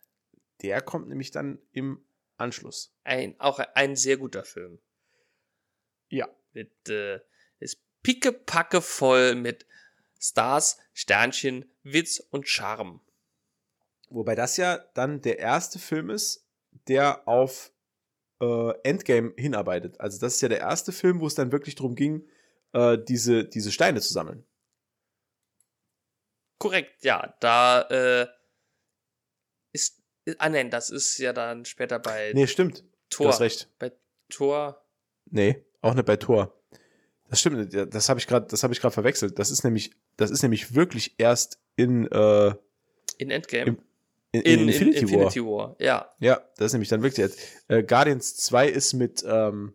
Der 0.62 0.80
kommt 0.80 1.08
nämlich 1.08 1.30
dann 1.30 1.58
im 1.72 2.04
Anschluss. 2.36 2.96
Ein, 3.04 3.38
auch 3.38 3.58
ein 3.58 3.96
sehr 3.96 4.16
guter 4.16 4.44
Film. 4.44 4.80
Ja. 6.08 6.28
Mit, 6.52 6.88
äh, 6.88 7.20
ist 7.58 7.78
pickepacke 8.02 8.80
voll 8.80 9.34
mit 9.34 9.66
Stars, 10.20 10.78
Sternchen, 10.92 11.70
Witz 11.82 12.20
und 12.30 12.48
Charme. 12.48 13.00
Wobei 14.08 14.34
das 14.34 14.56
ja 14.56 14.78
dann 14.94 15.20
der 15.20 15.38
erste 15.38 15.78
Film 15.78 16.10
ist, 16.10 16.46
der 16.88 17.26
auf 17.26 17.72
äh, 18.40 18.72
Endgame 18.82 19.32
hinarbeitet. 19.36 20.00
Also 20.00 20.20
das 20.20 20.34
ist 20.34 20.40
ja 20.40 20.48
der 20.48 20.60
erste 20.60 20.92
Film, 20.92 21.20
wo 21.20 21.26
es 21.26 21.34
dann 21.34 21.52
wirklich 21.52 21.74
darum 21.74 21.94
ging, 21.94 22.28
äh, 22.72 22.98
diese, 22.98 23.44
diese 23.44 23.72
Steine 23.72 24.00
zu 24.00 24.12
sammeln. 24.12 24.46
Korrekt, 26.58 27.04
ja. 27.04 27.36
Da 27.40 27.82
äh, 27.82 28.28
ist. 29.72 30.02
Ah 30.38 30.48
nein, 30.48 30.70
das 30.70 30.90
ist 30.90 31.18
ja 31.18 31.32
dann 31.32 31.64
später 31.64 31.98
bei 31.98 32.32
Nee, 32.34 32.46
stimmt. 32.46 32.84
Tor. 33.10 33.26
Du 33.26 33.32
hast 33.32 33.40
recht. 33.40 33.68
Bei 33.78 33.92
Tor. 34.30 34.82
Nee, 35.26 35.64
auch 35.84 35.94
nicht 35.94 36.06
bei 36.06 36.16
Tor. 36.16 36.52
Das 37.30 37.40
stimmt, 37.40 37.72
das 37.94 38.08
habe 38.08 38.20
ich 38.20 38.26
gerade, 38.26 38.46
das 38.48 38.62
habe 38.62 38.72
ich 38.74 38.80
gerade 38.80 38.92
verwechselt. 38.94 39.38
Das 39.38 39.50
ist 39.50 39.64
nämlich, 39.64 39.90
das 40.16 40.30
ist 40.30 40.42
nämlich 40.42 40.74
wirklich 40.74 41.14
erst 41.18 41.58
in, 41.76 42.06
äh, 42.10 42.54
In 43.18 43.30
Endgame. 43.30 43.64
Im- 43.66 43.78
in, 44.32 44.40
in, 44.42 44.60
in 44.62 44.68
Infinity, 44.68 44.98
in 44.98 45.02
Infinity 45.08 45.44
War. 45.44 45.76
Ja. 45.78 46.10
Ja, 46.18 46.40
das 46.56 46.66
ist 46.66 46.72
nämlich 46.72 46.88
dann 46.88 47.02
wirklich 47.02 47.18
jetzt. 47.18 47.38
Äh, 47.68 47.84
Guardians 47.84 48.34
2 48.36 48.68
ist 48.68 48.92
mit 48.92 49.22
ähm, 49.26 49.74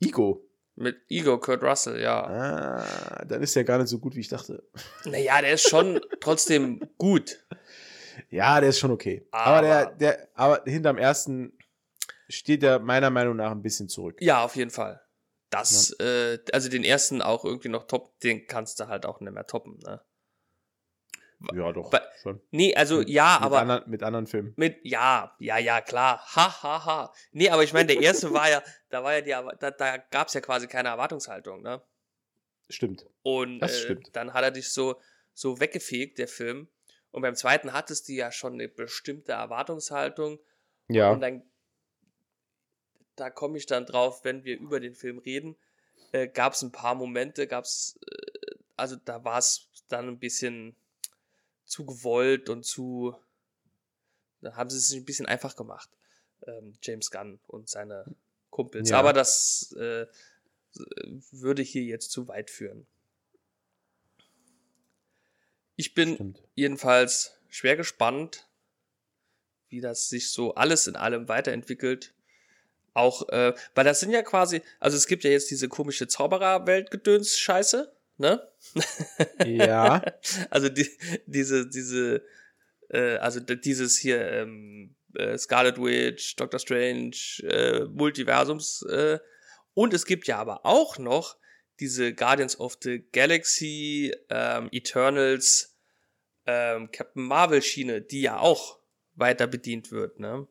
Ego. 0.00 0.44
Mit 0.74 0.96
Ego, 1.08 1.38
Kurt 1.38 1.62
Russell, 1.62 2.00
ja. 2.00 2.24
Ah, 2.26 3.24
dann 3.28 3.42
ist 3.42 3.54
der 3.54 3.62
gar 3.64 3.78
nicht 3.78 3.88
so 3.88 3.98
gut, 4.00 4.16
wie 4.16 4.20
ich 4.20 4.28
dachte. 4.28 4.62
Naja, 5.04 5.40
der 5.40 5.52
ist 5.52 5.68
schon 5.68 6.00
trotzdem 6.20 6.80
gut. 6.98 7.44
Ja, 8.30 8.58
der 8.60 8.70
ist 8.70 8.78
schon 8.80 8.90
okay. 8.90 9.24
Aber, 9.30 9.56
Aber- 9.58 9.66
der, 9.66 9.86
der, 10.16 10.28
aber 10.34 10.62
hinterm 10.64 10.98
ersten 10.98 11.52
steht 12.28 12.62
er 12.62 12.78
meiner 12.80 13.10
Meinung 13.10 13.36
nach 13.36 13.50
ein 13.52 13.62
bisschen 13.62 13.88
zurück. 13.88 14.16
Ja, 14.20 14.42
auf 14.44 14.56
jeden 14.56 14.70
Fall. 14.70 15.00
Das, 15.52 15.90
äh, 16.00 16.38
also 16.52 16.68
den 16.70 16.82
ersten 16.82 17.20
auch 17.22 17.44
irgendwie 17.44 17.68
noch 17.68 17.86
top, 17.86 18.18
den 18.20 18.46
kannst 18.46 18.80
du 18.80 18.88
halt 18.88 19.04
auch 19.06 19.20
nicht 19.20 19.32
mehr 19.32 19.46
toppen, 19.46 19.78
ne? 19.84 20.02
Ja, 21.52 21.72
doch. 21.72 21.90
Bei- 21.90 22.00
schon. 22.22 22.40
Nee, 22.52 22.74
also 22.74 22.98
Mit- 22.98 23.08
ja, 23.10 23.34
mit 23.40 23.46
aber 23.46 23.58
Anderen, 23.60 23.90
mit 23.90 24.02
anderen 24.02 24.26
Filmen. 24.28 24.54
mit, 24.56 24.78
ja, 24.84 25.34
ja, 25.40 25.58
ja, 25.58 25.80
klar. 25.80 26.20
Ha, 26.36 26.62
ha, 26.62 26.84
ha. 26.86 27.12
Nee, 27.32 27.50
aber 27.50 27.64
ich 27.64 27.72
meine, 27.72 27.88
der 27.88 28.00
erste 28.00 28.32
war 28.32 28.48
ja, 28.48 28.62
da 28.90 29.02
war 29.02 29.12
ja 29.14 29.20
die, 29.20 29.56
da, 29.58 29.70
da 29.72 29.96
gab 29.96 30.28
es 30.28 30.34
ja 30.34 30.40
quasi 30.40 30.68
keine 30.68 30.88
Erwartungshaltung, 30.90 31.62
ne? 31.62 31.82
Stimmt. 32.70 33.06
Und 33.22 33.58
Das 33.58 33.72
äh, 33.72 33.80
stimmt. 33.82 34.14
dann 34.14 34.32
hat 34.34 34.44
er 34.44 34.52
dich 34.52 34.70
so, 34.72 35.00
so 35.34 35.58
weggefegt, 35.60 36.18
der 36.18 36.28
Film. 36.28 36.68
Und 37.10 37.22
beim 37.22 37.34
zweiten 37.34 37.72
hattest 37.72 38.08
du 38.08 38.12
ja 38.12 38.30
schon 38.32 38.54
eine 38.54 38.68
bestimmte 38.68 39.32
Erwartungshaltung. 39.32 40.38
Ja. 40.88 41.10
Und 41.10 41.20
dann, 41.20 41.42
da 43.16 43.30
komme 43.30 43.58
ich 43.58 43.66
dann 43.66 43.86
drauf, 43.86 44.24
wenn 44.24 44.44
wir 44.44 44.58
über 44.58 44.80
den 44.80 44.94
Film 44.94 45.18
reden, 45.18 45.56
äh, 46.12 46.28
gab 46.28 46.54
es 46.54 46.62
ein 46.62 46.72
paar 46.72 46.94
Momente, 46.94 47.46
gab 47.46 47.64
es, 47.64 47.98
äh, 48.06 48.54
also 48.76 48.96
da 48.96 49.24
war 49.24 49.38
es 49.38 49.68
dann 49.88 50.08
ein 50.08 50.18
bisschen 50.18 50.76
zu 51.64 51.86
gewollt 51.86 52.48
und 52.48 52.64
zu, 52.64 53.14
da 54.40 54.56
haben 54.56 54.70
sie 54.70 54.76
es 54.76 54.88
sich 54.88 55.00
ein 55.00 55.04
bisschen 55.04 55.26
einfach 55.26 55.56
gemacht, 55.56 55.90
ähm, 56.46 56.74
James 56.82 57.10
Gunn 57.10 57.40
und 57.46 57.68
seine 57.68 58.04
Kumpels. 58.50 58.90
Ja. 58.90 58.98
Aber 58.98 59.12
das 59.12 59.72
äh, 59.78 60.06
würde 61.30 61.62
hier 61.62 61.82
jetzt 61.82 62.10
zu 62.10 62.28
weit 62.28 62.50
führen. 62.50 62.86
Ich 65.76 65.94
bin 65.94 66.14
Stimmt. 66.14 66.42
jedenfalls 66.54 67.32
schwer 67.48 67.76
gespannt, 67.76 68.48
wie 69.68 69.80
das 69.80 70.08
sich 70.08 70.30
so 70.30 70.54
alles 70.54 70.86
in 70.86 70.96
allem 70.96 71.28
weiterentwickelt. 71.28 72.14
Auch, 72.94 73.28
äh, 73.30 73.54
weil 73.74 73.84
das 73.84 74.00
sind 74.00 74.12
ja 74.12 74.22
quasi, 74.22 74.62
also 74.78 74.96
es 74.96 75.06
gibt 75.06 75.24
ja 75.24 75.30
jetzt 75.30 75.50
diese 75.50 75.68
komische 75.68 76.08
Zauberer-Weltgedöns-Scheiße, 76.08 77.90
ne? 78.18 78.46
Ja. 79.46 80.02
also 80.50 80.68
die, 80.68 80.88
diese, 81.26 81.68
diese, 81.68 82.22
äh, 82.90 83.16
also 83.16 83.40
dieses 83.40 83.96
hier, 83.96 84.30
ähm, 84.30 84.94
äh, 85.14 85.38
Scarlet 85.38 85.78
Witch, 85.78 86.36
Doctor 86.36 86.58
Strange, 86.58 87.16
äh, 87.42 87.84
Multiversums, 87.84 88.82
äh, 88.82 89.18
und 89.74 89.94
es 89.94 90.04
gibt 90.04 90.26
ja 90.26 90.38
aber 90.38 90.66
auch 90.66 90.98
noch 90.98 91.36
diese 91.80 92.14
Guardians 92.14 92.60
of 92.60 92.76
the 92.82 93.04
Galaxy, 93.12 94.14
ähm, 94.28 94.68
Eternals, 94.70 95.78
ähm, 96.46 96.90
Captain 96.92 97.24
Marvel 97.24 97.62
Schiene, 97.62 98.02
die 98.02 98.22
ja 98.22 98.38
auch 98.38 98.78
weiter 99.14 99.46
bedient 99.46 99.90
wird, 99.90 100.20
ne? 100.20 100.46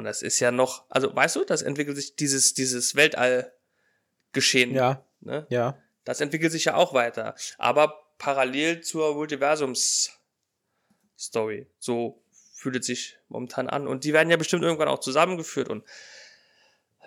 Und 0.00 0.06
das 0.06 0.22
ist 0.22 0.40
ja 0.40 0.50
noch, 0.50 0.86
also 0.88 1.14
weißt 1.14 1.36
du, 1.36 1.44
das 1.44 1.60
entwickelt 1.60 1.94
sich 1.94 2.16
dieses, 2.16 2.54
dieses 2.54 2.94
Weltall-Geschehen, 2.96 4.74
Ja. 4.74 5.04
ne? 5.20 5.46
Ja. 5.50 5.76
Das 6.04 6.22
entwickelt 6.22 6.52
sich 6.52 6.64
ja 6.64 6.74
auch 6.74 6.94
weiter. 6.94 7.34
Aber 7.58 8.02
parallel 8.16 8.80
zur 8.80 9.12
Multiversums-Story. 9.14 11.66
So 11.78 12.24
fühlt 12.54 12.76
es 12.76 12.86
sich 12.86 13.18
momentan 13.28 13.68
an. 13.68 13.86
Und 13.86 14.04
die 14.04 14.14
werden 14.14 14.30
ja 14.30 14.38
bestimmt 14.38 14.64
irgendwann 14.64 14.88
auch 14.88 15.00
zusammengeführt. 15.00 15.68
Und 15.68 15.84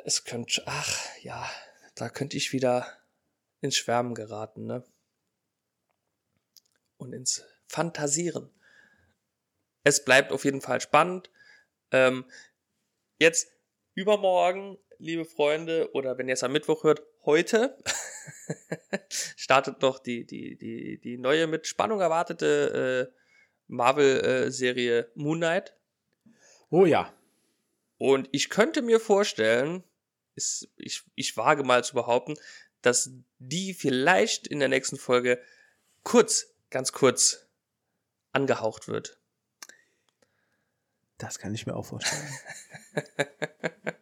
es 0.05 0.23
könnte, 0.23 0.61
ach 0.67 0.99
ja, 1.23 1.49
da 1.95 2.09
könnte 2.09 2.37
ich 2.37 2.53
wieder 2.53 2.85
ins 3.59 3.75
Schwärmen 3.75 4.13
geraten, 4.13 4.67
ne? 4.67 4.83
Und 6.97 7.13
ins 7.13 7.43
Fantasieren. 7.67 8.51
Es 9.83 10.05
bleibt 10.05 10.31
auf 10.31 10.45
jeden 10.45 10.61
Fall 10.61 10.79
spannend. 10.79 11.31
Ähm, 11.89 12.25
jetzt 13.23 13.51
übermorgen, 13.95 14.77
liebe 14.99 15.25
Freunde, 15.25 15.89
oder 15.93 16.17
wenn 16.17 16.27
ihr 16.27 16.33
es 16.33 16.43
am 16.43 16.51
Mittwoch 16.51 16.83
hört, 16.83 17.01
heute 17.25 17.77
startet 19.09 19.81
noch 19.81 19.99
die, 19.99 20.25
die, 20.25 20.55
die, 20.55 20.99
die 20.99 21.17
neue 21.17 21.47
mit 21.47 21.67
Spannung 21.67 21.99
erwartete 21.99 23.11
äh, 23.11 23.17
Marvel-Serie 23.67 25.09
Moon 25.15 25.37
Knight. 25.39 25.73
Oh 26.69 26.85
ja. 26.85 27.13
Und 27.97 28.29
ich 28.31 28.49
könnte 28.49 28.81
mir 28.81 28.99
vorstellen, 28.99 29.83
ist, 30.35 30.69
ich, 30.77 31.03
ich 31.15 31.37
wage 31.37 31.63
mal 31.63 31.83
zu 31.83 31.93
behaupten, 31.93 32.35
dass 32.81 33.11
die 33.39 33.73
vielleicht 33.73 34.47
in 34.47 34.59
der 34.59 34.67
nächsten 34.67 34.97
Folge 34.97 35.41
kurz, 36.03 36.53
ganz 36.69 36.91
kurz 36.91 37.47
angehaucht 38.31 38.87
wird. 38.87 39.17
Das 41.23 41.39
kann 41.39 41.55
ich 41.55 41.65
mir 41.65 41.73
auch 41.73 41.85
vorstellen. 41.85 42.21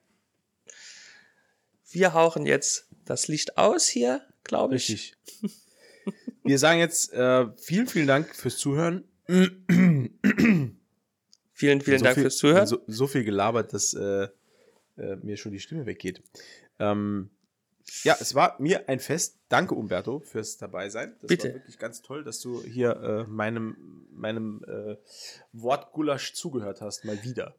Wir 1.91 2.14
hauchen 2.15 2.48
jetzt 2.48 2.88
das 3.06 3.27
Licht 3.27 3.60
aus 3.60 3.88
hier, 3.88 4.26
glaube 4.43 4.76
ich. 4.76 4.89
Richtig. 4.89 5.18
Wir 6.43 6.57
sagen 6.57 6.80
jetzt 6.80 7.14
äh, 7.14 7.45
vielen, 7.57 7.85
vielen 7.85 8.07
Dank 8.07 8.35
fürs 8.35 8.57
Zuhören. 8.57 9.03
Vielen, 9.27 10.19
vielen 11.53 11.81
so 11.84 12.03
Dank 12.03 12.15
viel, 12.15 12.23
fürs 12.23 12.38
Zuhören. 12.38 12.65
So, 12.65 12.81
so 12.88 13.06
viel 13.06 13.23
gelabert, 13.23 13.72
dass 13.73 13.93
äh, 13.93 14.30
äh, 14.98 15.18
mir 15.18 15.38
schon 15.38 15.52
die 15.52 15.60
Stimme 15.60 15.85
weggeht. 15.85 16.23
Ähm, 16.80 17.30
ja, 18.03 18.16
es 18.20 18.36
war 18.36 18.56
mir 18.60 18.88
ein 18.90 18.99
Fest. 18.99 19.38
Danke, 19.49 19.76
Umberto, 19.76 20.20
fürs 20.20 20.58
Dabeisein. 20.58 21.16
Das 21.22 21.28
Bitte. 21.28 21.49
war 21.49 21.56
wirklich 21.56 21.78
ganz 21.78 22.02
toll, 22.02 22.24
dass 22.24 22.40
du 22.40 22.64
hier 22.64 22.95
äh, 22.95 23.24
meinem, 23.30 24.08
meinem 24.12 24.64
äh, 24.68 24.95
Wortgulasch 25.53 26.34
zugehört 26.34 26.82
hast, 26.82 27.06
mal 27.06 27.24
wieder. 27.24 27.56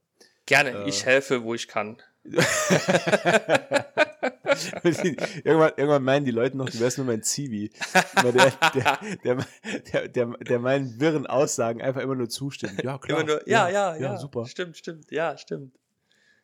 Gerne, 0.47 0.85
äh, 0.85 0.89
ich 0.89 1.05
helfe, 1.05 1.45
wo 1.45 1.55
ich 1.55 1.69
kann. 1.69 2.03
irgendwann, 5.45 5.73
irgendwann 5.77 6.05
meinen 6.05 6.25
die 6.25 6.31
Leute 6.31 6.57
noch, 6.57 6.71
du 6.71 6.79
wärst 6.79 6.99
nur 6.99 7.07
mein 7.07 7.23
Zivi. 7.23 7.73
Der, 8.23 8.33
der, 8.33 8.57
der, 9.25 10.09
der, 10.09 10.27
der, 10.29 10.59
meinen 10.61 11.01
wirren 11.01 11.27
Aussagen 11.27 11.83
einfach 11.83 12.01
immer 12.01 12.15
nur 12.15 12.29
zustimmt. 12.29 12.83
Ja, 12.83 12.99
klar. 12.99 13.21
Immer 13.21 13.29
nur, 13.29 13.49
ja, 13.49 13.69
ja, 13.69 13.97
ja, 13.97 14.19
super. 14.19 14.47
Stimmt, 14.47 14.77
stimmt, 14.77 15.11
ja, 15.11 15.37
stimmt. 15.37 15.75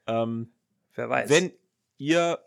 Ähm, 0.06 0.50
Wer 0.94 1.08
weiß. 1.08 1.30
Wenn 1.30 1.52
ihr 1.98 2.40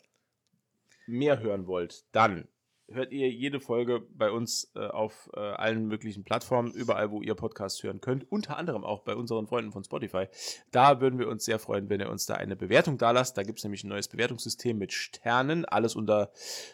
mehr 1.11 1.39
hören 1.39 1.67
wollt, 1.67 2.05
dann 2.11 2.47
hört 2.93 3.11
ihr 3.11 3.29
jede 3.29 3.59
Folge 3.59 4.01
bei 4.13 4.31
uns 4.31 4.71
äh, 4.75 4.79
auf 4.79 5.29
äh, 5.33 5.39
allen 5.39 5.87
möglichen 5.87 6.23
Plattformen, 6.23 6.73
überall, 6.73 7.11
wo 7.11 7.21
ihr 7.21 7.35
Podcasts 7.35 7.81
hören 7.83 8.01
könnt, 8.01 8.29
unter 8.31 8.57
anderem 8.57 8.83
auch 8.83 9.03
bei 9.03 9.15
unseren 9.15 9.47
Freunden 9.47 9.71
von 9.71 9.83
Spotify. 9.83 10.25
Da 10.71 10.99
würden 10.99 11.17
wir 11.19 11.29
uns 11.29 11.45
sehr 11.45 11.59
freuen, 11.59 11.89
wenn 11.89 12.01
ihr 12.01 12.09
uns 12.09 12.25
da 12.25 12.33
eine 12.35 12.55
Bewertung 12.55 12.97
da 12.97 13.11
lasst. 13.11 13.37
Da 13.37 13.43
gibt 13.43 13.59
es 13.59 13.63
nämlich 13.63 13.83
ein 13.83 13.89
neues 13.89 14.09
Bewertungssystem 14.09 14.77
mit 14.77 14.91
Sternen. 14.91 15.65
Alles 15.65 15.95
unter 15.95 16.31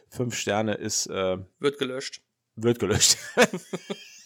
fünf 0.09 0.35
Sterne 0.35 0.73
ist, 0.75 1.07
äh, 1.07 1.37
Wird 1.59 1.77
gelöscht. 1.77 2.23
wird 2.55 2.79
gelöscht. 2.79 3.17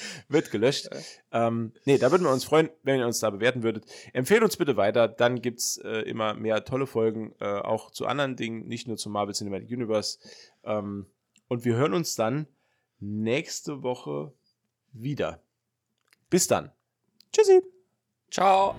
wird 0.28 0.50
gelöscht. 0.50 0.88
Ähm, 1.32 1.72
nee, 1.84 1.98
da 1.98 2.10
würden 2.10 2.24
wir 2.24 2.32
uns 2.32 2.44
freuen, 2.44 2.70
wenn 2.82 2.98
ihr 2.98 3.06
uns 3.06 3.20
da 3.20 3.30
bewerten 3.30 3.62
würdet. 3.62 3.84
Empfehlt 4.12 4.42
uns 4.42 4.56
bitte 4.56 4.76
weiter, 4.76 5.08
dann 5.08 5.40
gibt 5.40 5.60
es 5.60 5.78
äh, 5.78 6.02
immer 6.02 6.34
mehr 6.34 6.64
tolle 6.64 6.86
Folgen, 6.86 7.34
äh, 7.40 7.46
auch 7.46 7.90
zu 7.90 8.06
anderen 8.06 8.36
Dingen, 8.36 8.66
nicht 8.66 8.88
nur 8.88 8.96
zum 8.96 9.12
Marvel 9.12 9.34
Cinematic 9.34 9.70
Universe. 9.70 10.18
Ähm, 10.64 11.06
und 11.48 11.64
wir 11.64 11.76
hören 11.76 11.94
uns 11.94 12.14
dann 12.14 12.46
nächste 13.00 13.82
Woche 13.82 14.32
wieder. 14.92 15.42
Bis 16.30 16.46
dann. 16.46 16.72
Tschüssi. 17.32 17.62
Ciao. 18.30 18.74